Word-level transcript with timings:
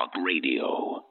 Talk 0.00 0.14
Radio. 0.24 1.04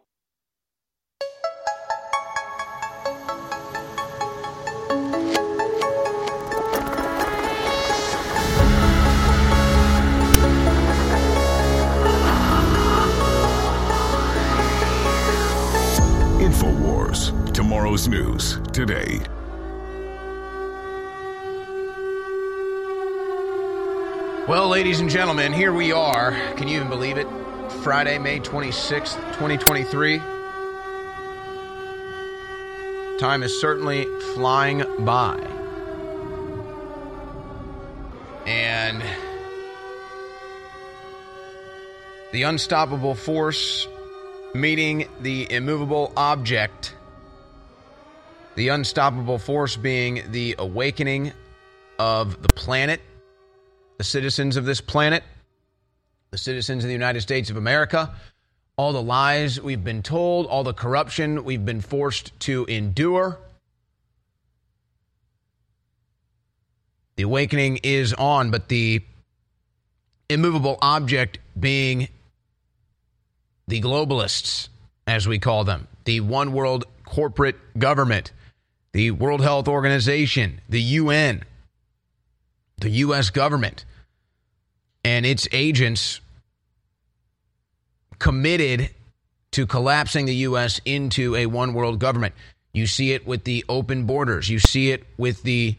InfoWars. 16.39 17.54
Tomorrow's 17.54 18.07
news 18.07 18.60
today. 18.74 19.19
Well, 24.47 24.68
ladies 24.68 25.00
and 25.00 25.11
gentlemen, 25.11 25.54
here 25.54 25.74
we 25.74 25.92
are. 25.92 26.32
Can 26.56 26.68
you 26.68 26.78
even 26.78 26.89
believe 26.89 27.18
it? 27.18 27.28
Friday, 27.69 28.18
May 28.18 28.39
26th, 28.39 29.15
2023. 29.33 30.18
Time 33.17 33.44
is 33.44 33.59
certainly 33.61 34.05
flying 34.33 34.83
by. 35.05 35.38
And 38.45 39.02
the 42.31 42.44
unstoppable 42.44 43.16
force 43.16 43.88
meeting 44.53 45.08
the 45.22 45.52
immovable 45.52 46.11
object. 46.17 46.95
The 48.55 48.69
unstoppable 48.69 49.39
force 49.39 49.75
being 49.75 50.31
the 50.31 50.55
awakening 50.58 51.33
of 51.97 52.41
the 52.41 52.49
planet 52.49 53.02
the 53.99 54.03
citizens 54.05 54.55
of 54.55 54.63
this 54.63 54.80
planet, 54.80 55.23
the 56.31 56.38
citizens 56.38 56.83
of 56.83 56.88
the 56.88 56.94
United 56.94 57.22
States 57.22 57.50
of 57.50 57.58
America, 57.58 58.13
all 58.77 58.94
the 58.94 59.02
lies 59.02 59.59
we've 59.59 59.83
been 59.83 60.03
told, 60.03 60.45
all 60.45 60.63
the 60.63 60.73
corruption 60.73 61.44
we've 61.44 61.66
been 61.66 61.81
forced 61.81 62.38
to 62.41 62.66
endure. 62.66 63.39
The 67.16 67.23
awakening 67.23 67.80
is 67.83 68.13
on, 68.13 68.52
but 68.52 68.69
the 68.69 69.02
immovable 70.30 70.77
object 70.81 71.39
being 71.59 72.07
the 73.67 73.81
globalists, 73.81 74.69
as 75.07 75.27
we 75.27 75.39
call 75.39 75.63
them, 75.63 75.88
the 76.05 76.22
one 76.22 76.53
world 76.53 76.85
corporate 77.03 77.57
government, 77.77 78.31
the 78.94 79.11
World 79.11 79.41
Health 79.41 79.67
Organization, 79.67 80.61
the 80.69 80.81
UN, 80.81 81.44
the 82.77 82.89
U.S. 82.89 83.30
government 83.30 83.85
and 85.03 85.25
its 85.25 85.47
agents 85.52 86.22
committed 88.19 88.89
to 89.52 89.66
collapsing 89.66 90.25
the 90.25 90.36
U.S. 90.36 90.80
into 90.86 91.36
a 91.36 91.45
one 91.45 91.73
world 91.73 92.00
government. 92.00 92.36
You 92.73 92.86
see 92.86 93.14
it 93.14 93.25
with 93.25 93.44
the 93.45 93.66
open 93.67 94.06
borders. 94.06 94.50
You 94.50 94.59
see 94.59 94.91
it 94.91 95.06
with 95.17 95.41
the 95.44 95.75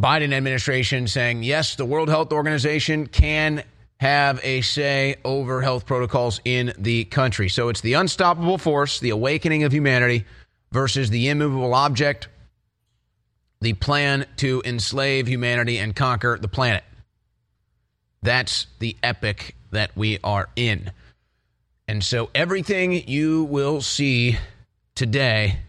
Biden 0.00 0.32
administration 0.32 1.08
saying, 1.08 1.42
yes, 1.42 1.74
the 1.74 1.84
World 1.84 2.08
Health 2.08 2.32
Organization 2.32 3.06
can 3.06 3.64
have 4.00 4.40
a 4.44 4.60
say 4.60 5.16
over 5.24 5.60
health 5.60 5.84
protocols 5.84 6.40
in 6.44 6.72
the 6.78 7.04
country. 7.04 7.48
So 7.48 7.68
it's 7.68 7.80
the 7.80 7.94
unstoppable 7.94 8.58
force, 8.58 9.00
the 9.00 9.10
awakening 9.10 9.64
of 9.64 9.72
humanity, 9.72 10.24
versus 10.70 11.10
the 11.10 11.28
immovable 11.28 11.74
object, 11.74 12.28
the 13.60 13.72
plan 13.72 14.26
to 14.36 14.62
enslave 14.64 15.26
humanity 15.26 15.78
and 15.78 15.96
conquer 15.96 16.38
the 16.40 16.48
planet. 16.48 16.84
That's 18.22 18.66
the 18.78 18.96
epic 19.02 19.54
that 19.70 19.96
we 19.96 20.18
are 20.24 20.48
in. 20.56 20.92
And 21.86 22.02
so 22.04 22.30
everything 22.34 23.08
you 23.08 23.44
will 23.44 23.80
see 23.80 24.38
today 24.94 25.60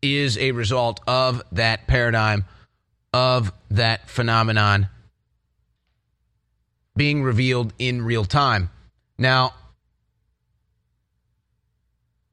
is 0.00 0.38
a 0.38 0.52
result 0.52 1.00
of 1.06 1.42
that 1.52 1.86
paradigm, 1.86 2.44
of 3.12 3.52
that 3.70 4.08
phenomenon 4.08 4.88
being 6.96 7.22
revealed 7.22 7.72
in 7.78 8.02
real 8.02 8.24
time. 8.24 8.70
Now, 9.18 9.54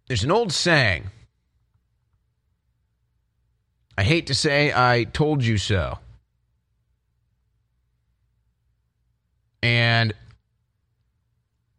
there's 0.07 0.24
an 0.24 0.31
old 0.31 0.51
saying. 0.51 1.09
I 3.97 4.03
hate 4.03 4.28
to 4.28 4.35
say 4.35 4.72
I 4.74 5.03
told 5.03 5.44
you 5.44 5.57
so. 5.57 6.00
And 9.62 10.14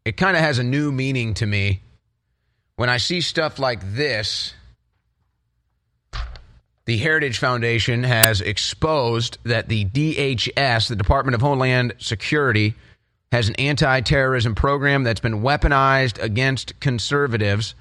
it 0.05 0.17
kind 0.17 0.37
of 0.37 0.43
has 0.43 0.59
a 0.59 0.65
new 0.65 0.93
meaning 0.93 1.35
to 1.35 1.47
me 1.47 1.81
when 2.77 2.89
I 2.89 2.97
see 2.97 3.21
stuff 3.21 3.59
like 3.59 3.95
this. 3.95 4.55
The 6.87 6.97
Heritage 6.97 7.39
Foundation 7.39 8.03
has 8.03 8.41
exposed 8.41 9.39
that 9.45 9.69
the 9.69 9.85
DHS, 9.85 10.89
the 10.89 10.97
Department 10.97 11.35
of 11.35 11.41
Homeland 11.41 11.95
Security, 11.99 12.75
has 13.31 13.49
an 13.49 13.55
anti 13.57 14.01
terrorism 14.01 14.55
program 14.55 15.05
that's 15.05 15.21
been 15.21 15.43
weaponized 15.43 16.21
against 16.21 16.81
conservatives. 16.81 17.75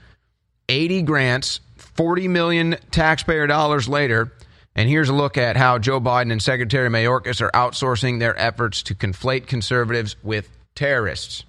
80 0.68 1.02
grants, 1.04 1.60
40 1.78 2.28
million 2.28 2.76
taxpayer 2.92 3.48
dollars 3.48 3.90
later. 3.90 4.32
And 4.76 4.90
here's 4.90 5.10
a 5.10 5.14
look 5.14 5.38
at 5.38 5.58
how 5.58 5.78
Joe 5.78 6.00
Biden 6.00 6.32
and 6.32 6.42
Secretary 6.42 6.90
Mayorkas 6.90 7.42
are 7.42 7.52
outsourcing 7.52 8.20
their 8.20 8.40
efforts 8.40 8.84
to 8.84 8.96
conflate 8.96 9.48
conservatives 9.48 10.16
with 10.24 10.50
terrorists. 10.76 11.44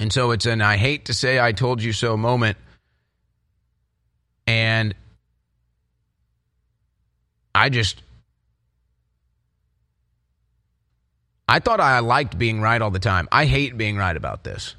And 0.00 0.12
so 0.12 0.32
it's 0.32 0.46
an 0.46 0.60
I 0.60 0.76
hate 0.76 1.06
to 1.06 1.14
say 1.14 1.38
I 1.38 1.52
told 1.52 1.82
you 1.82 1.92
so 1.92 2.16
moment. 2.16 2.56
And 4.46 4.94
I 7.54 7.68
just 7.68 8.02
I 11.48 11.60
thought 11.60 11.80
I 11.80 11.98
liked 12.00 12.38
being 12.38 12.60
right 12.60 12.80
all 12.80 12.90
the 12.90 12.98
time. 12.98 13.28
I 13.30 13.44
hate 13.44 13.76
being 13.76 13.96
right 13.96 14.16
about 14.16 14.44
this. 14.44 14.74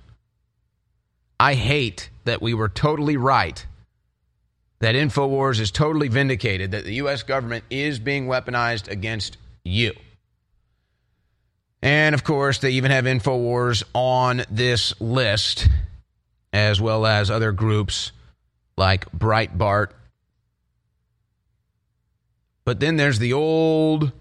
I 1.39 1.53
hate 1.53 2.09
that 2.25 2.41
we 2.41 2.53
were 2.53 2.69
totally 2.69 3.17
right. 3.17 3.66
That 4.80 4.96
InfoWars 4.96 5.59
is 5.59 5.72
totally 5.72 6.09
vindicated, 6.09 6.72
that 6.72 6.84
the 6.84 6.96
U.S. 6.96 7.24
government 7.24 7.63
is 7.69 8.00
being 8.00 8.28
weaponized 8.28 8.90
against 8.90 9.38
you. 9.63 9.94
And 11.81 12.16
of 12.16 12.24
course, 12.24 12.58
they 12.58 12.72
even 12.72 12.91
have 12.91 13.06
InfoWars 13.06 13.84
on 13.94 14.44
this 14.50 15.00
list, 15.00 15.68
as 16.52 16.81
well 16.81 17.06
as 17.06 17.30
other 17.30 17.52
groups 17.52 18.12
like 18.78 19.09
Breitbart. 19.12 19.91
But 22.66 22.80
then 22.80 22.97
there's 22.97 23.19
the 23.19 23.34
old 23.34 24.12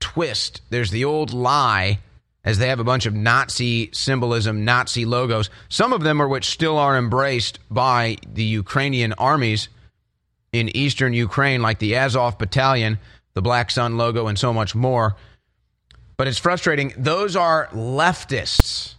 twist, 0.00 0.60
there's 0.70 0.90
the 0.90 1.04
old 1.04 1.32
lie, 1.32 2.00
as 2.44 2.58
they 2.58 2.68
have 2.68 2.80
a 2.80 2.84
bunch 2.84 3.06
of 3.06 3.14
Nazi 3.14 3.90
symbolism, 3.92 4.64
Nazi 4.64 5.04
logos. 5.04 5.50
Some 5.68 5.92
of 5.92 6.02
them 6.02 6.20
are 6.22 6.28
which 6.28 6.46
still 6.46 6.78
are 6.78 6.96
embraced 6.96 7.58
by 7.70 8.16
the 8.26 8.44
Ukrainian 8.44 9.12
armies 9.14 9.68
in 10.52 10.74
eastern 10.76 11.12
Ukraine, 11.12 11.62
like 11.62 11.78
the 11.78 11.96
Azov 11.96 12.38
Battalion, 12.38 12.98
the 13.34 13.42
Black 13.42 13.70
Sun 13.70 13.96
logo, 13.96 14.26
and 14.26 14.38
so 14.38 14.52
much 14.52 14.74
more. 14.74 15.16
But 16.16 16.28
it's 16.28 16.38
frustrating. 16.38 16.92
Those 16.96 17.36
are 17.36 17.68
leftists. 17.68 18.94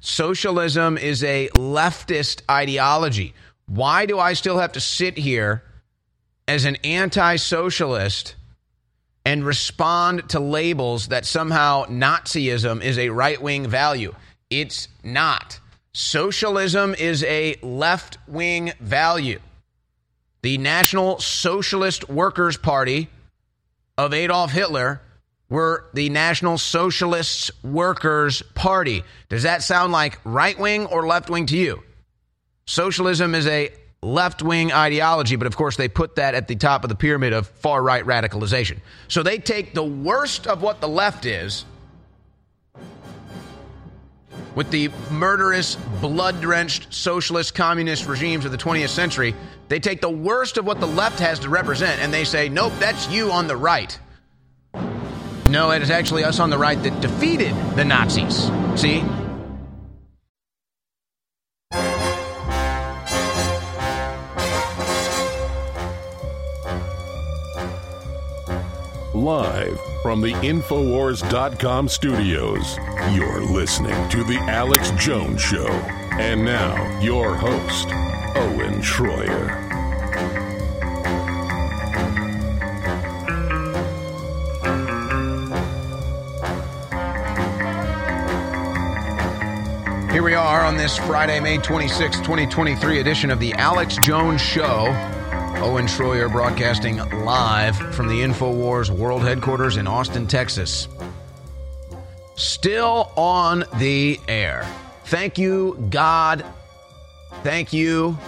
Socialism 0.00 0.98
is 0.98 1.22
a 1.22 1.48
leftist 1.50 2.42
ideology. 2.50 3.34
Why 3.66 4.06
do 4.06 4.18
I 4.18 4.32
still 4.32 4.58
have 4.58 4.72
to 4.72 4.80
sit 4.80 5.16
here 5.16 5.62
as 6.48 6.64
an 6.64 6.76
anti 6.82 7.36
socialist 7.36 8.34
and 9.24 9.44
respond 9.44 10.28
to 10.30 10.40
labels 10.40 11.08
that 11.08 11.24
somehow 11.24 11.84
Nazism 11.86 12.82
is 12.82 12.98
a 12.98 13.10
right 13.10 13.40
wing 13.40 13.66
value? 13.66 14.14
It's 14.50 14.88
not. 15.04 15.60
Socialism 15.92 16.94
is 16.94 17.22
a 17.24 17.56
left 17.62 18.18
wing 18.26 18.72
value. 18.80 19.40
The 20.42 20.58
National 20.58 21.20
Socialist 21.20 22.08
Workers' 22.08 22.56
Party 22.56 23.08
of 23.96 24.12
Adolf 24.12 24.50
Hitler 24.50 25.00
were 25.48 25.84
the 25.92 26.08
National 26.08 26.56
Socialist 26.56 27.50
Workers 27.62 28.42
Party. 28.54 29.04
Does 29.28 29.42
that 29.42 29.62
sound 29.62 29.92
like 29.92 30.18
right 30.24 30.58
wing 30.58 30.86
or 30.86 31.06
left 31.06 31.28
wing 31.28 31.46
to 31.46 31.56
you? 31.56 31.82
Socialism 32.66 33.34
is 33.34 33.46
a 33.46 33.70
left 34.02 34.42
wing 34.42 34.72
ideology, 34.72 35.36
but 35.36 35.46
of 35.46 35.56
course 35.56 35.76
they 35.76 35.88
put 35.88 36.16
that 36.16 36.34
at 36.34 36.48
the 36.48 36.56
top 36.56 36.82
of 36.82 36.88
the 36.88 36.96
pyramid 36.96 37.32
of 37.32 37.46
far 37.46 37.80
right 37.80 38.04
radicalization. 38.04 38.78
So 39.08 39.22
they 39.22 39.38
take 39.38 39.74
the 39.74 39.84
worst 39.84 40.46
of 40.46 40.60
what 40.60 40.80
the 40.80 40.88
left 40.88 41.24
is 41.24 41.64
with 44.54 44.70
the 44.70 44.90
murderous, 45.10 45.76
blood 46.00 46.40
drenched 46.40 46.92
socialist 46.92 47.54
communist 47.54 48.06
regimes 48.06 48.44
of 48.44 48.50
the 48.52 48.58
20th 48.58 48.88
century. 48.88 49.34
They 49.68 49.78
take 49.78 50.00
the 50.00 50.10
worst 50.10 50.58
of 50.58 50.66
what 50.66 50.80
the 50.80 50.86
left 50.86 51.20
has 51.20 51.38
to 51.40 51.48
represent 51.48 52.00
and 52.00 52.12
they 52.12 52.24
say, 52.24 52.48
nope, 52.48 52.72
that's 52.78 53.08
you 53.08 53.30
on 53.30 53.46
the 53.46 53.56
right. 53.56 53.98
No, 55.48 55.70
it 55.70 55.82
is 55.82 55.90
actually 55.90 56.24
us 56.24 56.40
on 56.40 56.50
the 56.50 56.58
right 56.58 56.82
that 56.82 57.00
defeated 57.00 57.54
the 57.76 57.84
Nazis. 57.84 58.50
See? 58.74 59.04
Live 69.14 69.78
from 70.00 70.22
the 70.22 70.32
Infowars.com 70.32 71.86
studios, 71.86 72.78
you're 73.12 73.42
listening 73.42 74.08
to 74.08 74.24
The 74.24 74.38
Alex 74.48 74.90
Jones 74.92 75.38
Show. 75.38 75.68
And 76.18 76.42
now, 76.42 76.98
your 76.98 77.34
host, 77.34 77.88
Owen 78.34 78.80
Shroyer. 78.80 79.60
Here 90.10 90.22
we 90.22 90.32
are 90.32 90.64
on 90.64 90.78
this 90.78 90.96
Friday, 90.96 91.38
May 91.38 91.58
26, 91.58 92.16
2023 92.20 93.00
edition 93.00 93.30
of 93.30 93.38
The 93.40 93.52
Alex 93.52 93.98
Jones 94.02 94.40
Show. 94.40 95.21
Owen 95.62 95.86
Shroyer 95.86 96.30
broadcasting 96.30 96.96
live 97.24 97.76
from 97.94 98.08
the 98.08 98.20
InfoWars 98.20 98.90
World 98.90 99.22
Headquarters 99.22 99.76
in 99.76 99.86
Austin, 99.86 100.26
Texas. 100.26 100.88
Still 102.34 103.12
on 103.16 103.64
the 103.76 104.18
air. 104.26 104.66
Thank 105.04 105.38
you, 105.38 105.86
God. 105.88 106.44
Thank 107.44 107.72
you 107.72 108.18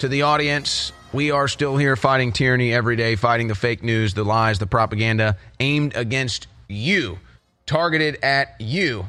to 0.00 0.08
the 0.08 0.22
audience. 0.22 0.90
We 1.12 1.30
are 1.30 1.46
still 1.46 1.76
here 1.76 1.94
fighting 1.94 2.32
tyranny 2.32 2.74
every 2.74 2.96
day, 2.96 3.14
fighting 3.14 3.46
the 3.46 3.54
fake 3.54 3.84
news, 3.84 4.14
the 4.14 4.24
lies, 4.24 4.58
the 4.58 4.66
propaganda 4.66 5.36
aimed 5.60 5.94
against 5.94 6.48
you, 6.68 7.20
targeted 7.66 8.18
at 8.20 8.56
you. 8.58 9.08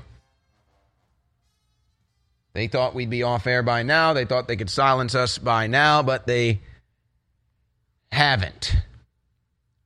They 2.54 2.68
thought 2.68 2.94
we'd 2.94 3.10
be 3.10 3.24
off 3.24 3.48
air 3.48 3.64
by 3.64 3.82
now. 3.82 4.14
They 4.14 4.26
thought 4.26 4.48
they 4.48 4.56
could 4.56 4.70
silence 4.70 5.16
us 5.16 5.40
by 5.40 5.66
now, 5.66 6.04
but 6.04 6.28
they 6.28 6.62
haven't. 8.16 8.76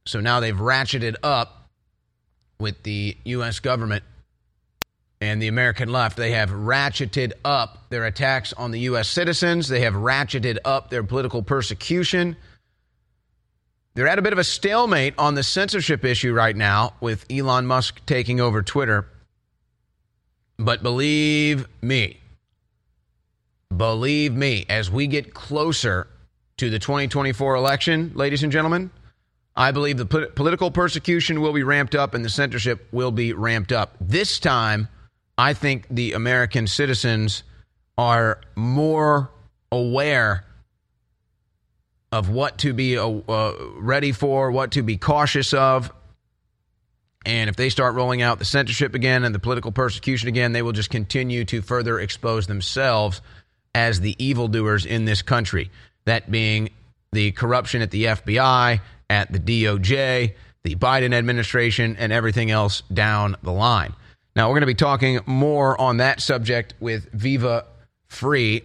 So 0.06 0.20
now 0.20 0.40
they've 0.40 0.56
ratcheted 0.56 1.16
up 1.24 1.70
with 2.60 2.84
the 2.84 3.18
U.S. 3.26 3.60
government 3.60 4.04
and 5.20 5.42
the 5.42 5.48
American 5.48 5.92
left. 5.92 6.16
They 6.16 6.32
have 6.32 6.52
ratcheted 6.52 7.34
up 7.44 7.90
their 7.90 8.06
attacks 8.06 8.54
on 8.54 8.72
the 8.72 8.82
U.S. 8.82 9.08
citizens, 9.08 9.68
they 9.68 9.82
have 9.82 9.94
ratcheted 9.96 10.60
up 10.64 10.90
their 10.90 11.04
political 11.04 11.44
persecution. 11.44 12.38
They're 13.96 14.08
at 14.08 14.20
a 14.20 14.22
bit 14.22 14.34
of 14.34 14.40
a 14.40 14.44
stalemate 14.44 15.16
on 15.18 15.36
the 15.36 15.44
censorship 15.44 16.06
issue 16.06 16.32
right 16.32 16.56
now 16.56 16.94
with 17.02 17.26
Elon 17.30 17.66
Musk 17.66 18.00
taking 18.06 18.40
over 18.40 18.62
Twitter. 18.62 19.08
But 20.58 20.84
believe 20.84 21.68
me, 21.82 22.20
believe 23.76 24.34
me, 24.34 24.66
as 24.70 24.92
we 24.92 25.08
get 25.08 25.34
closer 25.34 26.08
to 26.60 26.70
the 26.70 26.80
2024 26.80 27.56
election, 27.56 28.12
ladies 28.16 28.44
and 28.44 28.52
gentlemen, 28.52 28.92
I 29.56 29.72
believe 29.72 29.98
the 29.98 30.06
po- 30.06 30.28
political 30.28 30.72
persecution 30.72 31.42
will 31.42 31.54
be 31.54 31.64
ramped 31.64 31.96
up 31.96 32.14
and 32.14 32.24
the 32.24 32.30
censorship 32.30 32.88
will 32.92 33.12
be 33.12 33.34
ramped 33.34 33.72
up. 33.72 33.96
This 34.00 34.40
time, 34.40 34.88
I 35.38 35.54
think 35.54 35.88
the 35.90 36.14
American 36.14 36.68
citizens 36.68 37.44
are 37.98 38.42
more 38.56 39.32
aware 39.72 40.46
of 42.12 42.30
what 42.30 42.58
to 42.60 42.74
be 42.74 42.98
uh, 42.98 43.08
uh, 43.08 43.54
ready 43.76 44.12
for, 44.12 44.52
what 44.52 44.72
to 44.72 44.84
be 44.84 44.98
cautious 44.98 45.54
of. 45.54 45.92
And 47.26 47.50
if 47.50 47.56
they 47.56 47.70
start 47.70 47.96
rolling 47.96 48.22
out 48.22 48.40
the 48.40 48.46
censorship 48.46 48.96
again 48.96 49.24
and 49.24 49.34
the 49.34 49.40
political 49.40 49.72
persecution 49.72 50.28
again, 50.28 50.52
they 50.52 50.62
will 50.62 50.72
just 50.72 50.90
continue 50.90 51.46
to 51.46 51.62
further 51.62 52.00
expose 52.00 52.48
themselves 52.48 53.22
as 53.76 54.02
the 54.02 54.16
evildoers 54.24 54.86
in 54.86 55.06
this 55.06 55.22
country. 55.22 55.70
That 56.10 56.32
being 56.32 56.72
the 57.12 57.32
corruption 57.34 57.84
at 57.84 57.92
the 57.92 58.06
FBI, 58.06 58.80
at 59.12 59.32
the 59.32 59.40
DOJ, 59.40 60.34
the 60.64 60.76
Biden 60.76 61.14
administration, 61.14 61.98
and 62.00 62.12
everything 62.12 62.50
else 62.50 62.82
down 62.92 63.36
the 63.44 63.52
line. 63.52 63.94
Now, 64.36 64.48
we're 64.48 64.54
going 64.54 64.62
to 64.62 64.66
be 64.66 64.74
talking 64.74 65.20
more 65.28 65.80
on 65.80 65.98
that 65.98 66.20
subject 66.20 66.74
with 66.80 67.12
Viva 67.12 67.66
Free 68.08 68.64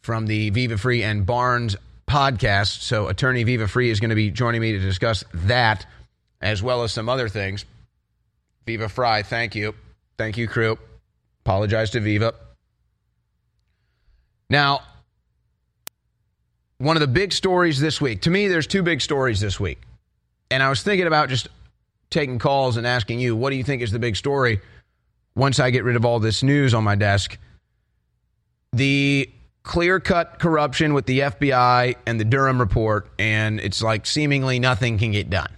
from 0.00 0.26
the 0.26 0.50
Viva 0.50 0.78
Free 0.78 1.02
and 1.02 1.26
Barnes 1.26 1.74
podcast. 2.08 2.82
So, 2.82 3.08
attorney 3.08 3.42
Viva 3.42 3.66
Free 3.66 3.90
is 3.90 3.98
going 3.98 4.10
to 4.10 4.14
be 4.14 4.30
joining 4.30 4.60
me 4.60 4.70
to 4.70 4.78
discuss 4.78 5.24
that 5.34 5.86
as 6.40 6.62
well 6.62 6.84
as 6.84 6.92
some 6.92 7.08
other 7.08 7.28
things. 7.28 7.64
Viva 8.64 8.88
Free, 8.88 9.24
thank 9.24 9.56
you. 9.56 9.74
Thank 10.16 10.36
you, 10.36 10.46
crew. 10.46 10.78
Apologize 11.44 11.90
to 11.90 12.00
Viva. 12.00 12.32
Now, 14.48 14.82
one 16.78 16.96
of 16.96 17.00
the 17.00 17.08
big 17.08 17.32
stories 17.32 17.80
this 17.80 18.00
week, 18.00 18.22
to 18.22 18.30
me, 18.30 18.48
there's 18.48 18.66
two 18.66 18.82
big 18.82 19.00
stories 19.00 19.40
this 19.40 19.58
week. 19.58 19.80
And 20.50 20.62
I 20.62 20.68
was 20.68 20.82
thinking 20.82 21.06
about 21.06 21.28
just 21.28 21.48
taking 22.10 22.38
calls 22.38 22.76
and 22.76 22.86
asking 22.86 23.20
you, 23.20 23.36
what 23.36 23.50
do 23.50 23.56
you 23.56 23.64
think 23.64 23.82
is 23.82 23.90
the 23.90 23.98
big 23.98 24.16
story 24.16 24.60
once 25.34 25.60
I 25.60 25.70
get 25.70 25.84
rid 25.84 25.96
of 25.96 26.04
all 26.04 26.20
this 26.20 26.42
news 26.42 26.74
on 26.74 26.84
my 26.84 26.94
desk? 26.94 27.36
The 28.72 29.30
clear 29.64 30.00
cut 30.00 30.38
corruption 30.38 30.94
with 30.94 31.06
the 31.06 31.20
FBI 31.20 31.96
and 32.06 32.18
the 32.18 32.24
Durham 32.24 32.60
report, 32.60 33.08
and 33.18 33.60
it's 33.60 33.82
like 33.82 34.06
seemingly 34.06 34.58
nothing 34.58 34.98
can 34.98 35.12
get 35.12 35.28
done. 35.28 35.50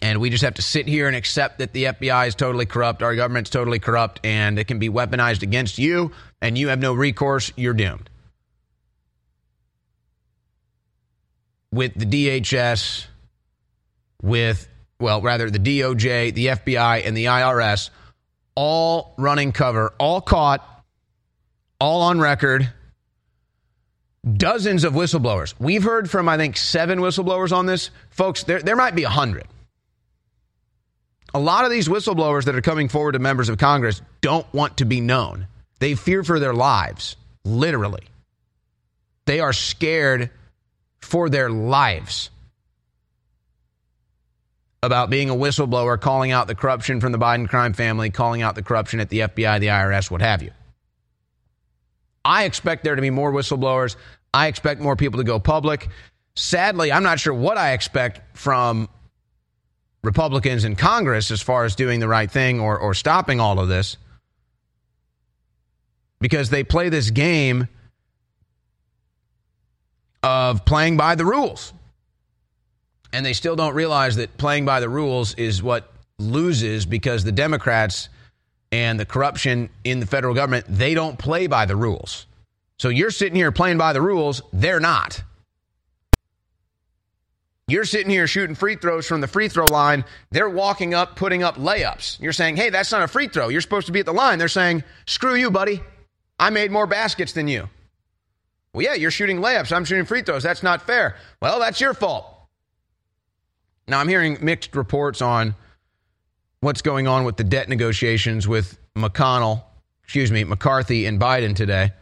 And 0.00 0.20
we 0.20 0.30
just 0.30 0.44
have 0.44 0.54
to 0.54 0.62
sit 0.62 0.86
here 0.86 1.08
and 1.08 1.16
accept 1.16 1.58
that 1.58 1.72
the 1.72 1.84
FBI 1.84 2.28
is 2.28 2.36
totally 2.36 2.66
corrupt, 2.66 3.02
our 3.02 3.16
government's 3.16 3.50
totally 3.50 3.80
corrupt, 3.80 4.20
and 4.22 4.58
it 4.58 4.68
can 4.68 4.78
be 4.78 4.88
weaponized 4.88 5.42
against 5.42 5.78
you, 5.78 6.12
and 6.40 6.56
you 6.56 6.68
have 6.68 6.78
no 6.78 6.92
recourse, 6.92 7.52
you're 7.56 7.74
doomed. 7.74 8.08
With 11.72 11.94
the 11.94 12.06
DHS, 12.06 13.06
with, 14.22 14.68
well, 14.98 15.20
rather 15.20 15.50
the 15.50 15.58
DOJ, 15.58 16.34
the 16.34 16.46
FBI, 16.46 17.06
and 17.06 17.16
the 17.16 17.26
IRS 17.26 17.90
all 18.54 19.14
running 19.16 19.52
cover, 19.52 19.94
all 19.98 20.20
caught, 20.20 20.84
all 21.80 22.02
on 22.02 22.18
record, 22.18 22.68
dozens 24.36 24.82
of 24.82 24.94
whistleblowers. 24.94 25.54
We've 25.60 25.84
heard 25.84 26.10
from, 26.10 26.28
I 26.28 26.36
think, 26.36 26.56
seven 26.56 26.98
whistleblowers 26.98 27.52
on 27.52 27.66
this. 27.66 27.90
Folks, 28.10 28.42
there, 28.42 28.60
there 28.60 28.74
might 28.74 28.96
be 28.96 29.04
a 29.04 29.08
hundred. 29.08 29.46
A 31.34 31.38
lot 31.38 31.64
of 31.64 31.70
these 31.70 31.86
whistleblowers 31.86 32.46
that 32.46 32.56
are 32.56 32.60
coming 32.60 32.88
forward 32.88 33.12
to 33.12 33.20
members 33.20 33.48
of 33.48 33.58
Congress 33.58 34.02
don't 34.22 34.52
want 34.52 34.78
to 34.78 34.84
be 34.84 35.00
known. 35.00 35.46
They 35.78 35.94
fear 35.94 36.24
for 36.24 36.40
their 36.40 36.54
lives, 36.54 37.16
literally. 37.44 38.08
They 39.26 39.38
are 39.38 39.52
scared 39.52 40.30
for 41.08 41.30
their 41.30 41.48
lives 41.48 42.28
about 44.82 45.08
being 45.08 45.30
a 45.30 45.34
whistleblower, 45.34 45.98
calling 45.98 46.30
out 46.32 46.46
the 46.46 46.54
corruption 46.54 47.00
from 47.00 47.12
the 47.12 47.18
Biden 47.18 47.48
crime 47.48 47.72
family, 47.72 48.10
calling 48.10 48.42
out 48.42 48.54
the 48.54 48.62
corruption 48.62 49.00
at 49.00 49.08
the 49.08 49.20
FBI, 49.20 49.58
the 49.58 49.68
IRS, 49.68 50.10
what 50.10 50.20
have 50.20 50.42
you. 50.42 50.50
I 52.24 52.44
expect 52.44 52.84
there 52.84 52.94
to 52.94 53.00
be 53.00 53.08
more 53.08 53.32
whistleblowers. 53.32 53.96
I 54.34 54.48
expect 54.48 54.82
more 54.82 54.96
people 54.96 55.18
to 55.18 55.24
go 55.24 55.40
public. 55.40 55.88
Sadly, 56.36 56.92
I'm 56.92 57.02
not 57.02 57.18
sure 57.18 57.32
what 57.32 57.56
I 57.56 57.72
expect 57.72 58.36
from 58.36 58.88
Republicans 60.04 60.64
in 60.64 60.76
Congress 60.76 61.30
as 61.30 61.40
far 61.40 61.64
as 61.64 61.74
doing 61.74 62.00
the 62.00 62.08
right 62.08 62.30
thing 62.30 62.60
or, 62.60 62.78
or 62.78 62.92
stopping 62.92 63.40
all 63.40 63.58
of 63.58 63.68
this 63.68 63.96
because 66.20 66.50
they 66.50 66.64
play 66.64 66.90
this 66.90 67.10
game 67.10 67.66
of 70.22 70.64
playing 70.64 70.96
by 70.96 71.14
the 71.14 71.24
rules. 71.24 71.72
And 73.12 73.24
they 73.24 73.32
still 73.32 73.56
don't 73.56 73.74
realize 73.74 74.16
that 74.16 74.36
playing 74.36 74.64
by 74.64 74.80
the 74.80 74.88
rules 74.88 75.34
is 75.34 75.62
what 75.62 75.92
loses 76.18 76.84
because 76.84 77.24
the 77.24 77.32
Democrats 77.32 78.08
and 78.70 79.00
the 79.00 79.06
corruption 79.06 79.70
in 79.84 80.00
the 80.00 80.06
federal 80.06 80.34
government, 80.34 80.66
they 80.68 80.94
don't 80.94 81.18
play 81.18 81.46
by 81.46 81.64
the 81.64 81.76
rules. 81.76 82.26
So 82.78 82.90
you're 82.90 83.10
sitting 83.10 83.34
here 83.34 83.50
playing 83.50 83.78
by 83.78 83.92
the 83.92 84.02
rules, 84.02 84.42
they're 84.52 84.80
not. 84.80 85.22
You're 87.66 87.84
sitting 87.84 88.08
here 88.08 88.26
shooting 88.26 88.54
free 88.54 88.76
throws 88.76 89.06
from 89.06 89.20
the 89.20 89.26
free 89.26 89.48
throw 89.48 89.66
line. 89.66 90.04
They're 90.30 90.48
walking 90.48 90.94
up, 90.94 91.16
putting 91.16 91.42
up 91.42 91.56
layups. 91.56 92.18
You're 92.18 92.32
saying, 92.32 92.56
hey, 92.56 92.70
that's 92.70 92.90
not 92.90 93.02
a 93.02 93.08
free 93.08 93.28
throw. 93.28 93.48
You're 93.48 93.60
supposed 93.60 93.86
to 93.86 93.92
be 93.92 94.00
at 94.00 94.06
the 94.06 94.12
line. 94.12 94.38
They're 94.38 94.48
saying, 94.48 94.84
screw 95.06 95.34
you, 95.34 95.50
buddy. 95.50 95.82
I 96.38 96.48
made 96.48 96.70
more 96.70 96.86
baskets 96.86 97.32
than 97.32 97.46
you. 97.46 97.68
Well, 98.72 98.84
yeah, 98.84 98.94
you're 98.94 99.10
shooting 99.10 99.38
layups. 99.38 99.72
I'm 99.72 99.84
shooting 99.84 100.04
free 100.04 100.22
throws. 100.22 100.42
That's 100.42 100.62
not 100.62 100.82
fair. 100.82 101.16
Well, 101.40 101.58
that's 101.58 101.80
your 101.80 101.94
fault. 101.94 102.26
Now, 103.86 104.00
I'm 104.00 104.08
hearing 104.08 104.38
mixed 104.40 104.76
reports 104.76 105.22
on 105.22 105.54
what's 106.60 106.82
going 106.82 107.08
on 107.08 107.24
with 107.24 107.36
the 107.36 107.44
debt 107.44 107.68
negotiations 107.68 108.46
with 108.46 108.78
McConnell, 108.96 109.62
excuse 110.04 110.30
me, 110.30 110.44
McCarthy 110.44 111.06
and 111.06 111.18
Biden 111.18 111.56
today. 111.56 111.92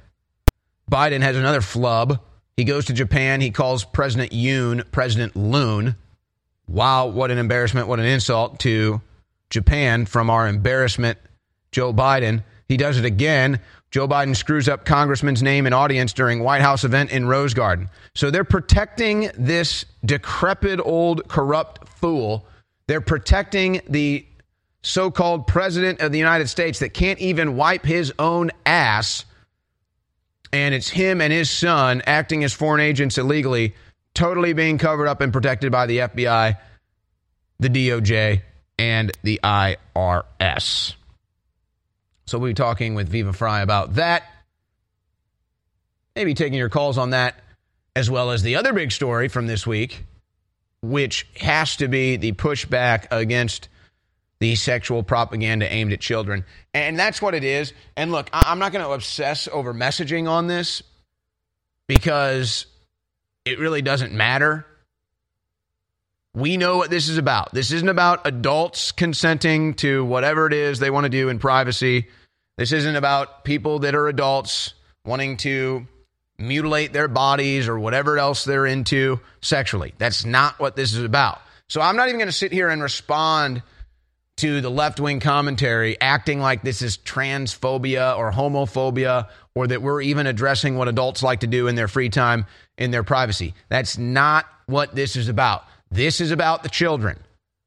Biden 0.91 1.21
has 1.21 1.37
another 1.37 1.61
flub. 1.61 2.21
He 2.57 2.65
goes 2.65 2.87
to 2.87 2.93
Japan. 2.93 3.41
He 3.41 3.51
calls 3.51 3.85
President 3.85 4.33
Yoon 4.33 4.91
President 4.91 5.37
Loon. 5.37 5.97
Wow, 6.69 7.07
what 7.07 7.31
an 7.31 7.39
embarrassment. 7.39 7.87
What 7.87 8.01
an 8.01 8.07
insult 8.07 8.61
to 8.61 9.01
Japan 9.51 10.07
from 10.07 10.31
our 10.31 10.49
embarrassment, 10.49 11.19
Joe 11.71 11.93
Biden. 11.93 12.43
He 12.69 12.77
does 12.77 12.99
it 12.99 13.05
again. 13.05 13.61
Joe 13.91 14.09
Biden 14.09 14.37
screws 14.37 14.69
up 14.69 14.85
congressman's 14.85 15.43
name 15.43 15.65
and 15.67 15.75
audience 15.75 16.13
during 16.13 16.41
White 16.41 16.61
House 16.61 16.85
event 16.85 17.11
in 17.11 17.27
Rose 17.27 17.55
Garden. 17.55 17.89
So 18.15 18.31
they're 18.31 18.45
protecting 18.45 19.31
this 19.39 19.85
decrepit 20.05 20.81
old 20.81 21.29
corrupt 21.29 21.89
fool 21.89 22.47
They're 22.87 23.01
protecting 23.01 23.81
the 23.89 24.27
so 24.83 25.11
called 25.11 25.47
president 25.47 26.01
of 26.01 26.13
the 26.13 26.19
United 26.19 26.49
States 26.49 26.79
that 26.79 26.95
can't 26.95 27.19
even 27.19 27.57
wipe 27.57 27.85
his 27.85 28.13
own 28.19 28.51
ass. 28.65 29.25
And 30.53 30.75
it's 30.75 30.89
him 30.89 31.21
and 31.21 31.33
his 31.33 31.51
son 31.51 32.03
acting 32.07 32.45
as 32.45 32.53
foreign 32.53 32.81
agents 32.81 33.19
illegally, 33.19 33.75
totally 34.15 34.53
being 34.53 34.79
covered 34.79 35.09
up 35.09 35.21
and 35.21 35.33
protected 35.33 35.73
by 35.73 35.87
the 35.87 35.99
FBI, 35.99 36.57
the 37.59 37.69
DOJ, 37.69 38.43
and 38.79 39.11
the 39.23 39.41
IRS. 39.43 40.95
So 42.27 42.39
we'll 42.39 42.51
be 42.51 42.55
talking 42.55 42.95
with 42.95 43.09
Viva 43.09 43.33
Frei 43.33 43.63
about 43.63 43.95
that. 43.95 44.25
Maybe 46.15 46.35
taking 46.35 46.59
your 46.59 46.69
calls 46.69 46.99
on 46.99 47.11
that, 47.11 47.37
as 47.95 48.11
well 48.11 48.31
as 48.31 48.43
the 48.43 48.57
other 48.57 48.73
big 48.73 48.91
story 48.91 49.29
from 49.29 49.47
this 49.47 49.67
week, 49.67 50.05
which 50.83 51.27
has 51.39 51.77
to 51.77 51.89
be 51.89 52.17
the 52.17 52.33
pushback 52.33 53.07
against 53.11 53.69
the 54.41 54.55
sexual 54.55 55.03
propaganda 55.03 55.73
aimed 55.73 55.93
at 55.93 56.01
children. 56.01 56.45
And 56.75 56.99
that's 56.99 57.23
what 57.23 57.35
it 57.35 57.45
is. 57.45 57.73
And 57.97 58.13
look, 58.13 58.29
I'm 58.33 58.59
not 58.59 58.73
going 58.73 58.85
to 58.85 58.91
obsess 58.91 59.49
over 59.51 59.73
messaging 59.73 60.29
on 60.29 60.47
this 60.47 60.83
because 61.87 62.67
it 63.45 63.59
really 63.59 63.83
doesn't 63.83 64.13
matter. 64.13 64.67
We 66.37 66.59
know 66.59 66.77
what 66.77 66.91
this 66.91 67.09
is 67.09 67.17
about. 67.17 67.55
This 67.55 67.73
isn't 67.73 67.89
about 67.89 68.27
adults 68.27 68.93
consenting 68.93 69.73
to 69.77 70.05
whatever 70.05 70.47
it 70.47 70.53
is 70.53 70.79
they 70.79 70.91
want 70.91 71.05
to 71.05 71.09
do 71.09 71.31
in 71.31 71.39
privacy. 71.39 72.09
This 72.59 72.73
isn't 72.73 72.95
about 72.95 73.43
people 73.43 73.79
that 73.81 73.95
are 73.95 74.07
adults 74.07 74.75
wanting 75.07 75.39
to 75.39 75.87
mutilate 76.37 76.93
their 76.93 77.09
bodies 77.09 77.69
or 77.69 77.79
whatever 77.79 78.19
else 78.19 78.45
they're 78.45 78.67
into 78.67 79.19
sexually. 79.41 79.95
That's 79.97 80.27
not 80.27 80.61
what 80.61 80.77
this 80.77 80.93
is 80.93 81.03
about. 81.03 81.41
So 81.71 81.81
I'm 81.81 81.97
not 81.97 82.09
even 82.09 82.19
going 82.19 82.29
to 82.29 82.33
sit 82.33 82.53
here 82.53 82.69
and 82.69 82.83
respond 82.83 83.63
to 84.37 84.61
the 84.61 84.71
left 84.71 85.01
wing 85.01 85.21
commentary 85.21 85.99
acting 86.03 86.41
like 86.41 86.61
this 86.61 86.83
is 86.83 86.99
transphobia 86.99 88.15
or 88.19 88.31
homophobia 88.31 89.29
or 89.55 89.67
that 89.69 89.81
we're 89.81 90.03
even 90.03 90.27
addressing 90.27 90.77
what 90.77 90.87
adults 90.87 91.23
like 91.23 91.41
to 91.41 91.47
do 91.47 91.67
in 91.67 91.77
their 91.77 91.89
free 91.89 92.11
time 92.11 92.45
in 92.77 92.91
their 92.91 93.03
privacy. 93.03 93.55
That's 93.71 93.97
not 93.97 94.45
what 94.67 94.95
this 94.95 95.17
is 95.17 95.31
about. 95.31 95.65
This 95.91 96.21
is 96.21 96.31
about 96.31 96.63
the 96.63 96.69
children. 96.69 97.19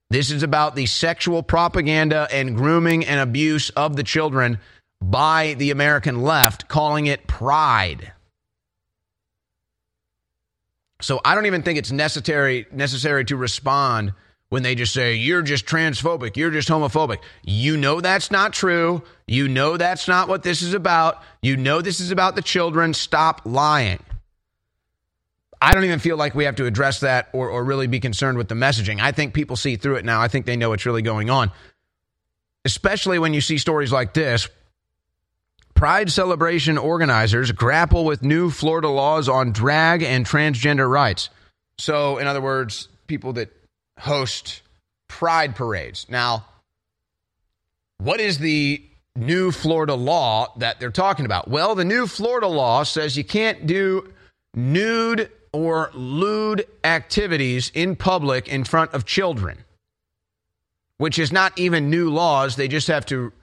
This 0.09 0.31
is 0.31 0.43
about 0.43 0.75
the 0.75 0.87
sexual 0.87 1.43
propaganda 1.43 2.27
and 2.31 2.55
grooming 2.55 3.05
and 3.05 3.19
abuse 3.19 3.69
of 3.71 3.95
the 3.95 4.03
children 4.03 4.59
by 5.01 5.55
the 5.57 5.71
American 5.71 6.23
left, 6.23 6.67
calling 6.67 7.05
it 7.05 7.27
pride. 7.27 8.11
So 11.01 11.21
I 11.23 11.35
don't 11.35 11.45
even 11.45 11.61
think 11.61 11.79
it's 11.79 11.91
necessary 11.91 12.65
necessary 12.71 13.23
to 13.25 13.37
respond 13.37 14.13
when 14.49 14.63
they 14.63 14.73
just 14.73 14.93
say, 14.93 15.13
you're 15.13 15.43
just 15.43 15.65
transphobic, 15.65 16.35
you're 16.35 16.49
just 16.49 16.67
homophobic. 16.67 17.19
You 17.43 17.77
know 17.77 18.01
that's 18.01 18.31
not 18.31 18.51
true. 18.51 19.03
You 19.27 19.47
know 19.47 19.77
that's 19.77 20.07
not 20.07 20.27
what 20.27 20.43
this 20.43 20.61
is 20.63 20.73
about. 20.73 21.21
You 21.41 21.55
know 21.55 21.81
this 21.81 21.99
is 21.99 22.11
about 22.11 22.35
the 22.35 22.41
children. 22.41 22.93
Stop 22.93 23.41
lying. 23.45 23.99
I 25.61 25.73
don't 25.73 25.83
even 25.83 25.99
feel 25.99 26.15
like 26.15 26.35
we 26.35 26.45
have 26.45 26.55
to 26.55 26.65
address 26.65 27.01
that 27.01 27.29
or, 27.33 27.49
or 27.49 27.63
really 27.63 27.87
be 27.87 27.99
concerned 27.99 28.37
with 28.37 28.47
the 28.47 28.55
messaging. 28.55 29.01
I 29.01 29.11
think 29.11 29.33
people 29.33 29.55
see 29.55 29.75
through 29.75 29.95
it 29.95 30.05
now. 30.05 30.21
I 30.21 30.27
think 30.27 30.45
they 30.45 30.55
know 30.55 30.69
what's 30.69 30.85
really 30.85 31.01
going 31.01 31.29
on, 31.29 31.51
especially 32.63 33.19
when 33.19 33.33
you 33.33 33.41
see 33.41 33.57
stories 33.57 33.91
like 33.91 34.13
this. 34.13 34.47
Pride 35.73 36.11
celebration 36.11 36.77
organizers 36.77 37.51
grapple 37.51 38.05
with 38.05 38.21
new 38.21 38.49
Florida 38.49 38.89
laws 38.89 39.29
on 39.29 39.51
drag 39.51 40.03
and 40.03 40.25
transgender 40.25 40.89
rights. 40.89 41.29
So, 41.77 42.17
in 42.17 42.27
other 42.27 42.41
words, 42.41 42.89
people 43.07 43.33
that 43.33 43.49
host 43.97 44.61
pride 45.07 45.55
parades. 45.55 46.05
Now, 46.09 46.45
what 47.97 48.19
is 48.19 48.39
the 48.39 48.83
new 49.15 49.51
Florida 49.51 49.95
law 49.95 50.53
that 50.57 50.79
they're 50.79 50.91
talking 50.91 51.25
about? 51.25 51.49
Well, 51.49 51.75
the 51.75 51.85
new 51.85 52.07
Florida 52.07 52.47
law 52.47 52.83
says 52.83 53.17
you 53.17 53.23
can't 53.23 53.65
do 53.65 54.11
nude 54.53 55.31
or 55.51 55.91
lewd 55.93 56.65
activities 56.83 57.71
in 57.73 57.95
public 57.95 58.47
in 58.47 58.63
front 58.63 58.93
of 58.93 59.05
children, 59.05 59.57
which 60.97 61.17
is 61.17 61.31
not 61.31 61.57
even 61.57 61.89
new 61.89 62.09
laws. 62.09 62.55
They 62.55 62.67
just 62.67 62.87
have 62.87 63.05
to 63.07 63.33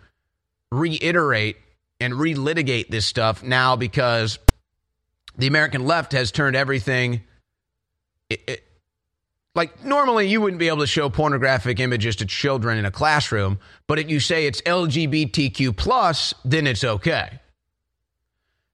reiterate 0.71 1.57
and 2.01 2.15
relitigate 2.15 2.89
this 2.89 3.07
stuff 3.07 3.43
now 3.43 3.77
because 3.77 4.39
the 5.37 5.47
American 5.47 5.85
left 5.85 6.13
has 6.13 6.31
turned 6.31 6.57
everything. 6.57 7.23
It, 8.29 8.41
it, 8.47 8.63
like 9.55 9.85
normally 9.85 10.29
you 10.29 10.41
wouldn't 10.41 10.61
be 10.61 10.69
able 10.69 10.81
to 10.81 10.87
show 10.87 11.09
pornographic 11.09 11.81
images 11.81 12.17
to 12.17 12.27
children 12.27 12.79
in 12.79 12.85
a 12.85 12.91
classroom, 12.91 13.59
but 13.87 13.99
if 13.99 14.11
you 14.11 14.21
say 14.21 14.47
it's 14.47 14.61
LGBTQ 14.63 15.75
plus, 15.77 16.35
then 16.45 16.67
it's 16.67 16.85
okay. 16.85 17.41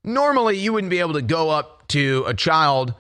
Normally 0.02 0.58
you 0.58 0.72
wouldn't 0.72 0.90
be 0.90 0.98
able 0.98 1.12
to 1.12 1.22
go 1.22 1.50
up 1.50 1.86
to 1.88 2.24
a 2.26 2.34
child 2.34 2.94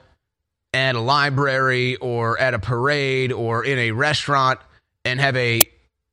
at 0.72 0.94
a 0.94 1.00
library 1.00 1.96
or 1.96 2.38
at 2.38 2.54
a 2.54 2.58
parade 2.58 3.32
or 3.32 3.64
in 3.64 3.78
a 3.78 3.90
restaurant 3.92 4.58
and 5.04 5.20
have 5.20 5.36
a 5.36 5.68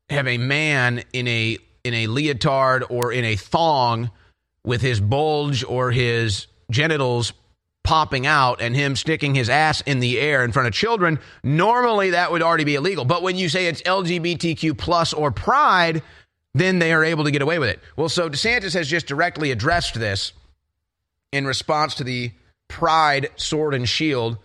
have 0.09 0.27
a 0.27 0.37
man 0.37 1.03
in 1.13 1.27
a 1.27 1.57
in 1.83 1.93
a 1.93 2.07
leotard 2.07 2.83
or 2.89 3.11
in 3.11 3.23
a 3.23 3.35
thong 3.35 4.11
with 4.63 4.81
his 4.81 4.99
bulge 4.99 5.63
or 5.63 5.91
his 5.91 6.47
genitals 6.69 7.33
popping 7.83 8.27
out 8.27 8.61
and 8.61 8.75
him 8.75 8.95
sticking 8.95 9.33
his 9.33 9.49
ass 9.49 9.81
in 9.81 9.99
the 9.99 10.19
air 10.19 10.43
in 10.43 10.51
front 10.51 10.67
of 10.67 10.73
children, 10.73 11.17
normally 11.43 12.11
that 12.11 12.31
would 12.31 12.41
already 12.41 12.63
be 12.65 12.75
illegal. 12.75 13.05
But 13.05 13.23
when 13.23 13.35
you 13.35 13.49
say 13.49 13.67
it's 13.67 13.81
LGBTQ 13.81 14.77
plus 14.77 15.13
or 15.13 15.31
pride, 15.31 16.03
then 16.53 16.79
they 16.79 16.93
are 16.93 17.03
able 17.03 17.23
to 17.23 17.31
get 17.31 17.41
away 17.41 17.57
with 17.57 17.69
it. 17.69 17.79
Well, 17.95 18.09
so 18.09 18.29
DeSantis 18.29 18.73
has 18.73 18.87
just 18.87 19.07
directly 19.07 19.51
addressed 19.51 19.95
this 19.95 20.33
in 21.31 21.45
response 21.45 21.95
to 21.95 22.03
the 22.03 22.31
pride 22.67 23.29
sword 23.37 23.73
and 23.73 23.87
shield 23.87 24.37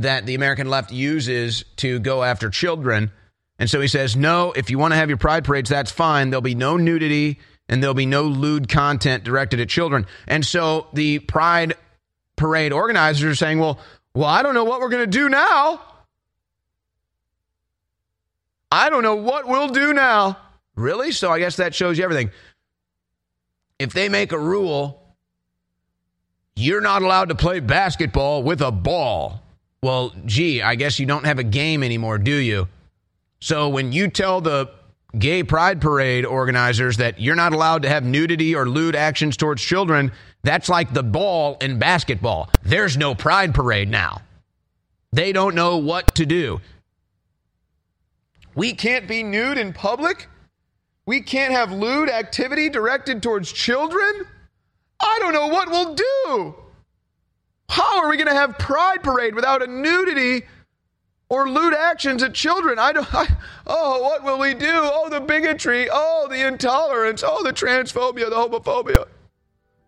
that 0.00 0.26
the 0.26 0.34
American 0.34 0.68
left 0.68 0.92
uses 0.92 1.64
to 1.76 1.98
go 1.98 2.22
after 2.22 2.50
children. 2.50 3.12
And 3.58 3.68
so 3.68 3.80
he 3.80 3.88
says, 3.88 4.16
no, 4.16 4.52
if 4.52 4.70
you 4.70 4.78
want 4.78 4.92
to 4.92 4.96
have 4.96 5.08
your 5.08 5.18
pride 5.18 5.44
parades, 5.44 5.68
that's 5.68 5.90
fine. 5.90 6.30
There'll 6.30 6.40
be 6.40 6.54
no 6.54 6.76
nudity 6.76 7.38
and 7.68 7.82
there'll 7.82 7.94
be 7.94 8.06
no 8.06 8.22
lewd 8.22 8.68
content 8.68 9.24
directed 9.24 9.60
at 9.60 9.68
children. 9.68 10.06
And 10.26 10.44
so 10.44 10.86
the 10.92 11.18
pride 11.18 11.74
parade 12.36 12.72
organizers 12.72 13.32
are 13.32 13.34
saying, 13.34 13.58
well, 13.58 13.78
well, 14.14 14.28
I 14.28 14.42
don't 14.42 14.54
know 14.54 14.64
what 14.64 14.80
we're 14.80 14.88
going 14.88 15.08
to 15.08 15.18
do 15.18 15.28
now. 15.28 15.82
I 18.72 18.88
don't 18.88 19.02
know 19.02 19.16
what 19.16 19.46
we'll 19.46 19.68
do 19.68 19.92
now. 19.92 20.38
Really? 20.74 21.12
So 21.12 21.30
I 21.30 21.38
guess 21.38 21.56
that 21.56 21.74
shows 21.74 21.98
you 21.98 22.04
everything. 22.04 22.30
If 23.78 23.92
they 23.92 24.08
make 24.08 24.32
a 24.32 24.38
rule, 24.38 25.14
you're 26.56 26.80
not 26.80 27.02
allowed 27.02 27.28
to 27.28 27.34
play 27.34 27.60
basketball 27.60 28.42
with 28.42 28.62
a 28.62 28.72
ball. 28.72 29.42
Well, 29.82 30.12
gee, 30.26 30.60
I 30.60 30.74
guess 30.74 30.98
you 30.98 31.06
don't 31.06 31.24
have 31.24 31.38
a 31.38 31.44
game 31.44 31.82
anymore, 31.82 32.18
do 32.18 32.34
you? 32.34 32.68
So 33.40 33.68
when 33.70 33.92
you 33.92 34.08
tell 34.08 34.42
the 34.42 34.70
gay 35.18 35.42
pride 35.42 35.80
parade 35.80 36.26
organizers 36.26 36.98
that 36.98 37.18
you're 37.18 37.34
not 37.34 37.54
allowed 37.54 37.82
to 37.82 37.88
have 37.88 38.04
nudity 38.04 38.54
or 38.54 38.68
lewd 38.68 38.94
actions 38.94 39.36
towards 39.36 39.62
children, 39.62 40.12
that's 40.42 40.68
like 40.68 40.92
the 40.92 41.02
ball 41.02 41.56
in 41.62 41.78
basketball. 41.78 42.50
There's 42.62 42.96
no 42.96 43.14
pride 43.14 43.54
parade 43.54 43.88
now. 43.88 44.20
They 45.12 45.32
don't 45.32 45.54
know 45.54 45.78
what 45.78 46.14
to 46.16 46.26
do. 46.26 46.60
We 48.54 48.74
can't 48.74 49.08
be 49.08 49.22
nude 49.22 49.58
in 49.58 49.72
public? 49.72 50.28
We 51.06 51.22
can't 51.22 51.52
have 51.52 51.72
lewd 51.72 52.10
activity 52.10 52.68
directed 52.68 53.22
towards 53.22 53.50
children? 53.50 54.26
I 55.00 55.18
don't 55.20 55.32
know 55.32 55.46
what 55.46 55.70
we'll 55.70 55.94
do. 55.94 56.54
How 57.70 58.02
are 58.02 58.08
we 58.08 58.16
going 58.16 58.26
to 58.26 58.34
have 58.34 58.58
pride 58.58 59.00
parade 59.04 59.32
without 59.32 59.62
a 59.62 59.66
nudity 59.68 60.42
or 61.28 61.48
lewd 61.48 61.72
actions 61.72 62.20
at 62.20 62.34
children? 62.34 62.80
I 62.80 62.92
don't 62.92 63.14
I, 63.14 63.28
Oh, 63.64 64.02
what 64.02 64.24
will 64.24 64.40
we 64.40 64.54
do? 64.54 64.66
Oh, 64.68 65.08
the 65.08 65.20
bigotry, 65.20 65.88
oh, 65.90 66.26
the 66.28 66.44
intolerance, 66.44 67.22
oh, 67.24 67.44
the 67.44 67.52
transphobia, 67.52 68.28
the 68.28 68.34
homophobia. 68.34 69.06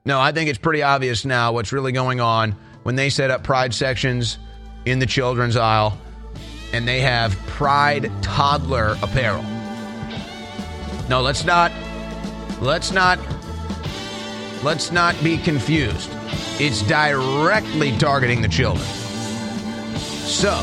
No, 0.05 0.21
I 0.21 0.31
think 0.31 0.49
it's 0.49 0.61
pretty 0.61 0.85
obvious 0.85 1.25
now 1.25 1.53
what's 1.53 1.73
really 1.73 1.91
going 1.91 2.21
on 2.21 2.53
when 2.85 2.95
they 2.95 3.11
set 3.11 3.33
up 3.33 3.43
pride 3.43 3.75
sections 3.75 4.39
in 4.85 5.01
the 5.01 5.07
children's 5.07 5.57
aisle 5.57 5.99
and 6.73 6.87
they 6.87 7.01
have 7.01 7.37
pride 7.49 8.13
toddler 8.23 8.97
apparel. 9.03 9.43
No, 11.09 11.21
let's 11.21 11.45
not 11.45 11.73
let's 12.61 12.93
not 12.93 13.19
let's 14.63 14.93
not 14.93 15.21
be 15.25 15.37
confused. 15.37 16.13
It's 16.59 16.83
directly 16.83 17.97
targeting 17.99 18.43
the 18.43 18.49
children. 18.49 18.87
So, 20.27 20.63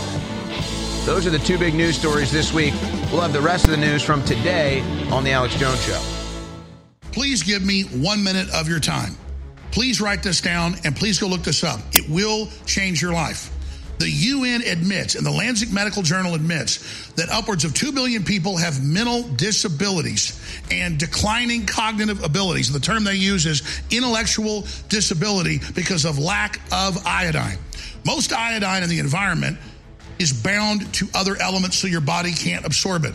those 1.06 1.26
are 1.26 1.30
the 1.30 1.40
two 1.40 1.58
big 1.58 1.74
news 1.74 1.98
stories 1.98 2.32
this 2.32 2.54
week. 2.54 2.74
We'll 3.12 3.22
have 3.22 3.34
the 3.34 3.42
rest 3.42 3.66
of 3.66 3.72
the 3.72 3.78
news 3.78 4.04
from 4.04 4.24
today 4.24 4.82
on 5.12 5.24
the 5.24 5.32
Alex 5.32 5.56
Jones 5.56 5.82
show. 5.84 6.02
Please 7.12 7.44
give 7.44 7.66
me 7.66 7.84
1 7.84 8.24
minute 8.24 8.50
of 8.54 8.68
your 8.68 8.80
time. 8.80 9.16
Please 9.72 10.02
write 10.02 10.24
this 10.24 10.42
down 10.42 10.76
and 10.84 10.96
please 10.96 11.20
go 11.20 11.28
look 11.28 11.44
this 11.44 11.64
up. 11.64 11.80
It 11.94 12.08
will 12.10 12.48
change 12.66 13.02
your 13.02 13.14
life. 13.14 13.52
The 14.00 14.10
UN 14.10 14.62
admits, 14.62 15.16
and 15.16 15.26
the 15.26 15.32
Lancet 15.32 15.74
Medical 15.74 16.02
Journal 16.04 16.34
admits, 16.34 17.12
that 17.12 17.28
upwards 17.30 17.66
of 17.66 17.74
2 17.74 17.92
billion 17.92 18.24
people 18.24 18.56
have 18.56 18.82
mental 18.82 19.24
disabilities 19.24 20.40
and 20.72 20.98
declining 20.98 21.66
cognitive 21.66 22.24
abilities. 22.24 22.72
The 22.72 22.80
term 22.80 23.04
they 23.04 23.16
use 23.16 23.46
is 23.46 23.82
intellectual 23.92 24.66
disability 24.88 25.60
because 25.76 26.06
of 26.06 26.18
lack 26.18 26.62
of 26.72 27.06
iodine. 27.06 27.58
Most 28.06 28.32
iodine 28.32 28.84
in 28.84 28.90
the 28.90 29.00
environment 29.00 29.58
is 30.18 30.32
bound 30.32 30.94
to 30.94 31.08
other 31.14 31.36
elements 31.36 31.76
so 31.78 31.88
your 31.88 32.00
body 32.00 32.32
can't 32.32 32.66
absorb 32.66 33.04
it. 33.04 33.14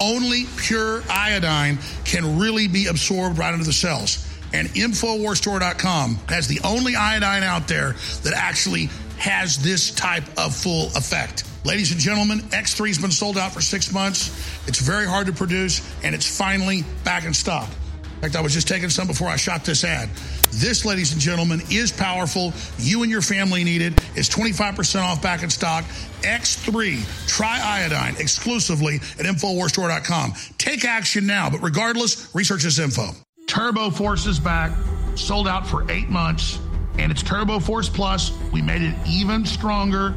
Only 0.00 0.46
pure 0.56 1.02
iodine 1.10 1.78
can 2.06 2.38
really 2.38 2.68
be 2.68 2.86
absorbed 2.86 3.36
right 3.36 3.52
into 3.52 3.66
the 3.66 3.72
cells. 3.72 4.26
And 4.54 4.68
InfoWarsStore.com 4.68 6.18
has 6.28 6.48
the 6.48 6.60
only 6.64 6.96
iodine 6.96 7.42
out 7.42 7.68
there 7.68 7.96
that 8.22 8.32
actually 8.34 8.88
has 9.22 9.56
this 9.56 9.92
type 9.92 10.24
of 10.36 10.52
full 10.52 10.86
effect. 10.96 11.44
Ladies 11.64 11.92
and 11.92 12.00
gentlemen, 12.00 12.40
X3 12.50 12.88
has 12.88 12.98
been 12.98 13.12
sold 13.12 13.38
out 13.38 13.52
for 13.52 13.60
six 13.60 13.92
months. 13.92 14.30
It's 14.66 14.80
very 14.80 15.06
hard 15.06 15.28
to 15.28 15.32
produce, 15.32 15.80
and 16.02 16.12
it's 16.12 16.26
finally 16.26 16.82
back 17.04 17.24
in 17.24 17.32
stock. 17.32 17.68
In 18.02 18.20
fact, 18.20 18.34
I 18.34 18.40
was 18.40 18.52
just 18.52 18.66
taking 18.66 18.90
some 18.90 19.06
before 19.06 19.28
I 19.28 19.36
shot 19.36 19.64
this 19.64 19.84
ad. 19.84 20.08
This, 20.50 20.84
ladies 20.84 21.12
and 21.12 21.20
gentlemen, 21.20 21.62
is 21.70 21.92
powerful. 21.92 22.52
You 22.78 23.02
and 23.02 23.12
your 23.12 23.22
family 23.22 23.62
need 23.62 23.80
it. 23.80 23.92
It's 24.16 24.28
25% 24.28 25.02
off 25.02 25.22
back 25.22 25.44
in 25.44 25.50
stock. 25.50 25.84
X3, 26.22 27.28
try 27.28 27.60
iodine 27.62 28.16
exclusively 28.18 28.96
at 28.96 29.26
InfoWarsStore.com. 29.26 30.32
Take 30.58 30.84
action 30.84 31.28
now, 31.28 31.48
but 31.48 31.62
regardless, 31.62 32.34
research 32.34 32.64
this 32.64 32.80
info. 32.80 33.10
Turbo 33.46 33.90
Force 33.90 34.26
is 34.26 34.40
back, 34.40 34.76
sold 35.14 35.46
out 35.46 35.64
for 35.64 35.88
eight 35.92 36.08
months 36.08 36.58
and 36.98 37.10
it's 37.10 37.22
Turbo 37.22 37.58
Force 37.58 37.88
Plus. 37.88 38.32
We 38.52 38.62
made 38.62 38.82
it 38.82 38.94
even 39.06 39.46
stronger. 39.46 40.14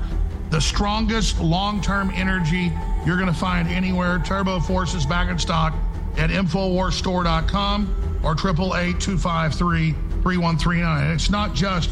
The 0.49 0.61
strongest 0.61 1.39
long 1.39 1.81
term 1.81 2.11
energy 2.13 2.71
you're 3.05 3.17
going 3.17 3.31
to 3.31 3.37
find 3.37 3.67
anywhere. 3.67 4.21
Turbo 4.25 4.59
Force 4.59 4.93
is 4.93 5.05
back 5.05 5.29
in 5.29 5.37
stock 5.37 5.73
at 6.17 6.29
InfoWarsStore.com 6.29 8.21
or 8.23 8.31
888 8.31 8.99
253 8.99 9.91
3139. 9.91 11.11
It's 11.11 11.29
not 11.29 11.53
just 11.53 11.91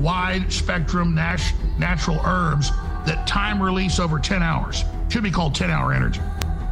wide 0.00 0.52
spectrum 0.52 1.14
nat- 1.14 1.52
natural 1.78 2.20
herbs 2.24 2.70
that 3.06 3.26
time 3.26 3.62
release 3.62 3.98
over 3.98 4.18
10 4.18 4.42
hours. 4.42 4.84
Should 5.08 5.22
be 5.22 5.30
called 5.30 5.54
10 5.54 5.70
hour 5.70 5.92
energy. 5.92 6.20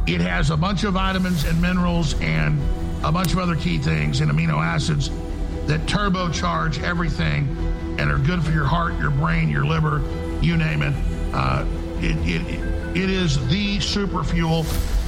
It 0.05 0.21
has 0.21 0.51
a 0.51 0.57
bunch 0.57 0.83
of 0.83 0.93
vitamins 0.93 1.43
and 1.45 1.61
minerals 1.61 2.19
and 2.21 2.61
a 3.03 3.11
bunch 3.11 3.33
of 3.33 3.39
other 3.39 3.55
key 3.55 3.77
things 3.77 4.21
and 4.21 4.31
amino 4.31 4.57
acids 4.57 5.09
that 5.67 5.81
turbocharge 5.81 6.81
everything 6.81 7.47
and 7.99 8.09
are 8.11 8.17
good 8.17 8.43
for 8.43 8.51
your 8.51 8.65
heart, 8.65 8.97
your 8.99 9.11
brain, 9.11 9.49
your 9.49 9.65
liver, 9.65 10.01
you 10.41 10.57
name 10.57 10.81
it. 10.81 10.93
Uh, 11.33 11.65
it, 11.99 12.15
it, 12.27 12.97
it 12.97 13.09
is 13.09 13.45
the 13.49 13.79
super 13.79 14.23
fuel. 14.23 14.65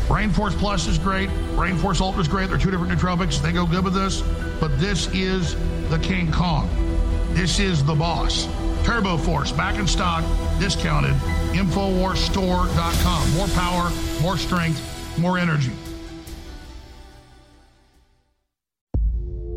Brain 0.07 0.31
Force 0.31 0.55
Plus 0.55 0.87
is 0.87 0.97
great. 0.97 1.29
Brain 1.55 1.77
Force 1.77 2.01
Ultra 2.01 2.21
is 2.21 2.27
great. 2.27 2.49
They're 2.49 2.57
two 2.57 2.71
different 2.71 2.91
nootropics. 2.91 3.41
They 3.41 3.51
go 3.51 3.65
good 3.65 3.83
with 3.83 3.93
this. 3.93 4.21
But 4.59 4.79
this 4.79 5.07
is 5.13 5.55
the 5.89 5.99
King 5.99 6.31
Kong. 6.31 6.67
This 7.33 7.59
is 7.59 7.83
the 7.85 7.93
boss. 7.93 8.47
Turbo 8.83 9.17
Force, 9.17 9.51
back 9.51 9.77
in 9.77 9.87
stock, 9.87 10.23
discounted. 10.59 11.13
Infowarsstore.com. 11.53 13.31
More 13.35 13.47
power, 13.49 13.91
more 14.21 14.37
strength, 14.37 15.17
more 15.19 15.37
energy. 15.37 15.73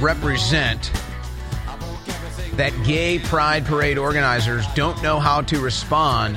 Represent 0.00 0.90
that 2.54 2.72
gay 2.84 3.18
pride 3.18 3.64
parade 3.64 3.98
organizers 3.98 4.66
don't 4.74 5.00
know 5.02 5.20
how 5.20 5.42
to 5.42 5.60
respond 5.60 6.36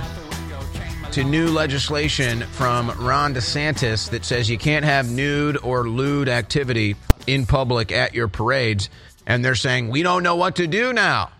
to 1.12 1.24
new 1.24 1.48
legislation 1.48 2.42
from 2.42 2.90
Ron 2.92 3.34
DeSantis 3.34 4.10
that 4.12 4.24
says 4.24 4.50
you 4.50 4.58
can't 4.58 4.86
have 4.86 5.10
nude 5.10 5.58
or 5.58 5.90
lewd 5.90 6.30
activity 6.30 6.96
in 7.28 7.46
public 7.46 7.92
at 7.92 8.14
your 8.14 8.28
parades? 8.28 8.90
And 9.28 9.44
they're 9.44 9.56
saying, 9.56 9.90
we 9.90 10.04
don't 10.04 10.24
know 10.24 10.36
what 10.36 10.56
to 10.58 10.68
do 10.68 10.94
now. 10.94 11.32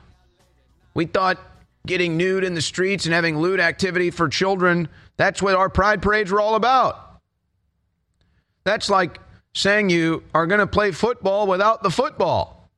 We 0.94 1.06
thought 1.06 1.40
getting 1.86 2.18
nude 2.18 2.44
in 2.44 2.54
the 2.54 2.62
streets 2.62 3.06
and 3.06 3.14
having 3.14 3.38
lewd 3.40 3.60
activity 3.60 4.12
for 4.12 4.28
children, 4.30 4.90
that's 5.18 5.42
what 5.42 5.56
our 5.56 5.70
pride 5.70 6.02
parades 6.02 6.32
were 6.32 6.42
all 6.42 6.56
about. 6.56 7.22
That's 8.64 8.90
like 8.90 9.20
saying 9.54 9.90
you 9.90 10.24
are 10.34 10.48
going 10.48 10.60
to 10.60 10.68
play 10.68 10.92
football 10.92 11.48
without 11.48 11.84
the 11.84 11.90
football. 11.90 12.70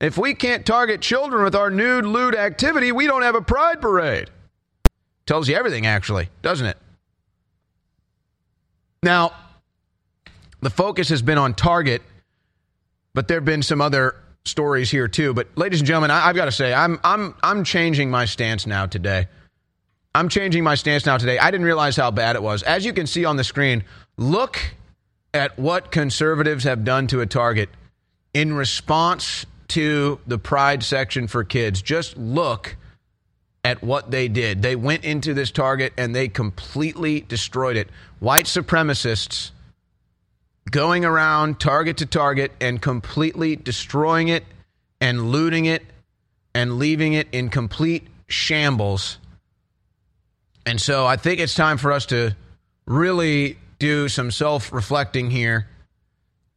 If 0.00 0.18
we 0.18 0.34
can't 0.34 0.66
target 0.66 1.00
children 1.00 1.44
with 1.44 1.54
our 1.54 1.70
nude, 1.70 2.04
lewd 2.04 2.34
activity, 2.34 2.92
we 2.92 3.06
don't 3.06 3.22
have 3.22 3.34
a 3.34 3.42
pride 3.42 3.80
parade. 3.80 4.30
Tells 5.26 5.48
you 5.48 5.56
everything, 5.56 5.86
actually, 5.86 6.28
doesn't 6.42 6.66
it? 6.66 6.76
Now, 9.02 9.32
the 10.60 10.70
focus 10.70 11.08
has 11.10 11.22
been 11.22 11.38
on 11.38 11.54
Target, 11.54 12.02
but 13.14 13.28
there 13.28 13.36
have 13.36 13.44
been 13.44 13.62
some 13.62 13.80
other 13.80 14.16
stories 14.44 14.90
here 14.90 15.08
too. 15.08 15.32
But, 15.32 15.48
ladies 15.56 15.80
and 15.80 15.86
gentlemen, 15.86 16.10
I, 16.10 16.20
have 16.20 16.36
got 16.36 16.46
to 16.46 16.52
say, 16.52 16.74
I'm 16.74 16.98
I'm 17.04 17.34
I'm 17.42 17.64
changing 17.64 18.10
my 18.10 18.24
stance 18.24 18.66
now 18.66 18.86
today. 18.86 19.28
I'm 20.14 20.28
changing 20.28 20.62
my 20.62 20.74
stance 20.74 21.06
now 21.06 21.18
today. 21.18 21.38
I 21.38 21.50
didn't 21.50 21.66
realize 21.66 21.96
how 21.96 22.10
bad 22.10 22.36
it 22.36 22.42
was. 22.42 22.62
As 22.62 22.84
you 22.84 22.92
can 22.92 23.06
see 23.06 23.24
on 23.24 23.36
the 23.36 23.44
screen, 23.44 23.84
look 24.16 24.58
at 25.34 25.58
what 25.58 25.90
conservatives 25.90 26.64
have 26.64 26.84
done 26.84 27.08
to 27.08 27.20
a 27.20 27.26
target 27.26 27.68
in 28.32 28.54
response 28.54 29.44
to 29.68 30.20
the 30.26 30.38
pride 30.38 30.82
section 30.82 31.26
for 31.26 31.42
kids. 31.44 31.82
Just 31.82 32.16
look 32.16 32.76
at 33.64 33.82
what 33.82 34.10
they 34.10 34.28
did. 34.28 34.62
They 34.62 34.76
went 34.76 35.04
into 35.04 35.34
this 35.34 35.50
target 35.50 35.92
and 35.98 36.14
they 36.14 36.28
completely 36.28 37.22
destroyed 37.22 37.76
it. 37.76 37.88
White 38.20 38.44
supremacists 38.44 39.50
going 40.70 41.04
around 41.04 41.58
target 41.58 41.96
to 41.98 42.06
target 42.06 42.52
and 42.60 42.80
completely 42.80 43.56
destroying 43.56 44.28
it 44.28 44.44
and 45.00 45.30
looting 45.32 45.66
it 45.66 45.82
and 46.54 46.78
leaving 46.78 47.14
it 47.14 47.26
in 47.32 47.48
complete 47.48 48.06
shambles. 48.28 49.18
And 50.66 50.80
so 50.80 51.06
I 51.06 51.16
think 51.16 51.40
it's 51.40 51.54
time 51.54 51.78
for 51.78 51.92
us 51.92 52.06
to 52.06 52.36
really 52.86 53.58
do 53.78 54.08
some 54.08 54.30
self 54.30 54.72
reflecting 54.72 55.30
here. 55.30 55.68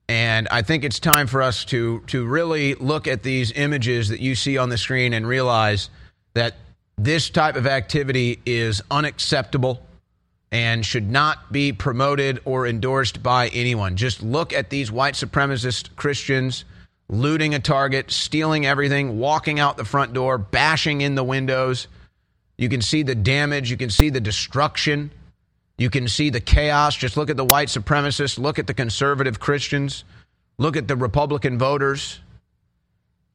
And 0.09 0.47
I 0.49 0.61
think 0.61 0.83
it's 0.83 0.99
time 0.99 1.27
for 1.27 1.41
us 1.41 1.65
to, 1.65 1.99
to 2.07 2.25
really 2.25 2.75
look 2.75 3.07
at 3.07 3.23
these 3.23 3.51
images 3.51 4.09
that 4.09 4.21
you 4.21 4.35
see 4.35 4.57
on 4.57 4.69
the 4.69 4.77
screen 4.77 5.13
and 5.13 5.27
realize 5.27 5.89
that 6.33 6.55
this 6.97 7.29
type 7.29 7.55
of 7.55 7.67
activity 7.67 8.39
is 8.45 8.81
unacceptable 8.89 9.81
and 10.51 10.85
should 10.85 11.09
not 11.09 11.51
be 11.51 11.73
promoted 11.73 12.39
or 12.45 12.65
endorsed 12.67 13.21
by 13.21 13.49
anyone. 13.49 13.97
Just 13.97 14.23
look 14.23 14.53
at 14.53 14.69
these 14.69 14.91
white 14.91 15.15
supremacist 15.15 15.95
Christians 15.95 16.63
looting 17.09 17.53
a 17.53 17.59
target, 17.59 18.11
stealing 18.11 18.65
everything, 18.65 19.19
walking 19.19 19.59
out 19.59 19.77
the 19.77 19.85
front 19.85 20.13
door, 20.13 20.37
bashing 20.37 21.01
in 21.01 21.15
the 21.15 21.23
windows. 21.23 21.87
You 22.57 22.69
can 22.69 22.81
see 22.81 23.03
the 23.03 23.15
damage, 23.15 23.69
you 23.69 23.77
can 23.77 23.89
see 23.89 24.09
the 24.09 24.21
destruction. 24.21 25.11
You 25.77 25.89
can 25.89 26.07
see 26.07 26.29
the 26.29 26.39
chaos. 26.39 26.95
Just 26.95 27.17
look 27.17 27.29
at 27.29 27.37
the 27.37 27.45
white 27.45 27.67
supremacists, 27.67 28.39
look 28.39 28.59
at 28.59 28.67
the 28.67 28.73
conservative 28.73 29.39
Christians, 29.39 30.03
look 30.57 30.75
at 30.75 30.87
the 30.87 30.95
Republican 30.95 31.57
voters. 31.57 32.19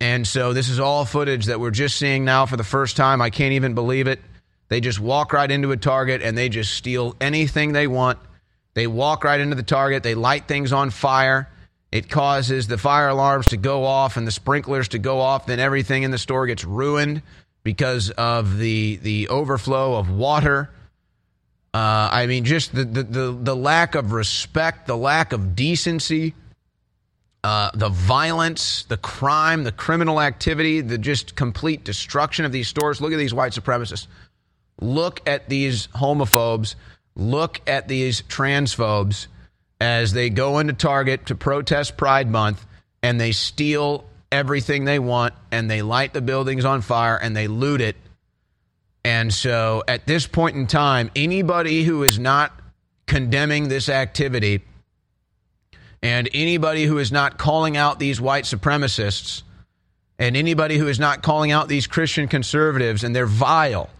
And 0.00 0.26
so 0.26 0.52
this 0.52 0.68
is 0.68 0.80
all 0.80 1.04
footage 1.04 1.46
that 1.46 1.60
we're 1.60 1.70
just 1.70 1.96
seeing 1.96 2.24
now 2.24 2.46
for 2.46 2.56
the 2.56 2.64
first 2.64 2.96
time. 2.96 3.22
I 3.22 3.30
can't 3.30 3.52
even 3.52 3.74
believe 3.74 4.08
it. 4.08 4.18
They 4.68 4.80
just 4.80 4.98
walk 4.98 5.32
right 5.32 5.50
into 5.50 5.70
a 5.70 5.76
target 5.76 6.22
and 6.22 6.36
they 6.36 6.48
just 6.48 6.74
steal 6.74 7.14
anything 7.20 7.72
they 7.72 7.86
want. 7.86 8.18
They 8.74 8.86
walk 8.86 9.22
right 9.22 9.38
into 9.38 9.54
the 9.54 9.62
target, 9.62 10.02
they 10.02 10.14
light 10.14 10.48
things 10.48 10.72
on 10.72 10.90
fire. 10.90 11.48
It 11.92 12.08
causes 12.08 12.66
the 12.66 12.78
fire 12.78 13.08
alarms 13.08 13.48
to 13.48 13.58
go 13.58 13.84
off 13.84 14.16
and 14.16 14.26
the 14.26 14.32
sprinklers 14.32 14.88
to 14.88 14.98
go 14.98 15.20
off. 15.20 15.44
Then 15.44 15.60
everything 15.60 16.04
in 16.04 16.10
the 16.10 16.18
store 16.18 16.46
gets 16.46 16.64
ruined 16.64 17.20
because 17.62 18.10
of 18.10 18.56
the 18.56 18.96
the 18.96 19.28
overflow 19.28 19.96
of 19.96 20.10
water. 20.10 20.70
Uh, 21.74 22.10
I 22.12 22.26
mean, 22.26 22.44
just 22.44 22.74
the, 22.74 22.84
the, 22.84 23.02
the 23.02 23.32
the 23.32 23.56
lack 23.56 23.94
of 23.94 24.12
respect, 24.12 24.86
the 24.86 24.96
lack 24.96 25.32
of 25.32 25.56
decency, 25.56 26.34
uh, 27.44 27.70
the 27.74 27.88
violence, 27.88 28.84
the 28.84 28.98
crime, 28.98 29.64
the 29.64 29.72
criminal 29.72 30.20
activity, 30.20 30.82
the 30.82 30.98
just 30.98 31.34
complete 31.34 31.82
destruction 31.82 32.44
of 32.44 32.52
these 32.52 32.68
stores. 32.68 33.00
Look 33.00 33.12
at 33.12 33.18
these 33.18 33.32
white 33.32 33.52
supremacists. 33.52 34.06
Look 34.80 35.26
at 35.26 35.48
these 35.48 35.86
homophobes. 35.88 36.74
Look 37.16 37.60
at 37.66 37.88
these 37.88 38.22
transphobes 38.22 39.26
as 39.80 40.12
they 40.12 40.30
go 40.30 40.58
into 40.58 40.72
Target 40.74 41.26
to 41.26 41.34
protest 41.34 41.96
Pride 41.96 42.30
Month 42.30 42.64
and 43.02 43.20
they 43.20 43.32
steal 43.32 44.04
everything 44.30 44.84
they 44.84 44.98
want 44.98 45.34
and 45.50 45.70
they 45.70 45.82
light 45.82 46.14
the 46.14 46.22
buildings 46.22 46.64
on 46.64 46.80
fire 46.80 47.16
and 47.16 47.36
they 47.36 47.48
loot 47.48 47.80
it. 47.80 47.96
And 49.04 49.32
so 49.32 49.82
at 49.88 50.06
this 50.06 50.26
point 50.26 50.56
in 50.56 50.66
time, 50.66 51.10
anybody 51.16 51.82
who 51.82 52.02
is 52.04 52.18
not 52.18 52.52
condemning 53.06 53.68
this 53.68 53.88
activity 53.88 54.62
and 56.02 56.28
anybody 56.32 56.84
who 56.84 56.98
is 56.98 57.10
not 57.10 57.38
calling 57.38 57.76
out 57.76 57.98
these 57.98 58.20
white 58.20 58.44
supremacists 58.44 59.42
and 60.18 60.36
anybody 60.36 60.76
who 60.78 60.88
is 60.88 61.00
not 61.00 61.22
calling 61.22 61.50
out 61.50 61.68
these 61.68 61.86
Christian 61.86 62.28
conservatives 62.28 63.02
and 63.02 63.14
their 63.14 63.26
vile, 63.26 63.90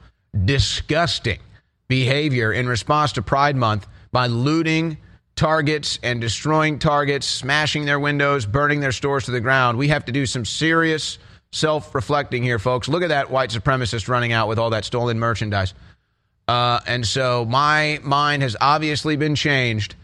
disgusting 0.45 1.41
behavior 1.89 2.53
in 2.53 2.69
response 2.69 3.13
to 3.13 3.23
Pride 3.23 3.57
Month 3.57 3.87
by 4.13 4.27
looting 4.29 4.99
targets 5.35 5.99
and 6.03 6.21
destroying 6.21 6.79
targets, 6.79 7.27
smashing 7.27 7.85
their 7.87 7.99
windows, 7.99 8.47
burning 8.47 8.81
their 8.81 8.93
stores 8.93 9.25
to 9.25 9.31
the 9.31 9.41
ground. 9.41 9.79
We 9.79 9.89
have 9.89 10.05
to 10.05 10.13
do 10.13 10.27
some 10.27 10.45
serious 10.45 11.19
self 11.53 11.95
reflecting 11.95 12.43
here, 12.43 12.59
folks. 12.59 12.89
Look 12.89 13.03
at 13.03 13.11
that 13.11 13.31
white 13.31 13.51
supremacist 13.51 14.09
running 14.09 14.33
out 14.33 14.49
with 14.49 14.59
all 14.59 14.71
that 14.71 14.85
stolen 14.85 15.19
merchandise. 15.19 15.75
Uh, 16.49 16.81
and 16.87 17.07
so 17.07 17.45
my 17.45 18.01
mind 18.03 18.43
has 18.43 18.57
obviously 18.61 19.17
been 19.17 19.35
changed, 19.37 19.95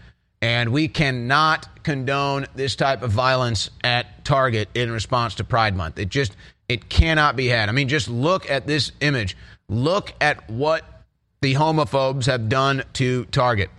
and 0.41 0.71
we 0.71 0.87
cannot 0.87 1.83
condone 1.83 2.47
this 2.55 2.77
type 2.77 3.03
of 3.03 3.11
violence 3.11 3.71
at 3.83 4.25
Target 4.25 4.69
in 4.75 4.91
response 4.91 5.35
to 5.37 5.45
Pride 5.45 5.75
Month. 5.75 5.99
It 5.99 6.11
just 6.11 6.37
it 6.69 6.89
cannot 6.89 7.35
be 7.35 7.47
had. 7.49 7.69
I 7.69 7.73
mean, 7.73 7.89
just 7.89 8.09
look 8.09 8.49
at 8.51 8.67
this 8.67 8.93
image. 9.01 9.37
Look 9.69 10.13
at 10.21 10.49
what 10.49 10.85
the 11.41 11.55
homophobes 11.55 12.27
have 12.27 12.49
done 12.49 12.85
to 12.95 13.25
Target. 13.27 13.71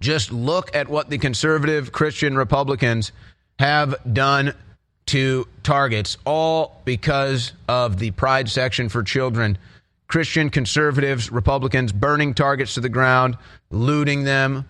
Just 0.00 0.32
look 0.32 0.74
at 0.74 0.88
what 0.88 1.10
the 1.10 1.18
conservative 1.18 1.92
Christian 1.92 2.36
Republicans 2.36 3.12
have 3.58 3.94
done 4.12 4.54
to 5.06 5.46
targets, 5.62 6.16
all 6.24 6.80
because 6.84 7.52
of 7.68 7.98
the 7.98 8.10
pride 8.12 8.48
section 8.48 8.88
for 8.88 9.02
children. 9.02 9.58
Christian 10.06 10.50
conservatives, 10.50 11.30
Republicans 11.30 11.92
burning 11.92 12.34
targets 12.34 12.74
to 12.74 12.80
the 12.80 12.88
ground, 12.88 13.36
looting 13.70 14.24
them, 14.24 14.68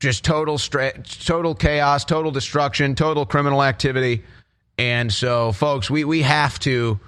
just 0.00 0.24
total 0.24 0.58
stra- 0.58 0.98
total 1.02 1.54
chaos, 1.54 2.04
total 2.04 2.30
destruction, 2.30 2.94
total 2.94 3.26
criminal 3.26 3.62
activity. 3.62 4.22
And 4.76 5.12
so, 5.12 5.52
folks, 5.52 5.90
we, 5.90 6.04
we 6.04 6.22
have 6.22 6.58
to 6.60 7.00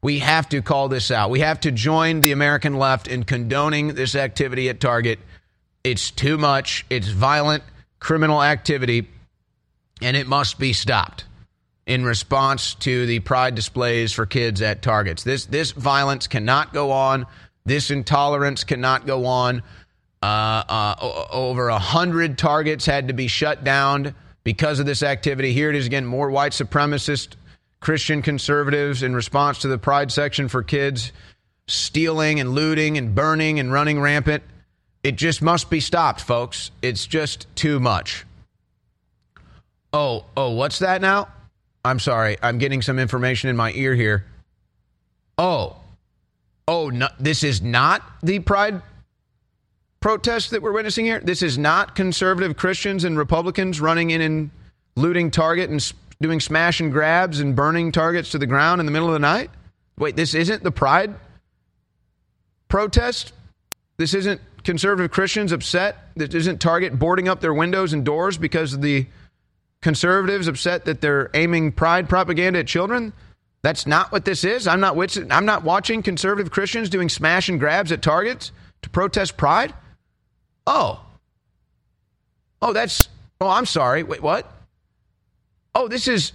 we 0.00 0.20
have 0.20 0.48
to 0.50 0.62
call 0.62 0.88
this 0.88 1.10
out. 1.10 1.28
We 1.28 1.40
have 1.40 1.60
to 1.60 1.72
join 1.72 2.20
the 2.20 2.30
American 2.30 2.74
left 2.74 3.08
in 3.08 3.24
condoning 3.24 3.94
this 3.94 4.14
activity 4.14 4.68
at 4.68 4.80
Target. 4.80 5.18
It's 5.82 6.12
too 6.12 6.38
much. 6.38 6.86
It's 6.88 7.08
violent 7.08 7.64
criminal 7.98 8.42
activity, 8.42 9.08
and 10.00 10.16
it 10.16 10.28
must 10.28 10.58
be 10.58 10.72
stopped 10.72 11.24
in 11.88 12.04
response 12.04 12.74
to 12.74 13.06
the 13.06 13.18
pride 13.20 13.54
displays 13.54 14.12
for 14.12 14.26
kids 14.26 14.60
at 14.60 14.82
Targets. 14.82 15.24
This 15.24 15.46
this 15.46 15.72
violence 15.72 16.28
cannot 16.28 16.72
go 16.72 16.92
on. 16.92 17.26
This 17.64 17.90
intolerance 17.90 18.62
cannot 18.62 19.06
go 19.06 19.24
on. 19.26 19.62
Uh, 20.22 20.62
uh, 20.68 21.26
over 21.30 21.68
a 21.68 21.78
hundred 21.78 22.36
targets 22.36 22.84
had 22.84 23.08
to 23.08 23.14
be 23.14 23.26
shut 23.26 23.64
down 23.64 24.14
because 24.44 24.80
of 24.80 24.86
this 24.86 25.02
activity. 25.02 25.52
Here 25.52 25.70
it 25.70 25.76
is 25.76 25.86
again: 25.86 26.04
more 26.04 26.30
white 26.30 26.52
supremacist 26.52 27.36
Christian 27.80 28.20
conservatives 28.20 29.02
in 29.02 29.14
response 29.14 29.60
to 29.60 29.68
the 29.68 29.78
pride 29.78 30.12
section 30.12 30.48
for 30.48 30.62
kids 30.62 31.12
stealing 31.68 32.38
and 32.40 32.50
looting 32.50 32.98
and 32.98 33.14
burning 33.14 33.60
and 33.60 33.72
running 33.72 34.00
rampant. 34.00 34.42
It 35.02 35.16
just 35.16 35.40
must 35.40 35.70
be 35.70 35.80
stopped, 35.80 36.20
folks. 36.20 36.70
It's 36.82 37.06
just 37.06 37.46
too 37.54 37.80
much. 37.80 38.26
Oh, 39.92 40.26
oh, 40.36 40.50
what's 40.50 40.80
that 40.80 41.00
now? 41.00 41.28
I'm 41.84 41.98
sorry. 41.98 42.36
I'm 42.42 42.58
getting 42.58 42.82
some 42.82 42.98
information 42.98 43.50
in 43.50 43.56
my 43.56 43.72
ear 43.72 43.94
here. 43.94 44.24
Oh, 45.36 45.76
oh, 46.66 46.90
no, 46.90 47.08
this 47.18 47.42
is 47.42 47.62
not 47.62 48.02
the 48.22 48.40
pride 48.40 48.82
protest 50.00 50.50
that 50.50 50.62
we're 50.62 50.72
witnessing 50.72 51.04
here. 51.04 51.20
This 51.20 51.42
is 51.42 51.58
not 51.58 51.94
conservative 51.94 52.56
Christians 52.56 53.04
and 53.04 53.16
Republicans 53.16 53.80
running 53.80 54.10
in 54.10 54.20
and 54.20 54.50
looting 54.96 55.30
Target 55.30 55.70
and 55.70 55.92
doing 56.20 56.40
smash 56.40 56.80
and 56.80 56.92
grabs 56.92 57.40
and 57.40 57.54
burning 57.54 57.92
targets 57.92 58.32
to 58.32 58.38
the 58.38 58.46
ground 58.46 58.80
in 58.80 58.86
the 58.86 58.92
middle 58.92 59.08
of 59.08 59.12
the 59.12 59.20
night. 59.20 59.50
Wait, 59.96 60.16
this 60.16 60.34
isn't 60.34 60.62
the 60.62 60.70
pride 60.70 61.14
protest? 62.68 63.32
This 63.96 64.14
isn't 64.14 64.40
conservative 64.64 65.10
Christians 65.10 65.52
upset? 65.52 65.96
This 66.14 66.34
isn't 66.34 66.60
Target 66.60 66.98
boarding 66.98 67.28
up 67.28 67.40
their 67.40 67.54
windows 67.54 67.92
and 67.92 68.04
doors 68.04 68.36
because 68.38 68.74
of 68.74 68.82
the 68.82 69.06
conservatives 69.82 70.48
upset 70.48 70.84
that 70.86 71.00
they're 71.00 71.30
aiming 71.34 71.72
pride 71.72 72.08
propaganda 72.08 72.60
at 72.60 72.66
children? 72.66 73.12
That's 73.62 73.86
not 73.86 74.12
what 74.12 74.24
this 74.24 74.44
is. 74.44 74.66
I'm 74.66 74.80
not 74.80 74.96
I'm 75.30 75.44
not 75.44 75.64
watching 75.64 76.02
conservative 76.02 76.50
Christians 76.52 76.88
doing 76.88 77.08
smash 77.08 77.48
and 77.48 77.58
grabs 77.58 77.90
at 77.90 78.02
targets 78.02 78.52
to 78.82 78.90
protest 78.90 79.36
pride. 79.36 79.74
Oh. 80.66 81.04
Oh, 82.62 82.72
that's 82.72 83.08
Oh, 83.40 83.48
I'm 83.48 83.66
sorry. 83.66 84.02
Wait, 84.02 84.22
what? 84.22 84.52
Oh, 85.74 85.88
this 85.88 86.08
is 86.08 86.32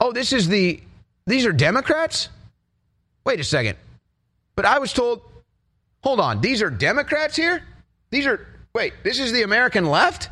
Oh, 0.00 0.12
this 0.12 0.32
is 0.32 0.48
the 0.48 0.80
these 1.26 1.46
are 1.46 1.52
Democrats? 1.52 2.28
Wait 3.24 3.38
a 3.38 3.44
second. 3.44 3.78
But 4.56 4.64
I 4.64 4.78
was 4.78 4.92
told 4.92 5.22
Hold 6.02 6.18
on. 6.18 6.40
These 6.40 6.62
are 6.62 6.70
Democrats 6.70 7.36
here? 7.36 7.62
These 8.10 8.26
are 8.26 8.46
Wait, 8.74 8.94
this 9.04 9.20
is 9.20 9.32
the 9.32 9.42
American 9.42 9.86
left? 9.86 10.28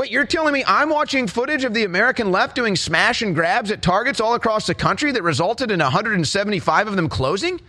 Wait, 0.00 0.10
you're 0.10 0.24
telling 0.24 0.54
me 0.54 0.64
I'm 0.66 0.88
watching 0.88 1.26
footage 1.26 1.62
of 1.62 1.74
the 1.74 1.84
American 1.84 2.32
left 2.32 2.54
doing 2.54 2.74
smash 2.74 3.20
and 3.20 3.34
grabs 3.34 3.70
at 3.70 3.82
targets 3.82 4.18
all 4.18 4.32
across 4.32 4.66
the 4.66 4.74
country 4.74 5.12
that 5.12 5.22
resulted 5.22 5.70
in 5.70 5.78
175 5.78 6.88
of 6.88 6.96
them 6.96 7.10
closing? 7.10 7.60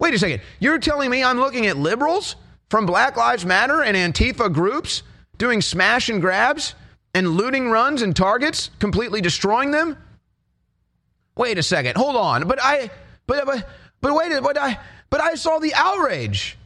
Wait 0.00 0.12
a 0.12 0.18
second. 0.18 0.40
You're 0.58 0.80
telling 0.80 1.08
me 1.08 1.22
I'm 1.22 1.38
looking 1.38 1.68
at 1.68 1.76
liberals 1.76 2.34
from 2.68 2.84
Black 2.84 3.16
Lives 3.16 3.46
Matter 3.46 3.80
and 3.80 3.96
Antifa 3.96 4.52
groups 4.52 5.04
doing 5.38 5.60
smash 5.60 6.08
and 6.08 6.20
grabs 6.20 6.74
and 7.14 7.28
looting 7.28 7.70
runs 7.70 8.02
and 8.02 8.16
targets, 8.16 8.70
completely 8.80 9.20
destroying 9.20 9.70
them? 9.70 9.96
Wait 11.36 11.58
a 11.58 11.62
second. 11.62 11.96
Hold 11.96 12.16
on. 12.16 12.48
But 12.48 12.58
I 12.60 12.90
but 13.28 13.46
but 13.46 13.68
but 14.00 14.12
wait, 14.16 14.32
but 14.42 14.58
I 14.58 14.80
but 15.10 15.20
I 15.20 15.36
saw 15.36 15.60
the 15.60 15.74
outrage. 15.74 16.58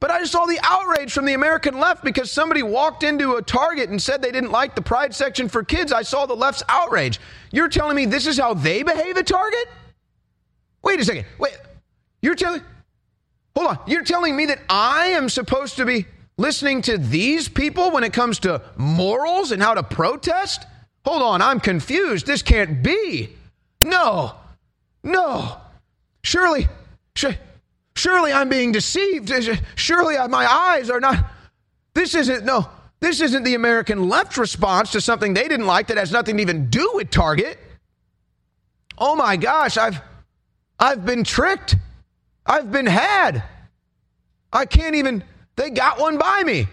But 0.00 0.12
I 0.12 0.20
just 0.20 0.32
saw 0.32 0.46
the 0.46 0.60
outrage 0.62 1.12
from 1.12 1.24
the 1.24 1.34
American 1.34 1.78
left 1.78 2.04
because 2.04 2.30
somebody 2.30 2.62
walked 2.62 3.02
into 3.02 3.34
a 3.34 3.42
Target 3.42 3.90
and 3.90 4.00
said 4.00 4.22
they 4.22 4.30
didn't 4.30 4.52
like 4.52 4.76
the 4.76 4.82
pride 4.82 5.12
section 5.12 5.48
for 5.48 5.64
kids. 5.64 5.92
I 5.92 6.02
saw 6.02 6.24
the 6.24 6.36
left's 6.36 6.62
outrage. 6.68 7.18
You're 7.50 7.68
telling 7.68 7.96
me 7.96 8.06
this 8.06 8.26
is 8.26 8.38
how 8.38 8.54
they 8.54 8.82
behave 8.84 9.16
at 9.16 9.26
Target? 9.26 9.68
Wait 10.82 11.00
a 11.00 11.04
second. 11.04 11.26
Wait. 11.38 11.56
You're 12.22 12.36
telling 12.36 12.62
Hold 13.56 13.70
on. 13.70 13.78
You're 13.88 14.04
telling 14.04 14.36
me 14.36 14.46
that 14.46 14.60
I 14.70 15.08
am 15.08 15.28
supposed 15.28 15.76
to 15.78 15.84
be 15.84 16.06
listening 16.36 16.80
to 16.82 16.96
these 16.96 17.48
people 17.48 17.90
when 17.90 18.04
it 18.04 18.12
comes 18.12 18.38
to 18.40 18.62
morals 18.76 19.50
and 19.50 19.60
how 19.60 19.74
to 19.74 19.82
protest? 19.82 20.64
Hold 21.04 21.22
on. 21.22 21.42
I'm 21.42 21.58
confused. 21.58 22.24
This 22.24 22.42
can't 22.42 22.84
be. 22.84 23.30
No. 23.82 24.36
No. 25.02 25.56
Surely. 26.22 26.68
Surely 27.16 27.38
Surely 27.98 28.32
I'm 28.32 28.48
being 28.48 28.70
deceived. 28.70 29.28
Surely 29.74 30.16
my 30.28 30.46
eyes 30.46 30.88
are 30.88 31.00
not. 31.00 31.32
This 31.94 32.14
isn't, 32.14 32.44
no, 32.44 32.70
this 33.00 33.20
isn't 33.20 33.42
the 33.42 33.56
American 33.56 34.08
left 34.08 34.36
response 34.36 34.92
to 34.92 35.00
something 35.00 35.34
they 35.34 35.48
didn't 35.48 35.66
like 35.66 35.88
that 35.88 35.96
has 35.96 36.12
nothing 36.12 36.36
to 36.36 36.42
even 36.42 36.70
do 36.70 36.92
with 36.94 37.10
Target. 37.10 37.58
Oh 38.96 39.16
my 39.16 39.36
gosh, 39.36 39.76
I've, 39.76 40.00
I've 40.78 41.04
been 41.04 41.24
tricked. 41.24 41.74
I've 42.46 42.70
been 42.70 42.86
had. 42.86 43.42
I 44.52 44.64
can't 44.64 44.94
even, 44.94 45.24
they 45.56 45.70
got 45.70 45.98
one 45.98 46.18
by 46.18 46.44
me. 46.44 46.68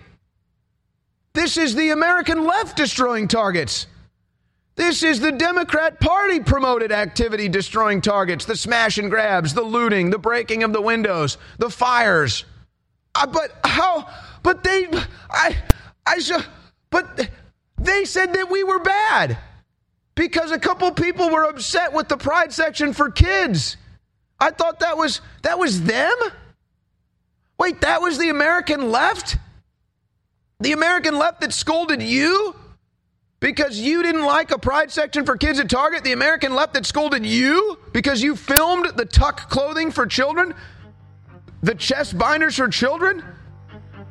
This 1.33 1.57
is 1.57 1.73
the 1.73 1.89
American 1.89 2.45
left 2.45 2.77
destroying 2.77 3.27
targets. 3.27 3.87
This 4.75 5.03
is 5.03 5.21
the 5.21 5.31
Democrat 5.31 6.01
Party 6.01 6.41
promoted 6.41 6.91
activity 6.91 7.47
destroying 7.47 8.01
targets, 8.01 8.43
the 8.43 8.57
smash 8.57 8.97
and 8.97 9.09
grabs, 9.09 9.53
the 9.53 9.61
looting, 9.61 10.09
the 10.09 10.17
breaking 10.17 10.63
of 10.63 10.73
the 10.73 10.81
windows, 10.81 11.37
the 11.57 11.69
fires. 11.69 12.43
Uh, 13.13 13.25
but 13.25 13.51
how? 13.63 14.09
But 14.43 14.63
they, 14.63 14.87
I, 15.29 15.57
I, 16.05 16.43
but 16.89 17.29
they 17.77 18.03
said 18.03 18.33
that 18.33 18.49
we 18.51 18.65
were 18.65 18.79
bad 18.79 19.37
because 20.13 20.51
a 20.51 20.59
couple 20.59 20.91
people 20.91 21.29
were 21.29 21.45
upset 21.45 21.93
with 21.93 22.09
the 22.09 22.17
pride 22.17 22.51
section 22.51 22.91
for 22.91 23.09
kids. 23.09 23.77
I 24.41 24.51
thought 24.51 24.81
that 24.81 24.97
was 24.97 25.21
that 25.43 25.57
was 25.57 25.83
them. 25.83 26.15
Wait, 27.57 27.79
that 27.79 28.01
was 28.01 28.17
the 28.17 28.27
American 28.27 28.91
left? 28.91 29.37
The 30.59 30.73
American 30.73 31.17
left 31.17 31.39
that 31.39 31.53
scolded 31.53 32.03
you 32.03 32.53
because 33.39 33.79
you 33.79 34.01
didn't 34.01 34.25
like 34.25 34.51
a 34.51 34.57
pride 34.57 34.91
section 34.91 35.25
for 35.25 35.37
kids 35.37 35.59
at 35.59 35.69
Target? 35.69 36.03
The 36.03 36.13
American 36.13 36.55
left 36.55 36.73
that 36.73 36.85
scolded 36.85 37.25
you 37.25 37.77
because 37.93 38.21
you 38.21 38.35
filmed 38.35 38.97
the 38.97 39.05
tuck 39.05 39.49
clothing 39.49 39.91
for 39.91 40.05
children? 40.05 40.53
The 41.61 41.75
chest 41.75 42.17
binders 42.17 42.55
for 42.55 42.67
children? 42.67 43.23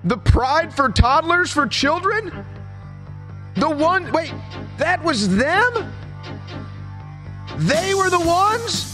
The 0.04 0.18
pride 0.18 0.74
for 0.74 0.88
toddlers 0.88 1.50
for 1.50 1.66
children? 1.66 2.44
The 3.56 3.70
one, 3.70 4.10
wait, 4.12 4.32
that 4.78 5.02
was 5.02 5.34
them? 5.36 5.92
They 7.58 7.94
were 7.94 8.10
the 8.10 8.20
ones 8.20 8.90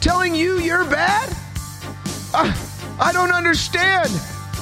telling 0.00 0.34
you 0.34 0.58
you're 0.58 0.84
bad? 0.84 1.28
Uh, 2.32 2.54
I 3.00 3.12
don't 3.12 3.32
understand. 3.32 4.08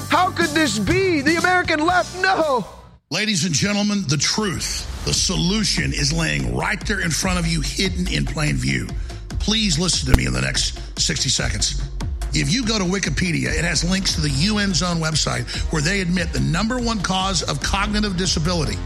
How 0.08 0.30
could 0.30 0.50
this 0.50 0.78
be? 0.78 1.20
The 1.20 1.36
American 1.36 1.84
left? 1.84 2.20
No. 2.22 2.77
Ladies 3.10 3.46
and 3.46 3.54
gentlemen, 3.54 4.04
the 4.06 4.18
truth, 4.18 4.84
the 5.06 5.14
solution 5.14 5.94
is 5.94 6.12
laying 6.12 6.54
right 6.54 6.78
there 6.86 7.00
in 7.00 7.10
front 7.10 7.38
of 7.38 7.46
you, 7.46 7.62
hidden 7.62 8.06
in 8.06 8.26
plain 8.26 8.54
view. 8.54 8.86
Please 9.40 9.78
listen 9.78 10.12
to 10.12 10.18
me 10.18 10.26
in 10.26 10.34
the 10.34 10.42
next 10.42 10.78
60 11.00 11.30
seconds. 11.30 11.82
If 12.34 12.52
you 12.52 12.66
go 12.66 12.78
to 12.78 12.84
Wikipedia, 12.84 13.46
it 13.58 13.64
has 13.64 13.82
links 13.82 14.14
to 14.16 14.20
the 14.20 14.28
UN 14.28 14.74
Zone 14.74 14.98
website 14.98 15.48
where 15.72 15.80
they 15.80 16.02
admit 16.02 16.34
the 16.34 16.40
number 16.40 16.78
one 16.78 17.00
cause 17.00 17.42
of 17.42 17.62
cognitive 17.62 18.18
disability 18.18 18.76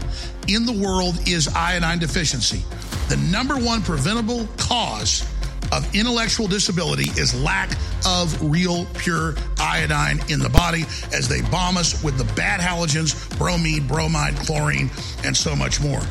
in 0.47 0.65
the 0.65 0.71
world 0.71 1.15
is 1.27 1.49
iodine 1.49 1.99
deficiency. 1.99 2.63
The 3.09 3.17
number 3.29 3.57
one 3.57 3.81
preventable 3.81 4.47
cause 4.55 5.29
of 5.71 5.95
intellectual 5.95 6.47
disability 6.47 7.09
is 7.19 7.33
lack 7.41 7.71
of 8.05 8.41
real 8.41 8.85
pure 8.97 9.35
iodine 9.59 10.19
in 10.29 10.39
the 10.39 10.49
body 10.49 10.83
as 11.13 11.27
they 11.27 11.41
bomb 11.49 11.77
us 11.77 12.03
with 12.03 12.17
the 12.17 12.25
bad 12.35 12.59
halogens, 12.59 13.37
bromide, 13.37 13.87
bromide, 13.87 14.35
chlorine, 14.35 14.89
and 15.23 15.35
so 15.35 15.55
much 15.55 15.81
more. 15.81 16.01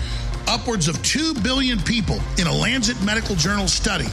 Upwards 0.49 0.88
of 0.88 1.01
2 1.03 1.35
billion 1.43 1.81
people 1.81 2.19
in 2.38 2.47
a 2.47 2.53
Lancet 2.53 3.01
Medical 3.03 3.37
Journal 3.37 3.69
study 3.69 4.09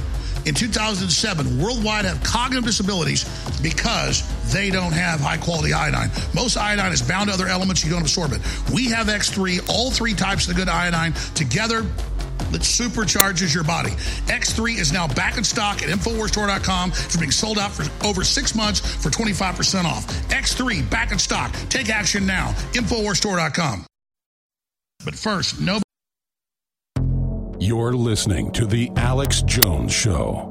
in 0.46 0.56
2007 0.56 1.62
worldwide 1.62 2.06
have 2.06 2.24
cognitive 2.24 2.66
disabilities 2.66 3.26
because 3.62 4.24
they 4.52 4.70
don't 4.70 4.94
have 4.94 5.20
high 5.20 5.38
quality 5.38 5.74
iodine. 5.74 6.10
Most 6.34 6.58
iodine 6.58 6.92
is 6.92 7.02
bound 7.02 7.30
to 7.30 7.34
other 7.34 7.48
elements, 7.48 7.84
you 7.84 7.92
don't 7.92 8.02
absorb 8.02 8.32
it. 8.32 8.42
We 8.74 8.90
have 8.90 9.08
X3, 9.08 9.70
all 9.70 9.92
three 9.92 10.14
types 10.14 10.48
of 10.48 10.56
the 10.56 10.60
good 10.60 10.70
iodine 10.70 11.14
together 11.36 11.86
that 12.52 12.62
supercharges 12.62 13.54
your 13.54 13.64
body. 13.64 13.92
X3 14.28 14.78
is 14.78 14.92
now 14.92 15.08
back 15.08 15.38
in 15.38 15.44
stock 15.44 15.82
at 15.82 15.90
InfoWarsStore.com. 15.90 16.92
It's 16.92 17.18
being 17.18 17.32
sold 17.32 17.58
out 17.58 17.72
for 17.72 17.86
over 18.06 18.24
six 18.24 18.56
months 18.56 18.80
for 18.80 19.10
25% 19.10 19.86
off. 19.86 20.06
X3 20.30 20.90
back 20.90 21.12
in 21.12 21.20
stock. 21.20 21.54
Take 21.70 21.90
action 21.90 22.26
now. 22.26 22.54
InfoWarsStore.com. 22.74 23.86
But 25.06 25.16
first, 25.16 25.62
no. 25.62 25.80
You're 27.60 27.94
listening 27.94 28.52
to 28.54 28.66
The 28.66 28.90
Alex 28.96 29.42
Jones 29.44 29.92
Show. 29.92 30.49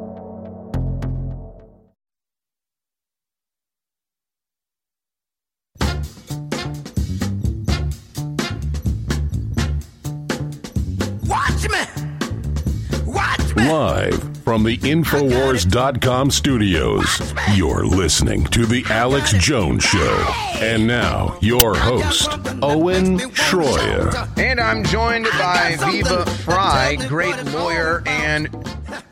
Live 13.68 14.36
from 14.38 14.64
the 14.64 14.78
Infowars.com 14.78 16.30
studios, 16.30 17.34
you're 17.54 17.84
listening 17.84 18.44
to 18.44 18.64
The 18.64 18.82
Alex 18.88 19.34
Jones 19.34 19.84
Show. 19.84 20.26
And 20.54 20.86
now, 20.86 21.36
your 21.42 21.74
host, 21.74 22.30
Owen 22.62 23.18
Shroyer. 23.18 24.38
And 24.38 24.58
I'm 24.58 24.84
joined 24.84 25.26
by 25.38 25.76
Viva 25.80 26.24
Frei, 26.24 26.96
great 27.08 27.44
lawyer 27.52 28.02
and 28.06 28.48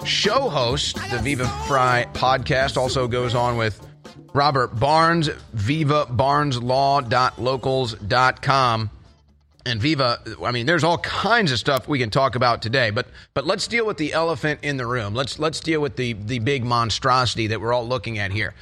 show 0.06 0.48
host. 0.48 0.96
The 1.10 1.18
Viva 1.18 1.46
Frei 1.66 2.06
podcast 2.14 2.78
also 2.78 3.06
goes 3.06 3.34
on 3.34 3.58
with 3.58 3.86
Robert 4.32 4.80
Barnes, 4.80 5.28
viva 5.52 6.06
vivabarneslaw.locals.com. 6.06 8.90
And 9.66 9.80
Viva, 9.80 10.20
I 10.44 10.52
mean, 10.52 10.64
there's 10.64 10.84
all 10.84 10.98
kinds 10.98 11.50
of 11.50 11.58
stuff 11.58 11.88
we 11.88 11.98
can 11.98 12.08
talk 12.08 12.36
about 12.36 12.62
today, 12.62 12.90
but 12.90 13.08
but 13.34 13.46
let's 13.46 13.66
deal 13.66 13.84
with 13.84 13.96
the 13.96 14.12
elephant 14.12 14.60
in 14.62 14.76
the 14.76 14.86
room. 14.86 15.12
Let's 15.12 15.40
let's 15.40 15.58
deal 15.58 15.80
with 15.80 15.96
the 15.96 16.12
the 16.12 16.38
big 16.38 16.64
monstrosity 16.64 17.48
that 17.48 17.60
we're 17.60 17.72
all 17.72 17.86
looking 17.86 18.18
at 18.18 18.30
here. 18.30 18.54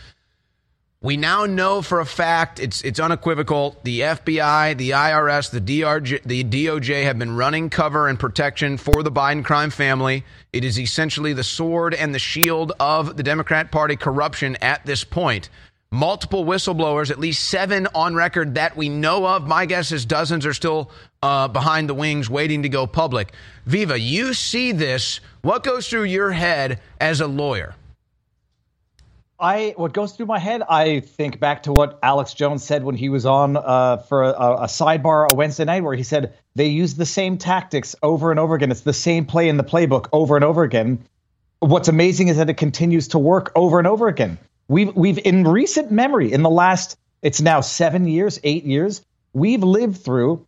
We 1.03 1.19
now 1.19 1.45
know 1.45 1.83
for 1.83 2.01
a 2.01 2.07
fact 2.07 2.59
it's 2.59 2.81
it's 2.81 2.99
unequivocal. 2.99 3.77
The 3.83 4.01
FBI, 4.01 4.79
the 4.79 4.91
IRS, 4.91 5.51
the 5.51 5.61
DRJ, 5.61 6.23
the 6.23 6.43
DOJ 6.43 7.05
have 7.05 7.19
been 7.19 7.37
running 7.37 7.69
cover 7.69 8.09
and 8.09 8.19
protection 8.19 8.79
for 8.79 9.03
the 9.03 9.13
Biden 9.13 9.45
crime 9.45 9.69
family. 9.69 10.25
It 10.55 10.65
is 10.65 10.81
essentially 10.81 11.35
the 11.35 11.45
sword 11.45 11.93
and 11.93 12.15
the 12.15 12.19
shield 12.19 12.73
of 12.81 13.19
the 13.19 13.23
Democrat 13.23 13.71
Party 13.71 13.97
corruption 13.97 14.57
at 14.63 14.87
this 14.87 15.05
point 15.05 15.51
multiple 15.95 16.45
whistleblowers, 16.45 17.11
at 17.11 17.19
least 17.19 17.49
seven 17.49 17.87
on 17.95 18.15
record 18.15 18.57
that 18.57 18.77
we 18.77 18.89
know 18.89 19.27
of. 19.27 19.47
My 19.47 19.65
guess 19.65 19.93
is 19.93 20.05
dozens 20.05 20.45
are 20.45 20.53
still 20.53 20.91
uh, 21.23 21.49
behind 21.49 21.89
the 21.89 21.95
wings 21.95 22.29
waiting 22.29 22.65
to 22.65 22.69
go 22.69 22.87
public. 22.87 23.33
Viva, 23.65 23.99
you 23.99 24.35
see 24.35 24.73
this. 24.73 25.21
What 25.43 25.63
goes 25.63 25.89
through 25.89 26.05
your 26.05 26.33
head 26.33 26.81
as 27.01 27.21
a 27.21 27.27
lawyer? 27.27 27.75
I 29.39 29.75
what 29.77 29.93
goes 29.93 30.13
through 30.13 30.27
my 30.27 30.39
head. 30.39 30.63
I 30.69 31.01
think 31.01 31.41
back 31.41 31.65
to 31.65 31.73
what 31.73 31.99
Alex 32.03 32.35
Jones 32.35 32.65
said 32.65 32.85
when 32.85 32.95
he 32.95 33.09
was 33.09 33.27
on 33.27 33.57
uh, 33.57 33.99
for 33.99 34.23
a, 34.23 34.31
a, 34.31 34.67
sidebar 34.67 35.31
a 35.31 35.35
Wednesday 35.35 35.65
night, 35.65 35.83
where 35.83 35.95
he 35.95 36.05
said 36.05 36.35
they 36.55 36.67
use 36.67 36.95
the 36.95 37.07
same 37.07 37.37
tactics 37.37 37.97
over 38.03 38.31
and 38.31 38.39
over 38.39 38.55
again. 38.55 38.71
It's 38.71 38.83
the 38.83 38.93
same 38.93 39.27
play 39.27 39.49
in 39.49 39.57
the 39.57 39.65
playbook 39.65 40.09
over 40.13 40.37
and 40.37 40.45
over 40.45 40.63
again. 40.63 41.05
What's 41.59 41.89
amazing 41.89 42.29
is 42.29 42.37
that 42.37 42.49
it 42.49 42.57
continues 42.57 43.09
to 43.09 43.19
work 43.19 43.51
over 43.57 43.79
and 43.79 43.89
over 43.89 44.07
again. 44.07 44.39
We've 44.69 44.95
we've 44.95 45.19
in 45.19 45.45
recent 45.47 45.91
memory, 45.91 46.33
in 46.33 46.43
the 46.43 46.51
last 46.51 46.99
it's 47.23 47.41
now 47.41 47.61
seven 47.61 48.07
years, 48.07 48.39
eight 48.45 48.65
years, 48.65 49.03
we've 49.33 49.63
lived 49.63 50.05
through 50.05 50.47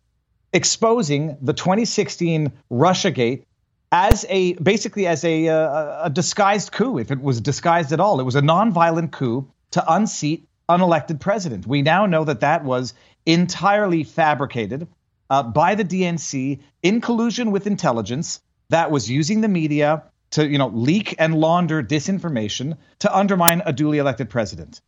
exposing 0.53 1.37
the 1.41 1.53
2016 1.53 2.51
RussiaGate 2.71 3.43
as 3.91 4.25
a 4.29 4.53
basically 4.53 5.07
as 5.07 5.23
a, 5.23 5.47
uh, 5.47 6.05
a 6.05 6.09
disguised 6.09 6.71
coup. 6.71 6.97
If 6.99 7.11
it 7.11 7.21
was 7.21 7.41
disguised 7.41 7.93
at 7.93 7.99
all, 7.99 8.19
it 8.19 8.23
was 8.23 8.35
a 8.35 8.41
nonviolent 8.41 9.11
coup 9.11 9.49
to 9.71 9.93
unseat 9.93 10.47
unelected 10.69 11.19
president. 11.19 11.65
We 11.65 11.81
now 11.81 12.05
know 12.05 12.23
that 12.25 12.41
that 12.41 12.63
was 12.63 12.93
entirely 13.25 14.03
fabricated 14.03 14.87
uh, 15.29 15.43
by 15.43 15.75
the 15.75 15.83
DNC 15.83 16.59
in 16.83 17.01
collusion 17.01 17.51
with 17.51 17.67
intelligence 17.67 18.41
that 18.69 18.91
was 18.91 19.09
using 19.09 19.41
the 19.41 19.47
media 19.47 20.03
to 20.31 20.47
you 20.47 20.57
know 20.57 20.67
leak 20.67 21.15
and 21.19 21.35
launder 21.35 21.83
disinformation 21.83 22.77
to 22.99 23.15
undermine 23.15 23.61
a 23.65 23.73
duly 23.73 23.97
elected 23.97 24.29
president. 24.29 24.81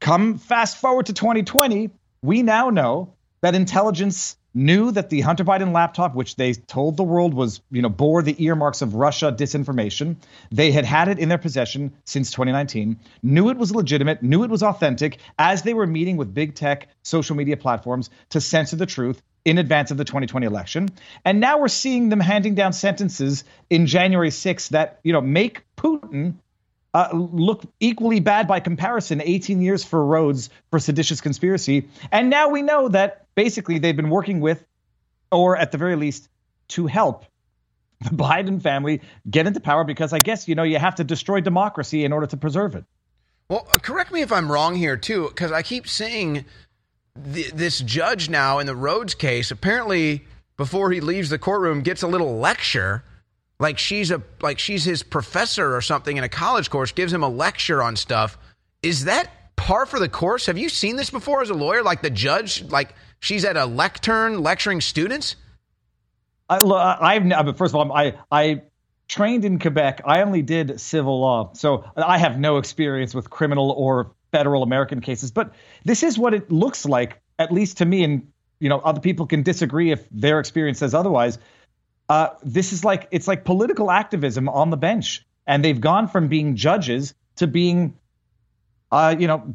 Come 0.00 0.38
fast 0.38 0.78
forward 0.78 1.06
to 1.06 1.12
2020, 1.12 1.90
we 2.22 2.42
now 2.42 2.70
know 2.70 3.14
that 3.40 3.54
intelligence 3.54 4.36
knew 4.54 4.90
that 4.90 5.10
the 5.10 5.20
Hunter 5.20 5.44
Biden 5.44 5.72
laptop, 5.72 6.14
which 6.14 6.36
they 6.36 6.52
told 6.52 6.96
the 6.96 7.04
world 7.04 7.34
was, 7.34 7.60
you 7.70 7.82
know, 7.82 7.88
bore 7.88 8.22
the 8.22 8.42
earmarks 8.44 8.82
of 8.82 8.94
Russia 8.94 9.30
disinformation, 9.30 10.16
they 10.50 10.72
had 10.72 10.84
had 10.84 11.08
it 11.08 11.18
in 11.18 11.28
their 11.28 11.38
possession 11.38 11.92
since 12.04 12.30
2019, 12.30 12.98
knew 13.22 13.50
it 13.50 13.56
was 13.56 13.74
legitimate, 13.74 14.22
knew 14.22 14.42
it 14.42 14.50
was 14.50 14.62
authentic, 14.62 15.18
as 15.38 15.62
they 15.62 15.74
were 15.74 15.86
meeting 15.86 16.16
with 16.16 16.34
big 16.34 16.54
tech 16.54 16.88
social 17.02 17.36
media 17.36 17.56
platforms 17.56 18.10
to 18.30 18.40
censor 18.40 18.76
the 18.76 18.86
truth 18.86 19.22
in 19.44 19.58
advance 19.58 19.90
of 19.90 19.96
the 19.96 20.04
2020 20.04 20.46
election. 20.46 20.88
And 21.24 21.40
now 21.40 21.58
we're 21.58 21.68
seeing 21.68 22.08
them 22.08 22.20
handing 22.20 22.54
down 22.54 22.72
sentences 22.72 23.44
in 23.70 23.86
January 23.86 24.30
6th 24.30 24.70
that, 24.70 25.00
you 25.02 25.12
know, 25.12 25.20
make 25.20 25.62
Putin 25.76 26.34
uh, 26.94 27.08
look 27.12 27.64
equally 27.80 28.20
bad 28.20 28.48
by 28.48 28.60
comparison 28.60 29.20
18 29.22 29.60
years 29.60 29.84
for 29.84 30.04
Rhodes 30.04 30.50
for 30.70 30.78
seditious 30.78 31.20
conspiracy. 31.20 31.88
And 32.10 32.30
now 32.30 32.48
we 32.48 32.62
know 32.62 32.88
that 32.88 33.26
basically 33.34 33.78
they've 33.78 33.96
been 33.96 34.10
working 34.10 34.40
with, 34.40 34.64
or 35.30 35.56
at 35.56 35.72
the 35.72 35.78
very 35.78 35.96
least, 35.96 36.28
to 36.68 36.86
help 36.86 37.24
the 38.00 38.10
Biden 38.16 38.60
family 38.60 39.02
get 39.28 39.46
into 39.46 39.60
power 39.60 39.84
because 39.84 40.12
I 40.12 40.18
guess, 40.18 40.48
you 40.48 40.54
know, 40.54 40.62
you 40.62 40.78
have 40.78 40.96
to 40.96 41.04
destroy 41.04 41.40
democracy 41.40 42.04
in 42.04 42.12
order 42.12 42.26
to 42.26 42.36
preserve 42.36 42.74
it. 42.74 42.84
Well, 43.48 43.66
correct 43.80 44.12
me 44.12 44.20
if 44.20 44.30
I'm 44.30 44.52
wrong 44.52 44.74
here, 44.74 44.98
too, 44.98 45.28
because 45.28 45.52
I 45.52 45.62
keep 45.62 45.88
saying 45.88 46.44
th- 47.32 47.52
this 47.52 47.80
judge 47.80 48.28
now 48.28 48.58
in 48.58 48.66
the 48.66 48.76
Rhodes 48.76 49.14
case 49.14 49.50
apparently 49.50 50.24
before 50.56 50.90
he 50.90 51.00
leaves 51.00 51.30
the 51.30 51.38
courtroom 51.38 51.82
gets 51.82 52.02
a 52.02 52.08
little 52.08 52.38
lecture. 52.38 53.04
Like 53.60 53.78
she's 53.78 54.10
a 54.10 54.22
like 54.40 54.58
she's 54.58 54.84
his 54.84 55.02
professor 55.02 55.74
or 55.74 55.80
something 55.80 56.16
in 56.16 56.24
a 56.24 56.28
college 56.28 56.70
course 56.70 56.92
gives 56.92 57.12
him 57.12 57.22
a 57.22 57.28
lecture 57.28 57.82
on 57.82 57.96
stuff. 57.96 58.38
Is 58.82 59.04
that 59.04 59.30
par 59.56 59.86
for 59.86 59.98
the 59.98 60.08
course? 60.08 60.46
Have 60.46 60.58
you 60.58 60.68
seen 60.68 60.96
this 60.96 61.10
before 61.10 61.42
as 61.42 61.50
a 61.50 61.54
lawyer? 61.54 61.82
Like 61.82 62.02
the 62.02 62.10
judge 62.10 62.62
like 62.64 62.94
she's 63.20 63.44
at 63.44 63.56
a 63.56 63.66
lectern 63.66 64.42
lecturing 64.42 64.80
students? 64.80 65.36
I, 66.48 66.58
I've 66.60 67.56
first 67.56 67.74
of 67.74 67.76
all, 67.76 67.92
I 67.92 68.14
I 68.30 68.62
trained 69.08 69.44
in 69.44 69.58
Quebec. 69.58 70.02
I 70.04 70.22
only 70.22 70.42
did 70.42 70.80
civil 70.80 71.20
law, 71.20 71.52
so 71.54 71.84
I 71.96 72.18
have 72.18 72.38
no 72.38 72.58
experience 72.58 73.14
with 73.14 73.28
criminal 73.28 73.70
or 73.72 74.12
federal 74.32 74.62
American 74.62 75.00
cases. 75.00 75.30
But 75.30 75.54
this 75.84 76.02
is 76.02 76.18
what 76.18 76.34
it 76.34 76.50
looks 76.50 76.84
like, 76.86 77.20
at 77.38 77.52
least 77.52 77.78
to 77.78 77.84
me. 77.84 78.04
And 78.04 78.32
you 78.60 78.68
know, 78.68 78.78
other 78.78 79.00
people 79.00 79.26
can 79.26 79.42
disagree 79.42 79.92
if 79.92 80.06
their 80.10 80.40
experience 80.40 80.78
says 80.78 80.94
otherwise. 80.94 81.38
Uh, 82.08 82.30
this 82.42 82.72
is 82.72 82.84
like 82.84 83.08
it's 83.10 83.28
like 83.28 83.44
political 83.44 83.90
activism 83.90 84.48
on 84.48 84.70
the 84.70 84.76
bench, 84.76 85.26
and 85.46 85.64
they've 85.64 85.80
gone 85.80 86.08
from 86.08 86.28
being 86.28 86.56
judges 86.56 87.14
to 87.36 87.46
being, 87.46 87.98
uh, 88.90 89.14
you 89.18 89.26
know, 89.26 89.52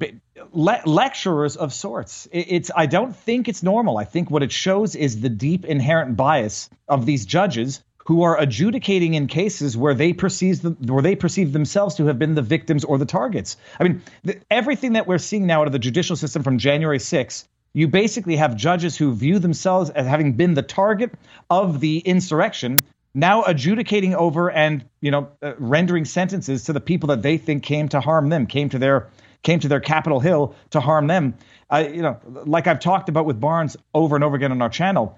le- 0.51 0.81
lecturers 0.85 1.55
of 1.55 1.73
sorts. 1.73 2.27
It, 2.31 2.45
it's 2.49 2.71
I 2.75 2.85
don't 2.85 3.15
think 3.15 3.47
it's 3.47 3.63
normal. 3.63 3.97
I 3.97 4.05
think 4.05 4.29
what 4.29 4.43
it 4.43 4.51
shows 4.51 4.95
is 4.95 5.19
the 5.19 5.29
deep 5.29 5.65
inherent 5.65 6.15
bias 6.15 6.69
of 6.87 7.05
these 7.05 7.25
judges 7.25 7.83
who 8.05 8.23
are 8.23 8.39
adjudicating 8.39 9.13
in 9.13 9.27
cases 9.27 9.77
where 9.77 9.93
they 9.93 10.13
perceive 10.13 10.61
the, 10.61 10.71
where 10.91 11.01
they 11.01 11.15
perceive 11.15 11.53
themselves 11.53 11.95
to 11.95 12.05
have 12.05 12.19
been 12.19 12.35
the 12.35 12.41
victims 12.41 12.83
or 12.83 12.97
the 12.97 13.05
targets. 13.05 13.57
I 13.79 13.83
mean, 13.83 14.01
the, 14.23 14.39
everything 14.51 14.93
that 14.93 15.07
we're 15.07 15.17
seeing 15.17 15.45
now 15.45 15.61
out 15.61 15.67
of 15.67 15.73
the 15.73 15.79
judicial 15.79 16.15
system 16.15 16.43
from 16.43 16.57
January 16.57 16.99
6th 16.99 17.45
you 17.73 17.87
basically 17.87 18.35
have 18.35 18.55
judges 18.55 18.95
who 18.95 19.13
view 19.13 19.39
themselves 19.39 19.89
as 19.89 20.05
having 20.05 20.33
been 20.33 20.53
the 20.53 20.61
target 20.61 21.11
of 21.49 21.79
the 21.79 21.97
insurrection 21.99 22.83
now 23.13 23.43
adjudicating 23.43 24.15
over 24.15 24.49
and 24.49 24.85
you 25.01 25.11
know 25.11 25.29
uh, 25.41 25.53
rendering 25.57 26.05
sentences 26.05 26.63
to 26.65 26.73
the 26.73 26.81
people 26.81 27.07
that 27.07 27.21
they 27.21 27.37
think 27.37 27.63
came 27.63 27.89
to 27.89 27.99
harm 27.99 28.29
them 28.29 28.47
came 28.47 28.69
to 28.69 28.79
their 28.79 29.09
came 29.41 29.59
to 29.59 29.67
their 29.67 29.79
capitol 29.79 30.19
hill 30.19 30.55
to 30.69 30.79
harm 30.79 31.07
them 31.07 31.35
uh, 31.71 31.77
you 31.77 32.01
know 32.01 32.17
like 32.45 32.67
i've 32.67 32.79
talked 32.79 33.09
about 33.09 33.25
with 33.25 33.39
barnes 33.39 33.75
over 33.93 34.15
and 34.15 34.23
over 34.23 34.35
again 34.35 34.51
on 34.51 34.61
our 34.61 34.69
channel 34.69 35.17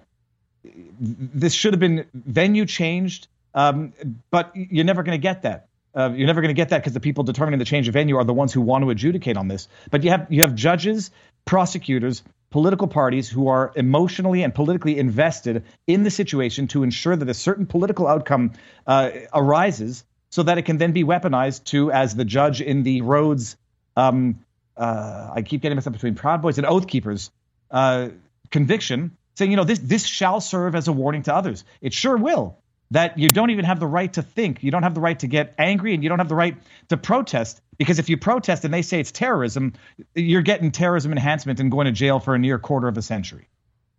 this 0.99 1.53
should 1.53 1.73
have 1.73 1.79
been 1.79 2.05
venue 2.13 2.65
changed 2.65 3.27
um, 3.53 3.93
but 4.31 4.51
you're 4.55 4.85
never 4.85 5.03
going 5.03 5.17
to 5.17 5.21
get 5.21 5.43
that 5.43 5.67
uh, 5.95 6.11
you're 6.13 6.27
never 6.27 6.41
going 6.41 6.53
to 6.53 6.59
get 6.59 6.69
that 6.69 6.79
because 6.79 6.93
the 6.93 6.99
people 6.99 7.23
determining 7.23 7.57
the 7.57 7.65
change 7.65 7.87
of 7.87 7.93
venue 7.93 8.17
are 8.17 8.25
the 8.25 8.33
ones 8.33 8.51
who 8.51 8.59
want 8.59 8.83
to 8.83 8.89
adjudicate 8.89 9.37
on 9.37 9.47
this. 9.47 9.69
But 9.89 10.03
you 10.03 10.09
have 10.09 10.27
you 10.29 10.41
have 10.41 10.53
judges, 10.53 11.09
prosecutors, 11.45 12.21
political 12.49 12.87
parties 12.87 13.29
who 13.29 13.47
are 13.47 13.71
emotionally 13.75 14.43
and 14.43 14.53
politically 14.53 14.97
invested 14.97 15.63
in 15.87 16.03
the 16.03 16.11
situation 16.11 16.67
to 16.67 16.83
ensure 16.83 17.15
that 17.15 17.29
a 17.29 17.33
certain 17.33 17.65
political 17.65 18.07
outcome 18.07 18.53
uh, 18.85 19.11
arises 19.33 20.03
so 20.29 20.43
that 20.43 20.57
it 20.57 20.63
can 20.63 20.77
then 20.77 20.91
be 20.91 21.03
weaponized 21.03 21.63
to, 21.65 21.91
as 21.91 22.15
the 22.15 22.25
judge 22.25 22.61
in 22.61 22.83
the 22.83 23.01
Rhodes, 23.01 23.55
um, 23.95 24.39
uh, 24.75 25.31
I 25.33 25.41
keep 25.41 25.61
getting 25.61 25.77
mixed 25.77 25.87
up 25.87 25.93
between 25.93 26.15
Proud 26.15 26.41
Boys 26.41 26.57
and 26.57 26.67
Oath 26.67 26.87
Keepers 26.87 27.31
uh, 27.71 28.09
conviction, 28.51 29.15
saying, 29.35 29.51
you 29.51 29.57
know, 29.57 29.63
this, 29.63 29.79
this 29.79 30.05
shall 30.05 30.41
serve 30.41 30.75
as 30.75 30.87
a 30.87 30.91
warning 30.91 31.23
to 31.23 31.35
others. 31.35 31.63
It 31.81 31.93
sure 31.93 32.17
will 32.17 32.57
that 32.91 33.17
you 33.17 33.29
don't 33.29 33.49
even 33.49 33.65
have 33.65 33.79
the 33.79 33.87
right 33.87 34.11
to 34.13 34.21
think. 34.21 34.63
You 34.63 34.71
don't 34.71 34.83
have 34.83 34.93
the 34.93 35.01
right 35.01 35.17
to 35.19 35.27
get 35.27 35.53
angry 35.57 35.93
and 35.93 36.03
you 36.03 36.09
don't 36.09 36.19
have 36.19 36.29
the 36.29 36.35
right 36.35 36.55
to 36.89 36.97
protest 36.97 37.61
because 37.77 37.99
if 37.99 38.09
you 38.09 38.17
protest 38.17 38.63
and 38.63 38.73
they 38.73 38.81
say 38.81 38.99
it's 38.99 39.11
terrorism, 39.11 39.73
you're 40.13 40.41
getting 40.41 40.71
terrorism 40.71 41.11
enhancement 41.11 41.59
and 41.59 41.71
going 41.71 41.85
to 41.85 41.91
jail 41.91 42.19
for 42.19 42.35
a 42.35 42.39
near 42.39 42.59
quarter 42.59 42.87
of 42.87 42.97
a 42.97 43.01
century. 43.01 43.47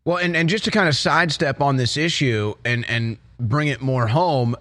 Well, 0.05 0.19
and, 0.19 0.37
and 0.37 0.49
just 0.49 0.65
to 0.65 0.71
kind 0.71 0.89
of 0.89 0.97
sidestep 0.97 1.61
on 1.61 1.77
this 1.77 1.97
issue 1.97 2.55
and, 2.65 2.89
and 2.89 3.19
bring 3.41 3.69
it 3.69 3.83
more 3.83 4.07
home, 4.07 4.57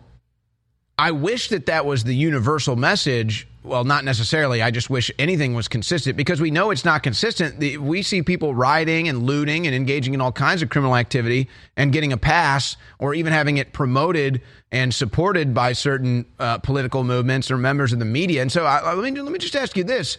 I 0.98 1.12
wish 1.12 1.50
that 1.50 1.68
that 1.68 1.86
was 1.86 2.04
the 2.04 2.16
universal 2.16 2.76
message 2.76 3.48
well, 3.66 3.84
not 3.84 4.06
necessarily. 4.06 4.62
I 4.62 4.72
just 4.72 4.90
wish 4.90 5.12
anything 5.18 5.54
was 5.54 5.68
consistent 5.68 6.16
because 6.16 6.40
we 6.40 6.52
know 6.52 6.72
it's 6.72 6.86
not 6.86 7.04
consistent. 7.04 7.82
We 7.82 8.02
see 8.02 8.22
people 8.22 8.54
rioting 8.54 9.08
and 9.10 9.24
looting 9.24 9.66
and 9.66 9.76
engaging 9.76 10.14
in 10.14 10.22
all 10.22 10.32
kinds 10.32 10.62
of 10.62 10.70
criminal 10.70 10.96
activity 10.96 11.50
and 11.76 11.92
getting 11.92 12.14
a 12.14 12.18
pass 12.18 12.78
or 13.00 13.14
even 13.14 13.34
having 13.34 13.58
it 13.58 13.74
promoted 13.74 14.42
and 14.72 14.94
supported 14.94 15.54
by 15.54 15.74
certain 15.74 16.26
uh, 16.40 16.60
political 16.60 17.04
movements 17.04 17.50
or 17.50 17.58
members 17.58 17.92
of 17.92 18.00
the 18.00 18.06
media. 18.06 18.42
And 18.42 18.52
so 18.52 18.66
I, 18.66 18.94
let, 18.94 19.14
me, 19.14 19.20
let 19.20 19.32
me 19.32 19.40
just 19.40 19.56
ask 19.56 19.76
you 19.76 19.84
this 19.84 20.18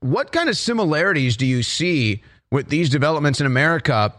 What 0.00 0.32
kind 0.32 0.48
of 0.48 0.56
similarities 0.56 1.36
do 1.36 1.46
you 1.46 1.62
see 1.62 2.22
with 2.50 2.68
these 2.68 2.88
developments 2.88 3.40
in 3.40 3.46
America 3.46 4.14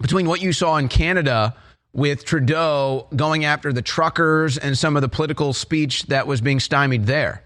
between 0.00 0.26
what 0.26 0.40
you 0.40 0.52
saw 0.52 0.76
in 0.76 0.88
Canada? 0.88 1.54
With 1.94 2.26
Trudeau 2.26 3.08
going 3.16 3.46
after 3.46 3.72
the 3.72 3.80
truckers 3.80 4.58
and 4.58 4.76
some 4.76 4.94
of 4.94 5.02
the 5.02 5.08
political 5.08 5.54
speech 5.54 6.04
that 6.04 6.26
was 6.26 6.40
being 6.40 6.60
stymied 6.60 7.06
there 7.06 7.42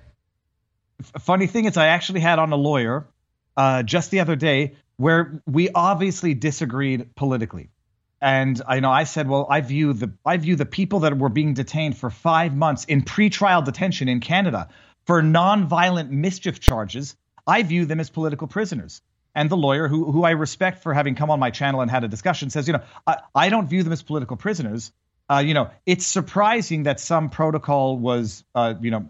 funny 1.21 1.47
thing 1.47 1.65
is, 1.65 1.77
I 1.77 1.89
actually 1.89 2.21
had 2.21 2.39
on 2.39 2.53
a 2.53 2.57
lawyer 2.57 3.07
uh, 3.57 3.83
just 3.83 4.11
the 4.11 4.21
other 4.21 4.37
day 4.37 4.77
where 4.97 5.43
we 5.47 5.69
obviously 5.71 6.35
disagreed 6.35 7.15
politically. 7.15 7.71
And 8.21 8.63
I 8.69 8.79
know 8.79 8.91
I 8.91 9.05
said, 9.05 9.29
well, 9.29 9.47
I 9.51 9.63
view 9.63 9.93
the 9.93 10.13
I 10.25 10.37
view 10.37 10.55
the 10.55 10.65
people 10.65 11.01
that 11.01 11.19
were 11.19 11.29
being 11.29 11.55
detained 11.55 11.97
for 11.97 12.09
five 12.09 12.55
months 12.55 12.85
in 12.85 13.03
pretrial 13.03 13.65
detention 13.65 14.09
in 14.09 14.21
Canada 14.21 14.69
for 15.07 15.23
nonviolent 15.23 16.11
mischief 16.11 16.61
charges. 16.61 17.17
I 17.47 17.65
view 17.65 17.85
them 17.85 17.99
as 17.99 18.11
political 18.11 18.47
prisoners. 18.47 19.03
And 19.35 19.51
the 19.51 19.57
lawyer, 19.57 19.89
who 19.89 20.13
who 20.13 20.23
I 20.23 20.31
respect 20.33 20.85
for 20.85 20.95
having 20.95 21.17
come 21.17 21.31
on 21.31 21.41
my 21.41 21.51
channel 21.51 21.81
and 21.81 21.91
had 21.91 22.05
a 22.05 22.09
discussion, 22.09 22.51
says, 22.51 22.69
you 22.69 22.75
know, 22.75 22.83
I, 23.07 23.17
I 23.35 23.49
don't 23.49 23.67
view 23.67 23.83
them 23.83 23.93
as 23.93 24.03
political 24.03 24.37
prisoners. 24.37 24.93
Uh, 25.29 25.39
you 25.39 25.55
know, 25.55 25.71
it's 25.85 26.07
surprising 26.07 26.85
that 26.85 27.01
some 27.01 27.31
protocol 27.31 27.97
was, 27.97 28.45
uh, 28.55 28.75
you 28.81 28.91
know, 28.91 29.09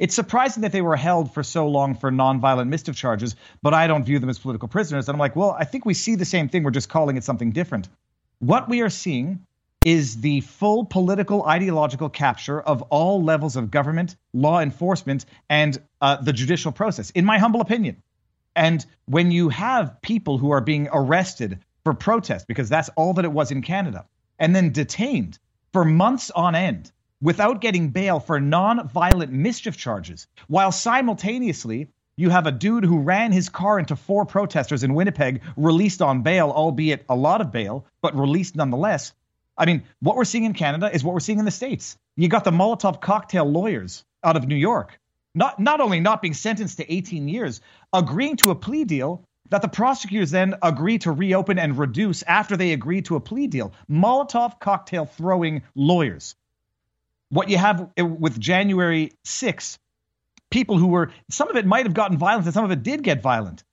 it's 0.00 0.14
surprising 0.14 0.62
that 0.62 0.72
they 0.72 0.80
were 0.80 0.96
held 0.96 1.34
for 1.34 1.42
so 1.42 1.68
long 1.68 1.94
for 1.94 2.10
nonviolent 2.10 2.68
mischief 2.68 2.96
charges, 2.96 3.36
but 3.62 3.74
I 3.74 3.86
don't 3.86 4.02
view 4.02 4.18
them 4.18 4.30
as 4.30 4.38
political 4.38 4.66
prisoners. 4.66 5.06
And 5.08 5.14
I'm 5.14 5.20
like, 5.20 5.36
well, 5.36 5.50
I 5.50 5.64
think 5.64 5.84
we 5.84 5.92
see 5.92 6.14
the 6.14 6.24
same 6.24 6.48
thing. 6.48 6.64
We're 6.64 6.70
just 6.70 6.88
calling 6.88 7.18
it 7.18 7.22
something 7.22 7.52
different. 7.52 7.86
What 8.38 8.66
we 8.66 8.80
are 8.80 8.88
seeing 8.88 9.44
is 9.84 10.22
the 10.22 10.40
full 10.40 10.86
political 10.86 11.44
ideological 11.44 12.08
capture 12.08 12.58
of 12.58 12.80
all 12.82 13.22
levels 13.22 13.56
of 13.56 13.70
government, 13.70 14.16
law 14.32 14.60
enforcement, 14.60 15.26
and 15.50 15.78
uh, 16.00 16.16
the 16.16 16.32
judicial 16.32 16.72
process, 16.72 17.10
in 17.10 17.26
my 17.26 17.38
humble 17.38 17.60
opinion. 17.60 18.02
And 18.56 18.84
when 19.04 19.30
you 19.30 19.50
have 19.50 20.00
people 20.00 20.38
who 20.38 20.50
are 20.52 20.62
being 20.62 20.88
arrested 20.90 21.58
for 21.84 21.92
protest, 21.92 22.46
because 22.46 22.70
that's 22.70 22.88
all 22.96 23.14
that 23.14 23.26
it 23.26 23.32
was 23.32 23.50
in 23.50 23.60
Canada, 23.60 24.06
and 24.38 24.56
then 24.56 24.72
detained 24.72 25.38
for 25.74 25.84
months 25.84 26.30
on 26.30 26.54
end 26.54 26.90
without 27.22 27.60
getting 27.60 27.90
bail 27.90 28.18
for 28.18 28.40
non-violent 28.40 29.32
mischief 29.32 29.76
charges, 29.76 30.26
while 30.48 30.72
simultaneously 30.72 31.88
you 32.16 32.30
have 32.30 32.46
a 32.46 32.52
dude 32.52 32.84
who 32.84 33.00
ran 33.00 33.32
his 33.32 33.48
car 33.48 33.78
into 33.78 33.96
four 33.96 34.26
protesters 34.26 34.84
in 34.84 34.94
Winnipeg, 34.94 35.40
released 35.56 36.02
on 36.02 36.22
bail, 36.22 36.50
albeit 36.50 37.04
a 37.08 37.16
lot 37.16 37.40
of 37.40 37.50
bail, 37.50 37.86
but 38.02 38.14
released 38.14 38.56
nonetheless. 38.56 39.12
I 39.56 39.66
mean, 39.66 39.84
what 40.00 40.16
we're 40.16 40.24
seeing 40.24 40.44
in 40.44 40.52
Canada 40.52 40.90
is 40.92 41.04
what 41.04 41.14
we're 41.14 41.20
seeing 41.20 41.38
in 41.38 41.44
the 41.44 41.50
States. 41.50 41.96
You 42.16 42.28
got 42.28 42.44
the 42.44 42.50
Molotov 42.50 43.00
cocktail 43.00 43.44
lawyers 43.44 44.04
out 44.22 44.36
of 44.36 44.46
New 44.46 44.56
York, 44.56 44.98
not, 45.34 45.58
not 45.58 45.80
only 45.80 46.00
not 46.00 46.22
being 46.22 46.34
sentenced 46.34 46.78
to 46.78 46.92
18 46.92 47.28
years, 47.28 47.60
agreeing 47.92 48.36
to 48.36 48.50
a 48.50 48.54
plea 48.54 48.84
deal 48.84 49.24
that 49.50 49.62
the 49.62 49.68
prosecutors 49.68 50.30
then 50.30 50.54
agree 50.62 50.98
to 50.98 51.12
reopen 51.12 51.58
and 51.58 51.78
reduce 51.78 52.22
after 52.22 52.56
they 52.56 52.72
agree 52.72 53.02
to 53.02 53.16
a 53.16 53.20
plea 53.20 53.46
deal. 53.46 53.72
Molotov 53.90 54.60
cocktail 54.60 55.06
throwing 55.06 55.62
lawyers 55.74 56.36
what 57.30 57.48
you 57.48 57.56
have 57.56 57.90
with 57.96 58.38
January 58.38 59.12
6th, 59.24 59.78
people 60.50 60.78
who 60.78 60.88
were, 60.88 61.12
some 61.30 61.48
of 61.48 61.56
it 61.56 61.64
might 61.64 61.86
have 61.86 61.94
gotten 61.94 62.18
violent 62.18 62.44
and 62.44 62.54
some 62.54 62.64
of 62.64 62.70
it 62.70 62.82
did 62.82 63.02
get 63.02 63.22
violent. 63.22 63.64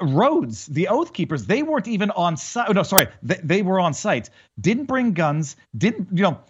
Rhodes, 0.00 0.66
the 0.66 0.88
Oath 0.88 1.12
Keepers, 1.12 1.46
they 1.46 1.62
weren't 1.62 1.88
even 1.88 2.10
on 2.10 2.36
site. 2.36 2.68
Oh, 2.68 2.72
no, 2.72 2.82
sorry, 2.82 3.08
they, 3.22 3.40
they 3.42 3.62
were 3.62 3.80
on 3.80 3.94
site. 3.94 4.30
Didn't 4.60 4.84
bring 4.84 5.12
guns. 5.12 5.56
Didn't, 5.76 6.08
you 6.12 6.22
know, 6.22 6.40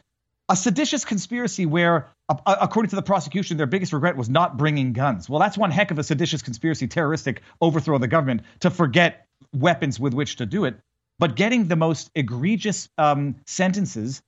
a 0.48 0.57
seditious 0.57 1.04
conspiracy 1.04 1.66
where, 1.66 2.09
according 2.28 2.90
to 2.90 2.96
the 2.96 3.02
prosecution, 3.02 3.57
their 3.57 3.66
biggest 3.66 3.92
regret 3.92 4.16
was 4.16 4.28
not 4.28 4.57
bringing 4.57 4.92
guns. 4.92 5.28
Well, 5.28 5.40
that's 5.40 5.59
one 5.59 5.70
heck 5.70 5.90
of 5.90 5.98
a 5.98 6.04
seditious 6.04 6.42
conspiracy, 6.42 6.86
terroristic 6.86 7.42
overthrow 7.61 7.96
of 7.96 8.00
the 8.00 8.09
government 8.09 8.42
to 8.61 8.70
forget 8.70 9.26
weapons 9.52 9.98
with 9.98 10.14
which 10.14 10.36
to 10.36 10.46
do 10.46 10.64
it. 10.64 10.76
But 11.18 11.34
getting 11.34 11.66
the 11.66 11.76
most 11.76 12.11
egregious 12.14 12.88
um, 12.98 13.36
sentences 13.46 14.22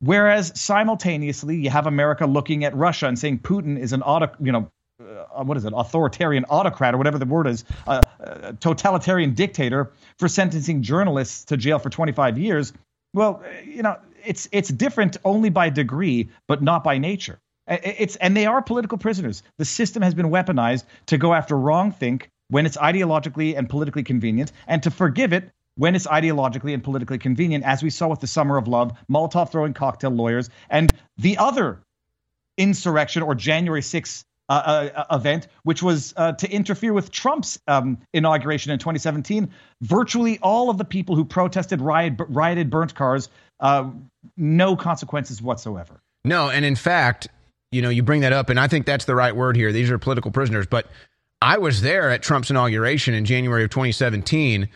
Whereas 0.00 0.58
simultaneously, 0.58 1.56
you 1.56 1.70
have 1.70 1.86
America 1.86 2.26
looking 2.26 2.64
at 2.64 2.74
Russia 2.74 3.06
and 3.06 3.18
saying 3.18 3.40
Putin 3.40 3.78
is 3.78 3.92
an 3.92 4.02
auto, 4.02 4.30
you 4.40 4.50
know, 4.50 4.70
uh, 5.00 5.44
what 5.44 5.56
is 5.56 5.64
it, 5.64 5.72
authoritarian 5.76 6.44
autocrat 6.48 6.94
or 6.94 6.98
whatever 6.98 7.18
the 7.18 7.26
word 7.26 7.46
is, 7.46 7.64
uh, 7.86 8.02
uh, 8.22 8.52
totalitarian 8.60 9.34
dictator 9.34 9.92
for 10.18 10.28
sentencing 10.28 10.82
journalists 10.82 11.44
to 11.44 11.56
jail 11.56 11.78
for 11.78 11.90
25 11.90 12.38
years. 12.38 12.72
Well, 13.12 13.42
you 13.64 13.82
know, 13.82 13.96
it's 14.24 14.48
it's 14.52 14.68
different 14.68 15.16
only 15.24 15.50
by 15.50 15.70
degree, 15.70 16.28
but 16.46 16.62
not 16.62 16.84
by 16.84 16.98
nature. 16.98 17.38
It's 17.66 18.16
and 18.16 18.36
they 18.36 18.46
are 18.46 18.62
political 18.62 18.98
prisoners. 18.98 19.42
The 19.58 19.64
system 19.64 20.02
has 20.02 20.14
been 20.14 20.26
weaponized 20.26 20.84
to 21.06 21.18
go 21.18 21.34
after 21.34 21.54
wrongthink 21.54 22.24
when 22.48 22.66
it's 22.66 22.76
ideologically 22.76 23.56
and 23.56 23.68
politically 23.68 24.02
convenient, 24.02 24.52
and 24.66 24.82
to 24.82 24.90
forgive 24.90 25.32
it 25.32 25.50
when 25.80 25.94
it's 25.94 26.06
ideologically 26.06 26.74
and 26.74 26.84
politically 26.84 27.16
convenient, 27.16 27.64
as 27.64 27.82
we 27.82 27.88
saw 27.88 28.06
with 28.06 28.20
the 28.20 28.26
Summer 28.26 28.58
of 28.58 28.68
Love, 28.68 28.92
Molotov 29.10 29.50
throwing 29.50 29.72
cocktail 29.72 30.10
lawyers, 30.10 30.50
and 30.68 30.92
the 31.16 31.38
other 31.38 31.80
insurrection 32.58 33.22
or 33.22 33.34
January 33.34 33.80
6th 33.80 34.24
uh, 34.50 34.52
uh, 34.52 35.16
event, 35.16 35.48
which 35.62 35.82
was 35.82 36.12
uh, 36.18 36.32
to 36.32 36.50
interfere 36.50 36.92
with 36.92 37.10
Trump's 37.10 37.58
um, 37.66 37.96
inauguration 38.12 38.72
in 38.72 38.78
2017. 38.78 39.48
Virtually 39.80 40.38
all 40.42 40.68
of 40.68 40.76
the 40.76 40.84
people 40.84 41.16
who 41.16 41.24
protested, 41.24 41.80
riot, 41.80 42.12
rioted, 42.28 42.68
burnt 42.68 42.94
cars, 42.94 43.30
uh, 43.60 43.88
no 44.36 44.76
consequences 44.76 45.40
whatsoever. 45.40 46.02
No, 46.26 46.50
and 46.50 46.66
in 46.66 46.76
fact, 46.76 47.28
you 47.72 47.80
know, 47.80 47.88
you 47.88 48.02
bring 48.02 48.20
that 48.20 48.34
up, 48.34 48.50
and 48.50 48.60
I 48.60 48.68
think 48.68 48.84
that's 48.84 49.06
the 49.06 49.14
right 49.14 49.34
word 49.34 49.56
here. 49.56 49.72
These 49.72 49.90
are 49.90 49.96
political 49.96 50.30
prisoners. 50.30 50.66
But 50.66 50.88
I 51.40 51.56
was 51.56 51.80
there 51.80 52.10
at 52.10 52.22
Trump's 52.22 52.50
inauguration 52.50 53.14
in 53.14 53.24
January 53.24 53.64
of 53.64 53.70
2017. 53.70 54.68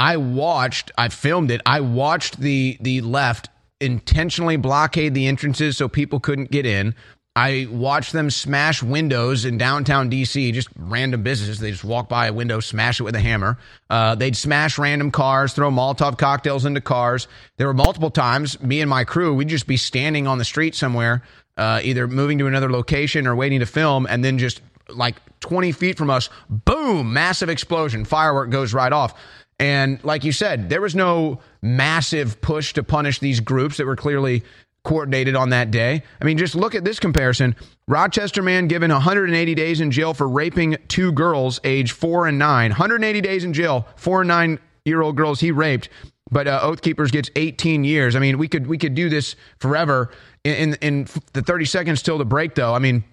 I 0.00 0.16
watched, 0.16 0.90
I 0.96 1.10
filmed 1.10 1.50
it. 1.50 1.60
I 1.66 1.80
watched 1.80 2.40
the 2.40 2.78
the 2.80 3.02
left 3.02 3.50
intentionally 3.80 4.56
blockade 4.56 5.12
the 5.12 5.26
entrances 5.26 5.76
so 5.76 5.88
people 5.88 6.20
couldn't 6.20 6.50
get 6.50 6.64
in. 6.64 6.94
I 7.36 7.68
watched 7.70 8.12
them 8.12 8.30
smash 8.30 8.82
windows 8.82 9.44
in 9.44 9.58
downtown 9.58 10.10
DC, 10.10 10.54
just 10.54 10.68
random 10.74 11.22
businesses. 11.22 11.60
They 11.60 11.70
just 11.70 11.84
walk 11.84 12.08
by 12.08 12.26
a 12.28 12.32
window, 12.32 12.60
smash 12.60 12.98
it 12.98 13.02
with 13.02 13.14
a 13.14 13.20
hammer. 13.20 13.58
Uh, 13.90 14.14
they'd 14.14 14.36
smash 14.36 14.78
random 14.78 15.10
cars, 15.10 15.52
throw 15.52 15.70
Molotov 15.70 16.16
cocktails 16.16 16.64
into 16.64 16.80
cars. 16.80 17.28
There 17.58 17.66
were 17.66 17.74
multiple 17.74 18.10
times, 18.10 18.60
me 18.60 18.80
and 18.80 18.88
my 18.88 19.04
crew, 19.04 19.34
we'd 19.34 19.48
just 19.48 19.66
be 19.66 19.76
standing 19.76 20.26
on 20.26 20.38
the 20.38 20.44
street 20.44 20.74
somewhere, 20.74 21.22
uh, 21.58 21.80
either 21.84 22.08
moving 22.08 22.38
to 22.38 22.46
another 22.46 22.70
location 22.70 23.26
or 23.26 23.36
waiting 23.36 23.60
to 23.60 23.66
film, 23.66 24.06
and 24.08 24.24
then 24.24 24.38
just 24.38 24.62
like 24.88 25.16
20 25.40 25.72
feet 25.72 25.96
from 25.96 26.10
us, 26.10 26.28
boom, 26.48 27.12
massive 27.12 27.48
explosion, 27.48 28.04
firework 28.04 28.50
goes 28.50 28.74
right 28.74 28.92
off. 28.92 29.14
And 29.60 30.02
like 30.02 30.24
you 30.24 30.32
said, 30.32 30.70
there 30.70 30.80
was 30.80 30.94
no 30.94 31.38
massive 31.60 32.40
push 32.40 32.72
to 32.72 32.82
punish 32.82 33.18
these 33.18 33.40
groups 33.40 33.76
that 33.76 33.84
were 33.84 33.94
clearly 33.94 34.42
coordinated 34.84 35.36
on 35.36 35.50
that 35.50 35.70
day. 35.70 36.02
I 36.18 36.24
mean, 36.24 36.38
just 36.38 36.54
look 36.54 36.74
at 36.74 36.82
this 36.82 36.98
comparison. 36.98 37.54
Rochester 37.86 38.42
man 38.42 38.68
given 38.68 38.90
180 38.90 39.54
days 39.54 39.82
in 39.82 39.90
jail 39.90 40.14
for 40.14 40.26
raping 40.26 40.78
two 40.88 41.12
girls 41.12 41.60
age 41.62 41.92
four 41.92 42.26
and 42.26 42.38
nine. 42.38 42.70
180 42.70 43.20
days 43.20 43.44
in 43.44 43.52
jail, 43.52 43.86
four 43.96 44.22
and 44.22 44.28
nine 44.28 44.58
year 44.86 45.02
old 45.02 45.16
girls 45.16 45.40
he 45.40 45.52
raped. 45.52 45.90
But 46.30 46.48
uh, 46.48 46.60
Oath 46.62 46.80
Keepers 46.80 47.10
gets 47.10 47.28
18 47.36 47.84
years. 47.84 48.16
I 48.16 48.18
mean, 48.18 48.38
we 48.38 48.48
could 48.48 48.66
we 48.66 48.78
could 48.78 48.94
do 48.94 49.10
this 49.10 49.36
forever. 49.58 50.10
In, 50.42 50.54
in, 50.54 50.74
in 50.80 51.08
the 51.34 51.42
30 51.42 51.66
seconds 51.66 52.02
till 52.02 52.16
the 52.16 52.24
break, 52.24 52.54
though, 52.54 52.74
I 52.74 52.78
mean, 52.78 53.04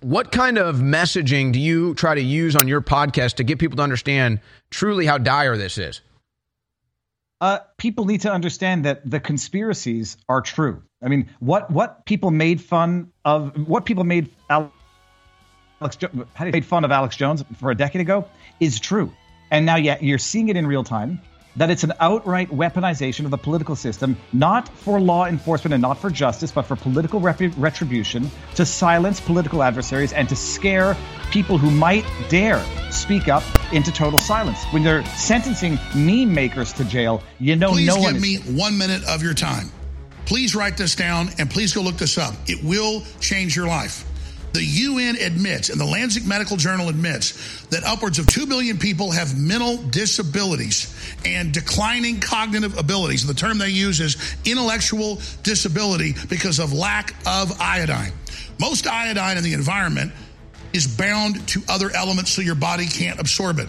what 0.00 0.32
kind 0.32 0.58
of 0.58 0.76
messaging 0.76 1.52
do 1.52 1.60
you 1.60 1.94
try 1.94 2.14
to 2.14 2.22
use 2.22 2.56
on 2.56 2.68
your 2.68 2.80
podcast 2.80 3.34
to 3.34 3.44
get 3.44 3.58
people 3.58 3.76
to 3.76 3.82
understand 3.82 4.40
truly 4.70 5.06
how 5.06 5.18
dire 5.18 5.56
this 5.56 5.78
is? 5.78 6.00
uh, 7.40 7.60
people 7.78 8.04
need 8.04 8.20
to 8.20 8.32
understand 8.32 8.84
that 8.84 9.08
the 9.08 9.18
conspiracies 9.18 10.16
are 10.28 10.42
true. 10.42 10.82
I 11.02 11.08
mean, 11.08 11.30
what 11.40 11.70
what 11.70 12.04
people 12.04 12.30
made 12.30 12.60
fun 12.60 13.12
of, 13.24 13.56
what 13.66 13.86
people 13.86 14.04
made 14.04 14.30
Alex 14.50 15.96
made 16.38 16.64
fun 16.64 16.84
of 16.84 16.90
Alex 16.90 17.16
Jones 17.16 17.42
for 17.58 17.70
a 17.70 17.74
decade 17.74 18.02
ago 18.02 18.28
is 18.60 18.78
true, 18.78 19.12
and 19.50 19.64
now 19.64 19.76
yeah, 19.76 19.96
you're 20.00 20.18
seeing 20.18 20.48
it 20.48 20.56
in 20.56 20.66
real 20.66 20.84
time 20.84 21.20
that 21.60 21.68
it's 21.68 21.84
an 21.84 21.92
outright 22.00 22.48
weaponization 22.48 23.26
of 23.26 23.30
the 23.30 23.36
political 23.36 23.76
system, 23.76 24.16
not 24.32 24.66
for 24.78 24.98
law 24.98 25.26
enforcement 25.26 25.74
and 25.74 25.82
not 25.82 25.98
for 25.98 26.08
justice, 26.08 26.50
but 26.50 26.62
for 26.62 26.74
political 26.74 27.20
rep- 27.20 27.52
retribution, 27.58 28.30
to 28.54 28.64
silence 28.64 29.20
political 29.20 29.62
adversaries 29.62 30.14
and 30.14 30.26
to 30.26 30.34
scare 30.34 30.96
people 31.30 31.58
who 31.58 31.70
might 31.70 32.06
dare 32.30 32.64
speak 32.90 33.28
up 33.28 33.42
into 33.74 33.92
total 33.92 34.18
silence. 34.18 34.64
When 34.70 34.82
they're 34.82 35.04
sentencing 35.04 35.78
meme 35.94 36.32
makers 36.32 36.72
to 36.72 36.84
jail, 36.86 37.22
you 37.38 37.56
know 37.56 37.72
please 37.72 37.88
no 37.88 37.96
one. 37.96 38.14
Please 38.14 38.38
give 38.38 38.54
me 38.54 38.58
one 38.58 38.78
minute 38.78 39.04
of 39.04 39.22
your 39.22 39.34
time. 39.34 39.70
Please 40.24 40.54
write 40.54 40.78
this 40.78 40.94
down 40.94 41.28
and 41.38 41.50
please 41.50 41.74
go 41.74 41.82
look 41.82 41.98
this 41.98 42.16
up. 42.16 42.34
It 42.46 42.64
will 42.64 43.02
change 43.20 43.54
your 43.54 43.66
life. 43.66 44.09
The 44.52 44.64
UN 44.64 45.16
admits, 45.16 45.68
and 45.68 45.80
the 45.80 45.84
Lancet 45.84 46.26
Medical 46.26 46.56
Journal 46.56 46.88
admits, 46.88 47.62
that 47.66 47.84
upwards 47.84 48.18
of 48.18 48.26
2 48.26 48.46
billion 48.46 48.78
people 48.78 49.12
have 49.12 49.38
mental 49.38 49.76
disabilities 49.76 50.94
and 51.24 51.52
declining 51.52 52.20
cognitive 52.20 52.76
abilities. 52.76 53.26
The 53.26 53.34
term 53.34 53.58
they 53.58 53.68
use 53.68 54.00
is 54.00 54.16
intellectual 54.44 55.20
disability 55.42 56.14
because 56.28 56.58
of 56.58 56.72
lack 56.72 57.14
of 57.26 57.60
iodine. 57.60 58.12
Most 58.58 58.86
iodine 58.86 59.38
in 59.38 59.44
the 59.44 59.54
environment 59.54 60.12
is 60.72 60.86
bound 60.86 61.46
to 61.48 61.62
other 61.68 61.90
elements 61.94 62.30
so 62.30 62.42
your 62.42 62.54
body 62.54 62.86
can't 62.86 63.20
absorb 63.20 63.58
it. 63.58 63.68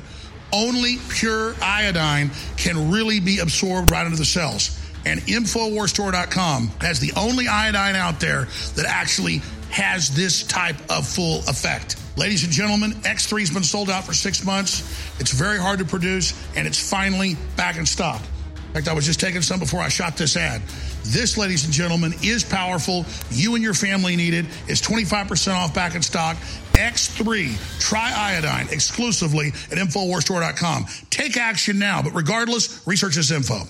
Only 0.53 0.97
pure 1.09 1.55
iodine 1.61 2.31
can 2.57 2.91
really 2.91 3.19
be 3.19 3.39
absorbed 3.39 3.91
right 3.91 4.05
into 4.05 4.17
the 4.17 4.25
cells. 4.25 4.77
And 5.05 5.19
InfoWarsStore.com 5.21 6.67
has 6.81 6.99
the 6.99 7.13
only 7.15 7.47
iodine 7.47 7.95
out 7.95 8.19
there 8.19 8.47
that 8.75 8.85
actually 8.87 9.41
has 9.71 10.13
this 10.15 10.43
type 10.43 10.75
of 10.89 11.07
full 11.07 11.39
effect. 11.47 11.95
Ladies 12.17 12.43
and 12.43 12.51
gentlemen, 12.51 12.91
X3 12.91 13.39
has 13.39 13.49
been 13.49 13.63
sold 13.63 13.89
out 13.89 14.03
for 14.03 14.13
six 14.13 14.45
months. 14.45 14.81
It's 15.19 15.31
very 15.31 15.57
hard 15.57 15.79
to 15.79 15.85
produce, 15.85 16.33
and 16.55 16.67
it's 16.67 16.77
finally 16.89 17.37
back 17.55 17.77
in 17.77 17.85
stock. 17.85 18.21
In 18.67 18.75
fact, 18.75 18.87
I 18.87 18.93
was 18.93 19.05
just 19.05 19.19
taking 19.19 19.41
some 19.41 19.59
before 19.59 19.79
I 19.81 19.89
shot 19.89 20.17
this 20.17 20.37
ad. 20.37 20.61
This, 21.03 21.37
ladies 21.37 21.65
and 21.65 21.73
gentlemen, 21.73 22.13
is 22.21 22.43
powerful. 22.43 23.05
You 23.29 23.55
and 23.55 23.63
your 23.63 23.73
family 23.73 24.15
need 24.15 24.33
it. 24.33 24.45
It's 24.67 24.81
25% 24.81 25.53
off 25.53 25.73
back 25.73 25.95
in 25.95 26.01
stock. 26.01 26.37
X3 26.73 27.49
Triiodine 27.79 28.71
exclusively 28.71 29.47
at 29.47 29.77
InfoWarsStore.com. 29.77 30.85
Take 31.09 31.37
action 31.37 31.79
now, 31.79 32.01
but 32.01 32.13
regardless, 32.13 32.85
research 32.87 33.15
this 33.15 33.31
info. 33.31 33.63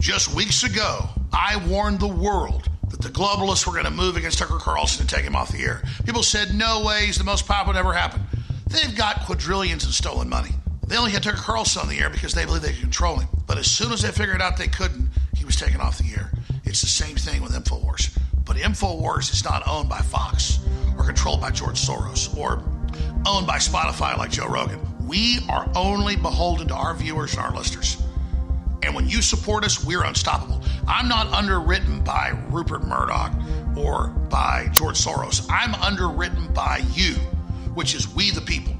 Just 0.00 0.34
weeks 0.34 0.62
ago, 0.64 1.08
I 1.32 1.64
warned 1.68 2.00
the 2.00 2.08
world 2.08 2.68
that 2.90 3.00
the 3.00 3.08
globalists 3.08 3.66
were 3.66 3.72
going 3.72 3.84
to 3.84 3.90
move 3.90 4.16
against 4.16 4.38
Tucker 4.38 4.58
Carlson 4.58 5.02
and 5.02 5.10
take 5.10 5.24
him 5.24 5.36
off 5.36 5.52
the 5.52 5.62
air. 5.62 5.82
People 6.04 6.22
said, 6.22 6.54
no 6.54 6.84
way, 6.84 7.06
he's 7.06 7.18
the 7.18 7.24
most 7.24 7.46
popular 7.46 7.78
ever 7.78 7.92
happened. 7.92 8.24
They've 8.68 8.96
got 8.96 9.24
quadrillions 9.26 9.84
in 9.84 9.92
stolen 9.92 10.28
money. 10.28 10.50
They 10.86 10.96
only 10.96 11.10
had 11.10 11.22
Tucker 11.22 11.36
Carlson 11.36 11.82
on 11.82 11.88
the 11.88 11.98
air 11.98 12.10
because 12.10 12.32
they 12.32 12.44
believed 12.44 12.64
they 12.64 12.72
could 12.72 12.80
control 12.80 13.18
him. 13.18 13.28
But 13.46 13.58
as 13.58 13.70
soon 13.70 13.92
as 13.92 14.02
they 14.02 14.10
figured 14.10 14.40
out 14.40 14.56
they 14.56 14.68
couldn't, 14.68 15.08
he 15.36 15.44
was 15.44 15.56
taken 15.56 15.80
off 15.80 15.98
the 15.98 16.10
air. 16.16 16.30
It's 16.64 16.80
the 16.80 16.86
same 16.86 17.16
thing 17.16 17.42
with 17.42 17.52
InfoWars. 17.52 18.18
But 18.44 18.56
InfoWars 18.56 19.32
is 19.32 19.44
not 19.44 19.66
owned 19.68 19.88
by 19.88 19.98
Fox 20.00 20.60
or 20.96 21.04
controlled 21.04 21.40
by 21.40 21.50
George 21.50 21.78
Soros 21.78 22.36
or 22.36 22.62
owned 23.26 23.46
by 23.46 23.58
Spotify 23.58 24.16
like 24.16 24.30
Joe 24.30 24.48
Rogan. 24.48 24.80
We 25.06 25.40
are 25.48 25.70
only 25.74 26.16
beholden 26.16 26.68
to 26.68 26.74
our 26.74 26.94
viewers 26.94 27.34
and 27.34 27.42
our 27.42 27.54
listeners. 27.54 28.02
And 28.82 28.94
when 28.94 29.08
you 29.08 29.22
support 29.22 29.64
us, 29.64 29.84
we're 29.84 30.04
unstoppable. 30.04 30.57
I'm 30.88 31.06
not 31.06 31.26
underwritten 31.32 32.02
by 32.02 32.32
Rupert 32.48 32.84
Murdoch 32.84 33.32
or 33.76 34.08
by 34.08 34.68
George 34.72 34.96
Soros. 34.96 35.46
I'm 35.50 35.74
underwritten 35.76 36.52
by 36.54 36.82
you, 36.94 37.14
which 37.74 37.94
is 37.94 38.12
we 38.14 38.30
the 38.30 38.40
people. 38.40 38.74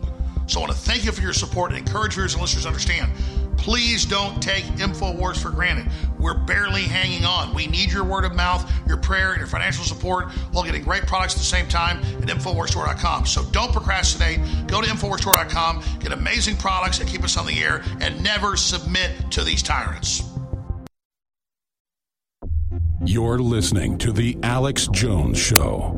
So 0.46 0.60
I 0.60 0.62
want 0.62 0.72
to 0.72 0.78
thank 0.78 1.04
you 1.04 1.12
for 1.12 1.20
your 1.20 1.34
support 1.34 1.70
and 1.70 1.78
encourage 1.78 2.14
viewers 2.14 2.32
and 2.32 2.40
listeners 2.40 2.62
to 2.62 2.68
understand. 2.68 3.12
Please 3.58 4.06
don't 4.06 4.40
take 4.42 4.64
InfoWars 4.64 5.36
for 5.36 5.50
granted. 5.50 5.92
We're 6.18 6.38
barely 6.38 6.84
hanging 6.84 7.26
on. 7.26 7.52
We 7.52 7.66
need 7.66 7.92
your 7.92 8.04
word 8.04 8.24
of 8.24 8.34
mouth, 8.34 8.70
your 8.86 8.96
prayer, 8.96 9.32
and 9.32 9.38
your 9.38 9.46
financial 9.46 9.84
support 9.84 10.30
while 10.52 10.64
getting 10.64 10.82
great 10.82 11.06
products 11.06 11.34
at 11.34 11.40
the 11.40 11.44
same 11.44 11.68
time 11.68 11.98
at 11.98 12.28
InfoWarsStore.com. 12.28 13.26
So 13.26 13.44
don't 13.50 13.72
procrastinate. 13.72 14.40
Go 14.68 14.80
to 14.80 14.88
InfoWarsStore.com, 14.88 15.84
get 16.00 16.12
amazing 16.12 16.56
products 16.56 16.98
that 16.98 17.08
keep 17.08 17.24
us 17.24 17.36
on 17.36 17.46
the 17.46 17.62
air, 17.62 17.82
and 18.00 18.22
never 18.22 18.56
submit 18.56 19.30
to 19.32 19.44
these 19.44 19.62
tyrants. 19.62 20.27
You're 23.10 23.38
listening 23.38 23.96
to 23.98 24.12
The 24.12 24.36
Alex 24.42 24.86
Jones 24.88 25.38
Show. 25.38 25.94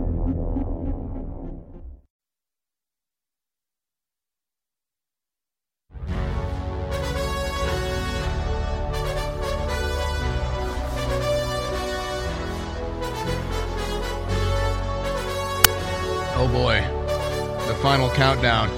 Oh 16.36 16.48
boy, 16.52 16.80
the 17.66 17.74
final 17.82 18.08
countdown. 18.10 18.68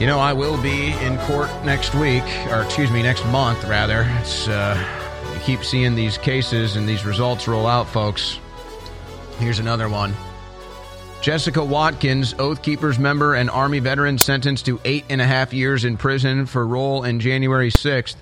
You 0.00 0.08
know, 0.08 0.18
I 0.18 0.32
will 0.32 0.60
be 0.60 0.94
in 0.94 1.16
court 1.18 1.48
next 1.64 1.94
week, 1.94 2.24
or 2.50 2.62
excuse 2.62 2.90
me, 2.90 3.04
next 3.04 3.24
month, 3.26 3.62
rather. 3.66 4.04
It's, 4.18 4.48
uh, 4.48 5.03
keep 5.44 5.64
seeing 5.64 5.94
these 5.94 6.18
cases 6.18 6.76
and 6.76 6.88
these 6.88 7.04
results 7.04 7.46
roll 7.46 7.66
out, 7.66 7.88
folks. 7.88 8.38
Here's 9.38 9.58
another 9.58 9.88
one. 9.88 10.14
Jessica 11.20 11.64
Watkins, 11.64 12.34
Oath 12.38 12.62
Keepers 12.62 12.98
member 12.98 13.34
and 13.34 13.48
Army 13.48 13.78
veteran, 13.78 14.18
sentenced 14.18 14.66
to 14.66 14.80
eight 14.84 15.04
and 15.08 15.20
a 15.20 15.24
half 15.24 15.54
years 15.54 15.84
in 15.84 15.96
prison 15.96 16.46
for 16.46 16.66
role 16.66 17.04
in 17.04 17.18
January 17.18 17.70
6th. 17.70 18.16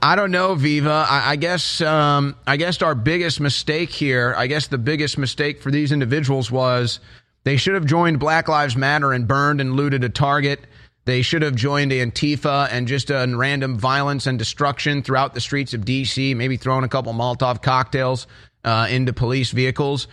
I 0.00 0.16
don't 0.16 0.30
know, 0.30 0.54
Viva. 0.54 1.06
I, 1.08 1.30
I 1.30 1.36
guess 1.36 1.80
um, 1.80 2.36
I 2.46 2.56
guess 2.56 2.82
our 2.82 2.94
biggest 2.94 3.40
mistake 3.40 3.90
here, 3.90 4.34
I 4.36 4.46
guess 4.46 4.66
the 4.66 4.78
biggest 4.78 5.18
mistake 5.18 5.62
for 5.62 5.70
these 5.70 5.92
individuals 5.92 6.50
was 6.50 7.00
they 7.44 7.56
should 7.56 7.74
have 7.74 7.86
joined 7.86 8.20
Black 8.20 8.46
Lives 8.46 8.76
Matter 8.76 9.12
and 9.12 9.26
burned 9.26 9.60
and 9.60 9.74
looted 9.74 10.04
a 10.04 10.08
Target. 10.08 10.60
They 11.04 11.22
should 11.22 11.42
have 11.42 11.54
joined 11.54 11.92
Antifa 11.92 12.68
and 12.70 12.88
just 12.88 13.08
done 13.08 13.36
random 13.36 13.76
violence 13.76 14.26
and 14.26 14.38
destruction 14.38 15.02
throughout 15.02 15.34
the 15.34 15.40
streets 15.40 15.74
of 15.74 15.84
D.C., 15.84 16.34
maybe 16.34 16.56
throwing 16.56 16.84
a 16.84 16.88
couple 16.88 17.12
Molotov 17.12 17.62
cocktails 17.62 18.26
uh, 18.64 18.86
into 18.90 19.12
police 19.12 19.50
vehicles. 19.50 20.08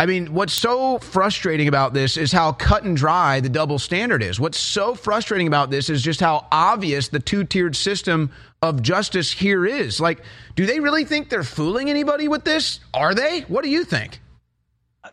I 0.00 0.06
mean, 0.06 0.32
what's 0.32 0.54
so 0.54 0.98
frustrating 0.98 1.68
about 1.68 1.92
this 1.92 2.16
is 2.16 2.32
how 2.32 2.52
cut 2.52 2.84
and 2.84 2.96
dry 2.96 3.40
the 3.40 3.50
double 3.50 3.78
standard 3.78 4.22
is. 4.22 4.40
What's 4.40 4.58
so 4.58 4.94
frustrating 4.94 5.46
about 5.46 5.70
this 5.70 5.90
is 5.90 6.02
just 6.02 6.20
how 6.20 6.46
obvious 6.50 7.08
the 7.08 7.20
two 7.20 7.44
tiered 7.44 7.76
system 7.76 8.30
of 8.62 8.82
justice 8.82 9.30
here 9.30 9.66
is. 9.66 10.00
Like, 10.00 10.22
do 10.56 10.64
they 10.64 10.80
really 10.80 11.04
think 11.04 11.28
they're 11.28 11.44
fooling 11.44 11.90
anybody 11.90 12.28
with 12.28 12.44
this? 12.44 12.80
Are 12.94 13.14
they? 13.14 13.40
What 13.42 13.62
do 13.62 13.68
you 13.68 13.84
think? 13.84 14.20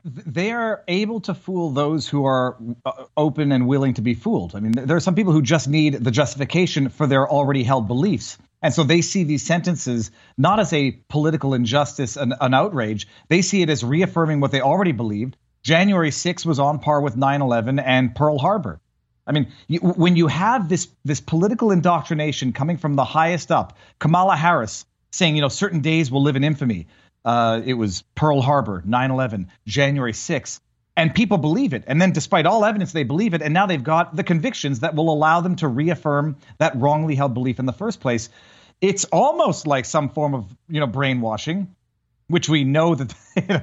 They 0.03 0.51
are 0.51 0.83
able 0.87 1.21
to 1.21 1.33
fool 1.33 1.71
those 1.71 2.07
who 2.07 2.25
are 2.25 2.57
uh, 2.85 3.05
open 3.15 3.51
and 3.51 3.67
willing 3.67 3.93
to 3.95 4.01
be 4.01 4.13
fooled. 4.13 4.55
I 4.55 4.59
mean, 4.59 4.73
there 4.73 4.97
are 4.97 5.01
some 5.01 5.15
people 5.15 5.33
who 5.33 5.41
just 5.41 5.67
need 5.67 5.93
the 5.93 6.11
justification 6.11 6.89
for 6.89 7.07
their 7.07 7.27
already 7.27 7.63
held 7.63 7.87
beliefs. 7.87 8.37
And 8.61 8.73
so 8.73 8.83
they 8.83 9.01
see 9.01 9.23
these 9.23 9.45
sentences 9.45 10.11
not 10.37 10.59
as 10.59 10.73
a 10.73 10.91
political 11.09 11.53
injustice, 11.53 12.17
an, 12.17 12.33
an 12.41 12.53
outrage. 12.53 13.07
They 13.29 13.41
see 13.41 13.61
it 13.61 13.69
as 13.69 13.83
reaffirming 13.83 14.39
what 14.39 14.51
they 14.51 14.61
already 14.61 14.91
believed. 14.91 15.37
January 15.63 16.11
6th 16.11 16.45
was 16.45 16.59
on 16.59 16.79
par 16.79 17.01
with 17.01 17.15
9 17.15 17.41
11 17.41 17.79
and 17.79 18.15
Pearl 18.15 18.37
Harbor. 18.37 18.79
I 19.25 19.33
mean, 19.33 19.51
you, 19.67 19.79
when 19.79 20.15
you 20.15 20.27
have 20.27 20.69
this 20.69 20.87
this 21.03 21.19
political 21.19 21.71
indoctrination 21.71 22.53
coming 22.53 22.77
from 22.77 22.95
the 22.95 23.03
highest 23.03 23.51
up, 23.51 23.77
Kamala 23.99 24.37
Harris 24.37 24.85
saying, 25.11 25.35
you 25.35 25.41
know, 25.41 25.49
certain 25.49 25.81
days 25.81 26.09
will 26.09 26.21
live 26.21 26.35
in 26.35 26.43
infamy. 26.43 26.87
Uh, 27.25 27.61
it 27.65 27.73
was 27.73 28.03
Pearl 28.15 28.41
Harbor, 28.41 28.81
9 28.85 29.11
11, 29.11 29.47
January 29.65 30.13
6th 30.13 30.59
and 30.97 31.13
people 31.13 31.37
believe 31.37 31.73
it. 31.73 31.83
And 31.85 32.01
then, 32.01 32.11
despite 32.11 32.47
all 32.47 32.65
evidence, 32.65 32.91
they 32.91 33.03
believe 33.03 33.35
it. 33.35 33.43
And 33.43 33.53
now 33.53 33.67
they've 33.67 33.83
got 33.83 34.15
the 34.15 34.23
convictions 34.23 34.79
that 34.79 34.95
will 34.95 35.13
allow 35.13 35.41
them 35.41 35.55
to 35.57 35.67
reaffirm 35.67 36.37
that 36.57 36.75
wrongly 36.75 37.13
held 37.13 37.35
belief 37.35 37.59
in 37.59 37.67
the 37.67 37.71
first 37.71 38.01
place. 38.01 38.29
It's 38.81 39.05
almost 39.05 39.67
like 39.67 39.85
some 39.85 40.09
form 40.09 40.33
of 40.33 40.45
you 40.67 40.79
know 40.79 40.87
brainwashing, 40.87 41.75
which 42.27 42.49
we 42.49 42.63
know 42.63 42.95
that 42.95 43.11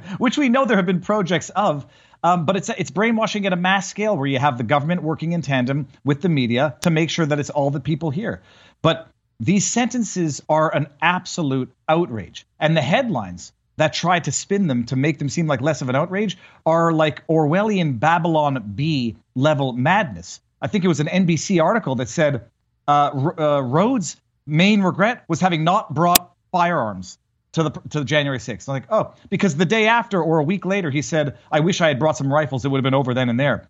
which 0.18 0.38
we 0.38 0.48
know 0.48 0.64
there 0.64 0.76
have 0.76 0.86
been 0.86 1.00
projects 1.00 1.50
of. 1.50 1.84
Um, 2.22 2.46
but 2.46 2.56
it's 2.56 2.70
it's 2.70 2.90
brainwashing 2.90 3.44
at 3.46 3.52
a 3.52 3.56
mass 3.56 3.90
scale 3.90 4.16
where 4.16 4.28
you 4.28 4.38
have 4.38 4.56
the 4.56 4.64
government 4.64 5.02
working 5.02 5.32
in 5.32 5.42
tandem 5.42 5.88
with 6.04 6.22
the 6.22 6.28
media 6.28 6.76
to 6.82 6.90
make 6.90 7.10
sure 7.10 7.26
that 7.26 7.38
it's 7.40 7.50
all 7.50 7.70
the 7.70 7.80
people 7.80 8.10
here. 8.10 8.42
But 8.80 9.08
these 9.40 9.66
sentences 9.66 10.42
are 10.48 10.74
an 10.74 10.86
absolute 11.02 11.72
outrage, 11.88 12.46
and 12.58 12.76
the 12.76 12.82
headlines 12.82 13.52
that 13.76 13.92
try 13.92 14.20
to 14.20 14.32
spin 14.32 14.66
them 14.66 14.84
to 14.86 14.96
make 14.96 15.18
them 15.18 15.28
seem 15.28 15.46
like 15.46 15.60
less 15.60 15.82
of 15.82 15.88
an 15.88 15.96
outrage 15.96 16.38
are 16.64 16.92
like 16.92 17.26
Orwellian 17.26 17.98
Babylon 17.98 18.72
Bee 18.74 19.16
level 19.34 19.72
madness. 19.72 20.40
I 20.62 20.68
think 20.68 20.84
it 20.84 20.88
was 20.88 21.00
an 21.00 21.08
NBC 21.08 21.62
article 21.62 21.96
that 21.96 22.08
said 22.08 22.44
uh, 22.86 23.32
uh, 23.38 23.60
Rhodes' 23.62 24.16
main 24.46 24.82
regret 24.82 25.24
was 25.28 25.40
having 25.40 25.64
not 25.64 25.92
brought 25.92 26.32
firearms 26.52 27.18
to 27.52 27.64
the 27.64 27.70
to 27.70 28.00
the 28.00 28.04
January 28.04 28.38
6th. 28.38 28.68
I'm 28.68 28.74
like, 28.74 28.84
oh, 28.90 29.14
because 29.30 29.56
the 29.56 29.64
day 29.64 29.86
after 29.86 30.22
or 30.22 30.38
a 30.38 30.44
week 30.44 30.64
later, 30.64 30.90
he 30.90 31.02
said, 31.02 31.38
I 31.50 31.60
wish 31.60 31.80
I 31.80 31.88
had 31.88 31.98
brought 31.98 32.16
some 32.16 32.32
rifles. 32.32 32.64
It 32.64 32.68
would 32.68 32.78
have 32.78 32.84
been 32.84 32.94
over 32.94 33.14
then 33.14 33.28
and 33.28 33.38
there. 33.38 33.68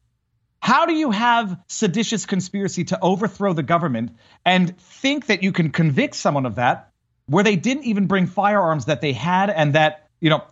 How 0.65 0.87
do 0.87 0.95
you 0.95 1.11
have 1.11 1.61
seditious 1.69 2.25
conspiracy 2.25 2.85
to 2.85 2.99
overthrow 3.03 3.53
the 3.53 3.63
government 3.63 4.17
and 4.47 4.75
think 4.79 5.27
that 5.27 5.43
you 5.43 5.53
can 5.53 5.71
convict 5.71 6.15
someone 6.15 6.47
of 6.47 6.55
that 6.55 6.91
where 7.27 7.45
they 7.45 7.55
didn't 7.55 7.85
even 7.85 8.07
bring 8.07 8.27
firearms 8.27 8.87
that 8.87 9.03
they 9.03 9.13
had 9.13 9.51
and 9.51 9.75
that, 9.75 10.09
you 10.21 10.31
know, 10.31 10.43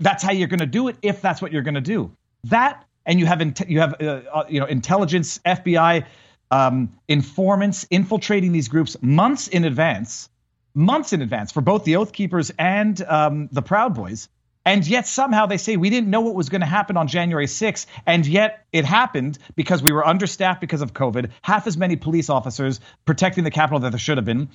that's 0.00 0.22
how 0.22 0.32
you're 0.32 0.48
going 0.48 0.60
to 0.60 0.66
do 0.66 0.88
it 0.88 0.98
if 1.00 1.22
that's 1.22 1.40
what 1.40 1.50
you're 1.50 1.62
going 1.62 1.76
to 1.76 1.80
do. 1.80 2.12
That 2.44 2.84
and 3.06 3.18
you 3.18 3.24
have 3.24 3.40
you 3.66 3.80
have 3.80 3.94
uh, 4.02 4.20
uh, 4.30 4.44
you 4.50 4.60
know 4.60 4.66
intelligence, 4.66 5.38
FBI, 5.46 6.04
um, 6.50 6.92
informants 7.08 7.86
infiltrating 7.90 8.52
these 8.52 8.68
groups 8.68 8.98
months 9.00 9.48
in 9.48 9.64
advance, 9.64 10.28
months 10.74 11.14
in 11.14 11.22
advance 11.22 11.52
for 11.52 11.62
both 11.62 11.84
the 11.84 11.96
Oath 11.96 12.12
Keepers 12.12 12.52
and 12.58 13.00
um, 13.00 13.48
the 13.50 13.62
Proud 13.62 13.94
Boys. 13.94 14.28
And 14.68 14.86
yet 14.86 15.06
somehow 15.06 15.46
they 15.46 15.56
say 15.56 15.78
we 15.78 15.88
didn't 15.88 16.10
know 16.10 16.20
what 16.20 16.34
was 16.34 16.50
going 16.50 16.60
to 16.60 16.66
happen 16.66 16.98
on 16.98 17.08
January 17.08 17.46
6th. 17.46 17.86
And 18.04 18.26
yet 18.26 18.66
it 18.70 18.84
happened 18.84 19.38
because 19.56 19.82
we 19.82 19.92
were 19.92 20.06
understaffed 20.06 20.60
because 20.60 20.82
of 20.82 20.92
COVID, 20.92 21.30
half 21.40 21.66
as 21.66 21.78
many 21.78 21.96
police 21.96 22.28
officers 22.28 22.78
protecting 23.06 23.44
the 23.44 23.50
Capitol 23.50 23.80
that 23.80 23.92
there 23.92 23.98
should 23.98 24.18
have 24.18 24.26
been. 24.26 24.50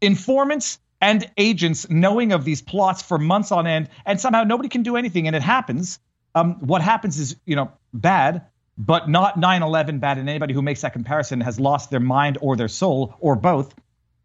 Informants 0.00 0.80
and 1.00 1.30
agents 1.36 1.88
knowing 1.88 2.32
of 2.32 2.44
these 2.44 2.60
plots 2.60 3.02
for 3.02 3.18
months 3.18 3.52
on 3.52 3.68
end, 3.68 3.88
and 4.04 4.20
somehow 4.20 4.42
nobody 4.42 4.68
can 4.68 4.82
do 4.82 4.96
anything, 4.96 5.28
and 5.28 5.36
it 5.36 5.42
happens. 5.42 6.00
Um, 6.34 6.54
what 6.54 6.82
happens 6.82 7.20
is, 7.20 7.36
you 7.46 7.54
know, 7.54 7.70
bad, 7.94 8.46
but 8.76 9.08
not 9.08 9.38
9/11 9.38 10.00
bad. 10.00 10.18
And 10.18 10.28
anybody 10.28 10.54
who 10.54 10.62
makes 10.62 10.80
that 10.80 10.92
comparison 10.92 11.40
has 11.40 11.60
lost 11.60 11.88
their 11.90 12.00
mind 12.00 12.36
or 12.40 12.56
their 12.56 12.66
soul 12.66 13.14
or 13.20 13.36
both. 13.36 13.72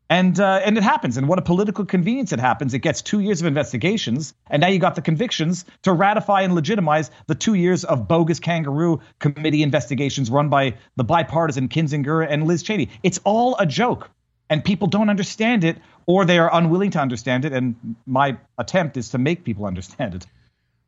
And 0.10 0.39
uh, 0.39 0.62
and 0.64 0.78
it 0.78 0.84
happens. 0.84 1.18
And 1.18 1.28
what 1.28 1.38
a 1.38 1.41
political 1.41 1.84
convenience 1.84 2.32
it 2.32 2.39
happens. 2.39 2.74
It 2.74 2.80
gets 2.80 3.01
two 3.01 3.20
years 3.20 3.41
of 3.41 3.47
investigations, 3.47 4.34
and 4.49 4.62
now 4.62 4.68
you 4.68 4.80
got 4.80 4.95
the 4.95 5.01
convictions 5.01 5.66
to 5.84 5.91
ratify 5.91 6.41
and 6.43 6.55
legitimize 6.55 7.12
the 7.28 7.36
two 7.36 7.55
years 7.55 7.84
of 7.84 8.08
bogus 8.08 8.39
kangaroo 8.39 9.01
committee 9.20 9.64
investigations 9.64 10.32
run 10.32 10.47
by 10.47 10.76
the 10.95 11.03
bipartisan 11.03 11.68
Kinzinger 11.68 12.26
and 12.28 12.47
Liz 12.47 12.64
Cheney. 12.64 12.89
It's 13.03 13.20
all 13.26 13.58
a 13.60 13.66
joke 13.66 14.10
and 14.49 14.64
people 14.64 14.88
don't 14.88 15.10
understand 15.10 15.64
it 15.64 15.78
or 16.05 16.26
they 16.26 16.38
are 16.39 16.49
unwilling 16.53 16.91
to 16.91 16.99
understand 16.99 17.45
it 17.45 17.53
and 17.53 17.76
my 18.05 18.38
attempt 18.58 18.97
is 18.97 19.10
to 19.10 19.18
make 19.18 19.43
people 19.43 19.66
understand 19.66 20.16
it 20.16 20.26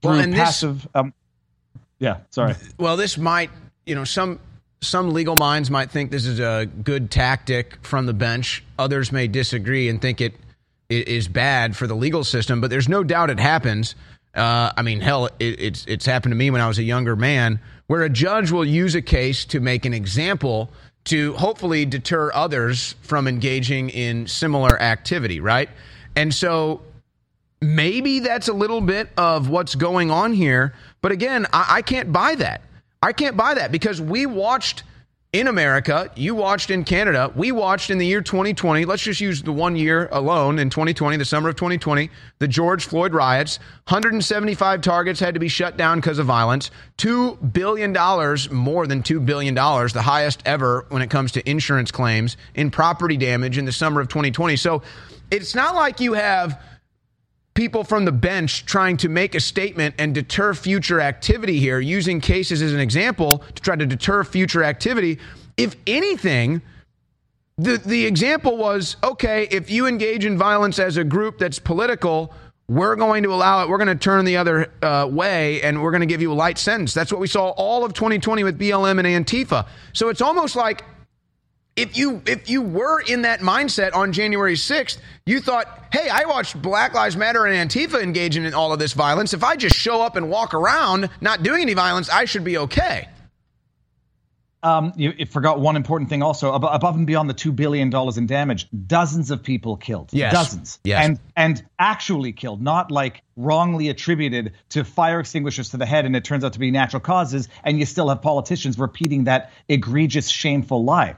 well, 0.03 0.23
passive 0.31 0.83
this, 0.83 0.91
um, 0.95 1.13
yeah 1.99 2.17
sorry 2.29 2.55
well 2.77 2.97
this 2.97 3.17
might 3.17 3.49
you 3.85 3.95
know 3.95 4.03
some 4.03 4.39
some 4.81 5.11
legal 5.11 5.35
minds 5.35 5.69
might 5.69 5.91
think 5.91 6.11
this 6.11 6.25
is 6.25 6.39
a 6.39 6.65
good 6.83 7.11
tactic 7.11 7.77
from 7.81 8.05
the 8.05 8.13
bench 8.13 8.63
others 8.77 9.11
may 9.11 9.27
disagree 9.27 9.89
and 9.89 10.01
think 10.01 10.21
it, 10.21 10.33
it 10.89 11.07
is 11.07 11.27
bad 11.27 11.75
for 11.75 11.87
the 11.87 11.95
legal 11.95 12.23
system 12.23 12.61
but 12.61 12.69
there's 12.69 12.89
no 12.89 13.03
doubt 13.03 13.29
it 13.29 13.39
happens 13.39 13.95
uh, 14.35 14.71
I 14.77 14.83
mean, 14.83 15.01
hell, 15.01 15.25
it, 15.25 15.59
it's 15.59 15.85
it's 15.87 16.05
happened 16.05 16.31
to 16.31 16.35
me 16.35 16.51
when 16.51 16.61
I 16.61 16.67
was 16.67 16.77
a 16.77 16.83
younger 16.83 17.15
man, 17.15 17.59
where 17.87 18.03
a 18.03 18.09
judge 18.09 18.51
will 18.51 18.65
use 18.65 18.95
a 18.95 19.01
case 19.01 19.43
to 19.45 19.59
make 19.59 19.85
an 19.85 19.93
example 19.93 20.71
to 21.05 21.33
hopefully 21.33 21.85
deter 21.85 22.31
others 22.33 22.95
from 23.01 23.27
engaging 23.27 23.89
in 23.89 24.27
similar 24.27 24.79
activity, 24.79 25.39
right? 25.39 25.69
And 26.15 26.33
so 26.33 26.81
maybe 27.61 28.19
that's 28.19 28.47
a 28.47 28.53
little 28.53 28.81
bit 28.81 29.09
of 29.17 29.49
what's 29.49 29.75
going 29.75 30.11
on 30.11 30.33
here. 30.33 30.73
But 31.01 31.11
again, 31.11 31.47
I, 31.51 31.65
I 31.69 31.81
can't 31.81 32.11
buy 32.11 32.35
that. 32.35 32.61
I 33.01 33.13
can't 33.13 33.37
buy 33.37 33.53
that 33.53 33.71
because 33.71 34.01
we 34.01 34.25
watched 34.25 34.83
in 35.31 35.47
America, 35.47 36.09
you 36.15 36.33
watched 36.33 36.71
in 36.71 36.83
Canada, 36.83 37.31
we 37.35 37.51
watched 37.51 37.91
in 37.91 37.99
the 37.99 38.05
year 38.05 38.19
2020. 38.19 38.83
Let's 38.85 39.03
just 39.03 39.21
use 39.21 39.43
the 39.43 39.51
one 39.51 39.75
year 39.75 40.09
alone 40.11 40.57
in 40.57 40.71
2020, 40.71 41.17
the 41.17 41.23
summer 41.23 41.49
of 41.49 41.55
2020, 41.55 42.09
the 42.39 42.47
George 42.47 42.87
Floyd 42.87 43.13
riots. 43.13 43.59
175 43.87 44.81
targets 44.81 45.19
had 45.19 45.35
to 45.35 45.39
be 45.39 45.47
shut 45.47 45.77
down 45.77 45.99
because 45.99 46.17
of 46.17 46.25
violence. 46.25 46.71
$2 46.97 47.53
billion, 47.53 47.93
more 48.51 48.87
than 48.87 49.03
$2 49.03 49.23
billion, 49.23 49.53
the 49.53 50.01
highest 50.01 50.41
ever 50.45 50.85
when 50.89 51.03
it 51.03 51.11
comes 51.11 51.31
to 51.33 51.47
insurance 51.47 51.91
claims 51.91 52.35
in 52.55 52.71
property 52.71 53.15
damage 53.15 53.59
in 53.59 53.65
the 53.65 53.71
summer 53.71 54.01
of 54.01 54.07
2020. 54.07 54.55
So 54.55 54.81
it's 55.29 55.53
not 55.53 55.75
like 55.75 55.99
you 55.99 56.13
have 56.13 56.59
people 57.59 57.83
from 57.83 58.05
the 58.05 58.11
bench 58.13 58.65
trying 58.65 58.95
to 58.95 59.09
make 59.09 59.35
a 59.35 59.39
statement 59.41 59.93
and 59.97 60.15
deter 60.15 60.53
future 60.53 61.01
activity 61.01 61.59
here, 61.59 61.77
using 61.81 62.21
cases 62.21 62.61
as 62.61 62.71
an 62.71 62.79
example 62.79 63.43
to 63.53 63.61
try 63.61 63.75
to 63.75 63.85
deter 63.85 64.23
future 64.23 64.63
activity. 64.63 65.19
If 65.57 65.75
anything, 65.85 66.61
the, 67.57 67.75
the 67.75 68.05
example 68.05 68.55
was 68.55 68.95
okay, 69.03 69.45
if 69.51 69.69
you 69.69 69.87
engage 69.87 70.23
in 70.23 70.37
violence 70.37 70.79
as 70.79 70.95
a 70.95 71.03
group 71.03 71.37
that's 71.37 71.59
political, 71.59 72.33
we're 72.69 72.95
going 72.95 73.23
to 73.23 73.33
allow 73.33 73.61
it. 73.61 73.67
We're 73.67 73.77
going 73.77 73.89
to 73.89 73.95
turn 73.95 74.23
the 74.23 74.37
other 74.37 74.71
uh, 74.81 75.09
way 75.11 75.61
and 75.61 75.83
we're 75.83 75.91
going 75.91 75.99
to 75.99 76.07
give 76.07 76.21
you 76.21 76.31
a 76.31 76.39
light 76.45 76.57
sentence. 76.57 76.93
That's 76.93 77.11
what 77.11 77.19
we 77.19 77.27
saw 77.27 77.49
all 77.57 77.83
of 77.83 77.91
2020 77.91 78.45
with 78.45 78.57
BLM 78.57 79.03
and 79.05 79.25
Antifa. 79.25 79.67
So 79.91 80.07
it's 80.07 80.21
almost 80.21 80.55
like 80.55 80.85
if 81.75 81.97
you 81.97 82.21
if 82.25 82.49
you 82.49 82.61
were 82.61 83.01
in 83.01 83.21
that 83.21 83.39
mindset 83.39 83.95
on 83.95 84.11
January 84.11 84.55
6th, 84.55 84.97
you 85.25 85.39
thought, 85.39 85.87
"Hey, 85.91 86.09
I 86.09 86.25
watched 86.25 86.61
Black 86.61 86.93
Lives 86.93 87.15
Matter 87.15 87.45
and 87.45 87.69
Antifa 87.69 88.01
engaging 88.01 88.43
in 88.43 88.53
all 88.53 88.73
of 88.73 88.79
this 88.79 88.93
violence. 88.93 89.33
If 89.33 89.43
I 89.43 89.55
just 89.55 89.75
show 89.75 90.01
up 90.01 90.15
and 90.15 90.29
walk 90.29 90.53
around 90.53 91.09
not 91.21 91.43
doing 91.43 91.61
any 91.61 91.73
violence, 91.73 92.09
I 92.09 92.25
should 92.25 92.43
be 92.43 92.57
okay." 92.57 93.07
Um, 94.61 94.91
you, 94.97 95.13
you, 95.17 95.25
forgot 95.25 95.61
one 95.61 95.77
important 95.77 96.09
thing 96.09 96.21
also 96.21 96.51
above 96.51 96.95
and 96.97 97.07
beyond 97.07 97.29
the 97.29 97.33
two 97.33 97.53
billion 97.53 97.89
dollars 97.89 98.17
in 98.17 98.27
damage. 98.27 98.67
Dozens 98.87 99.31
of 99.31 99.41
people 99.41 99.77
killed. 99.77 100.09
Yes. 100.11 100.33
Dozens. 100.33 100.79
Yes. 100.83 101.05
And 101.05 101.19
and 101.37 101.63
actually 101.79 102.33
killed, 102.33 102.61
not 102.61 102.91
like 102.91 103.23
wrongly 103.37 103.87
attributed 103.87 104.51
to 104.69 104.83
fire 104.83 105.21
extinguishers 105.21 105.69
to 105.69 105.77
the 105.77 105.85
head, 105.85 106.05
and 106.05 106.13
it 106.13 106.25
turns 106.25 106.43
out 106.43 106.53
to 106.53 106.59
be 106.59 106.71
natural 106.71 106.99
causes. 106.99 107.47
And 107.63 107.79
you 107.79 107.85
still 107.85 108.09
have 108.09 108.21
politicians 108.21 108.77
repeating 108.77 109.23
that 109.25 109.53
egregious, 109.69 110.27
shameful 110.27 110.83
lie 110.83 111.15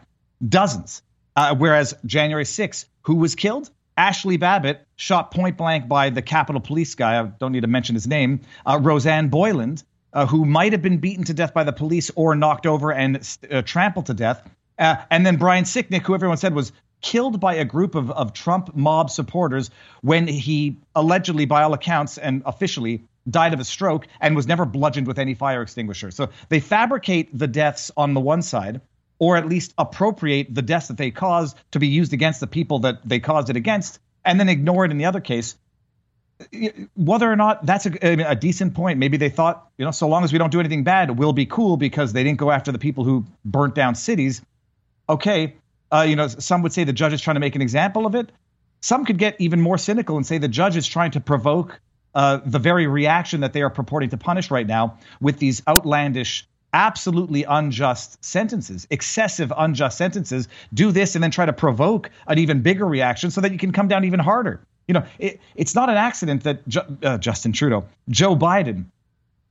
dozens. 0.48 1.02
Uh, 1.36 1.56
whereas 1.56 1.94
January 2.06 2.44
6th, 2.44 2.86
who 3.04 3.16
was 3.16 3.36
killed? 3.36 3.70
Ashley 3.98 4.38
Babbitt, 4.38 4.86
shot 4.96 5.32
point 5.32 5.58
blank 5.58 5.88
by 5.88 6.10
the 6.10 6.22
Capitol 6.22 6.62
Police 6.62 6.96
guy. 6.96 7.20
I 7.20 7.24
don't 7.24 7.52
need 7.52 7.62
to 7.62 7.68
mention 7.68 7.96
his 7.96 8.08
name. 8.08 8.42
Uh, 8.66 8.80
Rosanne 8.82 9.30
Boyland, 9.30 9.84
uh, 10.14 10.26
who 10.26 10.46
might 10.46 10.72
have 10.72 10.82
been 10.82 10.98
beaten 10.98 11.24
to 11.26 11.34
death 11.34 11.54
by 11.54 11.64
the 11.64 11.74
police 11.74 12.12
or 12.16 12.36
knocked 12.36 12.66
over 12.66 12.92
and 12.92 13.38
uh, 13.50 13.62
trampled 13.62 14.08
to 14.08 14.14
death. 14.14 14.50
Uh, 14.78 14.96
and 15.10 15.26
then 15.26 15.38
Brian 15.38 15.64
Sicknick, 15.64 16.02
who 16.02 16.16
everyone 16.16 16.38
said 16.38 16.54
was 16.54 16.72
killed 17.02 17.39
by 17.39 17.56
a 17.56 17.66
group 17.66 17.96
of, 17.96 18.12
of 18.12 18.34
Trump 18.34 18.76
mob 18.76 19.10
supporters 19.10 19.70
when 20.02 20.28
he 20.28 20.78
allegedly, 20.96 21.46
by 21.46 21.64
all 21.64 21.74
accounts 21.74 22.18
and 22.18 22.44
officially, 22.46 23.04
died 23.30 23.54
of 23.54 23.60
a 23.60 23.64
stroke 23.64 24.08
and 24.20 24.36
was 24.36 24.48
never 24.48 24.66
bludgeoned 24.66 25.08
with 25.08 25.20
any 25.20 25.34
fire 25.34 25.62
extinguisher. 25.62 26.12
So 26.12 26.30
they 26.50 26.60
fabricate 26.60 27.38
the 27.38 27.48
deaths 27.48 27.92
on 27.96 28.14
the 28.14 28.20
one 28.20 28.42
side, 28.42 28.82
or 29.22 29.38
at 29.38 29.47
least 29.47 29.72
appropriate 29.78 30.53
the 30.53 30.63
deaths 30.63 30.88
that 30.88 30.97
they 30.97 31.11
caused 31.11 31.55
to 31.69 31.78
be 31.78 31.86
used 31.86 32.11
against 32.11 32.39
the 32.39 32.47
people 32.47 32.80
that 32.80 33.07
they 33.07 33.19
caused 33.19 33.51
it 33.51 33.55
against, 33.55 33.99
and 34.26 34.39
then 34.39 34.49
ignore 34.49 34.84
it 34.84 34.89
in 34.89 34.97
the 34.97 35.05
other 35.05 35.22
case. 35.22 35.55
Whether 36.95 37.32
or 37.32 37.36
not 37.36 37.63
that's 37.63 37.86
a, 37.86 37.91
a 38.01 38.36
decent 38.36 38.74
point, 38.74 38.97
maybe 38.97 39.17
they 39.17 39.30
thought, 39.30 39.69
you 39.78 39.86
know, 39.86 39.91
so 39.91 40.07
long 40.07 40.24
as 40.24 40.34
we 40.34 40.39
don't 40.39 40.51
do 40.51 40.59
anything 40.59 40.84
bad, 40.84 41.19
we'll 41.19 41.34
be 41.34 41.45
cool 41.45 41.78
because 41.78 42.13
they 42.13 42.24
didn't 42.24 42.39
go 42.39 42.49
after 42.49 42.72
the 42.72 42.80
people 42.80 43.03
who 43.03 43.24
burnt 43.45 43.76
down 43.76 43.93
cities. 43.93 44.41
Okay, 45.07 45.53
uh, 45.91 46.01
you 46.01 46.15
know, 46.15 46.28
some 46.28 46.63
would 46.63 46.74
say 46.74 46.84
the 46.84 46.91
judge 46.91 47.13
is 47.13 47.22
trying 47.22 47.36
to 47.36 47.41
make 47.41 47.55
an 47.55 47.61
example 47.61 48.07
of 48.07 48.15
it. 48.15 48.32
Some 48.80 49.05
could 49.05 49.19
get 49.19 49.36
even 49.39 49.61
more 49.61 49.78
cynical 49.78 50.17
and 50.17 50.26
say 50.26 50.39
the 50.39 50.47
judge 50.47 50.78
is 50.78 50.88
trying 50.88 51.11
to 51.11 51.19
provoke 51.19 51.80
uh, 52.15 52.39
the 52.43 52.57
very 52.57 52.88
reaction 52.88 53.41
that 53.41 53.53
they 53.53 53.61
are 53.61 53.69
purporting 53.69 54.09
to 54.09 54.17
punish 54.17 54.49
right 54.49 54.65
now 54.65 54.97
with 55.19 55.38
these 55.38 55.61
outlandish, 55.67 56.47
absolutely 56.74 57.43
unjust 57.43 58.24
sentences, 58.24 58.88
excessive 58.89 59.51
unjust 59.55 59.97
sentences. 59.97 60.47
Do 60.74 60.91
this 60.91 61.15
and 61.15 61.24
then 61.24 61.32
try 61.32 61.45
to 61.45 61.53
provoke 61.53 62.09
an 62.28 62.39
even 62.39 62.61
bigger 62.61 62.86
reaction 62.86 63.32
so 63.32 63.41
that 63.41 63.51
you 63.51 63.57
can 63.57 63.72
come 63.72 63.88
down 63.88 64.05
even 64.05 64.19
harder. 64.19 64.61
You 64.88 64.93
know, 64.93 65.05
it, 65.19 65.39
it's 65.55 65.76
not 65.76 65.89
an 65.89 65.97
accident 65.97 66.43
that 66.43 66.67
Ju- 66.67 66.97
uh, 67.03 67.17
Justin 67.17 67.53
Trudeau, 67.53 67.86
Joe 68.09 68.36
Biden, 68.36 68.86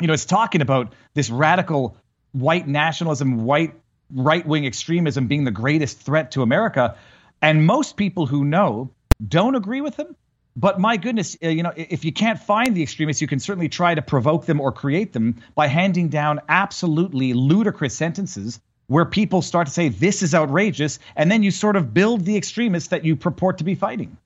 you 0.01 0.07
know, 0.07 0.13
is 0.13 0.25
talking 0.25 0.61
about 0.61 0.95
this 1.15 1.31
radical 1.31 1.97
white 2.33 2.67
nationalism, 2.67 3.45
white 3.45 3.75
right 4.15 4.47
wing 4.47 4.67
extremism 4.67 5.27
being 5.27 5.45
the 5.45 5.51
greatest 5.51 6.01
threat 6.01 6.33
to 6.33 6.43
America. 6.43 6.97
And 7.43 7.67
most 7.67 7.97
people 7.97 8.27
who 8.27 8.45
know 8.45 8.91
don't 9.27 9.55
agree 9.55 9.81
with 9.81 9.97
him. 9.97 10.17
But 10.57 10.81
my 10.81 10.97
goodness, 10.97 11.37
uh, 11.43 11.49
you 11.49 11.63
know, 11.63 11.73
if 11.77 12.05
you 12.05 12.13
can't 12.13 12.39
find 12.39 12.77
the 12.77 12.83
extremists, 12.83 13.23
you 13.23 13.29
can 13.29 13.39
certainly 13.39 13.69
try 13.69 13.95
to 13.95 14.03
provoke 14.03 14.47
them 14.47 14.61
or 14.61 14.73
create 14.73 15.13
them 15.13 15.43
by 15.55 15.69
handing 15.69 16.09
down 16.09 16.41
absolutely 16.49 17.33
ludicrous 17.33 17.97
sentences 17.97 18.61
where 18.89 19.05
people 19.05 19.41
start 19.41 19.69
to 19.69 19.73
say, 19.73 19.89
this 19.89 20.23
is 20.23 20.35
outrageous. 20.35 20.99
And 21.15 21.31
then 21.31 21.45
you 21.45 21.53
sort 21.53 21.77
of 21.77 21.95
build 21.95 22.25
the 22.25 22.37
extremists 22.37 22.89
that 22.89 23.05
you 23.05 23.15
purport 23.15 23.59
to 23.59 23.65
be 23.65 23.77
fighting. 23.77 24.17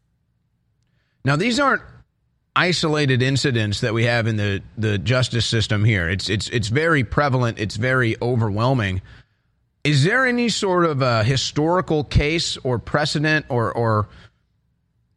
Now, 1.24 1.36
these 1.36 1.60
aren't 1.60 1.82
isolated 2.56 3.20
incidents 3.20 3.80
that 3.80 3.92
we 3.92 4.04
have 4.04 4.26
in 4.26 4.36
the, 4.36 4.62
the 4.78 4.96
justice 4.96 5.44
system 5.44 5.84
here. 5.84 6.08
It's, 6.08 6.30
it's, 6.30 6.48
it's 6.48 6.68
very 6.68 7.04
prevalent, 7.04 7.58
it's 7.58 7.76
very 7.76 8.16
overwhelming. 8.22 9.02
Is 9.82 10.04
there 10.04 10.24
any 10.24 10.48
sort 10.48 10.86
of 10.86 11.02
a 11.02 11.24
historical 11.24 12.04
case 12.04 12.56
or 12.58 12.78
precedent 12.78 13.44
or, 13.50 13.70
or 13.72 14.08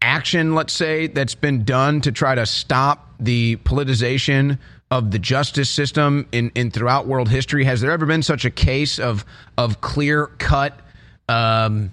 action, 0.02 0.56
let's 0.56 0.74
say, 0.74 1.08
that's 1.08 1.36
been 1.36 1.64
done 1.64 2.02
to 2.02 2.12
try 2.12 2.36
to 2.36 2.46
stop 2.46 3.10
the 3.20 3.58
politicization 3.58 4.60
of 4.90 5.12
the 5.12 5.20
justice 5.20 5.70
system 5.70 6.28
in, 6.32 6.52
in 6.56 6.72
throughout 6.72 7.08
world 7.08 7.30
history? 7.30 7.66
Has 7.66 7.82
there 7.82 7.92
ever 7.92 8.06
been 8.06 8.24
such 8.24 8.46
a 8.46 8.52
case 8.52 9.00
of 9.00 9.26
of 9.58 9.82
clear 9.82 10.28
cut, 10.38 10.80
um, 11.28 11.92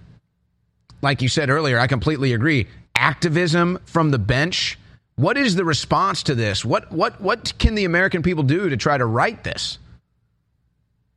like 1.03 1.23
you 1.23 1.29
said 1.29 1.51
earlier? 1.51 1.79
I 1.79 1.87
completely 1.87 2.33
agree. 2.33 2.69
Activism 2.95 3.81
from 3.87 4.11
the 4.11 4.19
bench. 4.19 4.79
What 5.17 5.37
is 5.37 5.55
the 5.55 5.65
response 5.65 6.25
to 6.25 6.35
this? 6.35 6.65
What 6.65 6.91
what 6.93 7.21
what 7.21 7.55
can 7.59 7.75
the 7.75 7.85
American 7.85 8.23
people 8.23 8.45
do 8.45 8.69
to 8.69 8.77
try 8.77 8.97
to 8.97 9.07
right 9.07 9.43
this? 9.43 9.79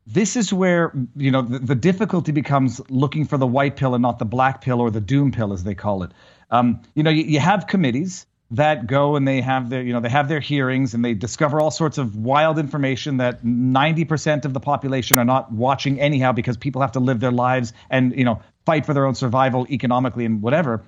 this 0.08 0.38
is 0.38 0.54
where 0.54 0.94
you 1.18 1.30
know 1.30 1.42
the, 1.42 1.60
the, 1.60 1.76
difficulty 1.76 2.32
becomes 2.32 2.80
looking 2.90 3.26
for 3.26 3.38
the 3.38 3.46
white 3.46 3.76
pill 3.76 3.94
and 3.94 4.02
not 4.02 4.20
the 4.20 4.26
black 4.26 4.62
pill 4.62 4.80
or 4.80 4.90
the 4.90 5.02
doom 5.02 5.32
pill 5.32 5.52
as 5.52 5.66
they 5.66 5.76
call 5.76 6.02
it 6.02 6.12
um, 6.50 6.82
you 6.93 7.04
know 7.04 7.10
you, 7.10 7.24
you, 7.24 7.39
have 7.39 7.68
committees 7.68 8.26
that 8.52 8.88
go 8.88 9.16
and 9.16 9.28
they 9.28 9.41
have 9.41 9.70
their 9.70 9.82
you 9.82 9.93
know 9.93 10.00
they 10.00 10.10
have 10.10 10.30
their 10.30 10.39
hearings 10.39 10.93
and 10.93 11.04
they 11.04 11.14
discover 11.14 11.60
all 11.60 11.72
sorts 11.72 11.98
of 11.98 12.16
wild 12.16 12.60
information 12.60 13.18
that 13.18 13.43
90% 13.43 14.45
of 14.45 14.54
the 14.54 14.60
population 14.60 15.18
are 15.18 15.26
not 15.26 15.52
watching 15.52 16.00
anyhow 16.00 16.32
because 16.32 16.56
people 16.58 16.82
have 16.82 16.93
to 16.93 17.00
live 17.00 17.20
their 17.20 17.32
lives 17.32 17.74
and 17.89 18.16
you 18.16 18.24
know 18.24 18.41
fight 18.66 18.86
for 18.86 18.93
their 18.93 19.06
own 19.06 19.16
survival 19.16 19.68
economically 19.70 20.26
and 20.26 20.41
whatever. 20.41 20.84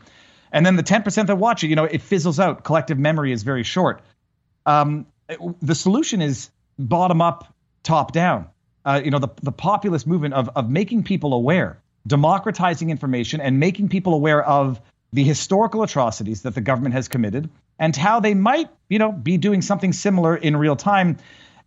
And 0.51 0.65
then 0.65 0.75
the 0.77 0.83
10% 0.83 1.27
that 1.27 1.35
watch 1.35 1.63
it 1.63 1.67
you 1.67 1.75
know 1.75 1.85
it 1.85 2.01
fizzles 2.01 2.39
out. 2.39 2.63
Collective 2.63 2.97
memory 2.97 3.31
is 3.31 3.43
very 3.43 3.63
short. 3.63 4.01
Um, 4.65 5.07
the 5.61 5.75
solution 5.75 6.21
is 6.21 6.49
bottom 6.77 7.21
up 7.21 7.53
top 7.83 8.11
down. 8.11 8.47
Uh, 8.85 9.01
you 9.03 9.11
know, 9.11 9.19
the, 9.19 9.29
the 9.43 9.51
populist 9.51 10.07
movement 10.07 10.33
of, 10.33 10.49
of 10.55 10.69
making 10.69 11.03
people 11.03 11.33
aware, 11.33 11.81
democratizing 12.07 12.89
information, 12.89 13.41
and 13.41 13.59
making 13.59 13.89
people 13.89 14.13
aware 14.13 14.43
of 14.43 14.79
the 15.11 15.23
historical 15.23 15.83
atrocities 15.83 16.43
that 16.43 16.55
the 16.55 16.61
government 16.61 16.93
has 16.93 17.07
committed 17.07 17.49
and 17.77 17.95
how 17.95 18.19
they 18.19 18.33
might, 18.33 18.69
you 18.89 18.99
know, 18.99 19.11
be 19.11 19.37
doing 19.37 19.61
something 19.61 19.93
similar 19.93 20.35
in 20.35 20.55
real 20.55 20.75
time. 20.75 21.17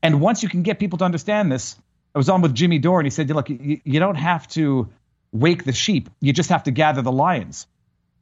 And 0.02 0.20
once 0.20 0.42
you 0.42 0.48
can 0.48 0.62
get 0.62 0.78
people 0.78 0.98
to 0.98 1.04
understand 1.04 1.50
this, 1.50 1.76
I 2.14 2.18
was 2.18 2.28
on 2.28 2.42
with 2.42 2.54
Jimmy 2.54 2.78
Dore 2.78 3.00
and 3.00 3.06
he 3.06 3.10
said, 3.10 3.30
look, 3.30 3.48
you, 3.48 4.00
don't 4.00 4.16
have 4.16 4.46
to 4.48 4.90
wake 5.32 5.64
the 5.64 5.72
sheep, 5.72 6.10
you 6.20 6.32
just 6.32 6.50
have 6.50 6.64
to 6.64 6.70
gather 6.70 7.02
the 7.02 7.12
lions. 7.12 7.66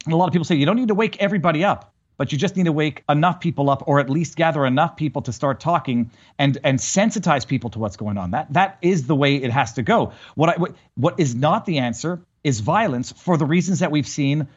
And 0.05 0.13
a 0.13 0.17
lot 0.17 0.27
of 0.27 0.33
people 0.33 0.45
say 0.45 0.55
you 0.55 0.65
don't 0.65 0.77
need 0.77 0.87
to 0.87 0.95
wake 0.95 1.21
everybody 1.21 1.63
up 1.63 1.93
but 2.21 2.31
you 2.31 2.37
just 2.37 2.55
need 2.55 2.65
to 2.65 2.71
wake 2.71 3.03
enough 3.09 3.39
people 3.39 3.67
up 3.67 3.81
or 3.87 3.99
at 3.99 4.07
least 4.07 4.35
gather 4.35 4.63
enough 4.63 4.95
people 4.95 5.23
to 5.23 5.33
start 5.33 5.59
talking 5.59 6.11
and 6.37 6.59
and 6.63 6.77
sensitize 6.77 7.47
people 7.47 7.71
to 7.71 7.79
what's 7.79 7.97
going 7.97 8.15
on 8.15 8.29
that 8.29 8.53
that 8.53 8.77
is 8.83 9.07
the 9.07 9.15
way 9.15 9.37
it 9.37 9.49
has 9.49 9.73
to 9.73 9.81
go 9.81 10.13
what 10.35 10.49
I, 10.49 10.57
what, 10.57 10.75
what 10.93 11.19
is 11.19 11.33
not 11.33 11.65
the 11.65 11.79
answer 11.79 12.21
is 12.43 12.59
violence 12.59 13.11
for 13.11 13.37
the 13.37 13.45
reasons 13.47 13.79
that 13.79 13.89
we've 13.89 14.07
seen 14.07 14.47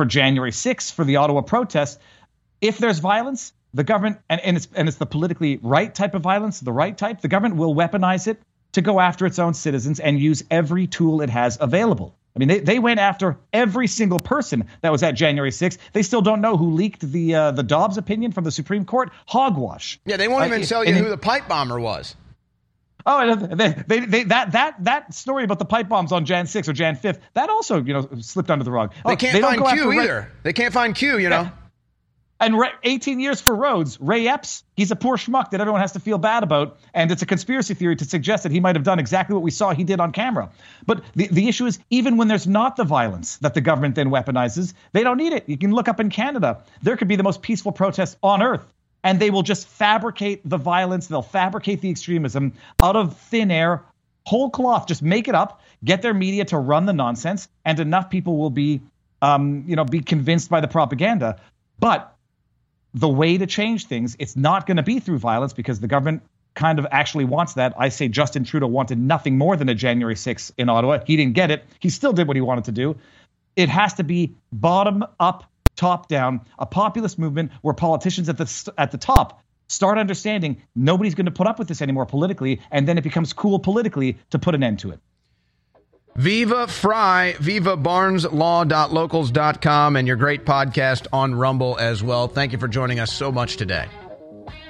for 0.00 0.06
January 0.06 0.50
6th 0.50 0.94
for 0.94 1.04
the 1.04 1.16
Ottawa 1.16 1.42
protests 1.42 1.98
if 2.62 2.78
there's 2.78 3.00
violence 3.00 3.52
the 3.74 3.84
government 3.84 4.16
and, 4.30 4.40
and 4.40 4.56
it's 4.56 4.66
and 4.74 4.88
it's 4.88 4.96
the 4.96 5.04
politically 5.04 5.58
right 5.62 5.94
type 5.94 6.14
of 6.14 6.22
violence 6.22 6.58
the 6.60 6.72
right 6.72 6.96
type 6.96 7.20
the 7.20 7.28
government 7.28 7.56
will 7.56 7.74
weaponize 7.74 8.26
it 8.26 8.40
to 8.72 8.80
go 8.80 8.98
after 8.98 9.26
its 9.26 9.38
own 9.38 9.52
citizens 9.52 10.00
and 10.00 10.18
use 10.18 10.42
every 10.50 10.86
tool 10.86 11.20
it 11.20 11.28
has 11.28 11.58
available 11.60 12.16
I 12.34 12.38
mean, 12.38 12.48
they, 12.48 12.60
they 12.60 12.78
went 12.78 13.00
after 13.00 13.36
every 13.52 13.88
single 13.88 14.20
person 14.20 14.64
that 14.82 14.92
was 14.92 15.02
at 15.02 15.16
January 15.16 15.50
6th. 15.50 15.78
They 15.92 16.02
still 16.02 16.22
don't 16.22 16.40
know 16.40 16.56
who 16.56 16.70
leaked 16.70 17.00
the 17.00 17.34
uh, 17.34 17.50
the 17.50 17.64
Dobbs 17.64 17.98
opinion 17.98 18.30
from 18.30 18.44
the 18.44 18.52
Supreme 18.52 18.84
Court. 18.84 19.10
Hogwash. 19.26 19.98
Yeah, 20.06 20.16
they 20.16 20.28
won't 20.28 20.44
uh, 20.44 20.46
even 20.46 20.62
tell 20.62 20.84
you 20.84 20.94
who 20.94 21.08
the 21.08 21.18
pipe 21.18 21.48
bomber 21.48 21.80
was. 21.80 22.14
Oh, 23.06 23.34
they, 23.34 23.74
they, 23.86 24.00
they, 24.00 24.22
that 24.24 24.52
that 24.52 24.84
that 24.84 25.14
story 25.14 25.44
about 25.44 25.58
the 25.58 25.64
pipe 25.64 25.88
bombs 25.88 26.12
on 26.12 26.24
Jan 26.24 26.46
6 26.46 26.68
or 26.68 26.72
Jan 26.72 26.96
5th, 26.96 27.20
that 27.34 27.50
also 27.50 27.82
you 27.82 27.94
know 27.94 28.08
slipped 28.20 28.50
under 28.50 28.64
the 28.64 28.70
rug. 28.70 28.92
Oh, 29.04 29.10
they 29.10 29.16
can't 29.16 29.32
they 29.34 29.40
find 29.40 29.64
Q 29.66 29.92
either. 29.92 30.30
they 30.42 30.52
can't 30.52 30.72
find 30.72 30.94
Q. 30.94 31.18
You 31.18 31.28
know. 31.28 31.50
And 32.40 32.56
18 32.82 33.20
years 33.20 33.38
for 33.42 33.54
Rhodes. 33.54 34.00
Ray 34.00 34.26
Epps, 34.26 34.64
he's 34.74 34.90
a 34.90 34.96
poor 34.96 35.18
schmuck 35.18 35.50
that 35.50 35.60
everyone 35.60 35.82
has 35.82 35.92
to 35.92 36.00
feel 36.00 36.16
bad 36.16 36.42
about. 36.42 36.78
And 36.94 37.12
it's 37.12 37.20
a 37.20 37.26
conspiracy 37.26 37.74
theory 37.74 37.96
to 37.96 38.06
suggest 38.06 38.44
that 38.44 38.52
he 38.52 38.60
might 38.60 38.76
have 38.76 38.82
done 38.82 38.98
exactly 38.98 39.34
what 39.34 39.42
we 39.42 39.50
saw 39.50 39.74
he 39.74 39.84
did 39.84 40.00
on 40.00 40.10
camera. 40.12 40.48
But 40.86 41.04
the, 41.14 41.26
the 41.26 41.48
issue 41.48 41.66
is, 41.66 41.78
even 41.90 42.16
when 42.16 42.28
there's 42.28 42.46
not 42.46 42.76
the 42.76 42.84
violence 42.84 43.36
that 43.38 43.52
the 43.52 43.60
government 43.60 43.94
then 43.94 44.08
weaponizes, 44.08 44.72
they 44.92 45.02
don't 45.02 45.18
need 45.18 45.34
it. 45.34 45.50
You 45.50 45.58
can 45.58 45.72
look 45.72 45.86
up 45.86 46.00
in 46.00 46.08
Canada. 46.08 46.62
There 46.80 46.96
could 46.96 47.08
be 47.08 47.16
the 47.16 47.22
most 47.22 47.42
peaceful 47.42 47.72
protest 47.72 48.16
on 48.22 48.42
earth. 48.42 48.64
And 49.02 49.18
they 49.18 49.30
will 49.30 49.42
just 49.42 49.66
fabricate 49.66 50.46
the 50.48 50.58
violence, 50.58 51.06
they'll 51.06 51.22
fabricate 51.22 51.80
the 51.80 51.90
extremism 51.90 52.52
out 52.82 52.96
of 52.96 53.16
thin 53.16 53.50
air, 53.50 53.82
whole 54.26 54.50
cloth, 54.50 54.86
just 54.86 55.02
make 55.02 55.26
it 55.26 55.34
up, 55.34 55.62
get 55.84 56.02
their 56.02 56.14
media 56.14 56.44
to 56.46 56.58
run 56.58 56.86
the 56.86 56.92
nonsense, 56.92 57.48
and 57.64 57.80
enough 57.80 58.10
people 58.10 58.36
will 58.36 58.50
be, 58.50 58.80
um, 59.22 59.64
you 59.66 59.74
know, 59.74 59.84
be 59.84 60.00
convinced 60.00 60.50
by 60.50 60.60
the 60.60 60.68
propaganda. 60.68 61.40
But 61.78 62.14
the 62.92 63.08
way 63.08 63.38
to 63.38 63.46
change 63.46 63.86
things, 63.86 64.16
it's 64.18 64.36
not 64.36 64.66
going 64.66 64.76
to 64.76 64.82
be 64.82 65.00
through 65.00 65.18
violence 65.18 65.52
because 65.52 65.80
the 65.80 65.86
government 65.86 66.22
kind 66.54 66.78
of 66.78 66.86
actually 66.90 67.24
wants 67.24 67.54
that. 67.54 67.72
I 67.78 67.88
say 67.88 68.08
Justin 68.08 68.44
Trudeau 68.44 68.66
wanted 68.66 68.98
nothing 68.98 69.38
more 69.38 69.56
than 69.56 69.68
a 69.68 69.74
January 69.74 70.14
6th 70.14 70.52
in 70.58 70.68
Ottawa. 70.68 70.98
He 71.06 71.16
didn't 71.16 71.34
get 71.34 71.50
it. 71.50 71.64
He 71.78 71.88
still 71.88 72.12
did 72.12 72.26
what 72.26 72.36
he 72.36 72.40
wanted 72.40 72.64
to 72.64 72.72
do. 72.72 72.96
It 73.56 73.68
has 73.68 73.94
to 73.94 74.04
be 74.04 74.34
bottom 74.52 75.04
up, 75.18 75.49
top 75.80 76.08
down, 76.08 76.42
a 76.58 76.66
populist 76.66 77.18
movement 77.18 77.50
where 77.62 77.72
politicians 77.74 78.28
at 78.28 78.36
the 78.36 78.72
at 78.76 78.90
the 78.92 78.98
top 78.98 79.42
start 79.68 79.96
understanding 79.98 80.60
nobody's 80.74 81.14
going 81.14 81.24
to 81.26 81.32
put 81.32 81.46
up 81.46 81.58
with 81.58 81.68
this 81.68 81.80
anymore 81.80 82.04
politically, 82.04 82.60
and 82.70 82.86
then 82.86 82.98
it 82.98 83.04
becomes 83.04 83.32
cool 83.32 83.58
politically 83.58 84.18
to 84.30 84.38
put 84.38 84.54
an 84.54 84.62
end 84.62 84.80
to 84.80 84.90
it. 84.90 85.00
Viva 86.16 86.66
Frei, 86.66 87.34
Viva 87.40 87.74
BarnesLaw.locals.com, 87.76 89.96
and 89.96 90.06
your 90.06 90.16
great 90.16 90.44
podcast 90.44 91.06
on 91.12 91.34
Rumble 91.34 91.78
as 91.78 92.02
well. 92.02 92.28
Thank 92.28 92.52
you 92.52 92.58
for 92.58 92.68
joining 92.68 93.00
us 93.00 93.10
so 93.12 93.32
much 93.32 93.56
today. 93.56 93.86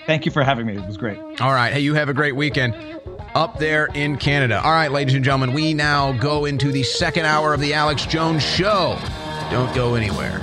Thank 0.07 0.25
you 0.27 0.33
for 0.33 0.45
having 0.45 0.67
me. 0.67 0.77
It 0.77 0.87
was 0.87 0.97
great. 0.97 1.19
All 1.41 1.53
right. 1.53 1.73
Hey, 1.73 1.81
you 1.81 1.95
have 1.95 2.09
a 2.09 2.15
great 2.15 2.37
weekend 2.37 2.77
up 3.35 3.59
there 3.59 3.87
in 3.95 4.17
Canada. 4.17 4.63
All 4.63 4.73
right, 4.73 4.93
ladies 4.93 5.15
and 5.15 5.25
gentlemen, 5.25 5.55
we 5.55 5.75
now 5.75 6.13
go 6.13 6.45
into 6.45 6.71
the 6.73 6.83
second 6.83 7.27
hour 7.27 7.55
of 7.55 7.61
the 7.61 7.75
Alex 7.75 8.07
Jones 8.07 8.45
Show. 8.45 8.99
Don't 9.51 9.73
go 9.75 9.95
anywhere. 9.95 10.41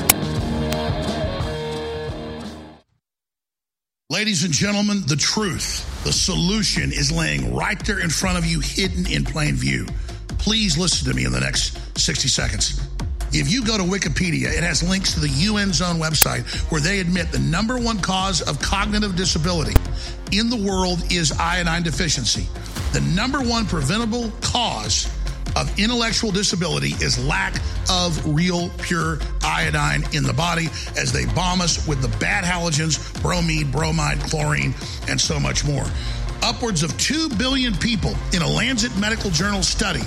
Ladies 4.09 4.45
and 4.45 4.53
gentlemen, 4.53 5.03
the 5.05 5.17
truth, 5.17 5.83
the 6.05 6.13
solution 6.13 6.93
is 6.93 7.11
laying 7.11 7.53
right 7.53 7.77
there 7.85 7.99
in 7.99 8.09
front 8.09 8.37
of 8.37 8.45
you, 8.45 8.61
hidden 8.61 9.05
in 9.05 9.25
plain 9.25 9.53
view. 9.55 9.85
please 10.37 10.77
listen 10.77 11.09
to 11.09 11.13
me 11.13 11.25
in 11.25 11.33
the 11.33 11.41
next 11.41 11.77
60 11.99 12.29
seconds. 12.29 12.79
If 13.33 13.51
you 13.51 13.65
go 13.65 13.77
to 13.77 13.83
Wikipedia, 13.83 14.45
it 14.57 14.63
has 14.63 14.81
links 14.81 15.13
to 15.15 15.19
the 15.19 15.27
UN 15.27 15.73
Zone 15.73 15.97
website 15.97 16.45
where 16.71 16.79
they 16.79 17.01
admit 17.01 17.33
the 17.33 17.39
number 17.39 17.77
one 17.77 17.99
cause 17.99 18.41
of 18.41 18.61
cognitive 18.61 19.17
disability 19.17 19.75
in 20.31 20.49
the 20.49 20.55
world 20.55 21.03
is 21.11 21.33
iodine 21.33 21.83
deficiency. 21.83 22.47
The 22.93 23.01
number 23.13 23.41
one 23.41 23.65
preventable 23.65 24.31
cause 24.39 25.13
of 25.57 25.79
intellectual 25.79 26.31
disability 26.31 26.93
is 27.03 27.17
lack 27.25 27.55
of 27.89 28.35
real 28.35 28.69
pure 28.77 29.17
iodine 29.43 30.03
in 30.13 30.21
the 30.21 30.33
body 30.33 30.67
as 30.95 31.11
they 31.11 31.25
bomb 31.33 31.61
us 31.61 31.87
with 31.87 31.99
the 32.01 32.15
bad 32.19 32.43
halogens, 32.43 33.21
bromide, 33.23 33.71
bromide, 33.71 34.19
chlorine, 34.19 34.75
and 35.09 35.19
so 35.19 35.39
much 35.39 35.65
more. 35.65 35.85
Upwards 36.43 36.83
of 36.83 36.95
2 36.97 37.29
billion 37.37 37.75
people 37.75 38.13
in 38.33 38.43
a 38.43 38.47
Lancet 38.47 38.95
Medical 38.97 39.31
Journal 39.31 39.63
study 39.63 40.03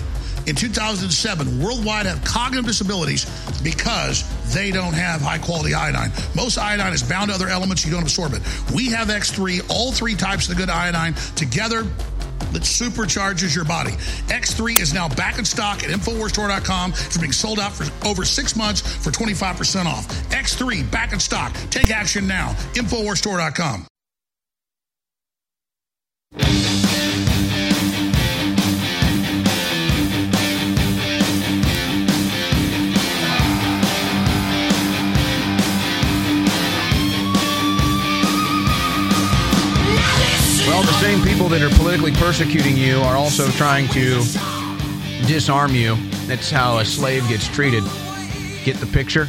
in 0.46 0.54
2007 0.54 1.62
worldwide 1.62 2.06
have 2.06 2.24
cognitive 2.24 2.66
disabilities 2.66 3.26
because 3.62 4.24
they 4.54 4.70
don't 4.70 4.94
have 4.94 5.20
high 5.20 5.38
quality 5.38 5.74
iodine. 5.74 6.10
Most 6.34 6.58
iodine 6.58 6.92
is 6.92 7.02
bound 7.02 7.30
to 7.30 7.34
other 7.34 7.48
elements, 7.48 7.84
you 7.84 7.90
don't 7.90 8.02
absorb 8.02 8.34
it. 8.34 8.42
We 8.74 8.90
have 8.90 9.08
X3, 9.08 9.68
all 9.68 9.92
three 9.92 10.14
types 10.14 10.48
of 10.48 10.54
the 10.54 10.60
good 10.60 10.70
iodine 10.70 11.14
together 11.34 11.84
that 12.52 12.62
supercharges 12.62 13.54
your 13.54 13.64
body. 13.64 13.92
X3 14.28 14.80
is 14.80 14.94
now 14.94 15.08
back 15.08 15.38
in 15.38 15.44
stock 15.44 15.82
at 15.82 15.90
InfoWarsStore.com. 15.90 16.92
It's 16.92 17.18
being 17.18 17.32
sold 17.32 17.58
out 17.58 17.72
for 17.72 17.86
over 18.06 18.24
six 18.24 18.56
months 18.56 18.80
for 18.80 19.10
25% 19.10 19.86
off. 19.86 20.06
X3 20.30 20.90
back 20.90 21.12
in 21.12 21.20
stock. 21.20 21.52
Take 21.70 21.90
action 21.90 22.26
now. 22.26 22.52
InfoWarsStore.com. 22.74 23.86
same 41.00 41.22
people 41.22 41.48
that 41.48 41.62
are 41.62 41.74
politically 41.76 42.12
persecuting 42.12 42.76
you 42.76 42.98
are 42.98 43.16
also 43.16 43.48
trying 43.52 43.88
to 43.88 44.16
disarm 45.26 45.74
you. 45.74 45.96
That's 46.26 46.50
how 46.50 46.76
a 46.76 46.84
slave 46.84 47.26
gets 47.26 47.48
treated. 47.48 47.82
Get 48.66 48.76
the 48.76 48.86
picture? 48.92 49.26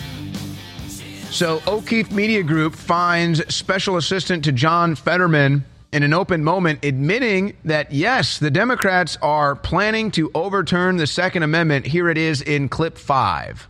So, 1.30 1.62
O'Keefe 1.66 2.12
Media 2.12 2.44
Group 2.44 2.76
finds 2.76 3.56
special 3.56 3.96
assistant 3.96 4.44
to 4.44 4.52
John 4.52 4.96
Fetterman 4.96 5.64
in 5.94 6.04
an 6.04 6.14
open 6.14 6.44
moment 6.44 6.84
admitting 6.84 7.56
that, 7.64 7.94
yes, 7.94 8.38
the 8.38 8.52
Democrats 8.52 9.18
are 9.22 9.56
planning 9.56 10.12
to 10.12 10.30
overturn 10.36 10.98
the 10.98 11.08
Second 11.08 11.44
Amendment. 11.44 11.88
Here 11.88 12.10
it 12.10 12.18
is 12.18 12.42
in 12.42 12.68
clip 12.68 12.98
five. 12.98 13.70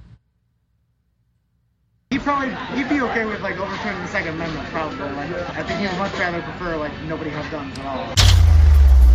He 2.12 2.20
probably 2.20 2.54
he'd 2.76 2.90
be 2.90 3.00
okay 3.08 3.24
with 3.26 3.40
like 3.40 3.58
overturning 3.58 4.02
the 4.02 4.08
Second 4.10 4.36
Amendment. 4.36 4.68
Probably, 4.70 5.00
like 5.00 5.32
I 5.56 5.64
think 5.64 5.80
he 5.80 5.88
would 5.88 5.98
much 5.98 6.12
rather 6.20 6.42
prefer 6.42 6.76
like 6.76 6.92
nobody 7.08 7.30
have 7.30 7.50
guns 7.50 7.72
at 7.80 7.86
all. 7.86 8.04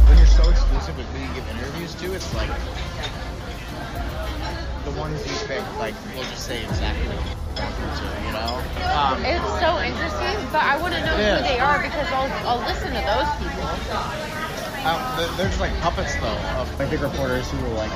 when 0.08 0.16
you're 0.16 0.26
so 0.26 0.48
exclusive 0.48 0.96
with 0.96 1.04
who 1.12 1.20
you 1.20 1.28
give 1.36 1.44
interviews 1.60 1.94
to, 2.00 2.14
it's 2.16 2.32
like 2.34 2.48
the 4.88 4.92
ones 4.96 5.20
you 5.28 5.36
pick, 5.46 5.60
like 5.76 5.92
will 6.16 6.24
just 6.24 6.46
say 6.48 6.64
exactly 6.64 7.04
what 7.12 7.20
you 7.20 7.36
want 7.60 7.76
them 7.76 7.92
to, 8.00 8.06
you 8.24 8.32
know. 8.32 8.52
Um, 8.88 9.20
It's 9.28 9.52
so 9.60 9.76
interesting, 9.76 10.36
but 10.48 10.64
I 10.64 10.80
want 10.80 10.94
to 10.96 11.00
know 11.04 11.20
who 11.20 11.44
they 11.44 11.60
are 11.60 11.82
because 11.82 12.08
I'll, 12.16 12.32
I'll 12.48 12.64
listen 12.64 12.96
to 12.96 13.02
those 13.04 13.28
people. 13.44 13.68
um, 14.88 14.96
they're- 15.20 15.32
they're 15.36 15.52
just 15.52 15.60
like 15.60 15.76
puppets 15.84 16.16
though. 16.16 16.40
Of 16.56 16.72
I 16.80 16.88
think 16.88 17.02
reporters 17.02 17.44
who 17.50 17.60
will 17.60 17.76
like 17.76 17.92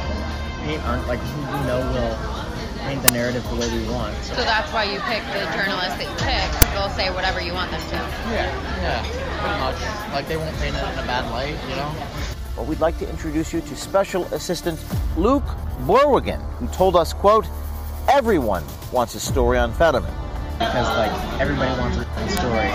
paint 0.68 0.84
aren't 0.84 1.08
like 1.08 1.20
who 1.20 1.40
we 1.56 1.60
know 1.64 1.80
will 1.88 2.12
paint 2.80 3.02
the 3.02 3.12
narrative 3.12 3.42
the 3.50 3.56
way 3.56 3.68
we 3.70 3.84
want. 3.92 4.14
So 4.24 4.34
So 4.34 4.42
that's 4.44 4.72
why 4.72 4.84
you 4.84 5.00
pick 5.00 5.22
the 5.32 5.44
journalists 5.56 5.96
that 5.98 6.08
you 6.08 6.16
pick. 6.16 6.44
'cause 6.52 6.70
They'll 6.74 6.96
say 6.96 7.10
whatever 7.14 7.40
you 7.40 7.52
want 7.54 7.70
them 7.70 7.80
to. 7.80 7.96
yeah, 8.32 8.48
yeah, 8.82 9.02
pretty 9.40 9.58
much. 9.60 9.76
Like 10.12 10.28
they 10.28 10.36
won't 10.36 10.56
paint 10.58 10.74
it 10.76 10.82
in 10.92 10.98
a 10.98 11.06
bad 11.06 11.30
light, 11.30 11.54
you 11.68 11.76
know. 11.76 11.90
Well, 12.56 12.66
we'd 12.66 12.80
like 12.80 12.98
to 12.98 13.08
introduce 13.08 13.52
you 13.52 13.60
to 13.62 13.76
Special 13.76 14.24
Assistant 14.34 14.78
Luke 15.16 15.44
Borwegen, 15.86 16.40
who 16.58 16.66
told 16.68 16.96
us, 16.96 17.12
quote, 17.12 17.46
everyone 18.08 18.64
wants 18.92 19.14
a 19.14 19.20
story 19.20 19.58
on 19.58 19.72
Fetterman. 19.72 20.12
because 20.58 20.86
like 20.98 21.12
everybody 21.40 21.72
wants 21.80 21.96
a 21.96 22.28
story 22.28 22.68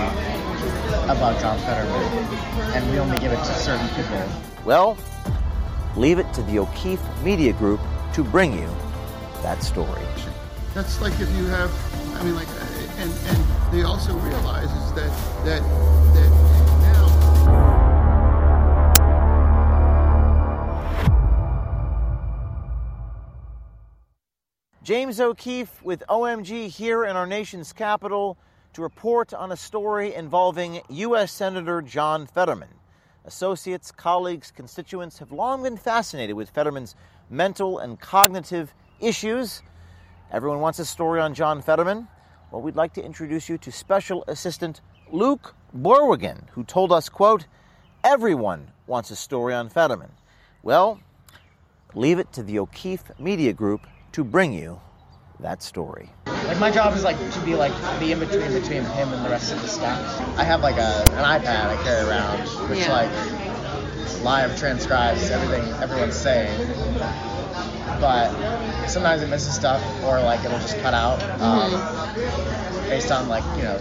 about 1.08 1.38
John 1.40 1.56
Fetterman, 1.60 2.02
and 2.74 2.90
we 2.90 2.98
only 2.98 3.16
give 3.18 3.32
it 3.32 3.38
to 3.38 3.54
certain 3.54 3.88
people. 3.90 4.18
Well, 4.64 4.96
leave 5.94 6.18
it 6.18 6.32
to 6.34 6.42
the 6.42 6.58
O'Keefe 6.58 7.00
Media 7.22 7.52
Group 7.52 7.78
to 8.14 8.24
bring 8.24 8.52
you 8.58 8.68
that 9.46 9.62
story. 9.62 10.02
That's 10.74 11.00
like 11.00 11.12
if 11.20 11.32
you 11.36 11.44
have, 11.44 11.70
I 12.16 12.24
mean, 12.24 12.34
like, 12.34 12.48
and 12.98 13.12
and 13.28 13.72
they 13.72 13.84
also 13.84 14.12
realize 14.14 14.64
is 14.64 14.92
that 14.94 15.12
that 15.44 15.62
that 16.14 16.30
now. 16.82 17.06
James 24.82 25.20
O'Keefe 25.20 25.80
with 25.84 26.02
OMG 26.08 26.66
here 26.66 27.04
in 27.04 27.14
our 27.14 27.26
nation's 27.26 27.72
capital 27.72 28.36
to 28.72 28.82
report 28.82 29.32
on 29.32 29.52
a 29.52 29.56
story 29.56 30.12
involving 30.12 30.80
U.S. 30.88 31.30
Senator 31.30 31.80
John 31.82 32.26
Fetterman. 32.26 32.74
Associates, 33.24 33.92
colleagues, 33.92 34.50
constituents 34.50 35.20
have 35.20 35.30
long 35.30 35.62
been 35.62 35.76
fascinated 35.76 36.34
with 36.34 36.50
Fetterman's 36.50 36.96
mental 37.30 37.78
and 37.78 38.00
cognitive 38.00 38.74
issues. 39.00 39.62
Everyone 40.32 40.60
wants 40.60 40.78
a 40.78 40.84
story 40.84 41.20
on 41.20 41.34
John 41.34 41.62
Fetterman. 41.62 42.08
Well, 42.50 42.62
we'd 42.62 42.76
like 42.76 42.94
to 42.94 43.04
introduce 43.04 43.48
you 43.48 43.58
to 43.58 43.72
Special 43.72 44.24
Assistant 44.28 44.80
Luke 45.12 45.54
Borwegen, 45.76 46.48
who 46.50 46.64
told 46.64 46.92
us, 46.92 47.08
quote, 47.08 47.46
everyone 48.04 48.68
wants 48.86 49.10
a 49.10 49.16
story 49.16 49.54
on 49.54 49.68
Fetterman. 49.68 50.10
Well, 50.62 51.00
leave 51.94 52.18
it 52.18 52.32
to 52.32 52.42
the 52.42 52.58
O'Keefe 52.58 53.04
Media 53.18 53.52
Group 53.52 53.86
to 54.12 54.24
bring 54.24 54.52
you 54.52 54.80
that 55.40 55.62
story. 55.62 56.10
Like 56.26 56.58
my 56.58 56.70
job 56.70 56.94
is 56.94 57.04
like 57.04 57.18
to 57.32 57.40
be 57.40 57.54
like 57.54 57.72
the 58.00 58.12
in 58.12 58.18
between 58.20 58.52
between 58.52 58.84
him 58.84 59.12
and 59.12 59.24
the 59.24 59.28
rest 59.28 59.52
of 59.52 59.60
the 59.60 59.68
staff. 59.68 60.00
I 60.38 60.44
have 60.44 60.62
like 60.62 60.76
a 60.76 61.04
an 61.12 61.40
iPad 61.40 61.66
I 61.78 61.82
carry 61.82 62.08
around, 62.08 62.38
which 62.70 62.78
Yeah. 62.80 62.92
like 62.92 64.22
live 64.22 64.58
transcribes 64.58 65.30
everything 65.30 65.64
everyone's 65.82 66.16
saying. 66.16 66.58
But 68.00 68.30
sometimes 68.88 69.22
it 69.22 69.28
misses 69.28 69.54
stuff, 69.54 69.82
or 70.04 70.20
like 70.20 70.44
it'll 70.44 70.58
just 70.58 70.78
cut 70.80 70.94
out 70.94 71.20
um, 71.40 71.70
based 72.88 73.10
on 73.10 73.28
like 73.28 73.44
you 73.56 73.62
know 73.62 73.80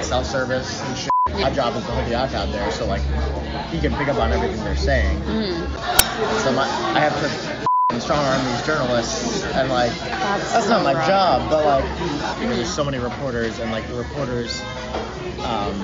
self-service 0.00 0.82
and 0.82 0.96
shit. 0.96 1.10
My 1.40 1.50
job 1.50 1.74
is 1.76 1.84
to 1.84 1.92
hold 1.92 2.06
the 2.06 2.12
iPad 2.12 2.52
there, 2.52 2.70
so 2.70 2.86
like 2.86 3.02
he 3.70 3.80
can 3.80 3.94
pick 3.94 4.08
up 4.08 4.18
on 4.18 4.32
everything 4.32 4.62
they're 4.64 4.76
saying. 4.76 5.18
So 6.42 6.52
my, 6.52 6.64
I 6.94 7.00
have 7.00 7.12
to 7.20 8.00
strong 8.00 8.18
arm 8.24 8.44
these 8.44 8.66
journalists, 8.66 9.44
and 9.54 9.68
like 9.68 9.90
that's, 9.90 10.68
not 10.68 10.84
my 10.84 10.92
job, 11.06 11.50
but 11.50 11.64
like 11.64 11.84
because 12.38 12.56
there's 12.56 12.74
so 12.74 12.84
many 12.84 12.98
reporters, 12.98 13.58
and 13.58 13.70
like 13.70 13.86
the 13.88 13.96
reporters, 13.96 14.60
um, 15.44 15.74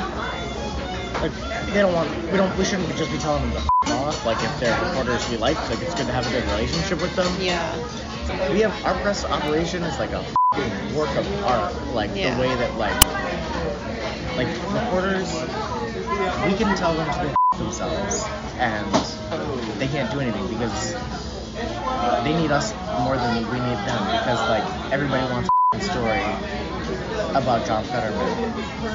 like 1.23 1.33
they 1.73 1.81
don't 1.81 1.95
want 1.95 2.11
we 2.31 2.37
don't 2.39 2.57
we 2.59 2.65
shouldn't 2.65 2.95
just 2.97 3.11
be 3.13 3.19
telling 3.19 3.43
them 3.43 3.53
to 3.53 3.59
f- 3.59 3.93
off. 3.93 4.27
Like 4.27 4.43
if 4.43 4.61
they're 4.61 4.79
reporters 4.85 5.29
we 5.31 5.37
like, 5.37 5.57
like 5.71 5.81
it's 5.81 5.95
good 5.95 6.07
to 6.07 6.13
have 6.13 6.27
a 6.27 6.31
good 6.31 6.45
relationship 6.51 7.01
with 7.01 7.15
them. 7.15 7.31
Yeah. 7.41 7.79
We 8.51 8.61
have 8.61 8.85
our 8.85 8.95
press 9.01 9.25
operation 9.25 9.83
is 9.83 9.99
like 9.99 10.13
a 10.13 10.25
work 10.95 11.11
of 11.17 11.27
art. 11.45 11.71
Like 11.93 12.15
Yeah. 12.15 12.35
the 12.35 12.41
way 12.41 12.55
that 12.57 12.77
like 12.77 12.97
like 14.37 14.49
reporters, 14.73 15.31
we 16.45 16.55
can 16.55 16.75
tell 16.75 16.95
them 16.97 17.11
to 17.13 17.21
go 17.21 17.29
f- 17.29 17.59
themselves, 17.59 18.29
and 18.59 18.93
they 19.79 19.87
can't 19.89 20.11
do 20.11 20.21
anything 20.21 20.49
because 20.49 20.95
they 22.25 22.35
need 22.35 22.51
us 22.51 22.75
more 22.99 23.17
than 23.17 23.49
we 23.51 23.61
need 23.61 23.79
them. 23.85 24.11
Because 24.11 24.49
like 24.49 24.65
everybody 24.91 25.25
wants 25.31 25.49
a 25.75 25.81
story 25.81 26.21
about 27.35 27.67
John 27.67 27.85
Fetterman, 27.85 28.29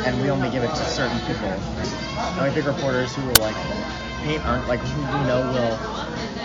and 0.05 0.21
we 0.21 0.29
only 0.29 0.49
give 0.49 0.63
it 0.63 0.69
to 0.69 0.85
certain 0.85 1.19
people. 1.21 1.47
And 1.47 2.41
I 2.41 2.51
think 2.51 2.65
reporters 2.65 3.15
who 3.15 3.25
will 3.27 3.39
like 3.39 3.55
paint 4.23 4.45
aren't 4.45 4.67
like 4.67 4.79
who 4.79 5.01
we 5.01 5.23
know 5.27 5.41
will 5.51 5.77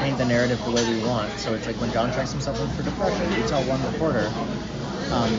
paint 0.01 0.19
the 0.19 0.25
narrative 0.25 0.63
the 0.65 0.71
way 0.71 0.89
we 0.89 1.03
want. 1.07 1.31
So 1.39 1.55
it's 1.55 1.67
like 1.67 1.77
when 1.77 1.93
John 1.93 2.13
checks 2.13 2.33
himself 2.33 2.61
in 2.61 2.69
for 2.71 2.83
depression, 2.83 3.29
we 3.31 3.47
tell 3.49 3.63
one 3.65 3.83
reporter, 3.93 4.33
um, 5.13 5.33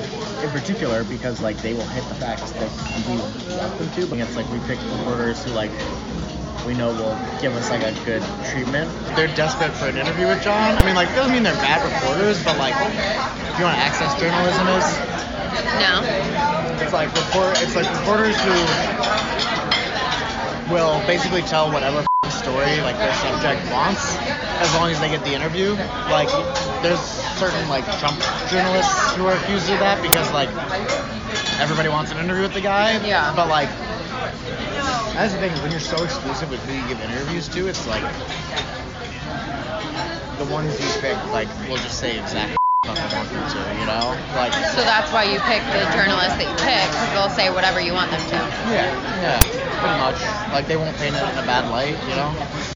in 0.44 0.50
particular, 0.50 1.04
because 1.04 1.42
like 1.42 1.58
they 1.62 1.74
will 1.74 1.88
hit 1.88 2.08
the 2.10 2.16
facts 2.16 2.52
that 2.52 2.72
we 3.08 3.18
want 3.18 3.78
them 3.78 3.92
to. 3.92 4.12
And 4.14 4.22
it's 4.22 4.36
like 4.36 4.50
we 4.52 4.60
pick 4.68 4.80
reporters 4.98 5.44
who 5.44 5.52
like 5.52 5.72
we 6.66 6.74
know 6.74 6.90
will 6.96 7.18
give 7.42 7.54
us 7.56 7.70
like 7.70 7.84
a 7.84 7.92
good 8.06 8.24
treatment. 8.52 8.90
They're 9.16 9.34
desperate 9.36 9.72
for 9.74 9.88
an 9.88 9.98
interview 9.98 10.28
with 10.28 10.42
John. 10.42 10.78
I 10.78 10.86
mean, 10.86 10.96
like, 10.96 11.10
doesn't 11.10 11.34
mean 11.34 11.44
they're 11.44 11.54
bad 11.56 11.84
reporters, 11.84 12.42
but 12.44 12.58
like, 12.58 12.74
if 12.74 13.60
you 13.60 13.66
want 13.66 13.76
to 13.76 13.84
access 13.84 14.16
journalism 14.20 14.68
is, 14.68 15.23
No. 15.80 16.02
it's 16.82 16.94
like 16.94 17.14
report, 17.14 17.62
it's 17.62 17.76
like 17.76 17.90
reporters 18.00 18.40
who 18.42 18.56
will 20.74 21.00
basically 21.06 21.42
tell 21.44 21.72
whatever 21.72 22.06
story 22.30 22.82
like 22.82 22.98
their 22.98 23.14
subject 23.14 23.62
wants, 23.72 24.18
as 24.60 24.74
long 24.76 24.92
as 24.92 25.00
they 25.00 25.10
get 25.10 25.24
the 25.24 25.34
interview. 25.34 25.74
Like 26.10 26.30
there's 26.82 27.00
certain 27.40 27.68
like 27.70 27.86
Trump 28.00 28.20
journalists 28.50 29.16
who 29.16 29.26
are 29.26 29.36
accused 29.36 29.70
of 29.72 29.80
that 29.80 30.02
because 30.02 30.32
like 30.34 30.50
everybody 31.60 31.90
wants 31.90 32.12
an 32.12 32.18
interview 32.18 32.44
with 32.44 32.54
the 32.54 32.62
guy. 32.62 33.04
Yeah. 33.06 33.34
But 33.36 33.50
like 33.50 33.70
that's 35.14 35.34
the 35.34 35.40
thing 35.40 35.52
is 35.52 35.62
when 35.62 35.72
you're 35.72 35.80
so 35.80 36.04
exclusive 36.04 36.50
with 36.50 36.64
who 36.66 36.74
you 36.74 36.88
give 36.88 37.00
interviews 37.02 37.48
to, 37.50 37.68
it's 37.68 37.86
like 37.88 38.04
the 40.40 40.46
ones 40.52 40.74
you 40.80 41.02
pick 41.02 41.18
like 41.32 41.48
will 41.70 41.78
just 41.78 42.00
say 42.00 42.20
exactly 42.20 42.63
what 42.86 42.98
they 42.98 43.16
want 43.16 43.30
them 43.30 43.50
to, 43.50 43.80
you 43.80 43.86
know? 43.86 44.16
Like 44.36 44.54
So 44.76 44.82
that's 44.84 45.12
why 45.12 45.24
you 45.24 45.40
pick 45.42 45.64
the 45.72 45.84
journalists 45.96 46.36
that 46.36 46.48
you 46.48 46.58
pick, 46.60 46.84
because 46.92 47.10
they'll 47.14 47.30
say 47.36 47.50
whatever 47.50 47.80
you 47.80 47.94
want 47.94 48.12
them 48.12 48.20
to. 48.20 48.36
Yeah, 48.36 48.92
yeah, 49.22 49.40
pretty 49.80 50.00
much. 50.00 50.20
Like 50.54 50.68
they 50.68 50.76
won't 50.78 50.96
paint 50.98 51.16
it 51.16 51.22
in 51.22 51.38
a 51.38 51.46
bad 51.48 51.70
light, 51.72 51.96
you 52.10 52.16
know? 52.16 52.34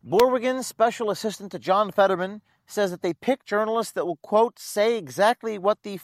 Borwegen, 0.07 0.63
special 0.63 1.11
assistant 1.11 1.51
to 1.51 1.59
John 1.59 1.91
Fetterman, 1.91 2.41
says 2.65 2.91
that 2.91 3.01
they 3.01 3.13
pick 3.13 3.43
journalists 3.45 3.93
that 3.93 4.05
will, 4.05 4.17
quote, 4.17 4.59
say 4.59 4.97
exactly 4.97 5.57
what 5.57 5.83
the 5.83 5.95
f- 5.95 6.03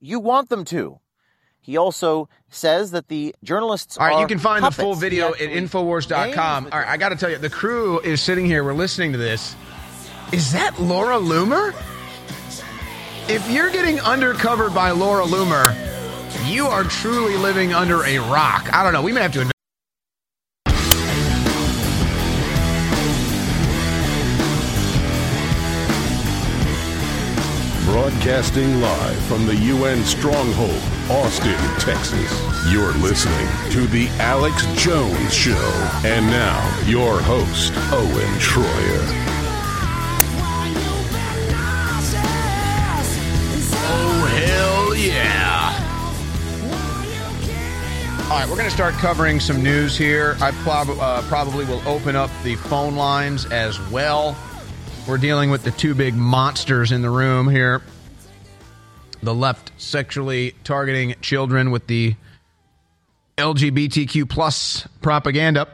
you 0.00 0.18
want 0.18 0.48
them 0.48 0.64
to. 0.66 0.98
He 1.60 1.76
also 1.76 2.28
says 2.48 2.90
that 2.90 3.06
the 3.06 3.36
journalists 3.44 3.96
All 3.96 4.06
right, 4.08 4.20
you 4.20 4.26
can 4.26 4.40
find 4.40 4.64
the 4.64 4.72
full 4.72 4.94
video 4.94 5.28
at 5.32 5.38
Infowars.com. 5.38 6.68
All 6.72 6.78
right, 6.80 6.88
I 6.88 6.96
got 6.96 7.10
to 7.10 7.16
tell 7.16 7.30
you, 7.30 7.38
the 7.38 7.50
crew 7.50 8.00
is 8.00 8.20
sitting 8.20 8.46
here. 8.46 8.64
We're 8.64 8.72
listening 8.74 9.12
to 9.12 9.18
this. 9.18 9.54
Is 10.32 10.52
that 10.52 10.80
Laura 10.80 11.16
Loomer? 11.16 11.72
If 13.32 13.50
you're 13.50 13.70
getting 13.70 13.96
undercovered 13.96 14.74
by 14.74 14.90
Laura 14.90 15.24
Loomer, 15.24 15.74
you 16.46 16.66
are 16.66 16.84
truly 16.84 17.34
living 17.38 17.72
under 17.72 18.04
a 18.04 18.18
rock. 18.18 18.70
I 18.74 18.84
don't 18.84 18.92
know. 18.92 19.00
We 19.00 19.10
may 19.10 19.22
have 19.22 19.32
to. 19.32 19.50
Broadcasting 27.86 28.82
live 28.82 29.16
from 29.24 29.46
the 29.46 29.56
UN 29.56 30.04
stronghold, 30.04 30.82
Austin, 31.10 31.56
Texas. 31.80 32.30
You're 32.70 32.92
listening 32.98 33.48
to 33.70 33.86
The 33.86 34.08
Alex 34.20 34.66
Jones 34.76 35.32
Show. 35.32 35.54
And 36.04 36.26
now, 36.26 36.82
your 36.84 37.18
host, 37.22 37.72
Owen 37.92 38.34
Shroyer. 38.38 39.41
Yeah. 45.06 45.88
All 48.24 48.38
right, 48.38 48.48
we're 48.48 48.56
going 48.56 48.68
to 48.68 48.74
start 48.74 48.94
covering 48.94 49.40
some 49.40 49.62
news 49.62 49.96
here. 49.96 50.36
I 50.40 50.52
prob- 50.62 50.88
uh, 50.88 51.22
probably 51.22 51.64
will 51.64 51.86
open 51.86 52.16
up 52.16 52.30
the 52.44 52.54
phone 52.56 52.94
lines 52.94 53.44
as 53.46 53.78
well. 53.90 54.36
We're 55.06 55.18
dealing 55.18 55.50
with 55.50 55.64
the 55.64 55.72
two 55.72 55.94
big 55.94 56.14
monsters 56.14 56.92
in 56.92 57.02
the 57.02 57.10
room 57.10 57.48
here. 57.48 57.82
The 59.22 59.34
left 59.34 59.72
sexually 59.76 60.54
targeting 60.64 61.14
children 61.20 61.72
with 61.72 61.88
the 61.88 62.14
LGBTQ 63.36 64.28
plus 64.28 64.86
propaganda. 65.00 65.68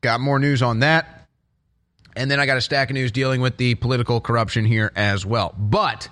Got 0.00 0.20
more 0.20 0.38
news 0.38 0.62
on 0.62 0.80
that. 0.80 1.28
And 2.16 2.30
then 2.30 2.40
I 2.40 2.46
got 2.46 2.58
a 2.58 2.60
stack 2.60 2.90
of 2.90 2.94
news 2.94 3.12
dealing 3.12 3.40
with 3.40 3.56
the 3.56 3.76
political 3.76 4.20
corruption 4.20 4.64
here 4.64 4.92
as 4.94 5.24
well. 5.24 5.54
But 5.56 6.08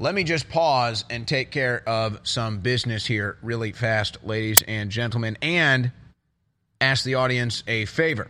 let 0.00 0.14
me 0.14 0.22
just 0.22 0.48
pause 0.48 1.04
and 1.10 1.26
take 1.26 1.50
care 1.50 1.82
of 1.88 2.20
some 2.22 2.58
business 2.58 3.04
here 3.04 3.36
really 3.42 3.72
fast, 3.72 4.18
ladies 4.24 4.62
and 4.62 4.90
gentlemen, 4.90 5.36
and 5.42 5.90
ask 6.80 7.04
the 7.04 7.16
audience 7.16 7.64
a 7.66 7.84
favor. 7.84 8.28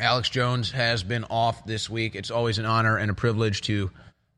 Alex 0.00 0.30
Jones 0.30 0.70
has 0.70 1.02
been 1.02 1.24
off 1.24 1.66
this 1.66 1.90
week. 1.90 2.14
It's 2.14 2.30
always 2.30 2.58
an 2.58 2.64
honor 2.64 2.96
and 2.96 3.10
a 3.10 3.14
privilege 3.14 3.60
to 3.62 3.90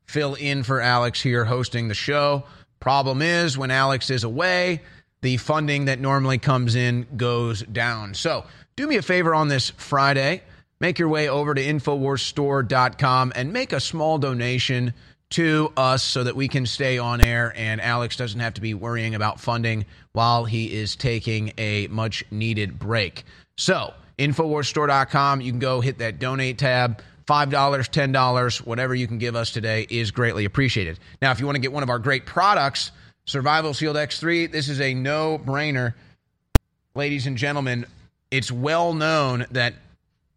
fill 0.05 0.35
in 0.35 0.63
for 0.63 0.81
Alex 0.81 1.21
here 1.21 1.45
hosting 1.45 1.87
the 1.87 1.93
show. 1.93 2.43
Problem 2.81 3.21
is, 3.21 3.57
when 3.57 3.71
Alex 3.71 4.09
is 4.09 4.25
away, 4.25 4.81
the 5.21 5.37
funding 5.37 5.85
that 5.85 5.99
normally 5.99 6.37
comes 6.37 6.75
in 6.75 7.07
goes 7.15 7.63
down. 7.63 8.13
So, 8.13 8.45
do 8.75 8.85
me 8.85 8.97
a 8.97 9.01
favor 9.01 9.33
on 9.33 9.47
this 9.47 9.71
Friday. 9.71 10.43
Make 10.79 10.99
your 10.99 11.09
way 11.09 11.27
over 11.27 11.55
to 11.55 11.61
InfoWarsStore.com 11.61 13.33
and 13.35 13.51
make 13.51 13.73
a 13.73 13.79
small 13.79 14.19
donation 14.19 14.93
to 15.29 15.71
us 15.75 16.03
so 16.03 16.23
that 16.23 16.35
we 16.35 16.47
can 16.47 16.65
stay 16.65 16.97
on 16.97 17.19
air 17.19 17.53
and 17.55 17.81
Alex 17.81 18.15
doesn't 18.15 18.39
have 18.39 18.53
to 18.55 18.61
be 18.61 18.73
worrying 18.73 19.15
about 19.15 19.39
funding 19.39 19.85
while 20.13 20.45
he 20.45 20.73
is 20.73 20.95
taking 20.95 21.51
a 21.57 21.87
much 21.87 22.23
needed 22.31 22.79
break. 22.79 23.25
So, 23.57 23.93
InfoWarsStore.com, 24.19 25.41
you 25.41 25.51
can 25.51 25.59
go 25.59 25.81
hit 25.81 25.97
that 25.99 26.19
donate 26.19 26.57
tab. 26.57 27.01
$5, 27.27 27.49
$10, 27.51 28.65
whatever 28.65 28.95
you 28.95 29.05
can 29.05 29.17
give 29.17 29.35
us 29.35 29.51
today 29.51 29.85
is 29.89 30.11
greatly 30.11 30.45
appreciated. 30.45 30.97
Now, 31.21 31.31
if 31.31 31.41
you 31.41 31.45
want 31.45 31.57
to 31.57 31.61
get 31.61 31.73
one 31.73 31.83
of 31.83 31.89
our 31.89 31.99
great 31.99 32.25
products, 32.25 32.91
Survival 33.25 33.73
Shield 33.73 33.97
X3, 33.97 34.49
this 34.49 34.69
is 34.69 34.79
a 34.79 34.93
no 34.93 35.37
brainer. 35.37 35.93
Ladies 36.95 37.27
and 37.27 37.35
gentlemen, 37.35 37.85
it's 38.31 38.49
well 38.49 38.93
known 38.93 39.45
that 39.51 39.73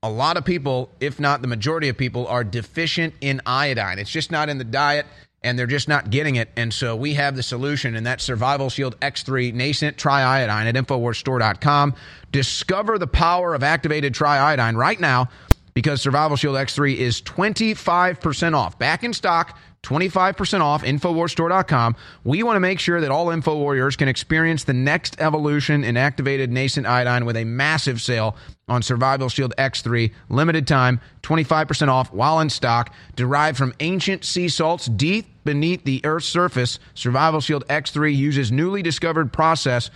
a 0.03 0.11
lot 0.11 0.37
of 0.37 0.45
people, 0.45 0.91
if 1.01 1.21
not 1.21 1.43
the 1.43 1.49
majority 1.49 1.89
of 1.89 1.97
people, 1.97 2.27
are 2.27 2.45
deficient 2.45 3.15
in 3.21 3.41
iodine. 3.45 3.99
It's 3.99 4.11
just 4.11 4.31
not 4.31 4.49
in 4.49 4.59
the 4.59 4.65
diet 4.65 5.07
and 5.43 5.59
they're 5.59 5.67
just 5.67 5.89
not 5.89 6.11
getting 6.11 6.37
it. 6.37 6.51
And 6.57 6.73
so 6.73 6.95
we 6.95 7.15
have 7.15 7.35
the 7.35 7.43
solution, 7.43 7.95
and 7.95 8.05
that's 8.05 8.23
Survival 8.23 8.69
Shield 8.69 8.99
X3 9.01 9.55
Nascent 9.55 9.97
Triiodine 9.97 10.67
at 10.67 10.75
InfoWarsStore.com. 10.75 11.95
Discover 12.31 12.99
the 12.99 13.07
power 13.07 13.55
of 13.55 13.63
activated 13.63 14.15
triiodine 14.15 14.77
right 14.77 15.01
now 15.01 15.31
because 15.75 16.01
Survival 16.01 16.37
Shield 16.37 16.57
X3 16.57 16.97
is 16.97 17.23
25% 17.23 18.55
off. 18.55 18.79
Back 18.79 19.05
in 19.05 19.13
stock, 19.13 19.59
25% 19.83 20.61
off, 20.61 20.83
InfoWarsStore.com. 20.83 21.97
We 22.25 22.43
want 22.43 22.57
to 22.57 22.61
make 22.61 22.79
sure 22.79 23.01
that 23.01 23.11
all 23.11 23.31
Info 23.31 23.57
Warriors 23.57 23.97
can 23.97 24.09
experience 24.09 24.65
the 24.65 24.75
next 24.75 25.19
evolution 25.21 25.85
in 25.85 25.97
activated 25.97 26.51
nascent 26.51 26.87
iodine 26.87 27.25
with 27.25 27.37
a 27.37 27.45
massive 27.45 28.01
sale 28.01 28.37
on 28.69 28.83
Survival 28.83 29.29
Shield 29.29 29.55
X3. 29.57 30.13
Limited 30.29 30.67
time, 30.67 31.01
25% 31.23 31.89
off 31.89 32.13
while 32.13 32.41
in 32.41 32.51
stock. 32.51 32.93
Derived 33.17 33.57
from 33.57 33.73
ancient 33.81 34.25
sea 34.25 34.49
salts 34.49 34.87
deep 34.87 35.27
beneath 35.45 35.85
the 35.85 36.05
Earth's 36.05 36.27
surface, 36.27 36.79
Survival 36.95 37.41
Shield 37.41 37.67
X3 37.69 38.15
uses 38.15 38.53
newly 38.53 38.83
discovered 38.83 39.33
process 39.33 39.91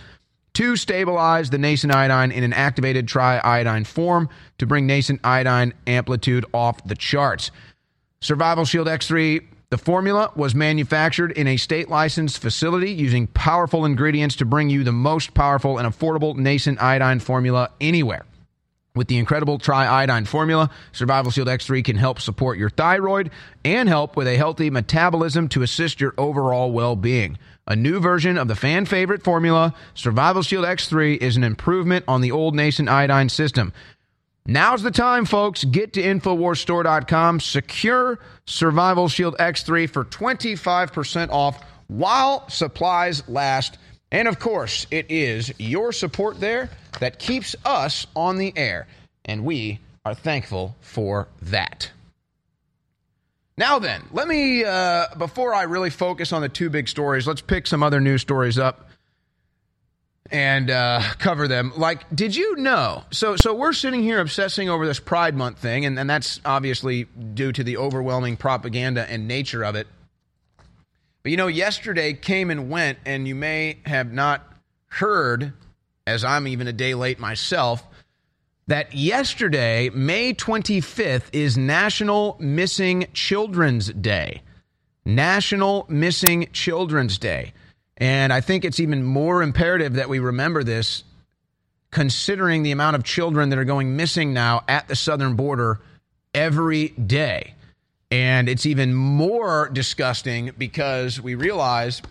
to 0.55 0.75
stabilize 0.75 1.49
the 1.49 1.57
nascent 1.57 1.93
iodine 1.93 2.31
in 2.31 2.43
an 2.43 2.53
activated 2.53 3.07
triiodine 3.07 3.85
form 3.85 4.29
to 4.57 4.65
bring 4.65 4.87
nascent 4.87 5.21
iodine 5.23 5.73
amplitude 5.85 6.45
off 6.53 6.83
the 6.85 6.95
charts. 6.95 7.51
Survival 8.21 8.65
Shield 8.65 8.87
X3, 8.87 9.45
the 9.69 9.77
formula 9.77 10.31
was 10.35 10.55
manufactured 10.55 11.31
in 11.33 11.47
a 11.47 11.57
state 11.57 11.89
licensed 11.89 12.39
facility 12.39 12.91
using 12.91 13.27
powerful 13.27 13.83
ingredients 13.83 14.37
to 14.37 14.45
bring 14.45 14.69
you 14.69 14.83
the 14.83 14.91
most 14.91 15.33
powerful 15.33 15.77
and 15.77 15.87
affordable 15.87 16.35
nascent 16.35 16.81
iodine 16.81 17.19
formula 17.19 17.69
anywhere. 17.81 18.25
With 18.95 19.09
the 19.09 19.17
incredible 19.17 19.59
triiodine 19.59 20.25
formula, 20.25 20.69
Survival 20.93 21.29
Shield 21.29 21.49
X3 21.49 21.83
can 21.83 21.97
help 21.97 22.21
support 22.21 22.57
your 22.57 22.69
thyroid 22.69 23.29
and 23.65 23.89
help 23.89 24.15
with 24.15 24.27
a 24.27 24.37
healthy 24.37 24.69
metabolism 24.69 25.49
to 25.49 25.63
assist 25.63 25.99
your 25.99 26.13
overall 26.17 26.71
well 26.71 26.95
being. 26.95 27.37
A 27.67 27.75
new 27.75 27.99
version 27.99 28.37
of 28.37 28.47
the 28.47 28.55
fan 28.55 28.85
favorite 28.85 29.23
formula, 29.23 29.73
Survival 29.95 30.43
Shield 30.43 30.65
X3, 30.65 31.17
is 31.17 31.35
an 31.35 31.43
improvement 31.43 32.05
on 32.07 32.21
the 32.21 32.31
old 32.31 32.53
nascent 32.53 32.89
iodine 32.89 33.27
system. 33.29 33.73
Now's 34.45 34.83
the 34.83 34.91
time, 34.91 35.25
folks. 35.25 35.63
Get 35.63 35.93
to 35.93 36.03
InfoWarsStore.com. 36.03 37.39
Secure 37.39 38.19
Survival 38.45 39.07
Shield 39.07 39.35
X3 39.39 39.89
for 39.89 40.05
25% 40.05 41.31
off 41.31 41.63
while 41.87 42.47
supplies 42.49 43.27
last. 43.27 43.79
And 44.11 44.27
of 44.27 44.37
course, 44.37 44.85
it 44.91 45.07
is 45.09 45.51
your 45.57 45.91
support 45.91 46.39
there 46.39 46.69
that 46.99 47.17
keeps 47.17 47.55
us 47.65 48.05
on 48.15 48.37
the 48.37 48.53
air. 48.55 48.85
And 49.25 49.43
we 49.43 49.79
are 50.05 50.13
thankful 50.13 50.75
for 50.81 51.27
that. 51.41 51.89
Now, 53.57 53.79
then, 53.79 54.03
let 54.11 54.27
me, 54.27 54.65
uh, 54.65 55.05
before 55.17 55.53
I 55.53 55.63
really 55.63 55.89
focus 55.89 56.33
on 56.33 56.41
the 56.41 56.49
two 56.49 56.69
big 56.69 56.89
stories, 56.89 57.25
let's 57.25 57.39
pick 57.39 57.67
some 57.67 57.83
other 57.83 58.01
news 58.01 58.21
stories 58.21 58.57
up 58.57 58.89
and 60.29 60.69
uh, 60.69 61.01
cover 61.19 61.47
them. 61.47 61.71
Like, 61.77 62.03
did 62.13 62.35
you 62.35 62.57
know? 62.57 63.05
So, 63.11 63.37
so 63.37 63.53
we're 63.53 63.71
sitting 63.71 64.03
here 64.03 64.19
obsessing 64.19 64.69
over 64.69 64.85
this 64.85 64.99
Pride 64.99 65.35
Month 65.35 65.59
thing, 65.59 65.85
and, 65.85 65.97
and 65.97 66.09
that's 66.09 66.41
obviously 66.43 67.05
due 67.05 67.53
to 67.53 67.63
the 67.63 67.77
overwhelming 67.77 68.35
propaganda 68.35 69.09
and 69.09 69.25
nature 69.27 69.63
of 69.63 69.75
it. 69.75 69.87
But 71.23 71.31
you 71.31 71.37
know, 71.37 71.47
yesterday 71.47 72.13
came 72.13 72.51
and 72.51 72.69
went, 72.69 72.99
and 73.05 73.25
you 73.25 73.35
may 73.35 73.77
have 73.85 74.11
not 74.11 74.45
heard, 74.87 75.53
as 76.05 76.25
I'm 76.25 76.47
even 76.47 76.67
a 76.67 76.73
day 76.73 76.93
late 76.93 77.19
myself, 77.19 77.83
that 78.67 78.93
yesterday, 78.93 79.89
May 79.89 80.33
25th, 80.33 81.25
is 81.33 81.57
National 81.57 82.35
Missing 82.39 83.07
Children's 83.13 83.87
Day. 83.87 84.41
National 85.05 85.85
Missing 85.87 86.49
Children's 86.51 87.17
Day. 87.17 87.53
And 87.97 88.33
I 88.33 88.41
think 88.41 88.65
it's 88.65 88.79
even 88.79 89.03
more 89.03 89.43
imperative 89.43 89.93
that 89.93 90.09
we 90.09 90.19
remember 90.19 90.63
this 90.63 91.03
considering 91.91 92.63
the 92.63 92.71
amount 92.71 92.95
of 92.95 93.03
children 93.03 93.49
that 93.49 93.59
are 93.59 93.65
going 93.65 93.95
missing 93.95 94.33
now 94.33 94.63
at 94.67 94.87
the 94.87 94.95
southern 94.95 95.35
border 95.35 95.79
every 96.33 96.89
day. 96.89 97.53
And 98.11 98.49
it's 98.49 98.65
even 98.65 98.93
more 98.93 99.69
disgusting 99.71 100.51
because 100.57 101.21
we 101.21 101.35
realize 101.35 102.01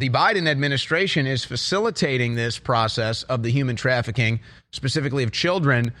the 0.00 0.08
Biden 0.08 0.48
administration 0.48 1.26
is 1.26 1.44
facilitating 1.44 2.34
this 2.34 2.58
process 2.58 3.22
of 3.24 3.42
the 3.42 3.50
human 3.50 3.76
trafficking, 3.76 4.40
specifically 4.72 5.22
of 5.22 5.30
children, 5.30 5.92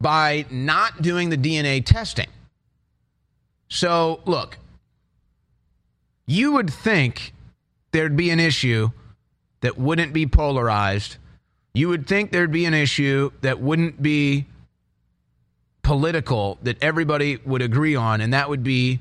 by 0.00 0.46
not 0.48 1.02
doing 1.02 1.28
the 1.28 1.36
DNA 1.36 1.84
testing. 1.84 2.28
So, 3.68 4.20
look, 4.26 4.58
you 6.24 6.52
would 6.52 6.70
think 6.70 7.34
there'd 7.90 8.16
be 8.16 8.30
an 8.30 8.38
issue 8.38 8.90
that 9.60 9.76
wouldn't 9.76 10.12
be 10.12 10.24
polarized. 10.24 11.16
You 11.74 11.88
would 11.88 12.06
think 12.06 12.30
there'd 12.30 12.52
be 12.52 12.64
an 12.64 12.74
issue 12.74 13.32
that 13.40 13.60
wouldn't 13.60 14.00
be 14.00 14.46
political 15.82 16.58
that 16.62 16.80
everybody 16.80 17.38
would 17.44 17.62
agree 17.62 17.96
on, 17.96 18.20
and 18.20 18.32
that 18.32 18.48
would 18.48 18.62
be 18.62 19.00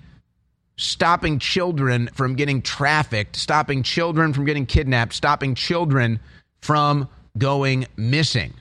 stopping 0.78 1.40
children 1.40 2.10
from 2.14 2.36
getting 2.36 2.62
trafficked, 2.62 3.36
stopping 3.36 3.84
children 3.84 4.34
from 4.34 4.46
getting 4.46 4.66
kidnapped, 4.66 5.14
stopping 5.14 5.56
children 5.56 6.20
from 6.62 7.10
going 7.38 7.86
missing. 7.96 8.54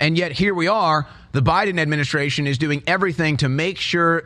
And 0.00 0.16
yet, 0.16 0.32
here 0.32 0.54
we 0.54 0.68
are. 0.68 1.08
The 1.32 1.42
Biden 1.42 1.80
administration 1.80 2.46
is 2.46 2.58
doing 2.58 2.82
everything 2.86 3.36
to 3.38 3.48
make 3.48 3.78
sure 3.78 4.24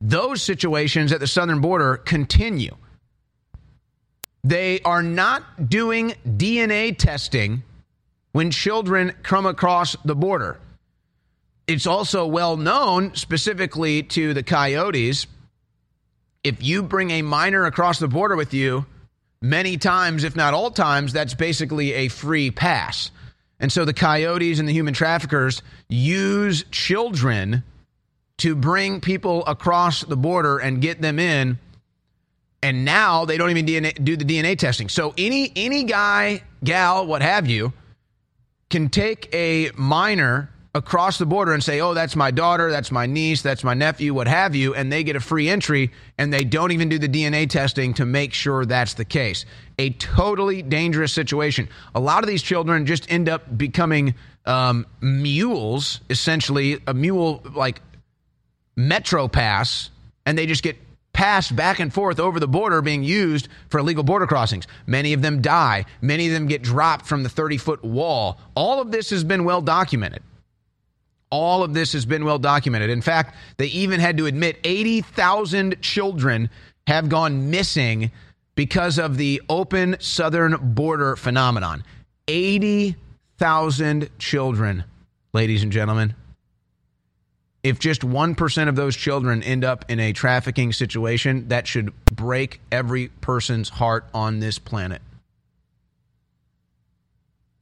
those 0.00 0.42
situations 0.42 1.12
at 1.12 1.20
the 1.20 1.26
southern 1.26 1.60
border 1.60 1.96
continue. 1.96 2.76
They 4.44 4.80
are 4.80 5.02
not 5.02 5.68
doing 5.68 6.14
DNA 6.26 6.96
testing 6.96 7.62
when 8.32 8.50
children 8.50 9.12
come 9.22 9.46
across 9.46 9.96
the 10.04 10.14
border 10.14 10.58
it's 11.68 11.86
also 11.86 12.26
well 12.26 12.56
known, 12.56 13.14
specifically 13.14 14.02
to 14.04 14.32
the 14.32 14.42
coyotes, 14.42 15.26
if 16.44 16.62
you 16.62 16.82
bring 16.82 17.10
a 17.10 17.22
minor 17.22 17.64
across 17.64 17.98
the 17.98 18.08
border 18.08 18.36
with 18.36 18.54
you, 18.54 18.86
many 19.40 19.76
times, 19.76 20.24
if 20.24 20.36
not 20.36 20.54
all 20.54 20.70
times, 20.70 21.12
that's 21.12 21.34
basically 21.34 21.92
a 21.92 22.08
free 22.08 22.50
pass. 22.50 23.10
And 23.60 23.72
so 23.72 23.84
the 23.84 23.92
coyotes 23.92 24.58
and 24.58 24.68
the 24.68 24.72
human 24.72 24.94
traffickers 24.94 25.62
use 25.88 26.64
children 26.70 27.64
to 28.38 28.54
bring 28.54 29.00
people 29.00 29.44
across 29.46 30.02
the 30.02 30.16
border 30.16 30.58
and 30.58 30.80
get 30.80 31.00
them 31.02 31.18
in. 31.18 31.58
And 32.62 32.84
now 32.84 33.24
they 33.24 33.36
don't 33.36 33.50
even 33.50 33.66
DNA, 33.66 34.02
do 34.02 34.16
the 34.16 34.24
DNA 34.24 34.56
testing. 34.58 34.88
So 34.88 35.14
any 35.18 35.52
any 35.54 35.84
guy, 35.84 36.42
gal, 36.62 37.06
what 37.06 37.22
have 37.22 37.46
you, 37.48 37.72
can 38.70 38.88
take 38.88 39.28
a 39.32 39.70
minor 39.76 40.50
across 40.78 41.18
the 41.18 41.26
border 41.26 41.52
and 41.52 41.62
say, 41.62 41.80
oh, 41.80 41.92
that's 41.92 42.14
my 42.14 42.30
daughter, 42.30 42.70
that's 42.70 42.92
my 42.92 43.04
niece, 43.04 43.42
that's 43.42 43.64
my 43.64 43.74
nephew, 43.74 44.14
what 44.14 44.28
have 44.28 44.54
you, 44.54 44.74
and 44.74 44.90
they 44.92 45.02
get 45.02 45.16
a 45.16 45.20
free 45.20 45.48
entry 45.48 45.90
and 46.16 46.32
they 46.32 46.44
don't 46.44 46.70
even 46.70 46.88
do 46.88 46.98
the 46.98 47.08
DNA 47.08 47.50
testing 47.50 47.92
to 47.94 48.06
make 48.06 48.32
sure 48.32 48.64
that's 48.64 48.94
the 48.94 49.04
case. 49.04 49.44
A 49.78 49.90
totally 49.90 50.62
dangerous 50.62 51.12
situation. 51.12 51.68
A 51.94 52.00
lot 52.00 52.22
of 52.22 52.28
these 52.28 52.42
children 52.42 52.86
just 52.86 53.10
end 53.10 53.28
up 53.28 53.58
becoming 53.58 54.14
um, 54.46 54.86
mules, 55.00 56.00
essentially, 56.08 56.80
a 56.86 56.94
mule 56.94 57.42
like 57.54 57.82
Metro 58.76 59.26
Pass, 59.26 59.90
and 60.24 60.38
they 60.38 60.46
just 60.46 60.62
get 60.62 60.76
passed 61.12 61.56
back 61.56 61.80
and 61.80 61.92
forth 61.92 62.20
over 62.20 62.38
the 62.38 62.46
border 62.46 62.80
being 62.80 63.02
used 63.02 63.48
for 63.70 63.80
illegal 63.80 64.04
border 64.04 64.28
crossings. 64.28 64.68
Many 64.86 65.12
of 65.12 65.22
them 65.22 65.42
die. 65.42 65.84
Many 66.00 66.28
of 66.28 66.32
them 66.32 66.46
get 66.46 66.62
dropped 66.62 67.06
from 67.06 67.24
the 67.24 67.28
30 67.28 67.56
foot 67.56 67.82
wall. 67.82 68.38
All 68.54 68.80
of 68.80 68.92
this 68.92 69.10
has 69.10 69.24
been 69.24 69.42
well 69.42 69.60
documented. 69.60 70.22
All 71.30 71.62
of 71.62 71.74
this 71.74 71.92
has 71.92 72.06
been 72.06 72.24
well 72.24 72.38
documented. 72.38 72.90
In 72.90 73.02
fact, 73.02 73.36
they 73.58 73.66
even 73.66 74.00
had 74.00 74.16
to 74.18 74.26
admit 74.26 74.58
80,000 74.64 75.80
children 75.82 76.48
have 76.86 77.08
gone 77.08 77.50
missing 77.50 78.10
because 78.54 78.98
of 78.98 79.16
the 79.18 79.42
open 79.48 79.96
southern 80.00 80.56
border 80.74 81.16
phenomenon. 81.16 81.84
80,000 82.28 84.08
children, 84.18 84.84
ladies 85.32 85.62
and 85.62 85.70
gentlemen. 85.70 86.14
If 87.62 87.78
just 87.78 88.00
1% 88.00 88.68
of 88.68 88.76
those 88.76 88.96
children 88.96 89.42
end 89.42 89.64
up 89.64 89.84
in 89.88 90.00
a 90.00 90.12
trafficking 90.12 90.72
situation, 90.72 91.48
that 91.48 91.66
should 91.66 91.92
break 92.06 92.60
every 92.72 93.08
person's 93.08 93.68
heart 93.68 94.06
on 94.14 94.40
this 94.40 94.58
planet. 94.58 95.02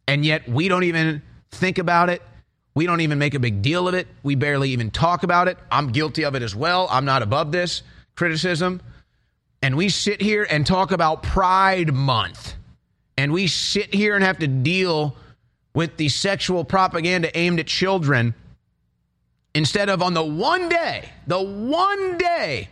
And 0.06 0.24
yet, 0.24 0.48
we 0.48 0.68
don't 0.68 0.84
even 0.84 1.22
think 1.50 1.78
about 1.78 2.10
it 2.10 2.22
we 2.76 2.84
don't 2.84 3.00
even 3.00 3.18
make 3.18 3.32
a 3.32 3.38
big 3.38 3.62
deal 3.62 3.88
of 3.88 3.94
it. 3.94 4.06
We 4.22 4.34
barely 4.34 4.68
even 4.70 4.90
talk 4.90 5.22
about 5.22 5.48
it. 5.48 5.56
I'm 5.72 5.92
guilty 5.92 6.26
of 6.26 6.34
it 6.34 6.42
as 6.42 6.54
well. 6.54 6.86
I'm 6.90 7.06
not 7.06 7.22
above 7.22 7.50
this 7.50 7.82
criticism. 8.16 8.82
And 9.62 9.78
we 9.78 9.88
sit 9.88 10.20
here 10.20 10.46
and 10.48 10.66
talk 10.66 10.90
about 10.90 11.22
Pride 11.22 11.94
Month. 11.94 12.54
And 13.16 13.32
we 13.32 13.46
sit 13.46 13.94
here 13.94 14.14
and 14.14 14.22
have 14.22 14.40
to 14.40 14.46
deal 14.46 15.16
with 15.72 15.96
the 15.96 16.10
sexual 16.10 16.64
propaganda 16.64 17.36
aimed 17.36 17.60
at 17.60 17.66
children 17.66 18.34
instead 19.54 19.88
of 19.88 20.02
on 20.02 20.12
the 20.12 20.22
one 20.22 20.68
day, 20.68 21.08
the 21.26 21.40
one 21.40 22.18
day 22.18 22.68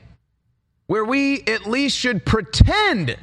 where 0.87 1.07
we 1.07 1.41
at 1.45 1.65
least 1.65 1.97
should 1.97 2.27
pretend 2.27 3.17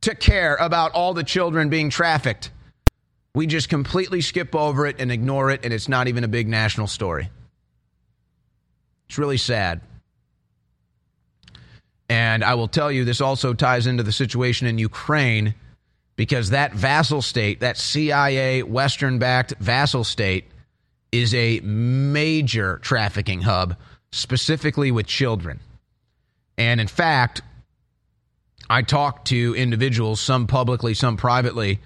to 0.00 0.16
care 0.16 0.56
about 0.56 0.90
all 0.90 1.14
the 1.14 1.22
children 1.22 1.68
being 1.68 1.88
trafficked 1.88 2.50
we 3.34 3.46
just 3.46 3.68
completely 3.68 4.20
skip 4.20 4.54
over 4.54 4.86
it 4.86 4.96
and 4.98 5.12
ignore 5.12 5.50
it, 5.50 5.64
and 5.64 5.72
it's 5.72 5.88
not 5.88 6.08
even 6.08 6.24
a 6.24 6.28
big 6.28 6.48
national 6.48 6.86
story. 6.86 7.30
It's 9.08 9.18
really 9.18 9.36
sad. 9.36 9.80
And 12.08 12.42
I 12.42 12.54
will 12.54 12.68
tell 12.68 12.90
you, 12.90 13.04
this 13.04 13.20
also 13.20 13.54
ties 13.54 13.86
into 13.86 14.02
the 14.02 14.12
situation 14.12 14.66
in 14.66 14.78
Ukraine 14.78 15.54
because 16.16 16.50
that 16.50 16.74
vassal 16.74 17.22
state, 17.22 17.60
that 17.60 17.78
CIA 17.78 18.62
Western 18.62 19.18
backed 19.18 19.54
vassal 19.60 20.04
state, 20.04 20.44
is 21.12 21.34
a 21.34 21.60
major 21.60 22.78
trafficking 22.78 23.42
hub, 23.42 23.76
specifically 24.12 24.90
with 24.90 25.06
children. 25.06 25.60
And 26.58 26.80
in 26.80 26.88
fact, 26.88 27.42
I 28.68 28.82
talked 28.82 29.28
to 29.28 29.54
individuals, 29.56 30.20
some 30.20 30.46
publicly, 30.46 30.94
some 30.94 31.16
privately, 31.16 31.80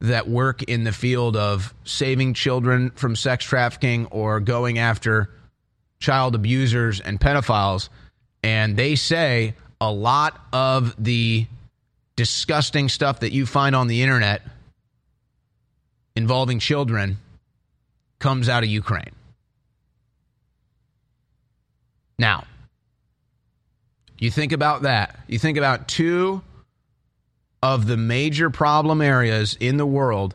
that 0.00 0.28
work 0.28 0.62
in 0.64 0.84
the 0.84 0.92
field 0.92 1.36
of 1.36 1.74
saving 1.84 2.34
children 2.34 2.90
from 2.90 3.16
sex 3.16 3.44
trafficking 3.44 4.06
or 4.06 4.40
going 4.40 4.78
after 4.78 5.30
child 5.98 6.34
abusers 6.34 7.00
and 7.00 7.20
pedophiles. 7.20 7.88
And 8.42 8.76
they 8.76 8.94
say 8.94 9.54
a 9.80 9.90
lot 9.90 10.40
of 10.52 10.94
the 11.02 11.46
disgusting 12.14 12.88
stuff 12.88 13.20
that 13.20 13.32
you 13.32 13.46
find 13.46 13.74
on 13.74 13.88
the 13.88 14.02
internet 14.02 14.42
involving 16.14 16.58
children 16.58 17.18
comes 18.18 18.48
out 18.48 18.62
of 18.62 18.68
Ukraine. 18.68 19.14
Now, 22.18 22.44
you 24.18 24.30
think 24.30 24.50
about 24.50 24.82
that. 24.82 25.20
You 25.28 25.38
think 25.38 25.58
about 25.58 25.86
two 25.86 26.42
of 27.62 27.86
the 27.86 27.96
major 27.96 28.50
problem 28.50 29.00
areas 29.00 29.56
in 29.60 29.76
the 29.76 29.86
world 29.86 30.34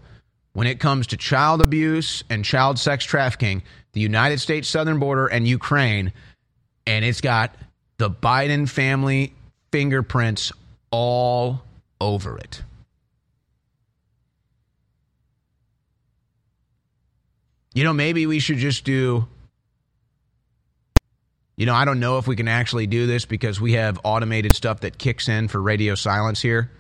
when 0.54 0.68
it 0.68 0.80
comes 0.80 1.08
to 1.08 1.18
child 1.18 1.62
abuse 1.62 2.24
and 2.30 2.46
child 2.46 2.80
sex 2.80 3.06
trafficking 3.06 3.64
the 3.94 4.02
United 4.02 4.40
States 4.40 4.68
southern 4.68 5.00
border 5.00 5.28
and 5.28 5.48
Ukraine. 5.48 6.12
And 6.86 7.06
it's 7.06 7.22
got 7.22 7.56
the 7.98 8.10
Biden 8.10 8.68
family 8.68 9.34
fingerprints 9.72 10.52
all 10.92 11.64
over 12.02 12.38
it. 12.38 12.62
You 17.74 17.84
know, 17.84 17.94
maybe 17.94 18.28
we 18.28 18.40
should 18.40 18.58
just 18.58 18.84
do. 18.84 19.28
You 21.56 21.66
know, 21.66 21.74
I 21.74 21.86
don't 21.86 22.00
know 22.00 22.18
if 22.18 22.28
we 22.28 22.36
can 22.36 22.48
actually 22.48 22.88
do 22.88 23.08
this 23.08 23.26
because 23.26 23.62
we 23.62 23.74
have 23.74 24.00
automated 24.04 24.56
stuff 24.56 24.82
that 24.82 24.98
kicks 24.98 25.30
in 25.30 25.48
for 25.48 25.62
radio 25.62 25.96
silence 25.96 26.42
here. 26.42 26.72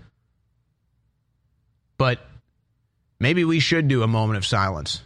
But 2.03 2.19
maybe 3.17 3.45
we 3.45 3.61
should 3.61 3.87
do 3.87 4.03
a 4.03 4.07
moment 4.07 4.35
of 4.35 4.45
silence. 4.45 5.01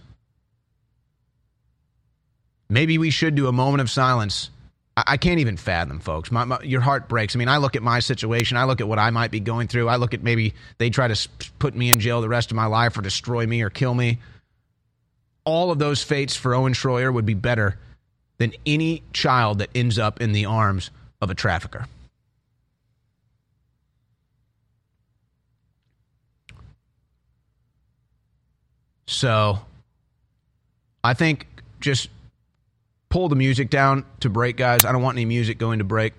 Maybe 2.69 2.97
we 2.97 3.11
should 3.11 3.35
do 3.35 3.45
a 3.45 3.51
moment 3.51 3.81
of 3.81 3.91
silence. 3.91 4.49
I, 4.97 5.17
can't 5.17 5.39
even 5.39 5.57
fathom, 5.57 5.99
folks. 5.99 6.31
My, 6.31 6.45
my, 6.45 6.59
your 6.63 6.81
heart 6.81 7.07
breaks. 7.07 7.35
I 7.35 7.37
mean, 7.37 7.49
I 7.49 7.57
look 7.57 7.75
at 7.75 7.83
my 7.83 7.99
situation. 7.99 8.57
I 8.57 8.63
look 8.63 8.81
at 8.81 8.87
what 8.87 8.97
I 8.97 9.11
might 9.11 9.29
be 9.29 9.39
going 9.39 9.67
through. 9.67 9.87
I 9.89 9.97
look 9.97 10.15
at 10.15 10.23
maybe 10.23 10.55
they 10.79 10.89
try 10.89 11.07
to 11.07 11.29
put 11.59 11.75
me 11.75 11.91
in 11.91 11.99
jail 11.99 12.19
the 12.19 12.29
rest 12.29 12.49
of 12.49 12.55
my 12.55 12.65
life 12.65 12.97
or 12.97 13.03
destroy 13.03 13.45
me 13.45 13.61
or 13.61 13.69
kill 13.69 13.93
me. 13.93 14.17
All 15.45 15.69
of 15.69 15.77
those 15.77 16.01
fates 16.01 16.35
for 16.35 16.55
Owen 16.55 16.73
Shroyer 16.73 17.13
would 17.13 17.27
be 17.27 17.35
better 17.35 17.77
than 18.39 18.53
any 18.65 19.03
child 19.13 19.59
that 19.59 19.69
ends 19.75 19.99
up 19.99 20.19
in 20.19 20.31
the 20.31 20.45
arms 20.45 20.89
of 21.21 21.29
a 21.29 21.35
trafficker. 21.35 21.85
So 29.07 29.59
I 31.03 31.13
think 31.13 31.47
just 31.79 32.09
pull 33.09 33.29
the 33.29 33.35
music 33.35 33.69
down 33.69 34.05
to 34.19 34.29
break, 34.29 34.57
guys. 34.57 34.85
I 34.85 34.91
don't 34.91 35.01
want 35.01 35.17
any 35.17 35.25
music 35.25 35.57
going 35.57 35.79
to 35.79 35.85
break. 35.85 36.13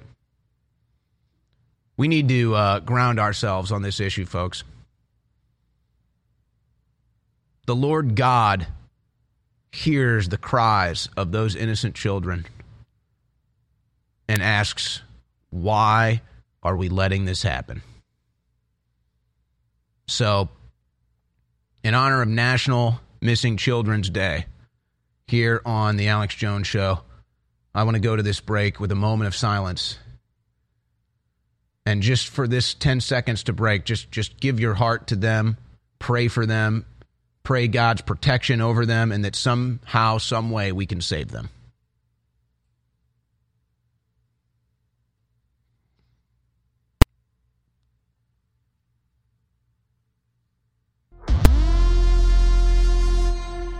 We 1.97 2.09
need 2.09 2.29
to 2.29 2.55
uh, 2.55 2.81
ground 2.81 3.21
ourselves 3.21 3.73
on 3.73 3.83
this 3.83 4.01
issue, 4.01 4.25
folks. 4.25 4.65
The 7.67 7.77
Lord 7.77 8.15
God 8.15 8.67
hears 9.73 10.29
the 10.29 10.39
cries 10.39 11.09
of 11.17 11.33
those 11.33 11.55
innocent 11.55 11.95
children 11.95 12.47
and 14.29 14.43
asks, 14.43 15.03
Why 15.51 16.23
are 16.63 16.77
we 16.77 16.89
letting 16.89 17.27
this 17.27 17.43
happen? 17.43 17.83
So, 20.07 20.49
in 21.89 21.95
honor 21.95 22.21
of 22.21 22.29
National 22.29 23.01
Missing 23.23 23.57
Children's 23.57 24.11
Day, 24.11 24.45
here 25.27 25.63
on 25.65 25.97
the 25.97 26.09
Alex 26.09 26.35
Jones 26.35 26.67
Show, 26.67 27.01
I 27.75 27.85
want 27.85 27.95
to 27.95 28.01
go 28.01 28.15
to 28.15 28.23
this 28.23 28.41
break 28.41 28.79
with 28.79 28.93
a 28.93 28.95
moment 28.95 29.27
of 29.27 29.35
silence. 29.35 29.99
And 31.87 32.03
just 32.03 32.29
for 32.29 32.47
this 32.47 32.75
10 32.75 33.01
seconds 33.01 33.45
to 33.45 33.55
break, 33.55 33.87
just, 33.87 34.11
just 34.11 34.39
give 34.39 34.61
your 34.61 34.75
heart 34.75 35.07
to 35.07 35.17
them, 35.17 35.57
pray 35.99 36.29
for 36.29 36.45
them, 36.45 36.85
pray 37.43 37.69
God's 37.69 38.03
protection 38.03 38.61
over 38.61 38.85
them, 38.85 39.11
and 39.11 39.25
that 39.25 39.35
somehow, 39.35 40.19
some 40.19 40.51
way, 40.51 40.73
we 40.73 40.85
can 40.85 41.01
save 41.01 41.31
them. 41.31 41.49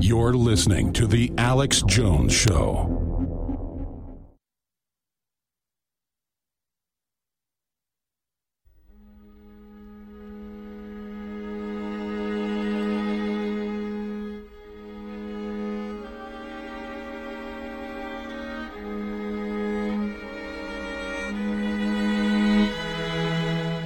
You're 0.00 0.34
listening 0.34 0.92
to 0.92 1.08
The 1.08 1.32
Alex 1.38 1.82
Jones 1.82 2.32
Show. 2.32 2.54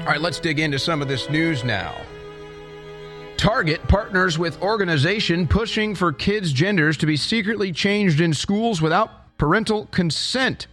All 0.00 0.06
right, 0.06 0.20
let's 0.20 0.38
dig 0.38 0.60
into 0.60 0.78
some 0.78 1.00
of 1.00 1.08
this 1.08 1.30
news 1.30 1.64
now. 1.64 1.96
Target 3.42 3.82
partners 3.88 4.38
with 4.38 4.62
organization 4.62 5.48
pushing 5.48 5.96
for 5.96 6.12
kids' 6.12 6.52
genders 6.52 6.96
to 6.98 7.06
be 7.06 7.16
secretly 7.16 7.72
changed 7.72 8.20
in 8.20 8.32
schools 8.32 8.80
without 8.80 9.36
parental 9.36 9.86
consent. 9.86 10.68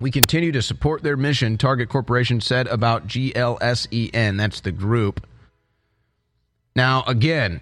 We 0.00 0.10
continue 0.10 0.50
to 0.50 0.62
support 0.62 1.04
their 1.04 1.16
mission, 1.16 1.56
Target 1.56 1.88
Corporation 1.88 2.40
said 2.40 2.66
about 2.66 3.06
GLSEN. 3.06 4.36
That's 4.36 4.62
the 4.62 4.72
group. 4.72 5.28
Now, 6.74 7.04
again, 7.06 7.60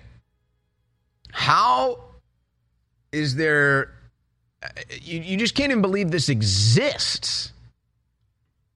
how 1.30 1.98
is 3.12 3.36
there. 3.36 3.92
You, 5.02 5.20
you 5.20 5.36
just 5.36 5.54
can't 5.54 5.70
even 5.70 5.82
believe 5.82 6.10
this 6.10 6.30
exists. 6.30 7.52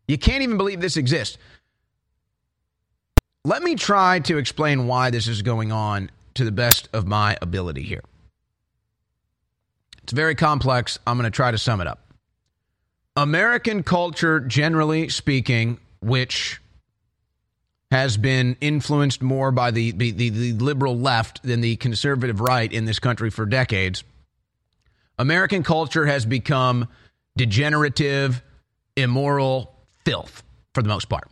You 0.07 0.19
can't 0.19 0.43
even 0.43 0.59
believe 0.59 0.83
this 0.83 0.99
exists. 0.99 1.39
Let 3.49 3.63
me 3.63 3.77
try 3.77 4.19
to 4.19 4.37
explain 4.37 4.87
why 4.87 5.09
this 5.09 5.27
is 5.27 5.41
going 5.41 5.73
on 5.73 6.11
to 6.35 6.45
the 6.45 6.53
best 6.53 6.91
of 6.93 7.07
my 7.07 7.39
ability 7.41 7.83
here. 7.83 8.03
It's 10.03 10.13
very 10.13 10.35
complex. 10.35 10.99
I'm 11.07 11.17
going 11.17 11.25
to 11.25 11.35
try 11.35 11.51
to 11.51 11.57
sum 11.57 11.81
it 11.81 11.87
up. 11.87 12.13
American 13.17 13.85
culture, 13.85 14.39
generally 14.39 15.09
speaking, 15.09 15.79
which 16.03 16.61
has 17.91 18.19
been 18.19 18.59
influenced 18.61 19.23
more 19.23 19.51
by 19.51 19.71
the, 19.71 19.93
the, 19.93 20.11
the, 20.11 20.53
liberal 20.53 20.99
left 20.99 21.43
than 21.43 21.63
the 21.63 21.77
conservative 21.77 22.43
right 22.43 22.71
in 22.71 22.85
this 22.85 22.99
country 22.99 23.31
for 23.31 23.47
decades, 23.47 24.05
American 25.19 25.63
culture 25.63 26.05
has 26.05 26.27
become 26.27 26.87
degenerative, 27.35 28.43
immoral 28.95 29.75
filth 30.05 30.43
for 30.75 30.83
the 30.83 30.91
most 30.91 31.09
part. 31.09 31.31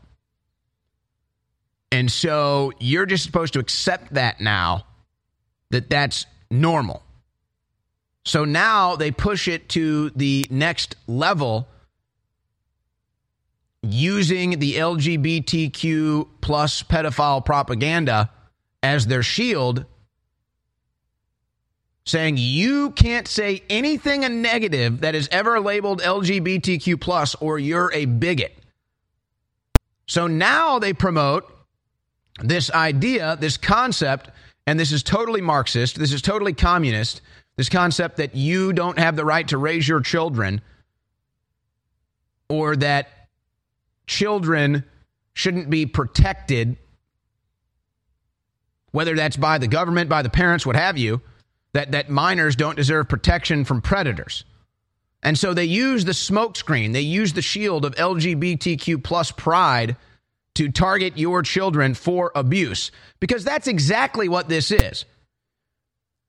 And 1.92 2.10
so 2.10 2.72
you're 2.80 3.06
just 3.06 3.24
supposed 3.24 3.52
to 3.54 3.58
accept 3.58 4.14
that 4.14 4.40
now, 4.40 4.86
that 5.70 5.88
that's 5.88 6.26
normal. 6.50 7.02
So 8.24 8.44
now 8.44 8.96
they 8.96 9.12
push 9.12 9.46
it 9.46 9.68
to 9.70 10.10
the 10.10 10.46
next 10.50 10.96
level 11.06 11.68
using 13.82 14.58
the 14.58 14.74
LGBTQ 14.74 16.28
plus 16.40 16.82
pedophile 16.82 17.44
propaganda 17.44 18.30
as 18.82 19.06
their 19.06 19.22
shield, 19.22 19.84
saying 22.04 22.36
you 22.36 22.90
can't 22.90 23.28
say 23.28 23.62
anything 23.70 24.24
a 24.24 24.28
negative 24.28 25.02
that 25.02 25.14
is 25.14 25.28
ever 25.30 25.60
labeled 25.60 26.02
LGBTQ 26.02 27.00
plus 27.00 27.36
or 27.36 27.60
you're 27.60 27.92
a 27.92 28.06
bigot. 28.06 28.56
So 30.06 30.26
now 30.26 30.78
they 30.80 30.92
promote 30.92 31.55
this 32.40 32.70
idea, 32.70 33.36
this 33.40 33.56
concept, 33.56 34.30
and 34.66 34.78
this 34.78 34.92
is 34.92 35.02
totally 35.02 35.40
Marxist, 35.40 35.98
this 35.98 36.12
is 36.12 36.22
totally 36.22 36.52
communist, 36.52 37.20
This 37.56 37.68
concept 37.68 38.18
that 38.18 38.34
you 38.34 38.72
don't 38.72 38.98
have 38.98 39.16
the 39.16 39.24
right 39.24 39.48
to 39.48 39.56
raise 39.56 39.88
your 39.88 40.00
children 40.00 40.60
or 42.48 42.76
that 42.76 43.08
children 44.06 44.84
shouldn't 45.32 45.70
be 45.70 45.86
protected, 45.86 46.76
whether 48.92 49.14
that's 49.14 49.36
by 49.36 49.58
the 49.58 49.68
government, 49.68 50.08
by 50.10 50.22
the 50.22 50.30
parents, 50.30 50.66
what 50.66 50.76
have 50.76 50.98
you, 50.98 51.22
that, 51.72 51.92
that 51.92 52.10
minors 52.10 52.56
don't 52.56 52.76
deserve 52.76 53.08
protection 53.08 53.64
from 53.64 53.80
predators. 53.80 54.44
And 55.22 55.38
so 55.38 55.54
they 55.54 55.64
use 55.64 56.04
the 56.04 56.12
smokescreen, 56.12 56.92
they 56.92 57.00
use 57.00 57.32
the 57.32 57.42
shield 57.42 57.84
of 57.84 57.94
LGBTQ 57.96 59.02
plus 59.02 59.32
pride 59.32 59.96
to 60.56 60.70
target 60.70 61.16
your 61.16 61.42
children 61.42 61.94
for 61.94 62.32
abuse 62.34 62.90
because 63.20 63.44
that's 63.44 63.66
exactly 63.66 64.28
what 64.28 64.48
this 64.48 64.70
is. 64.70 65.04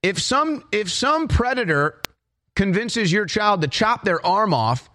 If 0.03 0.19
some 0.19 0.63
if 0.71 0.91
some 0.91 1.27
predator 1.27 2.01
convinces 2.55 3.11
your 3.11 3.25
child 3.25 3.61
to 3.61 3.67
chop 3.67 4.03
their 4.03 4.23
arm 4.25 4.53
off, 4.53 4.89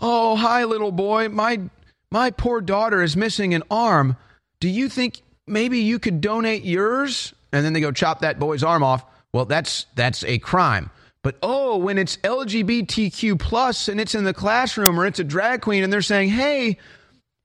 "Oh, 0.00 0.36
hi 0.36 0.64
little 0.64 0.92
boy, 0.92 1.28
my 1.28 1.60
my 2.10 2.30
poor 2.30 2.60
daughter 2.60 3.02
is 3.02 3.16
missing 3.16 3.54
an 3.54 3.62
arm. 3.70 4.16
Do 4.60 4.68
you 4.68 4.88
think 4.88 5.22
maybe 5.46 5.80
you 5.80 5.98
could 5.98 6.20
donate 6.20 6.64
yours?" 6.64 7.32
And 7.52 7.64
then 7.64 7.72
they 7.72 7.80
go 7.80 7.92
chop 7.92 8.20
that 8.20 8.38
boy's 8.38 8.62
arm 8.64 8.82
off. 8.82 9.04
Well, 9.32 9.44
that's 9.44 9.86
that's 9.94 10.24
a 10.24 10.38
crime. 10.38 10.90
But 11.22 11.38
oh, 11.42 11.76
when 11.78 11.98
it's 11.98 12.18
LGBTQ 12.18 13.38
plus 13.38 13.88
and 13.88 14.00
it's 14.00 14.14
in 14.14 14.24
the 14.24 14.34
classroom 14.34 14.98
or 14.98 15.06
it's 15.06 15.18
a 15.18 15.24
drag 15.24 15.60
queen 15.60 15.82
and 15.82 15.92
they're 15.92 16.02
saying, 16.02 16.30
"Hey, 16.30 16.78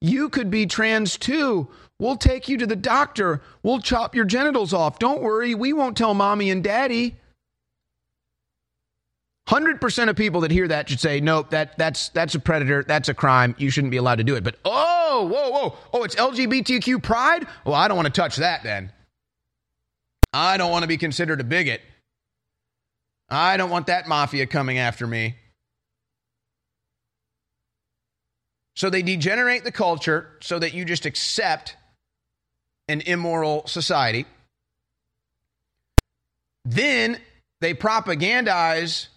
you 0.02 0.30
could 0.30 0.50
be 0.50 0.66
trans 0.66 1.18
too. 1.18 1.70
We'll 2.00 2.18
take 2.18 2.50
you 2.50 2.58
to 2.58 2.66
the 2.66 2.76
doctor. 2.76 3.42
We'll 3.62 3.80
chop 3.80 4.16
your 4.16 4.26
genitals 4.26 4.74
off. 4.74 5.00
Don't 5.00 5.22
worry, 5.22 5.54
we 5.54 5.72
won't 5.72 5.96
tell 5.96 6.14
mommy 6.14 6.50
and 6.50 6.64
daddy." 6.64 7.18
100% 9.48 10.10
of 10.10 10.16
people 10.16 10.42
that 10.42 10.52
hear 10.52 10.68
that 10.68 10.88
should 10.90 11.00
say, 11.00 11.20
"Nope, 11.20 11.50
that 11.50 11.78
that's 11.78 12.10
that's 12.10 12.36
a 12.36 12.40
predator. 12.40 12.84
That's 12.84 13.10
a 13.10 13.14
crime. 13.14 13.54
You 13.58 13.70
shouldn't 13.70 13.92
be 13.92 13.98
allowed 13.98 14.16
to 14.16 14.24
do 14.24 14.36
it." 14.36 14.44
But 14.44 14.56
oh, 14.64 15.30
whoa, 15.32 15.50
whoa. 15.50 15.78
Oh, 15.94 16.04
it's 16.04 16.16
LGBTQ 16.16 17.04
pride? 17.04 17.46
Well, 17.66 17.76
I 17.76 17.88
don't 17.88 17.98
want 17.98 18.08
to 18.08 18.22
touch 18.22 18.38
that 18.38 18.64
then. 18.64 18.92
I 20.34 20.58
don't 20.58 20.72
want 20.72 20.84
to 20.84 20.88
be 20.88 20.98
considered 20.98 21.42
a 21.42 21.44
bigot. 21.44 21.82
I 23.30 23.58
don't 23.58 23.70
want 23.70 23.88
that 23.88 24.08
mafia 24.08 24.46
coming 24.46 24.78
after 24.78 25.06
me. 25.06 25.36
So 28.76 28.90
they 28.90 29.02
degenerate 29.02 29.64
the 29.64 29.72
culture 29.72 30.30
so 30.42 30.60
that 30.60 30.74
you 30.74 30.86
just 30.86 31.06
accept 31.06 31.76
an 32.88 33.02
immoral 33.02 33.68
society. 33.68 34.26
Then 36.66 37.20
they 37.60 37.74
propagandize 37.74 39.08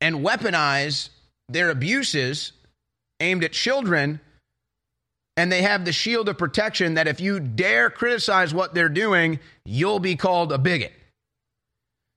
and 0.00 0.16
weaponize 0.16 1.08
their 1.48 1.70
abuses 1.70 2.52
aimed 3.20 3.44
at 3.44 3.52
children. 3.52 4.20
And 5.36 5.50
they 5.50 5.62
have 5.62 5.84
the 5.84 5.92
shield 5.92 6.28
of 6.28 6.38
protection 6.38 6.94
that 6.94 7.08
if 7.08 7.20
you 7.20 7.40
dare 7.40 7.90
criticize 7.90 8.54
what 8.54 8.74
they're 8.74 8.88
doing, 8.88 9.40
you'll 9.64 9.98
be 9.98 10.14
called 10.14 10.52
a 10.52 10.58
bigot. 10.58 10.92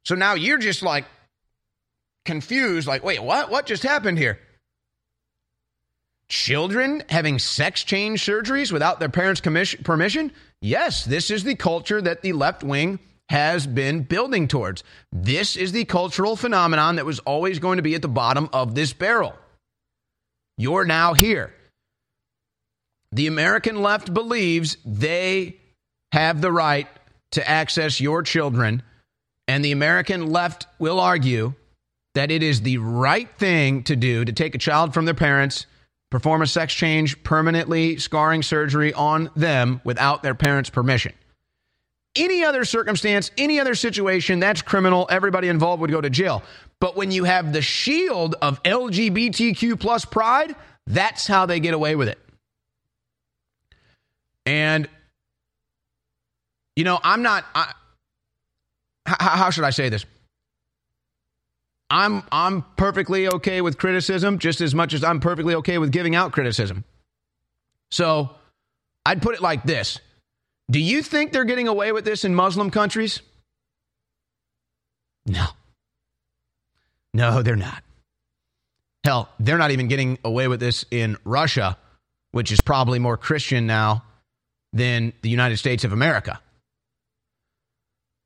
So 0.06 0.16
now 0.16 0.36
you're 0.36 0.60
just 0.60 0.84
like 0.84 1.06
confused, 2.26 2.88
like, 2.88 3.04
wait, 3.04 3.22
what? 3.22 3.50
What 3.50 3.66
just 3.66 3.84
happened 3.84 4.18
here? 4.18 4.40
Children 6.30 7.04
having 7.10 7.40
sex 7.40 7.84
change 7.84 8.26
surgeries 8.26 8.72
without 8.72 9.00
their 9.00 9.10
parents' 9.10 9.42
permission? 9.42 10.32
Yes, 10.62 11.06
this 11.06 11.32
is 11.32 11.44
the 11.44 11.56
culture 11.56 12.02
that 12.02 12.22
the 12.22 12.34
left 12.34 12.64
wing 12.64 13.00
has 13.30 13.66
been 13.68 14.04
building 14.04 14.48
towards. 14.48 14.84
This 15.12 15.56
is 15.56 15.72
the 15.72 15.86
cultural 15.86 16.36
phenomenon 16.36 16.98
that 16.98 17.06
was 17.06 17.20
always 17.20 17.60
going 17.60 17.78
to 17.78 17.84
be 17.84 17.96
at 17.96 18.02
the 18.02 18.08
bottom 18.08 18.50
of 18.52 18.76
this 18.76 18.94
barrel. 18.94 19.36
You're 20.58 20.86
now 20.86 21.14
here. 21.14 21.54
The 23.12 23.28
American 23.28 23.82
left 23.82 24.14
believes 24.14 24.78
they 24.86 25.58
have 26.12 26.42
the 26.42 26.52
right 26.52 26.88
to 27.32 27.50
access 27.50 28.02
your 28.02 28.22
children, 28.22 28.84
and 29.48 29.64
the 29.64 29.72
American 29.72 30.28
left 30.28 30.68
will 30.80 31.00
argue 31.00 31.54
that 32.16 32.32
it 32.32 32.44
is 32.44 32.62
the 32.62 32.80
right 32.80 33.30
thing 33.38 33.84
to 33.84 33.96
do 33.96 34.26
to 34.26 34.34
take 34.34 34.56
a 34.56 34.58
child 34.58 34.94
from 34.94 35.06
their 35.06 35.14
parents 35.14 35.66
perform 36.10 36.42
a 36.42 36.48
sex 36.48 36.74
change, 36.74 37.22
permanently 37.24 37.98
scarring 37.98 38.44
surgery 38.44 38.94
on 38.94 39.30
them 39.36 39.82
without 39.84 40.24
their 40.24 40.36
parents' 40.36 40.70
permission. 40.70 41.14
Any 42.16 42.44
other 42.44 42.66
circumstance, 42.66 43.30
any 43.38 43.60
other 43.60 43.76
situation, 43.76 44.40
that's 44.40 44.62
criminal. 44.62 45.08
Everybody 45.10 45.50
involved 45.50 45.82
would 45.82 45.92
go 45.92 46.02
to 46.02 46.10
jail. 46.10 46.42
But 46.80 46.96
when 46.96 47.12
you 47.12 47.26
have 47.26 47.54
the 47.54 47.62
shield 47.62 48.36
of 48.42 48.62
LGBTQ 48.64 49.80
plus 49.80 50.06
pride, 50.06 50.56
that's 50.86 51.28
how 51.28 51.46
they 51.46 51.60
get 51.60 51.74
away 51.74 51.96
with 51.96 52.08
it. 52.08 52.20
And, 54.46 54.88
you 56.76 56.86
know, 56.86 57.00
I'm 57.04 57.22
not, 57.22 57.46
I, 57.54 57.74
how, 59.06 59.30
how 59.30 59.50
should 59.50 59.66
I 59.66 59.72
say 59.72 59.90
this? 59.90 60.06
I'm 61.90 62.24
I'm 62.32 62.64
perfectly 62.76 63.28
okay 63.28 63.62
with 63.62 63.78
criticism 63.78 64.40
just 64.40 64.62
as 64.62 64.76
much 64.76 64.94
as 64.94 65.04
I'm 65.04 65.20
perfectly 65.20 65.56
okay 65.56 65.78
with 65.78 65.92
giving 65.92 66.16
out 66.16 66.32
criticism. 66.34 66.84
So, 67.90 68.32
I'd 69.06 69.22
put 69.22 69.36
it 69.36 69.42
like 69.42 69.64
this. 69.64 70.00
Do 70.70 70.80
you 70.80 71.02
think 71.02 71.32
they're 71.32 71.46
getting 71.46 71.70
away 71.70 71.94
with 71.94 72.04
this 72.04 72.26
in 72.26 72.36
Muslim 72.36 72.70
countries? 72.72 73.22
No. 75.26 75.46
No, 77.14 77.42
they're 77.42 77.56
not. 77.56 77.84
Hell, 79.06 79.30
they're 79.40 79.58
not 79.58 79.72
even 79.72 79.88
getting 79.88 80.20
away 80.26 80.50
with 80.50 80.60
this 80.60 80.84
in 80.92 81.18
Russia, 81.24 81.78
which 82.32 82.52
is 82.52 82.60
probably 82.60 83.00
more 83.00 83.16
Christian 83.16 83.66
now 83.66 84.04
than 84.74 85.14
the 85.22 85.30
United 85.30 85.58
States 85.58 85.86
of 85.86 85.94
America. 85.94 86.42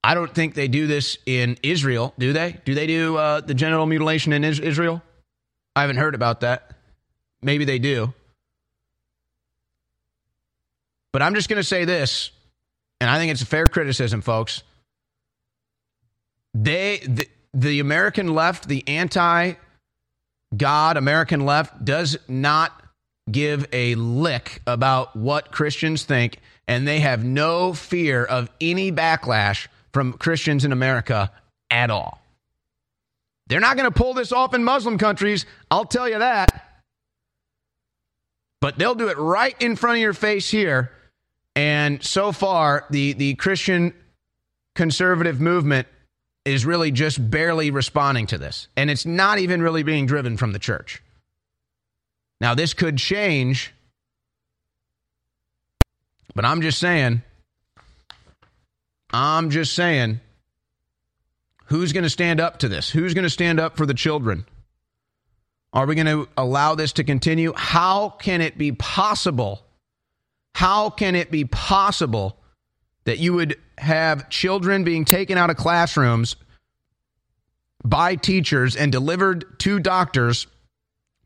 I 0.03 0.15
don't 0.15 0.33
think 0.33 0.55
they 0.55 0.67
do 0.67 0.87
this 0.87 1.17
in 1.25 1.57
Israel, 1.61 2.13
do 2.17 2.33
they? 2.33 2.59
Do 2.65 2.73
they 2.73 2.87
do 2.87 3.17
uh, 3.17 3.41
the 3.41 3.53
genital 3.53 3.85
mutilation 3.85 4.33
in 4.33 4.43
Israel? 4.43 5.01
I 5.75 5.81
haven't 5.81 5.97
heard 5.97 6.15
about 6.15 6.41
that. 6.41 6.71
Maybe 7.41 7.65
they 7.65 7.79
do. 7.79 8.13
But 11.11 11.21
I'm 11.21 11.35
just 11.35 11.49
going 11.49 11.57
to 11.57 11.67
say 11.67 11.85
this, 11.85 12.31
and 12.99 13.09
I 13.09 13.17
think 13.17 13.31
it's 13.31 13.41
a 13.41 13.45
fair 13.45 13.67
criticism, 13.67 14.21
folks. 14.21 14.63
They, 16.53 16.99
the, 16.99 17.27
the 17.53 17.79
American 17.79 18.33
left, 18.33 18.67
the 18.67 18.83
anti 18.87 19.53
God 20.55 20.97
American 20.97 21.45
left, 21.45 21.83
does 21.83 22.17
not 22.27 22.81
give 23.29 23.67
a 23.71 23.95
lick 23.95 24.61
about 24.65 25.15
what 25.15 25.51
Christians 25.51 26.03
think, 26.03 26.39
and 26.67 26.87
they 26.87 27.01
have 27.01 27.23
no 27.23 27.73
fear 27.73 28.25
of 28.25 28.49
any 28.59 28.91
backlash 28.91 29.67
from 29.93 30.13
Christians 30.13 30.65
in 30.65 30.71
America 30.71 31.31
at 31.69 31.89
all. 31.89 32.21
They're 33.47 33.59
not 33.59 33.75
going 33.75 33.91
to 33.91 33.97
pull 33.97 34.13
this 34.13 34.31
off 34.31 34.53
in 34.53 34.63
Muslim 34.63 34.97
countries, 34.97 35.45
I'll 35.69 35.85
tell 35.85 36.07
you 36.07 36.19
that. 36.19 36.67
But 38.61 38.77
they'll 38.77 38.95
do 38.95 39.09
it 39.09 39.17
right 39.17 39.55
in 39.59 39.75
front 39.75 39.97
of 39.97 40.01
your 40.01 40.13
face 40.13 40.49
here. 40.49 40.91
And 41.55 42.03
so 42.03 42.31
far, 42.31 42.85
the, 42.89 43.13
the 43.13 43.33
Christian 43.35 43.93
conservative 44.75 45.41
movement 45.41 45.87
is 46.45 46.65
really 46.65 46.91
just 46.91 47.29
barely 47.29 47.71
responding 47.71 48.27
to 48.27 48.37
this. 48.37 48.67
And 48.77 48.89
it's 48.89 49.05
not 49.05 49.39
even 49.39 49.61
really 49.61 49.83
being 49.83 50.05
driven 50.05 50.37
from 50.37 50.53
the 50.53 50.59
church. 50.59 51.01
Now, 52.39 52.55
this 52.55 52.73
could 52.73 52.97
change, 52.97 53.73
but 56.33 56.45
I'm 56.45 56.61
just 56.61 56.79
saying 56.79 57.21
I'm 59.11 59.49
just 59.49 59.73
saying, 59.73 60.19
who's 61.65 61.93
going 61.93 62.03
to 62.03 62.09
stand 62.09 62.39
up 62.39 62.59
to 62.59 62.69
this? 62.69 62.89
Who's 62.89 63.13
going 63.13 63.23
to 63.23 63.29
stand 63.29 63.59
up 63.59 63.77
for 63.77 63.85
the 63.85 63.93
children? 63.93 64.45
Are 65.73 65.85
we 65.85 65.95
going 65.95 66.07
to 66.07 66.27
allow 66.37 66.75
this 66.75 66.93
to 66.93 67.03
continue? 67.03 67.53
How 67.55 68.09
can 68.09 68.41
it 68.41 68.57
be 68.57 68.71
possible? 68.73 69.65
How 70.53 70.89
can 70.89 71.15
it 71.15 71.31
be 71.31 71.45
possible 71.45 72.37
that 73.05 73.19
you 73.19 73.33
would 73.33 73.57
have 73.77 74.29
children 74.29 74.83
being 74.83 75.05
taken 75.05 75.37
out 75.37 75.49
of 75.49 75.57
classrooms 75.57 76.35
by 77.83 78.15
teachers 78.15 78.75
and 78.75 78.91
delivered 78.91 79.59
to 79.59 79.79
doctors 79.79 80.45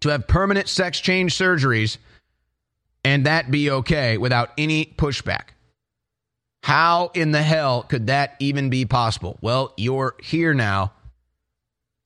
to 0.02 0.10
have 0.10 0.28
permanent 0.28 0.70
sex 0.70 1.00
change 1.00 1.36
surgeries 1.36 1.98
and 3.04 3.26
that 3.26 3.52
be 3.52 3.70
okay 3.70 4.18
without 4.18 4.52
any 4.58 4.86
pushback? 4.86 5.55
How 6.66 7.12
in 7.14 7.30
the 7.30 7.44
hell 7.44 7.84
could 7.84 8.08
that 8.08 8.36
even 8.40 8.72
be 8.72 8.86
possible? 8.86 9.38
Well, 9.40 9.72
you're 9.78 10.16
here 10.24 10.56
now, 10.56 10.94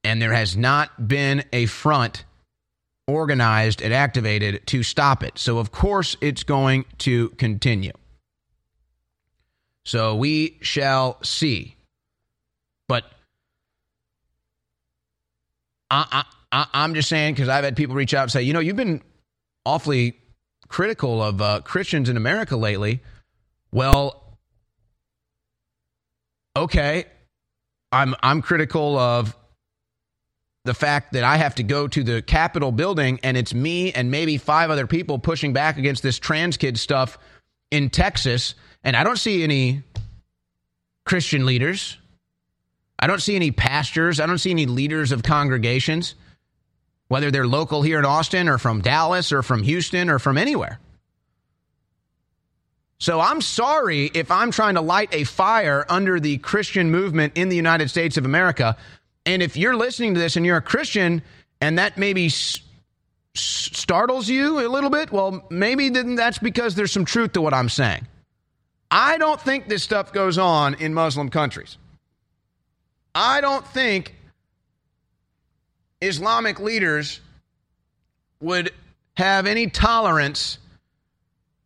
and 0.03 0.21
there 0.21 0.33
has 0.33 0.57
not 0.57 1.07
been 1.07 1.45
a 1.53 1.65
front 1.65 2.25
organized 3.07 3.81
and 3.81 3.93
activated 3.93 4.67
to 4.67 4.83
stop 4.83 5.23
it. 5.23 5.39
So, 5.39 5.59
of 5.59 5.71
course, 5.71 6.17
it's 6.19 6.43
going 6.43 6.83
to 6.97 7.29
continue. 7.37 7.93
So, 9.85 10.17
we 10.17 10.57
shall 10.59 11.23
see. 11.23 11.77
But 12.89 13.05
I, 15.89 16.25
I, 16.51 16.65
I, 16.73 16.83
am 16.83 16.95
just 16.95 17.07
saying 17.07 17.35
because 17.35 17.47
I've 17.47 17.63
had 17.63 17.77
people 17.77 17.95
reach 17.95 18.13
out 18.13 18.23
and 18.23 18.31
say, 18.31 18.41
you 18.41 18.51
know, 18.51 18.59
you've 18.59 18.75
been 18.75 19.03
awfully 19.65 20.19
critical 20.67 21.23
of 21.23 21.41
uh, 21.41 21.61
Christians 21.61 22.09
in 22.09 22.17
America 22.17 22.57
lately. 22.57 23.01
Well, 23.71 24.25
okay, 26.55 27.05
I'm 27.91 28.15
I'm 28.21 28.41
critical 28.41 28.97
of 28.97 29.35
the 30.65 30.73
fact 30.73 31.13
that 31.13 31.23
I 31.23 31.37
have 31.37 31.55
to 31.55 31.63
go 31.63 31.87
to 31.87 32.03
the 32.03 32.21
Capitol 32.21 32.71
building 32.71 33.19
and 33.23 33.37
it's 33.37 33.53
me 33.53 33.91
and 33.93 34.11
maybe 34.11 34.37
five 34.37 34.69
other 34.69 34.85
people 34.85 35.17
pushing 35.17 35.53
back 35.53 35.77
against 35.77 36.03
this 36.03 36.19
trans 36.19 36.57
kid 36.57 36.77
stuff 36.77 37.17
in 37.71 37.89
Texas, 37.89 38.55
and 38.83 38.95
I 38.95 39.03
don't 39.03 39.17
see 39.17 39.43
any 39.43 39.83
Christian 41.05 41.45
leaders. 41.45 41.97
I 42.99 43.07
don't 43.07 43.21
see 43.21 43.35
any 43.35 43.51
pastors. 43.51 44.19
I 44.19 44.25
don't 44.25 44.37
see 44.37 44.51
any 44.51 44.65
leaders 44.65 45.11
of 45.11 45.23
congregations, 45.23 46.15
whether 47.07 47.31
they're 47.31 47.47
local 47.47 47.81
here 47.81 47.97
in 47.97 48.05
Austin 48.05 48.49
or 48.49 48.57
from 48.57 48.81
Dallas 48.81 49.31
or 49.31 49.41
from 49.41 49.63
Houston 49.63 50.09
or 50.09 50.19
from 50.19 50.37
anywhere. 50.37 50.79
So 52.99 53.21
I'm 53.21 53.41
sorry 53.41 54.11
if 54.13 54.29
I'm 54.29 54.51
trying 54.51 54.75
to 54.75 54.81
light 54.81 55.09
a 55.13 55.23
fire 55.23 55.85
under 55.89 56.19
the 56.19 56.37
Christian 56.39 56.91
movement 56.91 57.33
in 57.35 57.47
the 57.47 57.55
United 57.55 57.89
States 57.89 58.17
of 58.17 58.25
America. 58.25 58.75
And 59.25 59.41
if 59.41 59.55
you're 59.55 59.75
listening 59.75 60.15
to 60.15 60.19
this 60.19 60.35
and 60.35 60.45
you're 60.45 60.57
a 60.57 60.61
Christian 60.61 61.21
and 61.61 61.79
that 61.79 61.97
maybe 61.97 62.25
s- 62.25 62.59
startles 63.35 64.27
you 64.27 64.59
a 64.59 64.67
little 64.67 64.89
bit, 64.89 65.13
well, 65.13 65.45
maybe 65.49 65.87
then 65.89 66.15
that's 66.15 66.39
because 66.39 66.75
there's 66.75 66.91
some 66.91 67.05
truth 67.05 67.33
to 67.33 67.41
what 67.41 67.53
I'm 67.53 67.69
saying. 67.69 68.05
I 68.91 69.17
don't 69.17 69.39
think 69.39 69.69
this 69.69 69.83
stuff 69.83 70.11
goes 70.11 70.37
on 70.37 70.73
in 70.73 70.93
Muslim 70.93 71.29
countries. 71.29 71.77
I 73.15 73.39
don't 73.39 73.65
think 73.67 74.15
Islamic 76.01 76.59
leaders 76.59 77.21
would 78.41 78.71
have 79.15 79.45
any 79.45 79.67
tolerance 79.67 80.57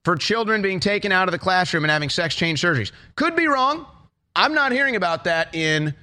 for 0.03 0.15
children 0.15 0.61
being 0.61 0.79
taken 0.79 1.11
out 1.11 1.27
of 1.27 1.31
the 1.31 1.39
classroom 1.39 1.83
and 1.83 1.91
having 1.91 2.09
sex 2.09 2.35
change 2.35 2.61
surgeries. 2.61 2.91
Could 3.15 3.35
be 3.35 3.47
wrong. 3.47 3.85
I'm 4.35 4.53
not 4.53 4.71
hearing 4.71 4.95
about 4.95 5.25
that 5.25 5.55
in 5.55 5.93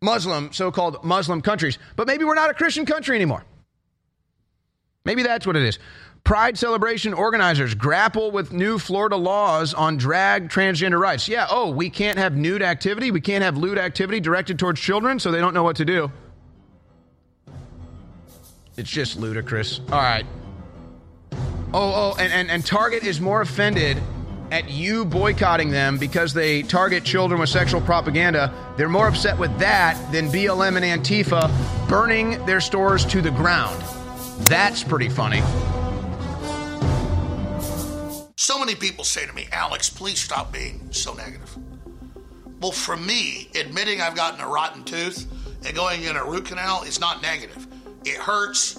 Muslim, 0.00 0.52
so 0.52 0.70
called 0.70 1.04
Muslim 1.04 1.42
countries. 1.42 1.78
But 1.94 2.06
maybe 2.06 2.24
we're 2.24 2.34
not 2.34 2.50
a 2.50 2.54
Christian 2.54 2.86
country 2.86 3.16
anymore. 3.16 3.44
Maybe 5.04 5.22
that's 5.22 5.46
what 5.46 5.56
it 5.56 5.62
is. 5.62 5.78
Pride 6.24 6.58
celebration 6.58 7.14
organizers 7.14 7.74
grapple 7.74 8.32
with 8.32 8.52
new 8.52 8.80
Florida 8.80 9.14
laws 9.16 9.74
on 9.74 9.96
drag 9.96 10.48
transgender 10.48 10.98
rights. 10.98 11.28
Yeah, 11.28 11.46
oh, 11.48 11.70
we 11.70 11.88
can't 11.88 12.18
have 12.18 12.34
nude 12.34 12.62
activity. 12.62 13.12
We 13.12 13.20
can't 13.20 13.44
have 13.44 13.56
lewd 13.56 13.78
activity 13.78 14.18
directed 14.18 14.58
towards 14.58 14.80
children, 14.80 15.20
so 15.20 15.30
they 15.30 15.38
don't 15.38 15.54
know 15.54 15.62
what 15.62 15.76
to 15.76 15.84
do. 15.84 16.10
It's 18.76 18.90
just 18.90 19.16
ludicrous. 19.16 19.80
All 19.92 20.00
right. 20.00 20.26
Oh, 21.78 21.92
oh, 21.94 22.16
and, 22.18 22.32
and, 22.32 22.50
and 22.50 22.64
Target 22.64 23.02
is 23.02 23.20
more 23.20 23.42
offended 23.42 23.98
at 24.50 24.70
you 24.70 25.04
boycotting 25.04 25.70
them 25.70 25.98
because 25.98 26.32
they 26.32 26.62
target 26.62 27.04
children 27.04 27.38
with 27.38 27.50
sexual 27.50 27.82
propaganda. 27.82 28.50
They're 28.78 28.88
more 28.88 29.08
upset 29.08 29.38
with 29.38 29.58
that 29.58 30.00
than 30.10 30.28
BLM 30.28 30.80
and 30.80 31.04
Antifa 31.04 31.50
burning 31.86 32.42
their 32.46 32.62
stores 32.62 33.04
to 33.04 33.20
the 33.20 33.30
ground. 33.30 33.78
That's 34.48 34.82
pretty 34.82 35.10
funny. 35.10 35.42
So 38.36 38.58
many 38.58 38.74
people 38.74 39.04
say 39.04 39.26
to 39.26 39.32
me, 39.34 39.46
Alex, 39.52 39.90
please 39.90 40.18
stop 40.18 40.50
being 40.50 40.80
so 40.92 41.12
negative. 41.12 41.58
Well, 42.62 42.72
for 42.72 42.96
me, 42.96 43.50
admitting 43.54 44.00
I've 44.00 44.16
gotten 44.16 44.40
a 44.40 44.48
rotten 44.48 44.82
tooth 44.84 45.26
and 45.66 45.76
going 45.76 46.04
in 46.04 46.16
a 46.16 46.24
root 46.24 46.46
canal 46.46 46.84
is 46.84 46.98
not 46.98 47.20
negative. 47.20 47.66
It 48.06 48.16
hurts, 48.16 48.78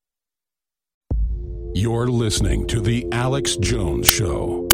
You're 1.73 2.07
listening 2.07 2.67
to 2.67 2.81
The 2.81 3.07
Alex 3.13 3.55
Jones 3.55 4.05
Show. 4.05 4.67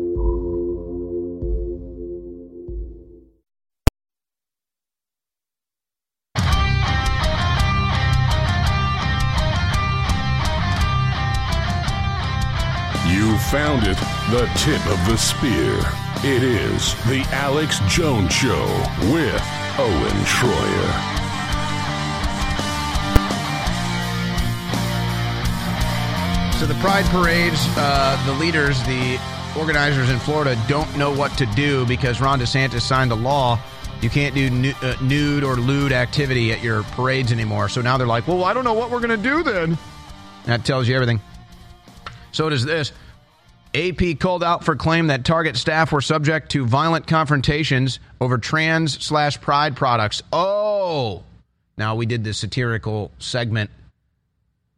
You 13.07 13.37
found 13.51 13.83
it, 13.83 13.97
the 14.31 14.49
tip 14.55 14.83
of 14.87 15.05
the 15.05 15.17
spear. 15.17 15.79
It 16.23 16.41
is 16.41 16.95
The 17.05 17.23
Alex 17.31 17.79
Jones 17.87 18.33
Show 18.33 18.65
with 19.13 19.41
Owen 19.77 20.25
Shroyer. 20.25 21.16
So 26.59 26.65
the 26.65 26.73
pride 26.81 27.05
parades, 27.05 27.59
uh, 27.77 28.19
the 28.25 28.33
leaders, 28.33 28.81
the 28.87 29.19
organizers 29.59 30.09
in 30.09 30.17
Florida 30.17 30.59
don't 30.67 30.97
know 30.97 31.13
what 31.13 31.37
to 31.37 31.45
do 31.55 31.85
because 31.85 32.19
Ron 32.19 32.39
DeSantis 32.39 32.81
signed 32.81 33.11
a 33.11 33.15
law. 33.15 33.59
You 34.01 34.09
can't 34.09 34.33
do 34.33 34.73
uh, 34.81 34.95
nude 34.99 35.43
or 35.43 35.57
lewd 35.57 35.91
activity 35.91 36.51
at 36.51 36.63
your 36.63 36.81
parades 36.81 37.31
anymore. 37.31 37.69
So 37.69 37.81
now 37.81 37.95
they're 37.97 38.07
like, 38.07 38.27
well, 38.27 38.43
I 38.43 38.55
don't 38.55 38.63
know 38.63 38.73
what 38.73 38.89
we're 38.89 39.01
going 39.01 39.15
to 39.15 39.23
do 39.23 39.43
then. 39.43 39.77
That 40.45 40.65
tells 40.65 40.87
you 40.87 40.95
everything. 40.95 41.21
So 42.31 42.49
does 42.49 42.65
this. 42.65 42.91
AP 43.75 44.17
called 44.19 44.43
out 44.43 44.63
for 44.63 44.75
claim 44.75 45.07
that 45.07 45.25
Target 45.25 45.57
staff 45.57 45.91
were 45.91 46.01
subject 46.01 46.49
to 46.53 46.65
violent 46.65 47.05
confrontations 47.05 47.99
over 48.19 48.39
trans 48.39 49.05
slash 49.05 49.39
pride 49.39 49.75
products. 49.75 50.23
Oh, 50.33 51.21
now 51.77 51.93
we 51.93 52.07
did 52.07 52.23
this 52.23 52.39
satirical 52.39 53.11
segment 53.19 53.69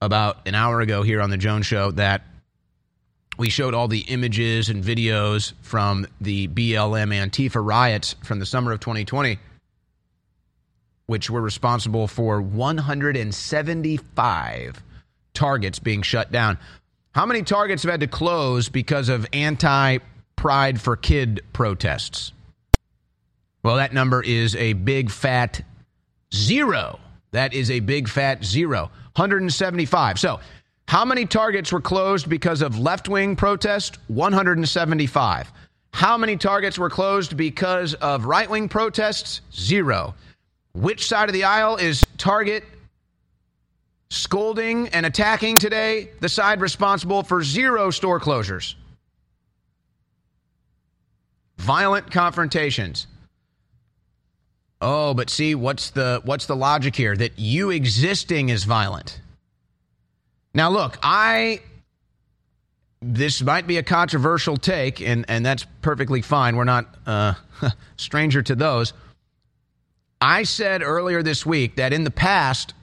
about 0.02 0.48
an 0.48 0.56
hour 0.56 0.80
ago 0.82 1.04
here 1.04 1.22
on 1.22 1.30
the 1.30 1.38
Jones 1.38 1.66
Show 1.66 1.92
that 1.92 2.24
we 3.38 3.50
showed 3.50 3.74
all 3.74 3.88
the 3.88 4.02
images 4.02 4.68
and 4.70 4.84
videos 4.84 5.54
from 5.62 6.06
the 6.20 6.50
BLM 6.50 7.14
Antifa 7.14 7.66
riots 7.66 8.16
from 8.24 8.40
the 8.40 8.46
summer 8.46 8.72
of 8.72 8.80
2020, 8.80 9.38
which 11.06 11.30
were 11.30 11.42
responsible 11.42 12.08
for 12.08 12.42
175 12.42 14.84
targets 15.34 15.80
being 15.80 16.02
shut 16.02 16.32
down. 16.32 16.58
How 17.12 17.26
many 17.26 17.44
targets 17.44 17.84
have 17.84 17.92
had 17.92 18.00
to 18.02 18.08
close 18.08 18.70
because 18.70 19.10
of 19.10 19.28
anti 19.34 19.98
Pride 20.36 20.80
for 20.80 20.96
Kid 20.96 21.42
protests? 21.52 22.32
Well, 23.62 23.76
that 23.76 23.94
number 23.94 24.24
is 24.24 24.56
a 24.56 24.72
big 24.74 25.12
fat 25.12 25.62
zero. 26.34 27.00
That 27.32 27.54
is 27.54 27.70
a 27.72 27.80
big 27.80 28.08
fat 28.08 28.44
zero. 28.44 28.92
175. 29.16 30.20
So, 30.20 30.40
how 30.88 31.06
many 31.06 31.26
targets 31.26 31.72
were 31.72 31.82
closed 31.82 32.30
because 32.30 32.62
of 32.64 32.80
left 32.80 33.08
wing 33.08 33.36
protest? 33.36 34.00
175. 34.08 35.52
How 35.94 36.18
many 36.18 36.36
targets 36.38 36.80
were 36.80 36.90
closed 36.90 37.38
because 37.38 37.94
of 37.96 38.26
right 38.26 38.50
wing 38.50 38.70
protests? 38.70 39.42
Zero. 39.54 40.16
Which 40.74 41.08
side 41.08 41.30
of 41.30 41.34
the 41.34 41.44
aisle 41.44 41.78
is 41.78 42.06
Target 42.18 42.64
scolding 44.10 44.88
and 44.90 45.06
attacking 45.06 45.60
today? 45.60 46.10
The 46.22 46.30
side 46.30 46.62
responsible 46.62 47.24
for 47.24 47.44
zero 47.44 47.92
store 47.92 48.20
closures. 48.20 48.76
Violent 51.58 52.10
confrontations. 52.10 53.08
Oh, 54.82 55.14
but 55.14 55.30
see, 55.30 55.56
what's 55.56 55.90
the 55.90 56.22
what's 56.24 56.46
the 56.46 56.56
logic 56.56 56.96
here? 56.96 57.16
That 57.16 57.38
you 57.38 57.70
existing 57.70 58.50
is 58.50 58.64
violent. 58.64 59.20
Now, 60.54 60.70
look, 60.70 60.98
I 61.04 61.62
this 63.02 63.42
might 63.42 63.68
be 63.68 63.78
a 63.78 63.84
controversial 63.84 64.58
take, 64.58 65.02
and, 65.02 65.26
and 65.30 65.46
that's 65.46 65.66
perfectly 65.82 66.22
fine. 66.22 66.56
We're 66.56 66.66
not 66.66 66.96
uh, 67.06 67.34
stranger 67.98 68.42
to 68.42 68.56
those. 68.56 68.94
I 70.22 70.44
said 70.44 70.82
earlier 70.82 71.24
this 71.24 71.46
week 71.46 71.78
that 71.78 71.94
in 71.94 72.04
the 72.04 72.12
past, 72.12 72.74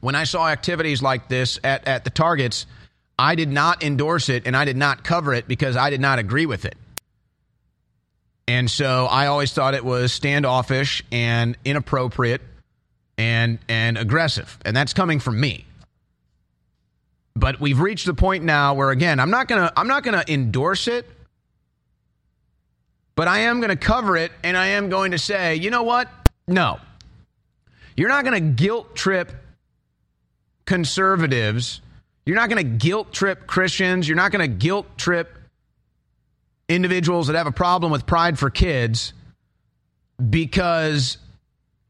when 0.00 0.14
I 0.14 0.24
saw 0.24 0.48
activities 0.48 1.02
like 1.02 1.28
this 1.28 1.58
at, 1.64 1.88
at 1.88 2.04
the 2.04 2.10
targets, 2.10 2.66
I 3.18 3.34
did 3.34 3.48
not 3.48 3.82
endorse 3.82 4.28
it 4.28 4.46
and 4.46 4.54
I 4.54 4.66
did 4.66 4.76
not 4.76 5.02
cover 5.02 5.32
it 5.32 5.48
because 5.48 5.76
I 5.76 5.88
did 5.88 6.00
not 6.00 6.18
agree 6.18 6.44
with 6.44 6.66
it. 6.66 6.74
And 8.48 8.70
so 8.70 9.06
I 9.06 9.26
always 9.26 9.52
thought 9.52 9.74
it 9.74 9.84
was 9.84 10.12
standoffish 10.12 11.02
and 11.12 11.56
inappropriate 11.64 12.40
and 13.16 13.58
and 13.68 13.96
aggressive. 13.96 14.58
And 14.64 14.76
that's 14.76 14.92
coming 14.92 15.20
from 15.20 15.40
me. 15.40 15.64
But 17.34 17.60
we've 17.60 17.80
reached 17.80 18.06
the 18.06 18.14
point 18.14 18.44
now 18.44 18.74
where 18.74 18.90
again, 18.90 19.20
I'm 19.20 19.30
not 19.30 19.48
going 19.48 19.62
to 19.62 19.72
I'm 19.78 19.88
not 19.88 20.02
going 20.02 20.18
to 20.18 20.32
endorse 20.32 20.88
it. 20.88 21.08
But 23.14 23.28
I 23.28 23.40
am 23.40 23.60
going 23.60 23.70
to 23.70 23.76
cover 23.76 24.16
it 24.16 24.32
and 24.42 24.56
I 24.56 24.68
am 24.68 24.88
going 24.88 25.12
to 25.12 25.18
say, 25.18 25.56
"You 25.56 25.70
know 25.70 25.82
what? 25.82 26.08
No. 26.48 26.80
You're 27.96 28.08
not 28.08 28.24
going 28.24 28.34
to 28.34 28.62
guilt 28.62 28.94
trip 28.96 29.32
conservatives. 30.64 31.80
You're 32.24 32.36
not 32.36 32.48
going 32.48 32.64
to 32.64 32.86
guilt 32.86 33.12
trip 33.12 33.46
Christians. 33.46 34.08
You're 34.08 34.16
not 34.16 34.32
going 34.32 34.40
to 34.48 34.56
guilt 34.56 34.96
trip 34.96 35.36
individuals 36.74 37.26
that 37.28 37.36
have 37.36 37.46
a 37.46 37.52
problem 37.52 37.92
with 37.92 38.06
pride 38.06 38.38
for 38.38 38.50
kids 38.50 39.12
because 40.30 41.18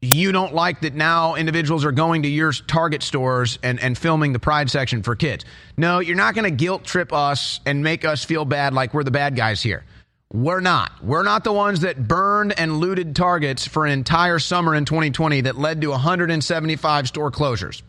you 0.01 0.33
don't 0.33 0.53
like 0.53 0.81
that 0.81 0.93
now 0.93 1.35
individuals 1.35 1.85
are 1.85 1.91
going 1.91 2.23
to 2.23 2.27
your 2.27 2.51
target 2.51 3.01
stores 3.01 3.57
and, 3.63 3.79
and 3.79 3.97
filming 3.97 4.33
the 4.33 4.39
pride 4.39 4.69
section 4.69 5.01
for 5.01 5.15
kids. 5.15 5.45
No, 5.77 5.99
you're 5.99 6.17
not 6.17 6.35
going 6.35 6.43
to 6.43 6.55
guilt 6.55 6.83
trip 6.83 7.13
us 7.13 7.61
and 7.65 7.83
make 7.83 8.03
us 8.03 8.25
feel 8.25 8.43
bad 8.43 8.73
like 8.73 8.93
we're 8.93 9.03
the 9.03 9.11
bad 9.11 9.35
guys 9.35 9.63
here. 9.63 9.85
We're 10.33 10.59
not. 10.59 10.91
We're 11.03 11.23
not 11.23 11.43
the 11.43 11.53
ones 11.53 11.81
that 11.81 12.07
burned 12.07 12.57
and 12.59 12.79
looted 12.79 13.15
targets 13.15 13.67
for 13.67 13.85
an 13.85 13.91
entire 13.91 14.39
summer 14.39 14.75
in 14.75 14.83
2020 14.83 15.41
that 15.41 15.57
led 15.57 15.79
to 15.81 15.91
175 15.91 17.07
store 17.07 17.31
closures. 17.31 17.81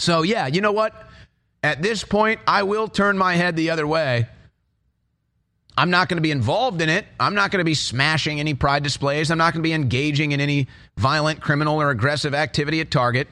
So, 0.00 0.22
yeah, 0.22 0.48
you 0.48 0.60
know 0.60 0.72
what? 0.72 0.92
At 1.62 1.80
this 1.80 2.02
point, 2.02 2.40
I 2.46 2.64
will 2.64 2.88
turn 2.88 3.16
my 3.16 3.36
head 3.36 3.54
the 3.54 3.70
other 3.70 3.86
way. 3.86 4.26
I'm 5.76 5.90
not 5.90 6.08
going 6.08 6.18
to 6.18 6.22
be 6.22 6.30
involved 6.30 6.82
in 6.82 6.88
it. 6.88 7.06
I'm 7.18 7.34
not 7.34 7.50
going 7.50 7.60
to 7.60 7.64
be 7.64 7.74
smashing 7.74 8.40
any 8.40 8.54
pride 8.54 8.82
displays. 8.82 9.30
I'm 9.30 9.38
not 9.38 9.54
going 9.54 9.62
to 9.62 9.66
be 9.66 9.72
engaging 9.72 10.32
in 10.32 10.40
any 10.40 10.68
violent, 10.96 11.40
criminal, 11.40 11.80
or 11.80 11.90
aggressive 11.90 12.34
activity 12.34 12.80
at 12.80 12.90
Target. 12.90 13.28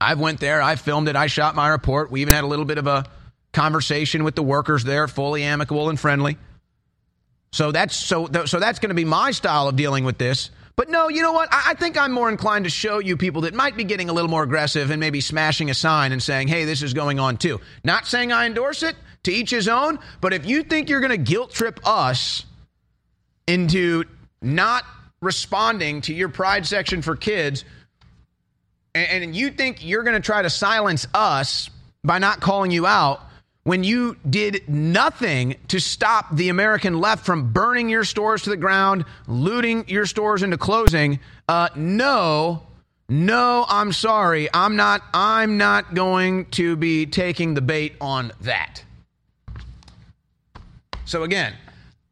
I've 0.00 0.18
went 0.18 0.40
there. 0.40 0.60
I 0.60 0.76
filmed 0.76 1.08
it. 1.08 1.16
I 1.16 1.28
shot 1.28 1.54
my 1.54 1.68
report. 1.68 2.10
We 2.10 2.22
even 2.22 2.34
had 2.34 2.44
a 2.44 2.48
little 2.48 2.64
bit 2.64 2.78
of 2.78 2.86
a 2.86 3.04
conversation 3.52 4.24
with 4.24 4.34
the 4.34 4.42
workers 4.42 4.84
there, 4.84 5.06
fully 5.06 5.44
amicable 5.44 5.88
and 5.88 5.98
friendly. 5.98 6.36
So 7.52 7.70
that's 7.70 7.94
so 7.94 8.28
so 8.46 8.58
that's 8.58 8.80
going 8.80 8.88
to 8.88 8.96
be 8.96 9.04
my 9.04 9.30
style 9.30 9.68
of 9.68 9.76
dealing 9.76 10.04
with 10.04 10.18
this. 10.18 10.50
But 10.76 10.88
no, 10.88 11.08
you 11.08 11.22
know 11.22 11.32
what? 11.32 11.48
I, 11.52 11.70
I, 11.70 11.74
think 11.74 11.96
I'm 11.96 12.10
more 12.10 12.28
inclined 12.28 12.64
to 12.64 12.70
show 12.70 12.98
you 12.98 13.16
people 13.16 13.42
that 13.42 13.54
might 13.54 13.76
be 13.76 13.84
getting 13.84 14.08
a 14.08 14.12
little 14.12 14.30
more 14.30 14.42
aggressive 14.42 14.90
and 14.90 14.98
maybe 14.98 15.20
smashing 15.20 15.70
a 15.70 15.74
sign 15.74 16.12
and 16.12 16.22
saying, 16.22 16.48
"Hey, 16.48 16.64
this 16.64 16.82
is 16.82 16.94
going 16.94 17.20
on 17.20 17.36
too." 17.36 17.60
Not 17.84 18.06
saying 18.06 18.32
I 18.32 18.46
endorse 18.46 18.82
it. 18.82 18.96
To 19.24 19.32
each 19.32 19.50
his 19.50 19.68
own. 19.68 19.98
But 20.20 20.34
if 20.34 20.44
you 20.44 20.62
think 20.62 20.90
you're 20.90 21.00
going 21.00 21.10
to 21.10 21.16
guilt 21.16 21.50
trip 21.52 21.80
us 21.86 22.44
into 23.46 24.04
not 24.42 24.84
responding 25.22 26.02
to 26.02 26.14
your 26.14 26.28
pride 26.28 26.66
section 26.66 27.00
for 27.00 27.16
kids, 27.16 27.64
and, 28.94 29.24
and 29.24 29.34
you 29.36 29.50
think 29.50 29.84
you're 29.84 30.02
going 30.02 30.20
to 30.20 30.24
try 30.24 30.42
to 30.42 30.50
silence 30.50 31.06
us 31.14 31.70
by 32.02 32.18
not 32.18 32.40
calling 32.40 32.70
you 32.70 32.86
out 32.86 33.22
when 33.64 33.82
you 33.82 34.16
did 34.28 34.68
nothing 34.68 35.56
to 35.68 35.80
stop 35.80 36.36
the 36.36 36.50
American 36.50 37.00
left 37.00 37.24
from 37.24 37.52
burning 37.52 37.88
your 37.88 38.04
stores 38.04 38.42
to 38.42 38.50
the 38.50 38.56
ground, 38.56 39.04
looting 39.26 39.88
your 39.88 40.06
stores 40.06 40.42
into 40.42 40.58
closing, 40.58 41.18
uh, 41.48 41.70
no, 41.74 42.62
no, 43.08 43.64
I'm 43.68 43.92
sorry. 43.92 44.48
I'm 44.52 44.76
not 44.76 45.02
I'm 45.12 45.56
not 45.56 45.94
going 45.94 46.46
to 46.52 46.76
be 46.76 47.06
taking 47.06 47.54
the 47.54 47.60
bait 47.62 47.94
on 48.00 48.32
that. 48.42 48.82
So 51.06 51.22
again, 51.22 51.54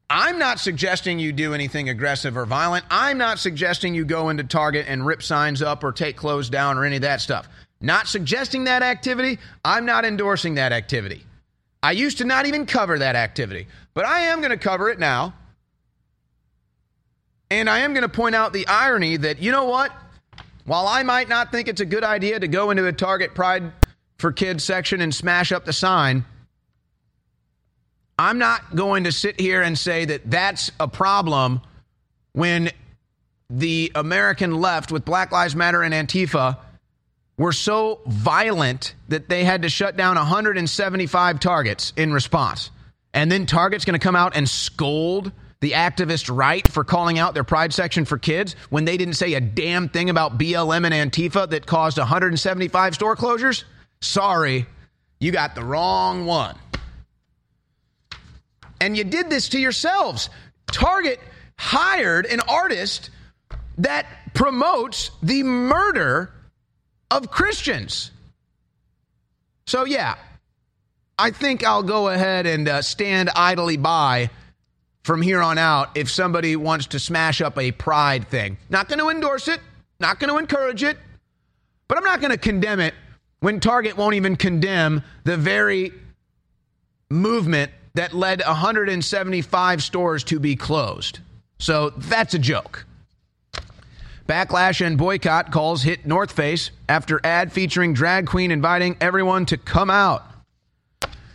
I'm 0.08 0.38
not 0.38 0.58
suggesting 0.58 1.18
you 1.18 1.32
do 1.32 1.54
anything 1.54 1.88
aggressive 1.88 2.36
or 2.36 2.44
violent. 2.44 2.84
I'm 2.90 3.16
not 3.16 3.38
suggesting 3.38 3.94
you 3.94 4.04
go 4.04 4.28
into 4.28 4.44
Target 4.44 4.86
and 4.88 5.04
rip 5.06 5.22
signs 5.22 5.62
up 5.62 5.82
or 5.84 5.92
take 5.92 6.16
clothes 6.16 6.50
down 6.50 6.76
or 6.76 6.84
any 6.84 6.96
of 6.96 7.02
that 7.02 7.22
stuff. 7.22 7.48
Not 7.80 8.06
suggesting 8.06 8.64
that 8.64 8.82
activity. 8.82 9.38
I'm 9.64 9.86
not 9.86 10.04
endorsing 10.04 10.54
that 10.54 10.72
activity. 10.72 11.24
I 11.82 11.92
used 11.92 12.18
to 12.18 12.24
not 12.24 12.46
even 12.46 12.66
cover 12.66 12.98
that 12.98 13.16
activity, 13.16 13.66
but 13.94 14.04
I 14.04 14.20
am 14.20 14.40
going 14.40 14.50
to 14.50 14.56
cover 14.56 14.88
it 14.90 14.98
now. 14.98 15.34
And 17.50 17.68
I 17.68 17.80
am 17.80 17.92
going 17.92 18.02
to 18.02 18.08
point 18.08 18.34
out 18.34 18.52
the 18.52 18.66
irony 18.66 19.16
that, 19.18 19.40
you 19.40 19.50
know 19.50 19.64
what? 19.64 19.92
While 20.64 20.86
I 20.86 21.02
might 21.02 21.28
not 21.28 21.50
think 21.50 21.68
it's 21.68 21.80
a 21.80 21.84
good 21.84 22.04
idea 22.04 22.38
to 22.38 22.48
go 22.48 22.70
into 22.70 22.86
a 22.86 22.92
Target 22.92 23.34
Pride 23.34 23.72
for 24.18 24.32
Kids 24.32 24.62
section 24.62 25.00
and 25.00 25.14
smash 25.14 25.50
up 25.50 25.64
the 25.64 25.72
sign, 25.72 26.24
I'm 28.18 28.38
not 28.38 28.76
going 28.76 29.04
to 29.04 29.12
sit 29.12 29.40
here 29.40 29.62
and 29.62 29.76
say 29.76 30.04
that 30.04 30.30
that's 30.30 30.70
a 30.78 30.86
problem 30.86 31.60
when 32.32 32.70
the 33.50 33.90
American 33.94 34.54
left 34.60 34.92
with 34.92 35.04
Black 35.04 35.32
Lives 35.32 35.56
Matter 35.56 35.82
and 35.82 35.92
Antifa 35.92 36.56
were 37.36 37.52
so 37.52 38.00
violent 38.06 38.94
that 39.08 39.28
they 39.28 39.44
had 39.44 39.62
to 39.62 39.68
shut 39.68 39.96
down 39.96 40.16
175 40.16 41.40
targets 41.40 41.92
in 41.96 42.12
response. 42.12 42.70
And 43.14 43.30
then 43.30 43.46
Target's 43.46 43.84
going 43.84 43.98
to 43.98 44.04
come 44.04 44.16
out 44.16 44.36
and 44.36 44.48
scold 44.48 45.32
the 45.60 45.72
activist 45.72 46.34
right 46.34 46.66
for 46.66 46.82
calling 46.82 47.18
out 47.18 47.34
their 47.34 47.44
pride 47.44 47.72
section 47.72 48.04
for 48.04 48.18
kids 48.18 48.56
when 48.70 48.84
they 48.84 48.96
didn't 48.96 49.14
say 49.14 49.34
a 49.34 49.40
damn 49.40 49.88
thing 49.88 50.10
about 50.10 50.38
BLM 50.38 50.90
and 50.90 51.12
Antifa 51.12 51.48
that 51.50 51.66
caused 51.66 51.98
175 51.98 52.94
store 52.94 53.16
closures? 53.16 53.64
Sorry, 54.00 54.66
you 55.20 55.30
got 55.30 55.54
the 55.54 55.64
wrong 55.64 56.26
one. 56.26 56.56
And 58.80 58.96
you 58.96 59.04
did 59.04 59.30
this 59.30 59.50
to 59.50 59.60
yourselves. 59.60 60.28
Target 60.66 61.20
hired 61.56 62.26
an 62.26 62.40
artist 62.40 63.10
that 63.78 64.06
promotes 64.34 65.12
the 65.22 65.44
murder 65.44 66.32
of 67.12 67.30
Christians. 67.30 68.10
So, 69.66 69.84
yeah, 69.84 70.16
I 71.18 71.30
think 71.30 71.64
I'll 71.64 71.82
go 71.82 72.08
ahead 72.08 72.46
and 72.46 72.68
uh, 72.68 72.82
stand 72.82 73.30
idly 73.36 73.76
by 73.76 74.30
from 75.02 75.20
here 75.20 75.42
on 75.42 75.58
out 75.58 75.90
if 75.96 76.10
somebody 76.10 76.56
wants 76.56 76.86
to 76.88 76.98
smash 76.98 77.40
up 77.40 77.58
a 77.58 77.70
pride 77.72 78.28
thing. 78.28 78.56
Not 78.70 78.88
going 78.88 78.98
to 78.98 79.10
endorse 79.10 79.48
it, 79.48 79.60
not 80.00 80.18
going 80.20 80.30
to 80.30 80.38
encourage 80.38 80.82
it, 80.82 80.96
but 81.86 81.98
I'm 81.98 82.04
not 82.04 82.20
going 82.20 82.30
to 82.30 82.38
condemn 82.38 82.80
it 82.80 82.94
when 83.40 83.60
Target 83.60 83.96
won't 83.96 84.14
even 84.14 84.36
condemn 84.36 85.02
the 85.24 85.36
very 85.36 85.92
movement 87.10 87.72
that 87.94 88.14
led 88.14 88.40
175 88.40 89.82
stores 89.82 90.24
to 90.24 90.40
be 90.40 90.56
closed. 90.56 91.18
So 91.58 91.90
that's 91.90 92.32
a 92.34 92.38
joke. 92.38 92.86
Backlash 94.26 94.84
and 94.84 94.96
boycott 94.96 95.50
calls 95.50 95.82
hit 95.82 96.06
North 96.06 96.32
Face 96.32 96.70
after 96.88 97.20
ad 97.24 97.52
featuring 97.52 97.92
drag 97.92 98.26
queen 98.26 98.50
inviting 98.50 98.96
everyone 99.00 99.46
to 99.46 99.56
come 99.56 99.90
out. 99.90 100.24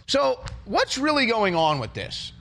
So, 0.07 0.39
what's 0.65 0.97
really 0.97 1.25
going 1.25 1.55
on 1.55 1.79
with 1.79 1.93
this? 1.93 2.31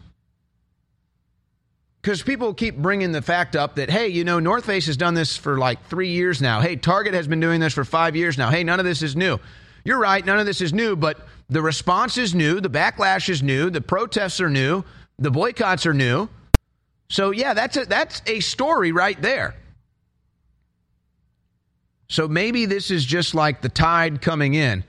Because 2.01 2.23
people 2.23 2.55
keep 2.55 2.77
bringing 2.77 3.11
the 3.11 3.23
fact 3.23 3.57
up 3.57 3.75
that, 3.75 3.91
hey, 3.91 4.07
you 4.07 4.23
know, 4.23 4.39
North 4.39 4.65
Face 4.65 4.87
has 4.87 4.97
done 4.97 5.15
this 5.15 5.37
for 5.37 5.59
like 5.59 5.85
three 5.87 6.11
years 6.11 6.41
now. 6.41 6.61
Hey, 6.61 6.77
Target 6.77 7.15
has 7.15 7.27
been 7.27 7.41
doing 7.41 7.59
this 7.59 7.75
for 7.75 7.85
five 7.85 8.15
years 8.15 8.39
now. 8.39 8.49
Hey, 8.49 8.63
none 8.63 8.79
of 8.79 8.87
this 8.87 9.03
is 9.03 9.17
new. 9.17 9.41
You're 9.85 9.99
right, 9.99 10.25
none 10.25 10.39
of 10.39 10.47
this 10.47 10.61
is 10.61 10.73
new, 10.73 10.95
but 10.95 11.27
the 11.49 11.61
response 11.63 12.17
is 12.19 12.35
new, 12.35 12.61
the 12.61 12.71
backlash 12.71 13.29
is 13.29 13.43
new, 13.43 13.71
the 13.71 13.81
protests 13.81 14.41
are 14.41 14.51
new, 14.51 14.85
the 15.19 15.31
boycotts 15.33 15.87
are 15.87 15.95
new. 15.95 16.29
So, 17.09 17.33
yeah, 17.33 17.55
that's 17.55 17.77
a, 17.77 17.85
that's 17.85 18.23
a 18.27 18.39
story 18.39 18.93
right 18.93 19.21
there. 19.21 19.57
So 22.09 22.29
maybe 22.29 22.67
this 22.67 22.91
is 22.91 23.05
just 23.05 23.35
like 23.35 23.61
the 23.61 23.69
tide 23.69 24.23
coming 24.23 24.55
in. 24.55 24.85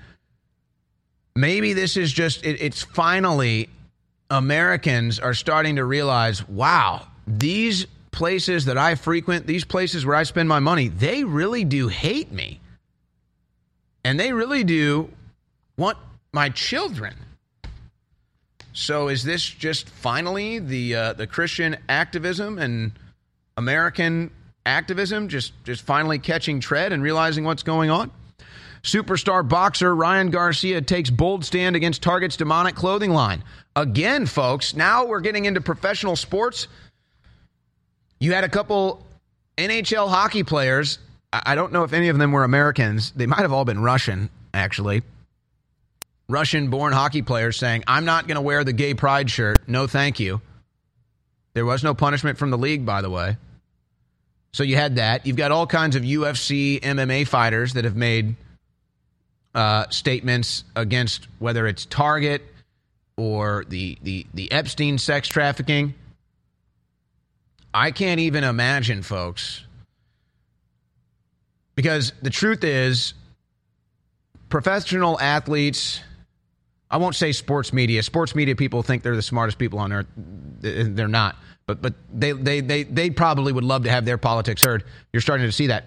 Maybe 1.35 1.73
this 1.73 1.97
is 1.97 2.11
just, 2.11 2.45
it, 2.45 2.61
it's 2.61 2.83
finally 2.83 3.69
Americans 4.29 5.19
are 5.19 5.33
starting 5.33 5.77
to 5.77 5.85
realize 5.85 6.47
wow, 6.47 7.07
these 7.25 7.85
places 8.11 8.65
that 8.65 8.77
I 8.77 8.95
frequent, 8.95 9.45
these 9.47 9.65
places 9.65 10.05
where 10.05 10.15
I 10.15 10.23
spend 10.23 10.49
my 10.49 10.59
money, 10.59 10.87
they 10.87 11.23
really 11.23 11.63
do 11.63 11.87
hate 11.87 12.31
me. 12.31 12.59
And 14.03 14.19
they 14.19 14.33
really 14.33 14.63
do 14.63 15.11
want 15.77 15.97
my 16.33 16.49
children. 16.49 17.15
So 18.73 19.07
is 19.07 19.23
this 19.23 19.43
just 19.43 19.89
finally 19.89 20.59
the 20.59 20.95
uh, 20.95 21.13
the 21.13 21.27
Christian 21.27 21.77
activism 21.89 22.59
and 22.59 22.91
American 23.57 24.31
activism 24.67 25.29
just 25.29 25.53
just 25.63 25.81
finally 25.81 26.19
catching 26.19 26.59
tread 26.59 26.93
and 26.93 27.01
realizing 27.01 27.43
what's 27.43 27.63
going 27.63 27.89
on? 27.89 28.11
Superstar 28.83 29.47
boxer 29.47 29.95
Ryan 29.95 30.29
Garcia 30.29 30.81
takes 30.81 31.09
bold 31.09 31.43
stand 31.43 31.75
against 31.75 32.03
Target's 32.03 32.37
demonic 32.37 32.75
clothing 32.75 33.11
line. 33.11 33.43
Again, 33.75 34.25
folks, 34.25 34.75
now 34.75 35.05
we're 35.05 35.19
getting 35.19 35.45
into 35.45 35.61
professional 35.61 36.15
sports. 36.15 36.67
You 38.19 38.33
had 38.33 38.43
a 38.43 38.49
couple 38.49 39.05
NHL 39.57 40.09
hockey 40.09 40.43
players. 40.43 40.99
I 41.33 41.55
don't 41.55 41.73
know 41.73 41.83
if 41.83 41.93
any 41.93 42.09
of 42.09 42.17
them 42.17 42.31
were 42.31 42.43
Americans. 42.43 43.11
They 43.11 43.25
might 43.25 43.41
have 43.41 43.51
all 43.51 43.65
been 43.65 43.81
Russian, 43.81 44.29
actually. 44.53 45.01
Russian 46.29 46.69
born 46.69 46.93
hockey 46.93 47.21
players 47.21 47.57
saying, 47.57 47.83
I'm 47.87 48.05
not 48.05 48.27
going 48.27 48.35
to 48.35 48.41
wear 48.41 48.63
the 48.63 48.73
gay 48.73 48.93
pride 48.93 49.29
shirt. 49.29 49.57
No, 49.67 49.87
thank 49.87 50.19
you. 50.19 50.41
There 51.53 51.65
was 51.65 51.83
no 51.83 51.93
punishment 51.93 52.37
from 52.37 52.51
the 52.51 52.57
league, 52.57 52.85
by 52.85 53.01
the 53.01 53.09
way. 53.09 53.37
So 54.57 54.63
you 54.63 54.75
had 54.75 54.95
that. 54.95 55.27
You've 55.27 55.35
got 55.35 55.51
all 55.51 55.67
kinds 55.67 55.95
of 55.95 56.01
UFC, 56.01 56.79
MMA 56.81 57.27
fighters 57.27 57.73
that 57.73 57.85
have 57.85 57.95
made 57.95 58.35
uh, 59.53 59.87
statements 59.91 60.63
against 60.75 61.27
whether 61.37 61.67
it's 61.67 61.85
Target 61.85 62.41
or 63.17 63.65
the, 63.69 63.99
the, 64.01 64.25
the 64.33 64.51
Epstein 64.51 64.97
sex 64.97 65.27
trafficking. 65.27 65.93
I 67.71 67.91
can't 67.91 68.19
even 68.19 68.43
imagine, 68.43 69.03
folks, 69.03 69.63
because 71.75 72.13
the 72.23 72.31
truth 72.31 72.63
is, 72.63 73.13
professional 74.49 75.19
athletes, 75.19 76.01
I 76.89 76.97
won't 76.97 77.13
say 77.13 77.31
sports 77.31 77.71
media. 77.73 78.01
Sports 78.01 78.33
media 78.33 78.55
people 78.55 78.81
think 78.81 79.03
they're 79.03 79.15
the 79.15 79.21
smartest 79.21 79.59
people 79.59 79.77
on 79.77 79.93
earth. 79.93 80.07
They're 80.15 81.07
not. 81.07 81.35
But 81.67 81.81
but 81.81 81.93
they 82.11 82.31
they 82.31 82.61
they 82.61 82.83
they 82.83 83.09
probably 83.09 83.53
would 83.53 83.63
love 83.63 83.83
to 83.83 83.91
have 83.91 84.05
their 84.05 84.17
politics 84.17 84.63
heard. 84.65 84.85
You're 85.13 85.21
starting 85.21 85.45
to 85.45 85.51
see 85.51 85.67
that. 85.67 85.85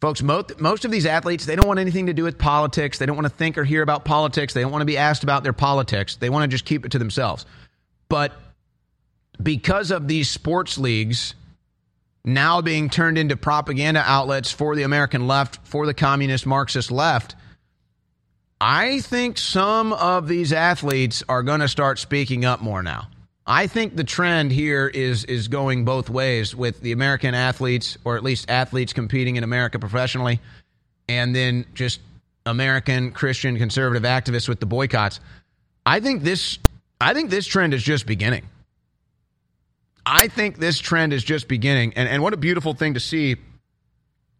Folks, 0.00 0.20
most, 0.20 0.58
most 0.58 0.84
of 0.84 0.90
these 0.90 1.06
athletes, 1.06 1.46
they 1.46 1.54
don't 1.54 1.68
want 1.68 1.78
anything 1.78 2.06
to 2.06 2.12
do 2.12 2.24
with 2.24 2.36
politics. 2.36 2.98
They 2.98 3.06
don't 3.06 3.14
want 3.14 3.26
to 3.26 3.32
think 3.32 3.56
or 3.56 3.62
hear 3.62 3.82
about 3.82 4.04
politics. 4.04 4.52
They 4.52 4.62
don't 4.62 4.72
want 4.72 4.82
to 4.82 4.86
be 4.86 4.98
asked 4.98 5.22
about 5.22 5.44
their 5.44 5.52
politics. 5.52 6.16
They 6.16 6.28
want 6.28 6.42
to 6.42 6.48
just 6.48 6.64
keep 6.64 6.84
it 6.84 6.90
to 6.92 6.98
themselves. 6.98 7.46
But 8.08 8.32
because 9.40 9.92
of 9.92 10.08
these 10.08 10.28
sports 10.28 10.76
leagues 10.76 11.36
now 12.24 12.60
being 12.62 12.90
turned 12.90 13.16
into 13.16 13.36
propaganda 13.36 14.02
outlets 14.04 14.50
for 14.50 14.74
the 14.74 14.82
American 14.82 15.28
left, 15.28 15.60
for 15.64 15.86
the 15.86 15.94
communist 15.94 16.46
Marxist 16.46 16.90
left, 16.90 17.36
I 18.60 19.00
think 19.00 19.38
some 19.38 19.92
of 19.92 20.26
these 20.26 20.52
athletes 20.52 21.22
are 21.28 21.44
going 21.44 21.60
to 21.60 21.68
start 21.68 22.00
speaking 22.00 22.44
up 22.44 22.60
more 22.60 22.82
now. 22.82 23.08
I 23.46 23.66
think 23.66 23.96
the 23.96 24.04
trend 24.04 24.52
here 24.52 24.86
is 24.86 25.24
is 25.24 25.48
going 25.48 25.84
both 25.84 26.08
ways 26.08 26.54
with 26.54 26.80
the 26.80 26.92
American 26.92 27.34
athletes, 27.34 27.98
or 28.04 28.16
at 28.16 28.22
least 28.22 28.48
athletes 28.48 28.92
competing 28.92 29.36
in 29.36 29.42
America 29.42 29.78
professionally, 29.78 30.40
and 31.08 31.34
then 31.34 31.66
just 31.74 32.00
American 32.46 33.10
Christian 33.10 33.58
conservative 33.58 34.04
activists 34.04 34.48
with 34.48 34.60
the 34.60 34.66
boycotts. 34.66 35.18
I 35.84 35.98
think 35.98 36.22
this 36.22 36.58
I 37.00 37.14
think 37.14 37.30
this 37.30 37.46
trend 37.46 37.74
is 37.74 37.82
just 37.82 38.06
beginning. 38.06 38.46
I 40.06 40.28
think 40.28 40.58
this 40.58 40.78
trend 40.78 41.12
is 41.12 41.22
just 41.24 41.48
beginning, 41.48 41.94
and, 41.94 42.08
and 42.08 42.22
what 42.22 42.34
a 42.34 42.36
beautiful 42.36 42.74
thing 42.74 42.94
to 42.94 43.00
see 43.00 43.36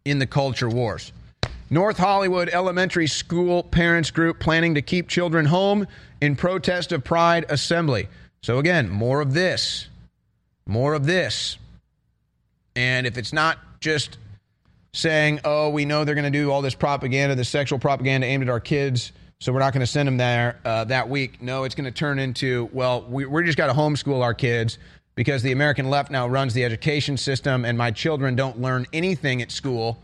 in 0.05 0.19
the 0.19 0.27
culture 0.27 0.69
wars. 0.69 1.13
North 1.71 1.99
Hollywood 1.99 2.51
Elementary 2.51 3.07
School 3.07 3.63
Parents 3.63 4.11
Group 4.11 4.39
planning 4.39 4.75
to 4.75 4.83
keep 4.83 5.09
children 5.09 5.47
home 5.47 5.87
in 6.21 6.37
protest 6.37 6.93
of 6.93 7.03
Pride 7.03 7.47
Assembly. 7.49 8.09
So, 8.43 8.59
again, 8.59 8.89
more 8.89 9.21
of 9.21 9.35
this, 9.35 9.87
more 10.67 10.95
of 10.95 11.07
this. 11.07 11.59
And 12.75 13.07
if 13.07 13.17
it's 13.17 13.33
not 13.33 13.59
just 13.81 14.19
saying, 14.93 15.41
oh, 15.45 15.71
we 15.71 15.85
know 15.85 16.05
they're 16.05 16.15
going 16.15 16.31
to 16.31 16.39
do 16.39 16.51
all 16.51 16.61
this 16.61 16.75
propaganda, 16.75 17.35
the 17.35 17.45
sexual 17.45 17.79
propaganda 17.79 18.27
aimed 18.27 18.43
at 18.43 18.49
our 18.49 18.61
kids, 18.61 19.13
so 19.41 19.53
we're 19.53 19.59
not 19.59 19.73
going 19.73 19.81
to 19.81 19.87
send 19.87 20.07
them 20.07 20.17
there 20.17 20.59
uh, 20.65 20.85
that 20.85 21.09
week. 21.09 21.41
No, 21.43 21.65
it's 21.65 21.75
going 21.75 21.85
to 21.85 21.91
turn 21.91 22.19
into, 22.19 22.69
well, 22.73 23.03
we, 23.09 23.27
we're 23.27 23.43
just 23.43 23.59
got 23.59 23.67
to 23.69 23.73
homeschool 23.73 24.23
our 24.23 24.35
kids 24.35 24.79
because 25.15 25.43
the 25.43 25.53
American 25.53 25.91
left 25.91 26.11
now 26.11 26.27
runs 26.27 26.55
the 26.55 26.65
education 26.65 27.17
system, 27.17 27.65
and 27.65 27.77
my 27.77 27.91
children 27.91 28.35
don't 28.35 28.61
learn 28.61 28.87
anything 28.93 29.43
at 29.43 29.51
school 29.51 29.99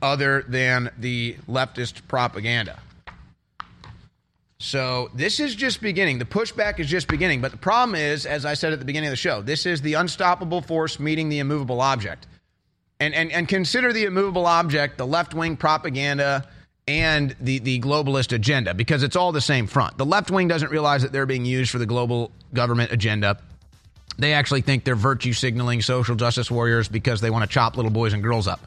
other 0.00 0.44
than 0.48 0.90
the 0.98 1.36
leftist 1.48 2.06
propaganda. 2.08 2.78
So 4.62 5.10
this 5.12 5.40
is 5.40 5.56
just 5.56 5.82
beginning. 5.82 6.20
The 6.20 6.24
pushback 6.24 6.78
is 6.78 6.86
just 6.86 7.08
beginning. 7.08 7.40
But 7.40 7.50
the 7.50 7.58
problem 7.58 7.96
is, 7.96 8.26
as 8.26 8.46
I 8.46 8.54
said 8.54 8.72
at 8.72 8.78
the 8.78 8.84
beginning 8.84 9.08
of 9.08 9.12
the 9.12 9.16
show, 9.16 9.42
this 9.42 9.66
is 9.66 9.82
the 9.82 9.94
unstoppable 9.94 10.60
force 10.60 11.00
meeting 11.00 11.28
the 11.28 11.40
immovable 11.40 11.80
object. 11.80 12.28
And, 13.00 13.12
and, 13.12 13.32
and 13.32 13.48
consider 13.48 13.92
the 13.92 14.04
immovable 14.04 14.46
object 14.46 14.98
the 14.98 15.06
left 15.06 15.34
wing 15.34 15.56
propaganda 15.56 16.48
and 16.86 17.34
the, 17.40 17.58
the 17.58 17.80
globalist 17.80 18.32
agenda 18.32 18.72
because 18.72 19.02
it's 19.02 19.16
all 19.16 19.32
the 19.32 19.40
same 19.40 19.66
front. 19.66 19.98
The 19.98 20.06
left 20.06 20.30
wing 20.30 20.46
doesn't 20.46 20.70
realize 20.70 21.02
that 21.02 21.10
they're 21.10 21.26
being 21.26 21.44
used 21.44 21.72
for 21.72 21.78
the 21.78 21.86
global 21.86 22.30
government 22.54 22.92
agenda. 22.92 23.38
They 24.16 24.32
actually 24.32 24.60
think 24.60 24.84
they're 24.84 24.94
virtue 24.94 25.32
signaling 25.32 25.82
social 25.82 26.14
justice 26.14 26.52
warriors 26.52 26.88
because 26.88 27.20
they 27.20 27.30
want 27.30 27.42
to 27.42 27.52
chop 27.52 27.76
little 27.76 27.90
boys 27.90 28.12
and 28.12 28.22
girls 28.22 28.46
up. 28.46 28.60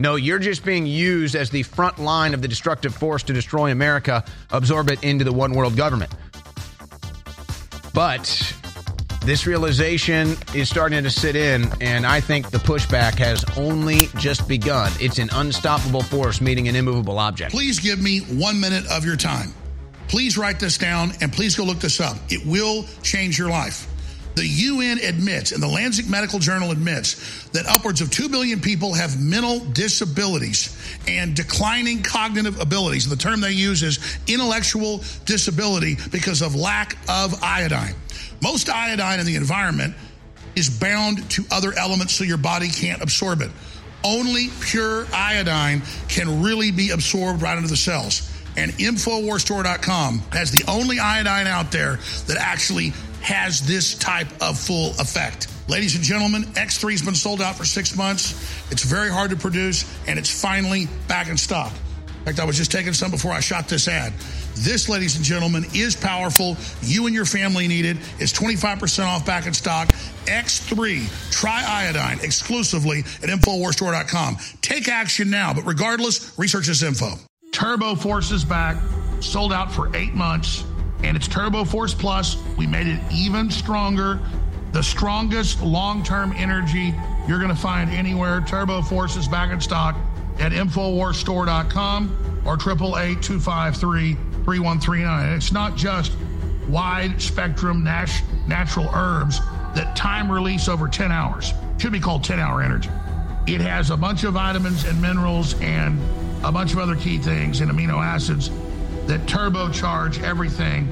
No, 0.00 0.16
you're 0.16 0.38
just 0.38 0.64
being 0.64 0.86
used 0.86 1.36
as 1.36 1.50
the 1.50 1.62
front 1.62 1.98
line 1.98 2.32
of 2.32 2.40
the 2.40 2.48
destructive 2.48 2.94
force 2.94 3.22
to 3.24 3.34
destroy 3.34 3.70
America, 3.70 4.24
absorb 4.50 4.88
it 4.88 5.04
into 5.04 5.24
the 5.26 5.32
one 5.32 5.52
world 5.52 5.76
government. 5.76 6.10
But 7.92 8.54
this 9.26 9.46
realization 9.46 10.36
is 10.54 10.70
starting 10.70 11.02
to 11.02 11.10
sit 11.10 11.36
in, 11.36 11.70
and 11.82 12.06
I 12.06 12.20
think 12.20 12.50
the 12.50 12.56
pushback 12.56 13.18
has 13.18 13.44
only 13.58 14.08
just 14.16 14.48
begun. 14.48 14.90
It's 15.00 15.18
an 15.18 15.28
unstoppable 15.34 16.02
force 16.02 16.40
meeting 16.40 16.66
an 16.68 16.76
immovable 16.76 17.18
object. 17.18 17.52
Please 17.52 17.78
give 17.78 18.00
me 18.00 18.20
one 18.20 18.58
minute 18.58 18.90
of 18.90 19.04
your 19.04 19.16
time. 19.16 19.52
Please 20.08 20.38
write 20.38 20.58
this 20.58 20.78
down 20.78 21.12
and 21.20 21.30
please 21.30 21.54
go 21.54 21.64
look 21.64 21.78
this 21.78 22.00
up. 22.00 22.16
It 22.30 22.44
will 22.46 22.86
change 23.02 23.38
your 23.38 23.50
life. 23.50 23.86
The 24.40 24.46
UN 24.46 25.00
admits, 25.00 25.52
and 25.52 25.62
the 25.62 25.68
Lancet 25.68 26.08
Medical 26.08 26.38
Journal 26.38 26.70
admits, 26.70 27.46
that 27.48 27.66
upwards 27.66 28.00
of 28.00 28.10
2 28.10 28.30
billion 28.30 28.58
people 28.58 28.94
have 28.94 29.20
mental 29.20 29.58
disabilities 29.58 30.74
and 31.06 31.36
declining 31.36 32.02
cognitive 32.02 32.58
abilities. 32.58 33.04
And 33.04 33.12
the 33.12 33.22
term 33.22 33.42
they 33.42 33.50
use 33.50 33.82
is 33.82 33.98
intellectual 34.26 35.04
disability 35.26 35.98
because 36.10 36.40
of 36.40 36.54
lack 36.54 36.96
of 37.06 37.42
iodine. 37.42 37.94
Most 38.42 38.70
iodine 38.70 39.20
in 39.20 39.26
the 39.26 39.36
environment 39.36 39.94
is 40.56 40.70
bound 40.70 41.30
to 41.32 41.44
other 41.50 41.74
elements 41.74 42.14
so 42.14 42.24
your 42.24 42.38
body 42.38 42.70
can't 42.70 43.02
absorb 43.02 43.42
it. 43.42 43.50
Only 44.02 44.48
pure 44.62 45.06
iodine 45.12 45.82
can 46.08 46.42
really 46.42 46.70
be 46.70 46.92
absorbed 46.92 47.42
right 47.42 47.58
into 47.58 47.68
the 47.68 47.76
cells. 47.76 48.34
And 48.56 48.70
InfoWarsStore.com 48.72 50.20
has 50.32 50.50
the 50.50 50.64
only 50.66 50.98
iodine 50.98 51.46
out 51.46 51.70
there 51.70 51.98
that 52.26 52.38
actually 52.38 52.94
has 53.20 53.60
this 53.60 53.94
type 53.94 54.28
of 54.40 54.58
full 54.58 54.90
effect. 54.98 55.48
Ladies 55.68 55.94
and 55.94 56.02
gentlemen, 56.02 56.42
X3 56.54 56.92
has 56.92 57.02
been 57.02 57.14
sold 57.14 57.40
out 57.40 57.54
for 57.54 57.64
six 57.64 57.96
months. 57.96 58.32
It's 58.70 58.82
very 58.82 59.10
hard 59.10 59.30
to 59.30 59.36
produce, 59.36 59.84
and 60.06 60.18
it's 60.18 60.30
finally 60.30 60.88
back 61.06 61.28
in 61.28 61.36
stock. 61.36 61.72
In 62.20 62.24
fact, 62.26 62.40
I 62.40 62.44
was 62.44 62.56
just 62.56 62.72
taking 62.72 62.92
some 62.92 63.10
before 63.10 63.32
I 63.32 63.40
shot 63.40 63.68
this 63.68 63.88
ad. 63.88 64.12
This, 64.56 64.88
ladies 64.88 65.16
and 65.16 65.24
gentlemen, 65.24 65.64
is 65.72 65.96
powerful. 65.96 66.56
You 66.82 67.06
and 67.06 67.14
your 67.14 67.24
family 67.24 67.66
need 67.66 67.86
it. 67.86 67.96
It's 68.18 68.32
25% 68.32 69.06
off 69.06 69.24
back 69.24 69.46
in 69.46 69.54
stock. 69.54 69.88
X3 70.26 71.30
Try 71.30 71.64
Iodine 71.66 72.18
exclusively 72.22 73.00
at 73.00 73.30
InfoWarsStore.com. 73.30 74.36
Take 74.60 74.88
action 74.88 75.30
now, 75.30 75.54
but 75.54 75.64
regardless, 75.64 76.38
research 76.38 76.66
this 76.66 76.82
info. 76.82 77.12
Turbo 77.52 77.94
Force 77.94 78.30
is 78.30 78.44
back, 78.44 78.76
sold 79.20 79.52
out 79.52 79.72
for 79.72 79.94
eight 79.96 80.14
months 80.14 80.64
and 81.02 81.16
it's 81.16 81.28
Turbo 81.28 81.64
Force 81.64 81.94
Plus. 81.94 82.36
We 82.56 82.66
made 82.66 82.86
it 82.86 83.00
even 83.12 83.50
stronger. 83.50 84.20
The 84.72 84.82
strongest 84.82 85.62
long 85.62 86.02
term 86.04 86.32
energy 86.36 86.94
you're 87.26 87.38
going 87.38 87.54
to 87.54 87.60
find 87.60 87.90
anywhere. 87.90 88.40
Turbo 88.46 88.82
Force 88.82 89.16
is 89.16 89.28
back 89.28 89.52
in 89.52 89.60
stock 89.60 89.96
at 90.38 90.52
InfoWarsStore.com 90.52 92.42
or 92.46 92.54
888 92.54 93.22
253 93.22 94.14
3139. 94.44 95.32
It's 95.32 95.52
not 95.52 95.76
just 95.76 96.12
wide 96.68 97.20
spectrum 97.20 97.84
nat- 97.84 98.22
natural 98.46 98.88
herbs 98.94 99.40
that 99.74 99.96
time 99.96 100.30
release 100.30 100.68
over 100.68 100.88
10 100.88 101.12
hours. 101.12 101.52
Should 101.78 101.92
be 101.92 102.00
called 102.00 102.24
10 102.24 102.38
hour 102.38 102.62
energy. 102.62 102.90
It 103.46 103.60
has 103.60 103.90
a 103.90 103.96
bunch 103.96 104.24
of 104.24 104.34
vitamins 104.34 104.84
and 104.84 105.00
minerals 105.00 105.58
and 105.60 106.00
a 106.44 106.52
bunch 106.52 106.72
of 106.72 106.78
other 106.78 106.94
key 106.94 107.18
things 107.18 107.60
and 107.60 107.70
amino 107.70 108.02
acids 108.02 108.50
that 109.10 109.20
turbocharge 109.22 110.22
everything 110.22 110.86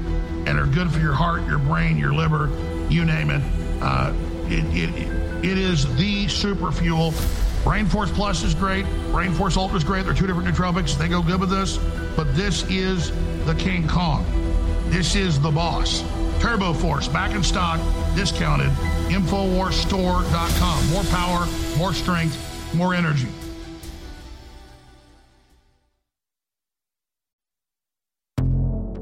and 0.49 0.59
are 0.59 0.66
good 0.66 0.90
for 0.90 0.99
your 0.99 1.12
heart, 1.12 1.47
your 1.47 1.59
brain, 1.59 1.97
your 1.97 2.12
liver, 2.12 2.51
you 2.90 3.05
name 3.05 3.31
it. 3.31 3.40
Uh, 3.81 4.12
it, 4.47 4.65
it, 4.77 5.45
it 5.45 5.57
is 5.57 5.95
the 5.97 6.27
super 6.27 6.73
fuel. 6.73 7.15
Brain 7.62 7.86
Force 7.86 8.11
Plus 8.11 8.43
is 8.43 8.57
great. 8.57 8.85
Brain 9.12 9.32
Force 9.32 9.57
Ultra 9.57 9.77
is 9.77 9.85
great. 9.85 10.05
They're 10.05 10.15
two 10.15 10.27
different 10.27 10.49
nootropics. 10.49 10.99
They 10.99 11.07
go 11.07 11.23
good 11.23 11.39
with 11.39 11.51
this. 11.51 11.77
But 12.16 12.35
this 12.35 12.69
is 12.69 13.12
the 13.45 13.55
King 13.55 13.86
Kong. 13.86 14.27
This 14.86 15.15
is 15.15 15.40
the 15.40 15.53
boss. 15.53 16.03
Turbo 16.40 16.73
Force, 16.73 17.07
back 17.07 17.36
in 17.36 17.45
stock, 17.45 17.78
discounted. 18.16 18.70
Infowarsstore.com. 19.11 20.90
More 20.90 21.05
power, 21.05 21.47
more 21.78 21.93
strength, 21.93 22.74
more 22.74 22.95
energy. 22.95 23.28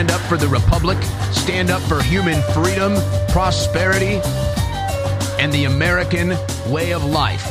Stand 0.00 0.12
up 0.12 0.28
for 0.30 0.38
the 0.38 0.48
Republic, 0.48 0.96
stand 1.30 1.68
up 1.68 1.82
for 1.82 2.02
human 2.02 2.40
freedom, 2.54 2.94
prosperity, 3.28 4.18
and 5.38 5.52
the 5.52 5.66
American 5.66 6.30
way 6.72 6.94
of 6.94 7.04
life, 7.04 7.44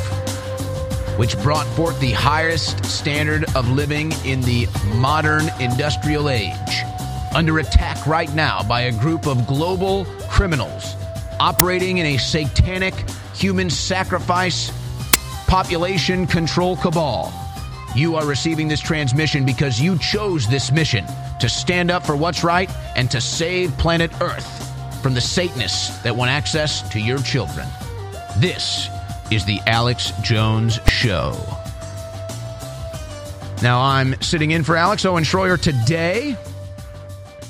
which 1.16 1.40
brought 1.44 1.68
forth 1.76 2.00
the 2.00 2.10
highest 2.10 2.84
standard 2.84 3.44
of 3.54 3.68
living 3.68 4.10
in 4.24 4.40
the 4.40 4.66
modern 4.96 5.48
industrial 5.60 6.28
age. 6.28 6.82
Under 7.36 7.60
attack 7.60 8.04
right 8.04 8.34
now 8.34 8.64
by 8.64 8.80
a 8.80 8.92
group 8.98 9.28
of 9.28 9.46
global 9.46 10.04
criminals 10.28 10.96
operating 11.38 11.98
in 11.98 12.06
a 12.06 12.16
satanic 12.16 12.94
human 13.32 13.70
sacrifice 13.70 14.72
population 15.46 16.26
control 16.26 16.76
cabal. 16.78 17.32
You 17.94 18.16
are 18.16 18.26
receiving 18.26 18.66
this 18.66 18.80
transmission 18.80 19.44
because 19.44 19.80
you 19.80 19.96
chose 19.98 20.48
this 20.48 20.72
mission 20.72 21.06
to 21.40 21.48
stand 21.48 21.90
up 21.90 22.06
for 22.06 22.16
what's 22.16 22.44
right 22.44 22.70
and 22.96 23.10
to 23.10 23.20
save 23.20 23.76
planet 23.78 24.10
Earth 24.20 25.02
from 25.02 25.14
the 25.14 25.20
Satanists 25.20 25.98
that 26.02 26.14
want 26.14 26.30
access 26.30 26.88
to 26.90 27.00
your 27.00 27.18
children. 27.18 27.66
This 28.38 28.88
is 29.30 29.44
the 29.44 29.58
Alex 29.66 30.12
Jones 30.22 30.78
Show. 30.86 31.32
Now, 33.62 33.80
I'm 33.80 34.20
sitting 34.22 34.52
in 34.52 34.64
for 34.64 34.76
Alex 34.76 35.04
Owen 35.04 35.24
Shroyer 35.24 35.60
today. 35.60 36.36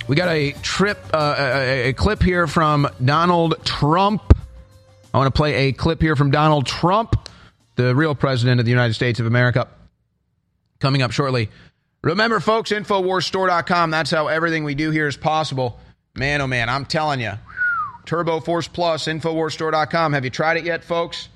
We 0.08 0.16
got 0.16 0.28
a 0.28 0.52
trip, 0.62 0.98
uh, 1.14 1.36
a, 1.38 1.88
a 1.88 1.92
clip 1.92 2.22
here 2.22 2.46
from 2.46 2.88
Donald 3.04 3.64
Trump. 3.64 4.36
I 5.14 5.18
want 5.18 5.32
to 5.32 5.36
play 5.36 5.68
a 5.68 5.72
clip 5.72 6.02
here 6.02 6.16
from 6.16 6.30
Donald 6.30 6.66
Trump, 6.66 7.28
the 7.76 7.94
real 7.94 8.14
president 8.14 8.58
of 8.58 8.66
the 8.66 8.70
United 8.70 8.94
States 8.94 9.20
of 9.20 9.26
America 9.26 9.68
coming 10.80 11.02
up 11.02 11.12
shortly. 11.12 11.48
Remember, 12.02 12.40
folks, 12.40 12.70
InfoWarsStore.com. 12.70 13.90
That's 13.90 14.10
how 14.10 14.28
everything 14.28 14.64
we 14.64 14.74
do 14.74 14.90
here 14.90 15.06
is 15.06 15.16
possible. 15.16 15.78
Man, 16.14 16.40
oh 16.40 16.46
man, 16.46 16.68
I'm 16.68 16.86
telling 16.86 17.20
you. 17.20 17.32
Turbo 18.06 18.40
Force 18.40 18.66
Plus, 18.66 19.06
InfoWarsStore.com. 19.06 20.14
Have 20.14 20.24
you 20.24 20.30
tried 20.30 20.56
it 20.56 20.64
yet, 20.64 20.82
folks? 20.82 21.28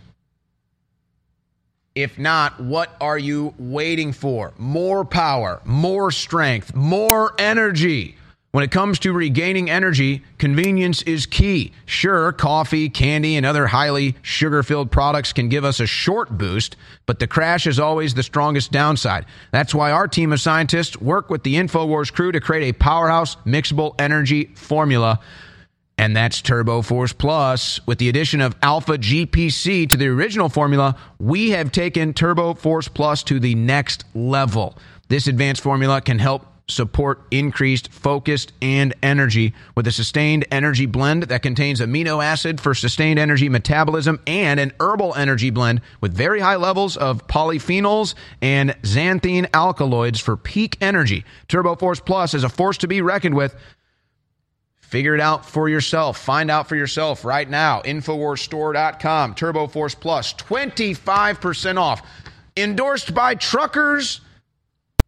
If 1.94 2.18
not, 2.18 2.58
what 2.60 2.96
are 3.00 3.18
you 3.18 3.54
waiting 3.58 4.12
for? 4.12 4.52
More 4.58 5.04
power, 5.04 5.60
more 5.64 6.10
strength, 6.10 6.74
more 6.74 7.34
energy. 7.38 8.16
When 8.54 8.62
it 8.62 8.70
comes 8.70 9.00
to 9.00 9.12
regaining 9.12 9.68
energy, 9.68 10.22
convenience 10.38 11.02
is 11.02 11.26
key. 11.26 11.72
Sure, 11.86 12.30
coffee, 12.30 12.88
candy, 12.88 13.34
and 13.34 13.44
other 13.44 13.66
highly 13.66 14.14
sugar 14.22 14.62
filled 14.62 14.92
products 14.92 15.32
can 15.32 15.48
give 15.48 15.64
us 15.64 15.80
a 15.80 15.88
short 15.88 16.38
boost, 16.38 16.76
but 17.04 17.18
the 17.18 17.26
crash 17.26 17.66
is 17.66 17.80
always 17.80 18.14
the 18.14 18.22
strongest 18.22 18.70
downside. 18.70 19.26
That's 19.50 19.74
why 19.74 19.90
our 19.90 20.06
team 20.06 20.32
of 20.32 20.40
scientists 20.40 20.96
work 21.00 21.30
with 21.30 21.42
the 21.42 21.56
InfoWars 21.56 22.12
crew 22.12 22.30
to 22.30 22.40
create 22.40 22.68
a 22.68 22.78
powerhouse 22.78 23.34
mixable 23.44 24.00
energy 24.00 24.52
formula. 24.54 25.18
And 25.98 26.16
that's 26.16 26.40
Turbo 26.40 26.82
Force 26.82 27.12
Plus. 27.12 27.84
With 27.88 27.98
the 27.98 28.08
addition 28.08 28.40
of 28.40 28.54
Alpha 28.62 28.98
GPC 28.98 29.90
to 29.90 29.96
the 29.96 30.06
original 30.06 30.48
formula, 30.48 30.96
we 31.18 31.50
have 31.50 31.72
taken 31.72 32.14
Turbo 32.14 32.54
Force 32.54 32.86
Plus 32.86 33.24
to 33.24 33.40
the 33.40 33.56
next 33.56 34.04
level. 34.14 34.78
This 35.08 35.26
advanced 35.26 35.60
formula 35.60 36.00
can 36.00 36.20
help 36.20 36.46
support 36.66 37.22
increased 37.30 37.92
focus 37.92 38.46
and 38.62 38.94
energy 39.02 39.54
with 39.76 39.86
a 39.86 39.92
sustained 39.92 40.46
energy 40.50 40.86
blend 40.86 41.24
that 41.24 41.42
contains 41.42 41.80
amino 41.80 42.24
acid 42.24 42.60
for 42.60 42.74
sustained 42.74 43.18
energy 43.18 43.48
metabolism 43.48 44.18
and 44.26 44.58
an 44.58 44.72
herbal 44.80 45.14
energy 45.14 45.50
blend 45.50 45.80
with 46.00 46.14
very 46.14 46.40
high 46.40 46.56
levels 46.56 46.96
of 46.96 47.26
polyphenols 47.26 48.14
and 48.40 48.70
xanthine 48.82 49.46
alkaloids 49.52 50.20
for 50.20 50.36
peak 50.36 50.78
energy. 50.80 51.24
Turbo 51.48 51.74
Force 51.76 52.00
Plus 52.00 52.32
is 52.32 52.44
a 52.44 52.48
force 52.48 52.78
to 52.78 52.88
be 52.88 53.02
reckoned 53.02 53.34
with. 53.34 53.54
Figure 54.80 55.14
it 55.14 55.20
out 55.20 55.44
for 55.44 55.68
yourself. 55.68 56.18
Find 56.18 56.50
out 56.50 56.68
for 56.68 56.76
yourself 56.76 57.24
right 57.24 57.48
now. 57.48 57.82
Infowarsstore.com. 57.82 59.34
Turbo 59.34 59.66
Force 59.66 59.94
Plus, 59.94 60.32
25% 60.34 61.78
off. 61.78 62.02
Endorsed 62.56 63.12
by 63.12 63.34
truckers 63.34 64.20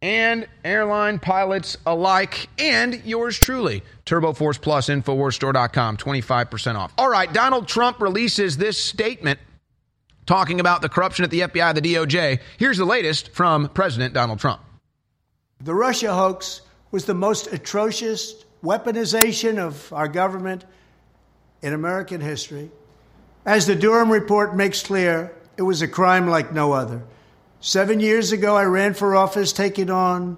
and 0.01 0.47
airline 0.63 1.19
pilots 1.19 1.77
alike, 1.85 2.49
and 2.59 3.01
yours 3.03 3.37
truly. 3.37 3.83
Turbo 4.05 4.33
Force 4.33 4.57
Plus, 4.57 4.89
Infowarsstore.com, 4.89 5.97
25% 5.97 6.75
off. 6.75 6.93
All 6.97 7.09
right, 7.09 7.31
Donald 7.33 7.67
Trump 7.67 7.99
releases 7.99 8.57
this 8.57 8.81
statement 8.81 9.39
talking 10.25 10.59
about 10.59 10.81
the 10.81 10.89
corruption 10.89 11.23
at 11.25 11.31
the 11.31 11.41
FBI, 11.41 11.73
the 11.73 11.81
DOJ. 11.81 12.39
Here's 12.57 12.77
the 12.77 12.85
latest 12.85 13.31
from 13.33 13.69
President 13.69 14.13
Donald 14.13 14.39
Trump. 14.39 14.61
The 15.63 15.73
Russia 15.73 16.13
hoax 16.13 16.61
was 16.91 17.05
the 17.05 17.15
most 17.15 17.51
atrocious 17.51 18.45
weaponization 18.63 19.57
of 19.57 19.91
our 19.93 20.07
government 20.07 20.65
in 21.61 21.73
American 21.73 22.21
history. 22.21 22.69
As 23.45 23.65
the 23.65 23.75
Durham 23.75 24.11
report 24.11 24.55
makes 24.55 24.83
clear, 24.83 25.33
it 25.55 25.61
was 25.63 25.81
a 25.81 25.87
crime 25.87 26.27
like 26.27 26.53
no 26.53 26.73
other. 26.73 27.01
Seven 27.67 27.99
years 27.99 28.31
ago, 28.31 28.55
I 28.55 28.63
ran 28.63 28.93
for 28.93 29.13
office, 29.13 29.51
taking 29.51 29.89
on 29.89 30.37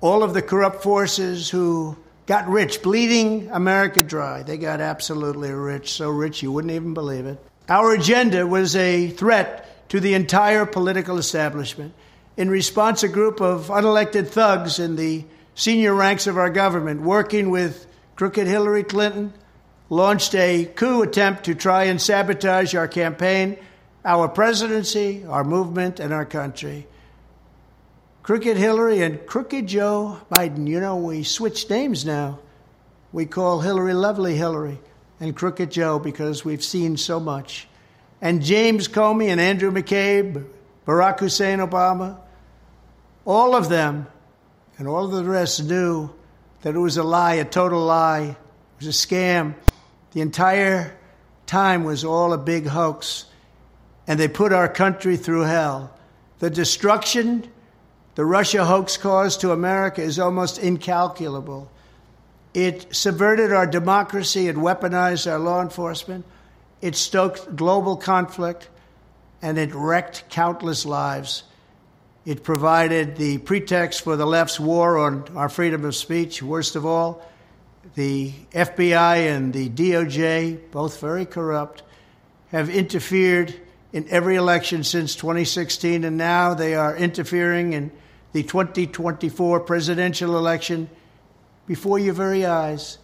all 0.00 0.22
of 0.22 0.34
the 0.34 0.40
corrupt 0.40 0.84
forces 0.84 1.50
who 1.50 1.98
got 2.26 2.46
rich, 2.46 2.80
bleeding 2.80 3.50
America 3.50 4.04
dry. 4.04 4.44
They 4.44 4.56
got 4.56 4.80
absolutely 4.80 5.50
rich, 5.50 5.90
so 5.90 6.10
rich 6.10 6.44
you 6.44 6.52
wouldn't 6.52 6.72
even 6.72 6.94
believe 6.94 7.26
it. 7.26 7.44
Our 7.68 7.94
agenda 7.94 8.46
was 8.46 8.76
a 8.76 9.08
threat 9.08 9.88
to 9.88 9.98
the 9.98 10.14
entire 10.14 10.64
political 10.64 11.18
establishment. 11.18 11.92
In 12.36 12.48
response, 12.48 13.02
a 13.02 13.08
group 13.08 13.40
of 13.40 13.66
unelected 13.66 14.28
thugs 14.28 14.78
in 14.78 14.94
the 14.94 15.24
senior 15.56 15.92
ranks 15.92 16.28
of 16.28 16.38
our 16.38 16.50
government, 16.50 17.00
working 17.00 17.50
with 17.50 17.84
crooked 18.14 18.46
Hillary 18.46 18.84
Clinton, 18.84 19.32
launched 19.88 20.36
a 20.36 20.66
coup 20.66 21.02
attempt 21.02 21.46
to 21.46 21.56
try 21.56 21.86
and 21.86 22.00
sabotage 22.00 22.76
our 22.76 22.86
campaign 22.86 23.58
our 24.04 24.28
presidency, 24.28 25.24
our 25.24 25.44
movement, 25.44 26.00
and 26.00 26.12
our 26.12 26.24
country. 26.24 26.86
Crooked 28.22 28.56
Hillary 28.56 29.02
and 29.02 29.26
Crooked 29.26 29.66
Joe 29.66 30.20
Biden. 30.30 30.66
You 30.68 30.80
know, 30.80 30.96
we 30.96 31.22
switched 31.22 31.70
names 31.70 32.04
now. 32.04 32.38
We 33.12 33.26
call 33.26 33.60
Hillary 33.60 33.94
Lovely 33.94 34.36
Hillary 34.36 34.78
and 35.18 35.34
Crooked 35.34 35.70
Joe 35.70 35.98
because 35.98 36.44
we've 36.44 36.62
seen 36.62 36.96
so 36.96 37.18
much. 37.18 37.66
And 38.20 38.42
James 38.42 38.88
Comey 38.88 39.28
and 39.28 39.40
Andrew 39.40 39.70
McCabe, 39.70 40.46
Barack 40.86 41.20
Hussein 41.20 41.58
Obama, 41.58 42.18
all 43.24 43.54
of 43.54 43.68
them 43.68 44.06
and 44.78 44.86
all 44.86 45.06
of 45.06 45.12
the 45.12 45.24
rest 45.24 45.64
knew 45.64 46.10
that 46.62 46.74
it 46.74 46.78
was 46.78 46.96
a 46.98 47.02
lie, 47.02 47.34
a 47.34 47.44
total 47.44 47.84
lie. 47.84 48.22
It 48.22 48.36
was 48.84 48.88
a 48.88 49.06
scam. 49.06 49.54
The 50.12 50.20
entire 50.20 50.96
time 51.46 51.84
was 51.84 52.04
all 52.04 52.32
a 52.32 52.38
big 52.38 52.66
hoax 52.66 53.24
and 54.10 54.18
they 54.18 54.26
put 54.26 54.52
our 54.52 54.66
country 54.66 55.16
through 55.16 55.42
hell. 55.42 55.96
The 56.40 56.50
destruction 56.50 57.48
the 58.16 58.24
Russia 58.24 58.64
hoax 58.64 58.96
caused 58.96 59.42
to 59.42 59.52
America 59.52 60.02
is 60.02 60.18
almost 60.18 60.58
incalculable. 60.58 61.70
It 62.52 62.92
subverted 62.92 63.52
our 63.52 63.68
democracy, 63.68 64.48
it 64.48 64.56
weaponized 64.56 65.30
our 65.30 65.38
law 65.38 65.62
enforcement, 65.62 66.24
it 66.80 66.96
stoked 66.96 67.54
global 67.54 67.96
conflict, 67.96 68.68
and 69.42 69.56
it 69.56 69.72
wrecked 69.72 70.24
countless 70.28 70.84
lives. 70.84 71.44
It 72.26 72.42
provided 72.42 73.14
the 73.14 73.38
pretext 73.38 74.00
for 74.00 74.16
the 74.16 74.26
left's 74.26 74.58
war 74.58 74.98
on 74.98 75.36
our 75.36 75.48
freedom 75.48 75.84
of 75.84 75.94
speech. 75.94 76.42
Worst 76.42 76.74
of 76.74 76.84
all, 76.84 77.24
the 77.94 78.32
FBI 78.50 79.36
and 79.36 79.52
the 79.52 79.68
DOJ, 79.70 80.72
both 80.72 80.98
very 80.98 81.26
corrupt, 81.26 81.84
have 82.50 82.68
interfered 82.68 83.54
in 83.92 84.06
every 84.08 84.36
election 84.36 84.84
since 84.84 85.14
2016, 85.16 86.04
and 86.04 86.16
now 86.16 86.54
they 86.54 86.74
are 86.74 86.96
interfering 86.96 87.72
in 87.72 87.90
the 88.32 88.42
2024 88.42 89.60
presidential 89.60 90.38
election 90.38 90.88
before 91.66 91.98
your 91.98 92.14
very 92.14 92.46
eyes. 92.46 92.98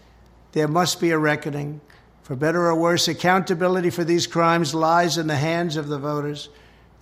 There 0.52 0.68
must 0.68 1.00
be 1.00 1.10
a 1.10 1.18
reckoning. 1.18 1.80
For 2.22 2.36
better 2.36 2.66
or 2.66 2.74
worse, 2.74 3.08
accountability 3.08 3.90
for 3.90 4.04
these 4.04 4.26
crimes 4.26 4.74
lies 4.74 5.18
in 5.18 5.26
the 5.26 5.36
hands 5.36 5.76
of 5.76 5.88
the 5.88 5.98
voters. 5.98 6.48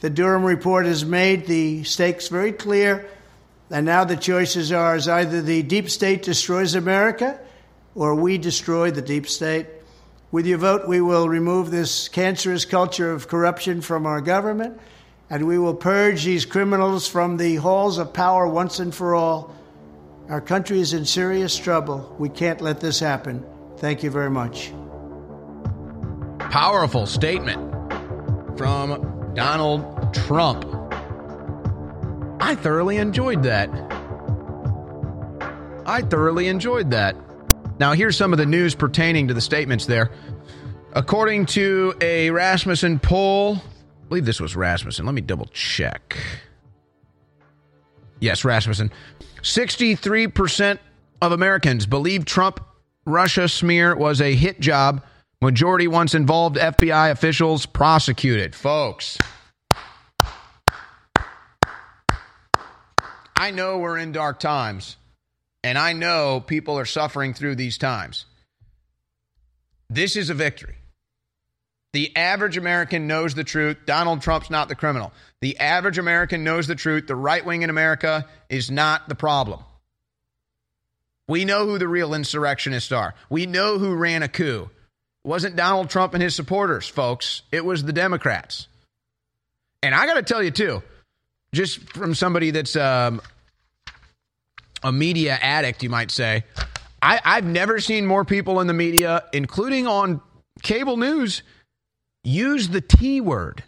The 0.01 0.11
Durham 0.11 0.45
report 0.45 0.87
has 0.87 1.05
made 1.05 1.47
the 1.47 1.85
stakes 1.85 2.29
very 2.29 2.53
clear, 2.53 3.09
and 3.71 3.87
now 3.87 4.05
the 4.05 4.17
choices 4.17 4.73
are 4.73 4.97
either 4.97 5.41
the 5.41 5.63
deep 5.63 5.89
state 5.89 6.23
destroys 6.23 6.75
America 6.75 7.41
or 7.95 8.15
we 8.15 8.39
destroy 8.39 8.91
the 8.91 9.03
deep 9.03 9.27
state. 9.27 9.67
With 10.35 10.47
your 10.47 10.59
vote, 10.59 10.89
we 10.89 11.01
will 11.01 11.29
remove 11.29 11.71
this 11.71 12.09
cancerous 12.09 12.65
culture 12.65 13.13
of 13.13 13.29
corruption 13.29 13.81
from 13.81 14.05
our 14.05 14.21
government, 14.21 14.81
and 15.31 15.47
we 15.47 15.61
will 15.61 15.77
purge 15.77 16.25
these 16.25 16.45
criminals 16.45 17.07
from 17.07 17.37
the 17.37 17.55
halls 17.55 17.99
of 17.99 18.13
power 18.13 18.49
once 18.49 18.81
and 18.81 18.93
for 18.93 19.15
all. 19.15 19.55
Our 20.29 20.41
country 20.41 20.81
is 20.81 20.93
in 20.93 21.05
serious 21.05 21.57
trouble. 21.57 22.17
We 22.19 22.31
can't 22.31 22.61
let 22.61 22.81
this 22.81 22.99
happen. 22.99 23.47
Thank 23.77 24.03
you 24.03 24.11
very 24.11 24.29
much. 24.29 24.73
Powerful 26.51 27.07
statement 27.07 27.71
from 28.59 29.35
Donald 29.37 30.13
Trump. 30.15 30.65
I 32.41 32.57
thoroughly 32.57 32.97
enjoyed 32.97 33.45
that. 33.45 33.71
I 35.87 36.03
thoroughly 36.03 36.49
enjoyed 36.49 36.91
that. 36.91 37.15
Now, 37.79 37.93
here's 37.93 38.17
some 38.17 38.33
of 38.33 38.39
the 38.39 38.47
news 38.47 38.75
pertaining 38.75 39.29
to 39.29 39.35
the 39.35 39.41
statements 39.41 39.87
there. 39.87 40.11
According 40.93 41.47
to 41.47 41.95
a 42.01 42.31
Rasmussen 42.31 43.01
poll, 43.01 43.57
I 43.57 44.09
believe 44.09 44.25
this 44.25 44.41
was 44.41 44.55
Rasmussen. 44.55 45.05
Let 45.05 45.15
me 45.15 45.21
double 45.21 45.47
check. 45.47 46.17
Yes, 48.21 48.45
Rasmussen. 48.45 48.93
63% 49.43 50.79
of 51.21 51.33
Americans 51.33 51.87
believe 51.87 52.25
Trump 52.25 52.61
Russia 53.07 53.49
smear 53.49 53.97
was 53.97 54.21
a 54.21 54.35
hit 54.35 54.61
job. 54.61 55.05
Majority 55.43 55.89
once 55.89 56.15
involved 56.15 56.57
FBI 56.57 57.11
officials 57.11 57.67
prosecuted. 57.67 58.55
Folks. 58.55 59.19
I 63.37 63.51
know 63.51 63.79
we're 63.79 63.99
in 63.99 64.13
dark 64.13 64.41
times, 64.41 64.97
and 65.65 65.79
I 65.79 65.95
know 65.95 66.41
people 66.47 66.79
are 66.79 66.85
suffering 66.85 67.33
through 67.33 67.57
these 67.57 67.79
times. 67.79 68.27
This 69.89 70.15
is 70.15 70.29
a 70.29 70.35
victory. 70.35 70.77
The 71.95 72.15
average 72.17 72.59
American 72.59 73.07
knows 73.07 73.35
the 73.35 73.45
truth. 73.45 73.79
Donald 73.87 74.21
Trump's 74.21 74.51
not 74.51 74.69
the 74.69 74.75
criminal. 74.75 75.13
The 75.41 75.59
average 75.59 75.97
American 75.97 76.45
knows 76.45 76.67
the 76.67 76.75
truth. 76.75 77.07
The 77.07 77.17
right 77.17 77.45
wing 77.45 77.63
in 77.63 77.71
America 77.71 78.27
is 78.51 78.71
not 78.71 79.09
the 79.09 79.15
problem. 79.15 79.61
We 81.29 81.47
know 81.47 81.65
who 81.65 81.79
the 81.79 81.89
real 81.89 82.13
insurrectionists 82.13 82.93
are. 82.93 83.15
We 83.31 83.47
know 83.47 83.79
who 83.79 83.95
ran 83.95 84.23
a 84.23 84.29
coup. 84.29 84.69
It 85.25 85.29
wasn't 85.29 85.57
Donald 85.57 85.89
Trump 85.89 86.13
and 86.13 86.23
his 86.23 86.35
supporters, 86.35 86.87
folks. 86.87 87.41
It 87.51 87.65
was 87.65 87.83
the 87.83 87.93
Democrats. 87.95 88.69
And 89.83 89.95
I 89.95 90.05
got 90.05 90.15
to 90.15 90.23
tell 90.23 90.43
you, 90.43 90.51
too, 90.51 90.83
just 91.55 91.79
from 91.91 92.15
somebody 92.15 92.51
that's 92.51 92.77
um, 92.77 93.23
a 94.85 94.93
media 94.93 95.39
addict, 95.41 95.83
you 95.83 95.91
might 95.91 96.11
say, 96.11 96.45
I, 97.03 97.21
I've 97.25 97.45
never 97.45 97.81
seen 97.81 98.07
more 98.07 98.25
people 98.25 98.61
in 98.61 98.67
the 98.67 98.73
media, 98.73 99.25
including 99.33 99.87
on 99.87 100.21
cable 100.63 100.97
news, 100.97 101.43
use 102.23 102.69
the 102.69 102.81
T 102.81 103.21
word. 103.21 103.65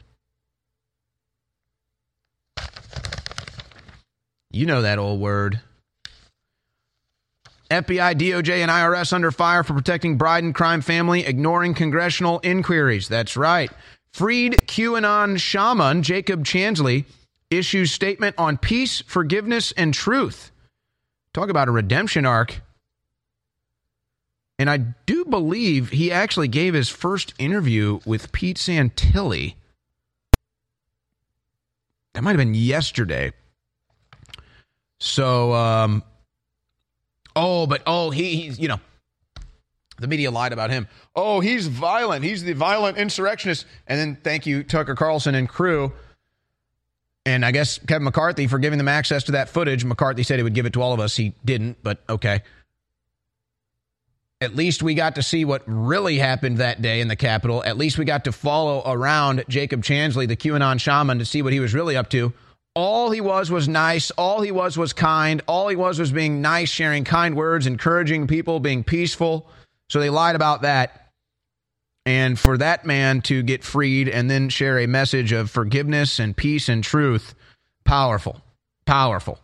You 4.51 4.67
know 4.67 4.83
that 4.83 4.99
old 4.99 5.21
word. 5.21 5.61
FBI, 7.71 8.15
DOJ, 8.15 8.61
and 8.61 8.71
IRS 8.71 9.13
under 9.13 9.33
fire 9.33 9.65
for 9.65 9.75
protecting 9.75 10.17
Biden 10.17 10.55
crime 10.55 10.81
family, 10.81 11.27
ignoring 11.27 11.75
congressional 11.75 12.41
inquiries. 12.45 13.09
That's 13.09 13.37
right. 13.37 13.71
Freed 14.13 14.63
QAnon 14.67 15.39
shaman 15.39 16.03
Jacob 16.03 16.45
Chansley 16.45 17.05
issues 17.51 17.93
statement 17.93 18.37
on 18.39 18.57
peace, 18.57 19.03
forgiveness, 19.03 19.73
and 19.73 19.93
truth. 19.93 20.53
Talk 21.37 21.51
about 21.51 21.69
a 21.69 21.71
redemption 21.71 22.25
arc. 22.25 22.63
And 24.59 24.71
I 24.71 24.79
do 24.79 25.27
believe 25.27 25.91
he 25.91 26.11
actually 26.11 26.49
gave 26.49 26.73
his 26.73 26.89
first 26.89 27.35
interview 27.39 28.01
with 28.07 28.33
Pete 28.33 28.57
Santilli. 28.57 29.57
That 32.15 32.23
might 32.23 32.31
have 32.31 32.39
been 32.39 32.55
yesterday. 32.55 33.35
So, 34.99 35.53
um, 35.53 36.03
oh, 37.37 37.67
but 37.67 37.83
oh, 37.87 38.09
he, 38.09 38.37
he's, 38.37 38.59
you 38.59 38.69
know, 38.69 38.81
the 39.99 40.07
media 40.07 40.31
lied 40.31 40.55
about 40.55 40.71
him. 40.71 40.89
Oh, 41.15 41.41
he's 41.41 41.67
violent. 41.67 42.25
He's 42.25 42.45
the 42.45 42.55
violent 42.55 42.97
insurrectionist. 42.97 43.67
And 43.87 44.01
then 44.01 44.17
thank 44.25 44.47
you, 44.47 44.63
Tucker 44.63 44.95
Carlson 44.95 45.35
and 45.35 45.47
crew. 45.47 45.93
And 47.27 47.45
I 47.45 47.51
guess 47.51 47.79
Kevin 47.79 48.05
McCarthy 48.05 48.47
for 48.47 48.61
giving 48.61 48.79
them 48.79 48.87
access 48.87 49.25
to 49.25 49.33
that 49.33 49.49
footage. 49.49 49.85
McCarthy 49.85 50.23
said 50.23 50.39
he 50.39 50.45
would 50.45 50.55
give 50.55 50.65
it 50.65 50.75
to 50.75 50.83
all 50.83 50.93
of 50.93 51.01
us. 51.01 51.17
He 51.17 51.35
didn't, 51.45 51.79
but 51.83 51.99
okay. 52.09 52.43
At 54.41 54.55
least 54.55 54.83
we 54.83 54.95
got 54.95 55.17
to 55.17 55.23
see 55.23 55.45
what 55.45 55.63
really 55.67 56.19
happened 56.19 56.59
that 56.59 56.81
day 56.81 57.01
in 57.01 57.09
the 57.09 57.17
Capitol. 57.17 57.65
At 57.65 57.77
least 57.77 57.99
we 57.99 58.05
got 58.05 58.25
to 58.25 58.33
follow 58.33 58.83
around 58.87 59.45
Jacob 59.49 59.83
Chansley, 59.83 60.29
the 60.29 60.37
QAnon 60.37 60.79
shaman, 60.79 61.19
to 61.19 61.25
see 61.25 61.43
what 61.43 61.53
he 61.53 61.59
was 61.59 61.75
really 61.75 61.97
up 61.97 62.11
to. 62.11 62.33
All 62.75 63.11
he 63.11 63.23
was 63.23 63.51
was 63.51 63.67
nice. 63.67 64.13
All 64.13 64.43
he 64.43 64.53
was 64.53 64.79
was 64.79 64.93
kind. 64.93 65.43
All 65.49 65.67
he 65.67 65.77
was 65.77 65.99
was 65.99 66.13
being 66.13 66.43
nice, 66.43 66.69
sharing 66.69 67.03
kind 67.03 67.35
words, 67.35 67.67
encouraging 67.67 68.29
people, 68.29 68.61
being 68.61 68.85
peaceful. 68.85 69.49
So 69.89 69.99
they 69.99 70.11
lied 70.11 70.37
about 70.37 70.63
that. 70.63 71.06
And 72.07 72.39
for 72.39 72.57
that 72.57 72.87
man 72.87 73.21
to 73.23 73.43
get 73.43 73.65
freed 73.65 74.09
and 74.09 74.31
then 74.31 74.49
share 74.49 74.79
a 74.79 74.87
message 74.87 75.33
of 75.33 75.51
forgiveness 75.51 76.21
and 76.21 76.37
peace 76.37 76.69
and 76.69 76.83
truth, 76.83 77.35
powerful, 77.85 78.41
powerful. 78.87 79.41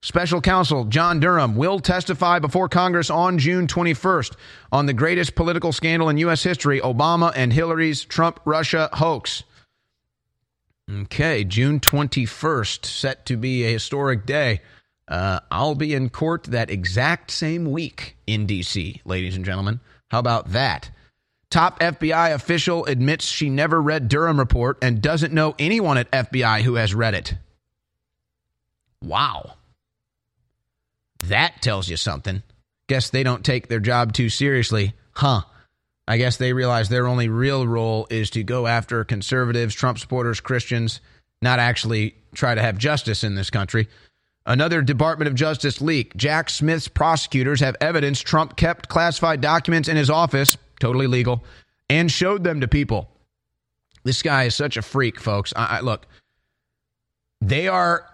Special 0.00 0.40
counsel 0.40 0.84
John 0.84 1.20
Durham 1.20 1.56
will 1.56 1.78
testify 1.78 2.38
before 2.38 2.70
Congress 2.70 3.10
on 3.10 3.38
June 3.38 3.66
21st 3.66 4.34
on 4.72 4.86
the 4.86 4.94
greatest 4.94 5.34
political 5.34 5.72
scandal 5.72 6.08
in 6.08 6.16
U.S. 6.18 6.42
history 6.42 6.80
Obama 6.80 7.32
and 7.36 7.52
Hillary's 7.52 8.04
Trump 8.04 8.40
Russia 8.46 8.88
hoax. 8.94 9.42
Okay, 10.90 11.44
June 11.44 11.80
21st, 11.80 12.86
set 12.86 13.26
to 13.26 13.36
be 13.36 13.64
a 13.64 13.72
historic 13.72 14.24
day. 14.24 14.60
Uh, 15.08 15.40
I'll 15.50 15.74
be 15.74 15.92
in 15.92 16.08
court 16.08 16.44
that 16.44 16.70
exact 16.70 17.30
same 17.30 17.70
week 17.70 18.16
in 18.26 18.46
D.C., 18.46 19.02
ladies 19.04 19.36
and 19.36 19.44
gentlemen. 19.44 19.80
How 20.10 20.20
about 20.20 20.52
that? 20.52 20.90
Top 21.50 21.78
FBI 21.80 22.32
official 22.32 22.84
admits 22.86 23.24
she 23.24 23.48
never 23.50 23.80
read 23.80 24.08
Durham 24.08 24.38
report 24.38 24.78
and 24.82 25.00
doesn't 25.00 25.32
know 25.32 25.54
anyone 25.58 25.96
at 25.96 26.10
FBI 26.10 26.62
who 26.62 26.74
has 26.74 26.94
read 26.94 27.14
it. 27.14 27.34
Wow. 29.02 29.54
That 31.24 31.62
tells 31.62 31.88
you 31.88 31.96
something. 31.96 32.42
Guess 32.88 33.10
they 33.10 33.22
don't 33.22 33.44
take 33.44 33.68
their 33.68 33.80
job 33.80 34.12
too 34.12 34.28
seriously. 34.28 34.94
Huh. 35.12 35.42
I 36.08 36.18
guess 36.18 36.36
they 36.36 36.52
realize 36.52 36.88
their 36.88 37.06
only 37.06 37.28
real 37.28 37.66
role 37.66 38.06
is 38.10 38.30
to 38.30 38.44
go 38.44 38.66
after 38.66 39.04
conservatives, 39.04 39.74
Trump 39.74 39.98
supporters, 39.98 40.40
Christians, 40.40 41.00
not 41.42 41.58
actually 41.58 42.14
try 42.34 42.54
to 42.54 42.62
have 42.62 42.78
justice 42.78 43.24
in 43.24 43.34
this 43.34 43.50
country. 43.50 43.88
Another 44.44 44.82
Department 44.82 45.28
of 45.28 45.34
Justice 45.34 45.80
leak 45.80 46.16
Jack 46.16 46.48
Smith's 46.48 46.86
prosecutors 46.86 47.60
have 47.60 47.76
evidence 47.80 48.20
Trump 48.20 48.56
kept 48.56 48.88
classified 48.88 49.40
documents 49.40 49.88
in 49.88 49.96
his 49.96 50.10
office, 50.10 50.56
totally 50.80 51.06
legal, 51.06 51.44
and 51.88 52.10
showed 52.10 52.44
them 52.44 52.60
to 52.60 52.68
people. 52.68 53.10
This 54.04 54.22
guy 54.22 54.44
is 54.44 54.54
such 54.54 54.76
a 54.76 54.82
freak, 54.82 55.18
folks. 55.18 55.52
I, 55.56 55.78
I, 55.78 55.80
look, 55.80 56.06
they 57.40 57.68
are 57.68 58.08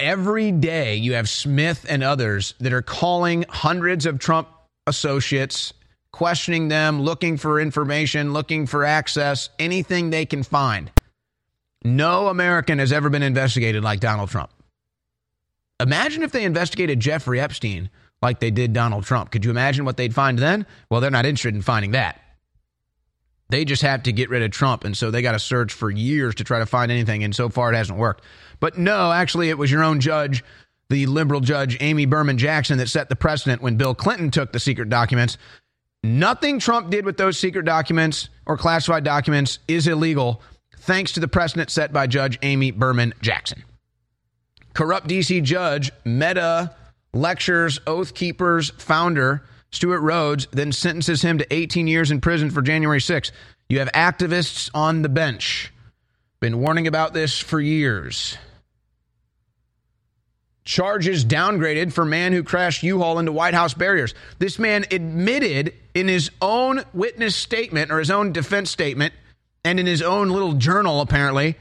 every 0.00 0.52
day 0.52 0.96
you 0.96 1.14
have 1.14 1.28
Smith 1.28 1.84
and 1.88 2.02
others 2.02 2.54
that 2.60 2.72
are 2.72 2.82
calling 2.82 3.44
hundreds 3.48 4.06
of 4.06 4.18
Trump 4.18 4.48
associates, 4.86 5.72
questioning 6.12 6.68
them, 6.68 7.02
looking 7.02 7.36
for 7.36 7.60
information, 7.60 8.32
looking 8.32 8.66
for 8.66 8.84
access, 8.84 9.50
anything 9.58 10.10
they 10.10 10.24
can 10.24 10.42
find. 10.42 10.90
No 11.84 12.28
American 12.28 12.78
has 12.78 12.92
ever 12.92 13.10
been 13.10 13.22
investigated 13.22 13.84
like 13.84 14.00
Donald 14.00 14.30
Trump. 14.30 14.50
Imagine 15.78 16.22
if 16.22 16.32
they 16.32 16.44
investigated 16.44 17.00
Jeffrey 17.00 17.38
Epstein 17.38 17.90
like 18.26 18.40
they 18.40 18.50
did 18.50 18.72
Donald 18.72 19.04
Trump. 19.04 19.30
Could 19.30 19.44
you 19.44 19.52
imagine 19.52 19.84
what 19.84 19.96
they'd 19.96 20.12
find 20.12 20.36
then? 20.36 20.66
Well, 20.90 21.00
they're 21.00 21.12
not 21.12 21.26
interested 21.26 21.54
in 21.54 21.62
finding 21.62 21.92
that. 21.92 22.20
They 23.50 23.64
just 23.64 23.82
have 23.82 24.02
to 24.02 24.12
get 24.12 24.30
rid 24.30 24.42
of 24.42 24.50
Trump, 24.50 24.82
and 24.82 24.96
so 24.96 25.12
they 25.12 25.22
got 25.22 25.32
to 25.32 25.38
search 25.38 25.72
for 25.72 25.88
years 25.88 26.34
to 26.34 26.44
try 26.44 26.58
to 26.58 26.66
find 26.66 26.90
anything, 26.90 27.22
and 27.22 27.32
so 27.32 27.48
far 27.48 27.72
it 27.72 27.76
hasn't 27.76 28.00
worked. 28.00 28.24
But 28.58 28.76
no, 28.78 29.12
actually, 29.12 29.48
it 29.48 29.58
was 29.58 29.70
your 29.70 29.84
own 29.84 30.00
judge, 30.00 30.42
the 30.90 31.06
liberal 31.06 31.40
judge 31.40 31.76
Amy 31.80 32.04
Berman 32.04 32.36
Jackson, 32.36 32.78
that 32.78 32.88
set 32.88 33.08
the 33.08 33.14
precedent 33.14 33.62
when 33.62 33.76
Bill 33.76 33.94
Clinton 33.94 34.32
took 34.32 34.50
the 34.50 34.58
secret 34.58 34.88
documents. 34.88 35.38
Nothing 36.02 36.58
Trump 36.58 36.90
did 36.90 37.04
with 37.04 37.16
those 37.16 37.38
secret 37.38 37.64
documents 37.64 38.28
or 38.44 38.56
classified 38.56 39.04
documents 39.04 39.60
is 39.68 39.86
illegal, 39.86 40.42
thanks 40.80 41.12
to 41.12 41.20
the 41.20 41.28
precedent 41.28 41.70
set 41.70 41.92
by 41.92 42.08
Judge 42.08 42.40
Amy 42.42 42.72
Berman 42.72 43.14
Jackson. 43.20 43.62
Corrupt 44.74 45.06
DC 45.06 45.44
judge 45.44 45.92
Mehta 46.04 46.74
lectures 47.16 47.80
Oath 47.86 48.14
Keepers 48.14 48.70
founder 48.78 49.42
Stewart 49.70 50.00
Rhodes, 50.00 50.46
then 50.52 50.72
sentences 50.72 51.22
him 51.22 51.38
to 51.38 51.52
18 51.52 51.86
years 51.86 52.10
in 52.10 52.20
prison 52.20 52.50
for 52.50 52.62
January 52.62 53.00
6. 53.00 53.32
You 53.68 53.80
have 53.80 53.90
activists 53.92 54.70
on 54.72 55.02
the 55.02 55.08
bench. 55.08 55.72
Been 56.40 56.60
warning 56.60 56.86
about 56.86 57.12
this 57.12 57.38
for 57.38 57.60
years. 57.60 58.38
charges 60.66 61.24
downgraded 61.24 61.92
for 61.92 62.04
man 62.04 62.32
who 62.32 62.42
crashed 62.42 62.82
U-Haul 62.82 63.18
into 63.18 63.32
White 63.32 63.54
House 63.54 63.72
barriers. 63.72 64.14
This 64.38 64.58
man 64.58 64.84
admitted 64.90 65.72
in 65.94 66.08
his 66.08 66.30
own 66.42 66.82
witness 66.92 67.36
statement 67.36 67.90
or 67.90 67.98
his 68.00 68.10
own 68.10 68.32
defense 68.32 68.70
statement 68.70 69.14
and 69.64 69.80
in 69.80 69.86
his 69.86 70.02
own 70.02 70.28
little 70.28 70.54
journal 70.54 71.00
apparently 71.00 71.56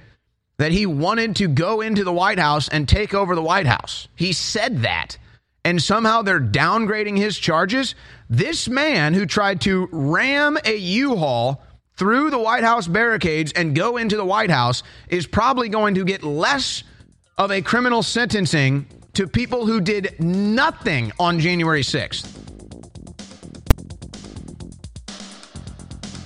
that 0.58 0.72
he 0.72 0.86
wanted 0.86 1.36
to 1.38 1.48
go 1.48 1.82
into 1.82 2.04
the 2.04 2.14
White 2.14 2.40
House 2.40 2.68
and 2.68 2.90
take 2.90 3.14
over 3.14 3.36
the 3.36 3.44
White 3.44 3.68
House. 3.68 4.08
He 4.16 4.34
said 4.34 4.82
that. 4.82 5.18
And 5.66 5.82
somehow 5.82 6.22
they're 6.22 6.40
downgrading 6.40 7.18
his 7.18 7.38
charges. 7.38 7.96
This 8.30 8.70
man 8.70 9.16
who 9.16 9.26
tried 9.26 9.62
to 9.62 9.90
ram 9.92 10.60
a 10.64 10.78
U-Haul 10.78 11.62
through 11.98 12.30
the 12.30 12.38
White 12.38 12.64
House 12.64 12.88
barricades 12.88 13.52
and 13.52 13.76
go 13.76 13.98
into 13.98 14.16
the 14.16 14.24
White 14.24 14.52
House 14.52 14.84
is 15.10 15.26
probably 15.26 15.68
going 15.68 15.96
to 15.96 16.06
get 16.06 16.24
less 16.24 16.84
of 17.38 17.52
a 17.52 17.64
criminal 17.64 18.04
sentencing 18.04 18.86
to 19.14 19.28
people 19.28 19.66
who 19.66 19.82
did 19.82 20.20
nothing 20.20 21.12
on 21.20 21.40
January 21.40 21.82
6th. 21.82 22.32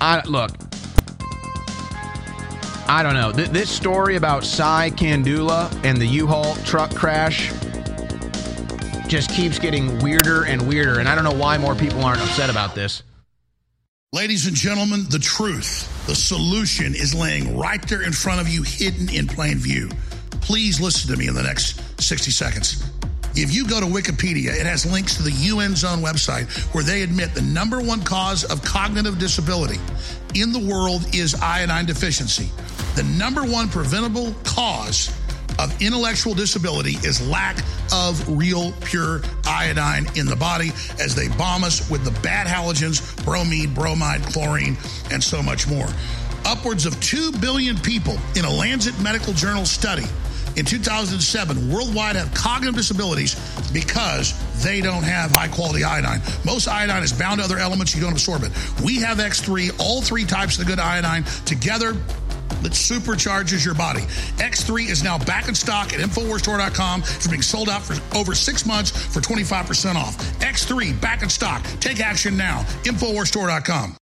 I, 0.01 0.21
look, 0.25 0.51
I 2.89 3.03
don't 3.03 3.13
know. 3.13 3.31
Th- 3.31 3.49
this 3.49 3.69
story 3.69 4.17
about 4.17 4.43
Sai 4.43 4.91
Kandula 4.91 5.71
and 5.85 5.97
the 5.97 6.07
U-Haul 6.07 6.55
truck 6.65 6.93
crash 6.93 7.51
just 9.09 9.31
keeps 9.31 9.57
getting 9.57 9.97
weirder 9.99 10.45
and 10.45 10.67
weirder, 10.67 10.99
and 10.99 11.09
I 11.09 11.15
don't 11.15 11.23
know 11.23 11.33
why 11.33 11.57
more 11.57 11.73
people 11.73 12.03
aren't 12.03 12.21
upset 12.21 12.51
about 12.51 12.75
this. 12.75 13.01
Ladies 14.13 14.45
and 14.45 14.55
gentlemen, 14.55 15.05
the 15.09 15.19
truth, 15.19 16.05
the 16.05 16.15
solution 16.15 16.93
is 16.93 17.13
laying 17.15 17.57
right 17.57 17.81
there 17.89 18.03
in 18.03 18.11
front 18.11 18.39
of 18.39 18.47
you, 18.47 18.61
hidden 18.61 19.09
in 19.09 19.27
plain 19.27 19.57
view. 19.57 19.89
Please 20.41 20.79
listen 20.79 21.11
to 21.11 21.17
me 21.17 21.27
in 21.27 21.33
the 21.33 21.41
next 21.41 22.01
60 22.01 22.29
seconds. 22.29 22.87
If 23.35 23.53
you 23.53 23.67
go 23.67 23.79
to 23.79 23.85
Wikipedia, 23.85 24.59
it 24.59 24.65
has 24.65 24.85
links 24.91 25.17
to 25.17 25.23
the 25.23 25.31
UN 25.31 25.75
Zone 25.75 25.99
website 25.99 26.47
where 26.73 26.83
they 26.83 27.01
admit 27.01 27.33
the 27.33 27.41
number 27.41 27.81
one 27.81 28.03
cause 28.03 28.43
of 28.43 28.63
cognitive 28.63 29.17
disability 29.17 29.79
in 30.35 30.51
the 30.51 30.59
world 30.59 31.03
is 31.15 31.35
iodine 31.35 31.85
deficiency. 31.85 32.49
The 32.95 33.03
number 33.03 33.43
one 33.43 33.69
preventable 33.69 34.33
cause 34.43 35.18
of 35.57 35.81
intellectual 35.81 36.33
disability 36.33 36.95
is 37.07 37.25
lack 37.27 37.57
of 37.93 38.37
real 38.37 38.71
pure 38.83 39.21
iodine 39.45 40.07
in 40.15 40.25
the 40.25 40.35
body 40.35 40.69
as 40.99 41.15
they 41.15 41.27
bomb 41.29 41.63
us 41.63 41.89
with 41.89 42.03
the 42.03 42.11
bad 42.21 42.47
halogens, 42.47 43.23
bromine, 43.25 43.73
bromide, 43.73 44.21
chlorine, 44.23 44.77
and 45.11 45.23
so 45.23 45.41
much 45.41 45.67
more. 45.67 45.87
Upwards 46.45 46.85
of 46.85 46.99
2 47.01 47.33
billion 47.33 47.77
people 47.77 48.17
in 48.35 48.45
a 48.45 48.49
Lancet 48.49 48.99
Medical 49.01 49.33
Journal 49.33 49.65
study 49.65 50.05
in 50.55 50.65
2007 50.65 51.71
worldwide 51.71 52.15
have 52.15 52.33
cognitive 52.33 52.75
disabilities 52.75 53.35
because 53.71 54.33
they 54.63 54.81
don't 54.81 55.03
have 55.03 55.31
high 55.31 55.47
quality 55.47 55.83
iodine. 55.83 56.21
Most 56.45 56.67
iodine 56.67 57.03
is 57.03 57.13
bound 57.13 57.39
to 57.39 57.45
other 57.45 57.57
elements, 57.57 57.95
you 57.95 58.01
don't 58.01 58.11
absorb 58.11 58.43
it. 58.43 58.51
We 58.83 58.97
have 58.97 59.17
X3, 59.17 59.79
all 59.79 60.01
three 60.01 60.25
types 60.25 60.57
of 60.57 60.65
the 60.65 60.69
good 60.69 60.79
iodine 60.79 61.23
together 61.45 61.95
that 62.63 62.73
supercharges 62.73 63.65
your 63.65 63.75
body. 63.75 64.01
X3 64.37 64.89
is 64.89 65.03
now 65.03 65.17
back 65.17 65.47
in 65.47 65.55
stock 65.55 65.93
at 65.93 65.99
InfoWarsStore.com. 65.99 67.01
It's 67.01 67.27
being 67.27 67.41
sold 67.41 67.69
out 67.69 67.81
for 67.81 67.95
over 68.17 68.35
six 68.35 68.65
months 68.65 68.91
for 68.91 69.19
25% 69.19 69.95
off. 69.95 70.17
X3 70.39 70.99
back 71.01 71.23
in 71.23 71.29
stock. 71.29 71.63
Take 71.79 71.99
action 71.99 72.37
now. 72.37 72.63
InfoWarsStore.com. 72.83 73.95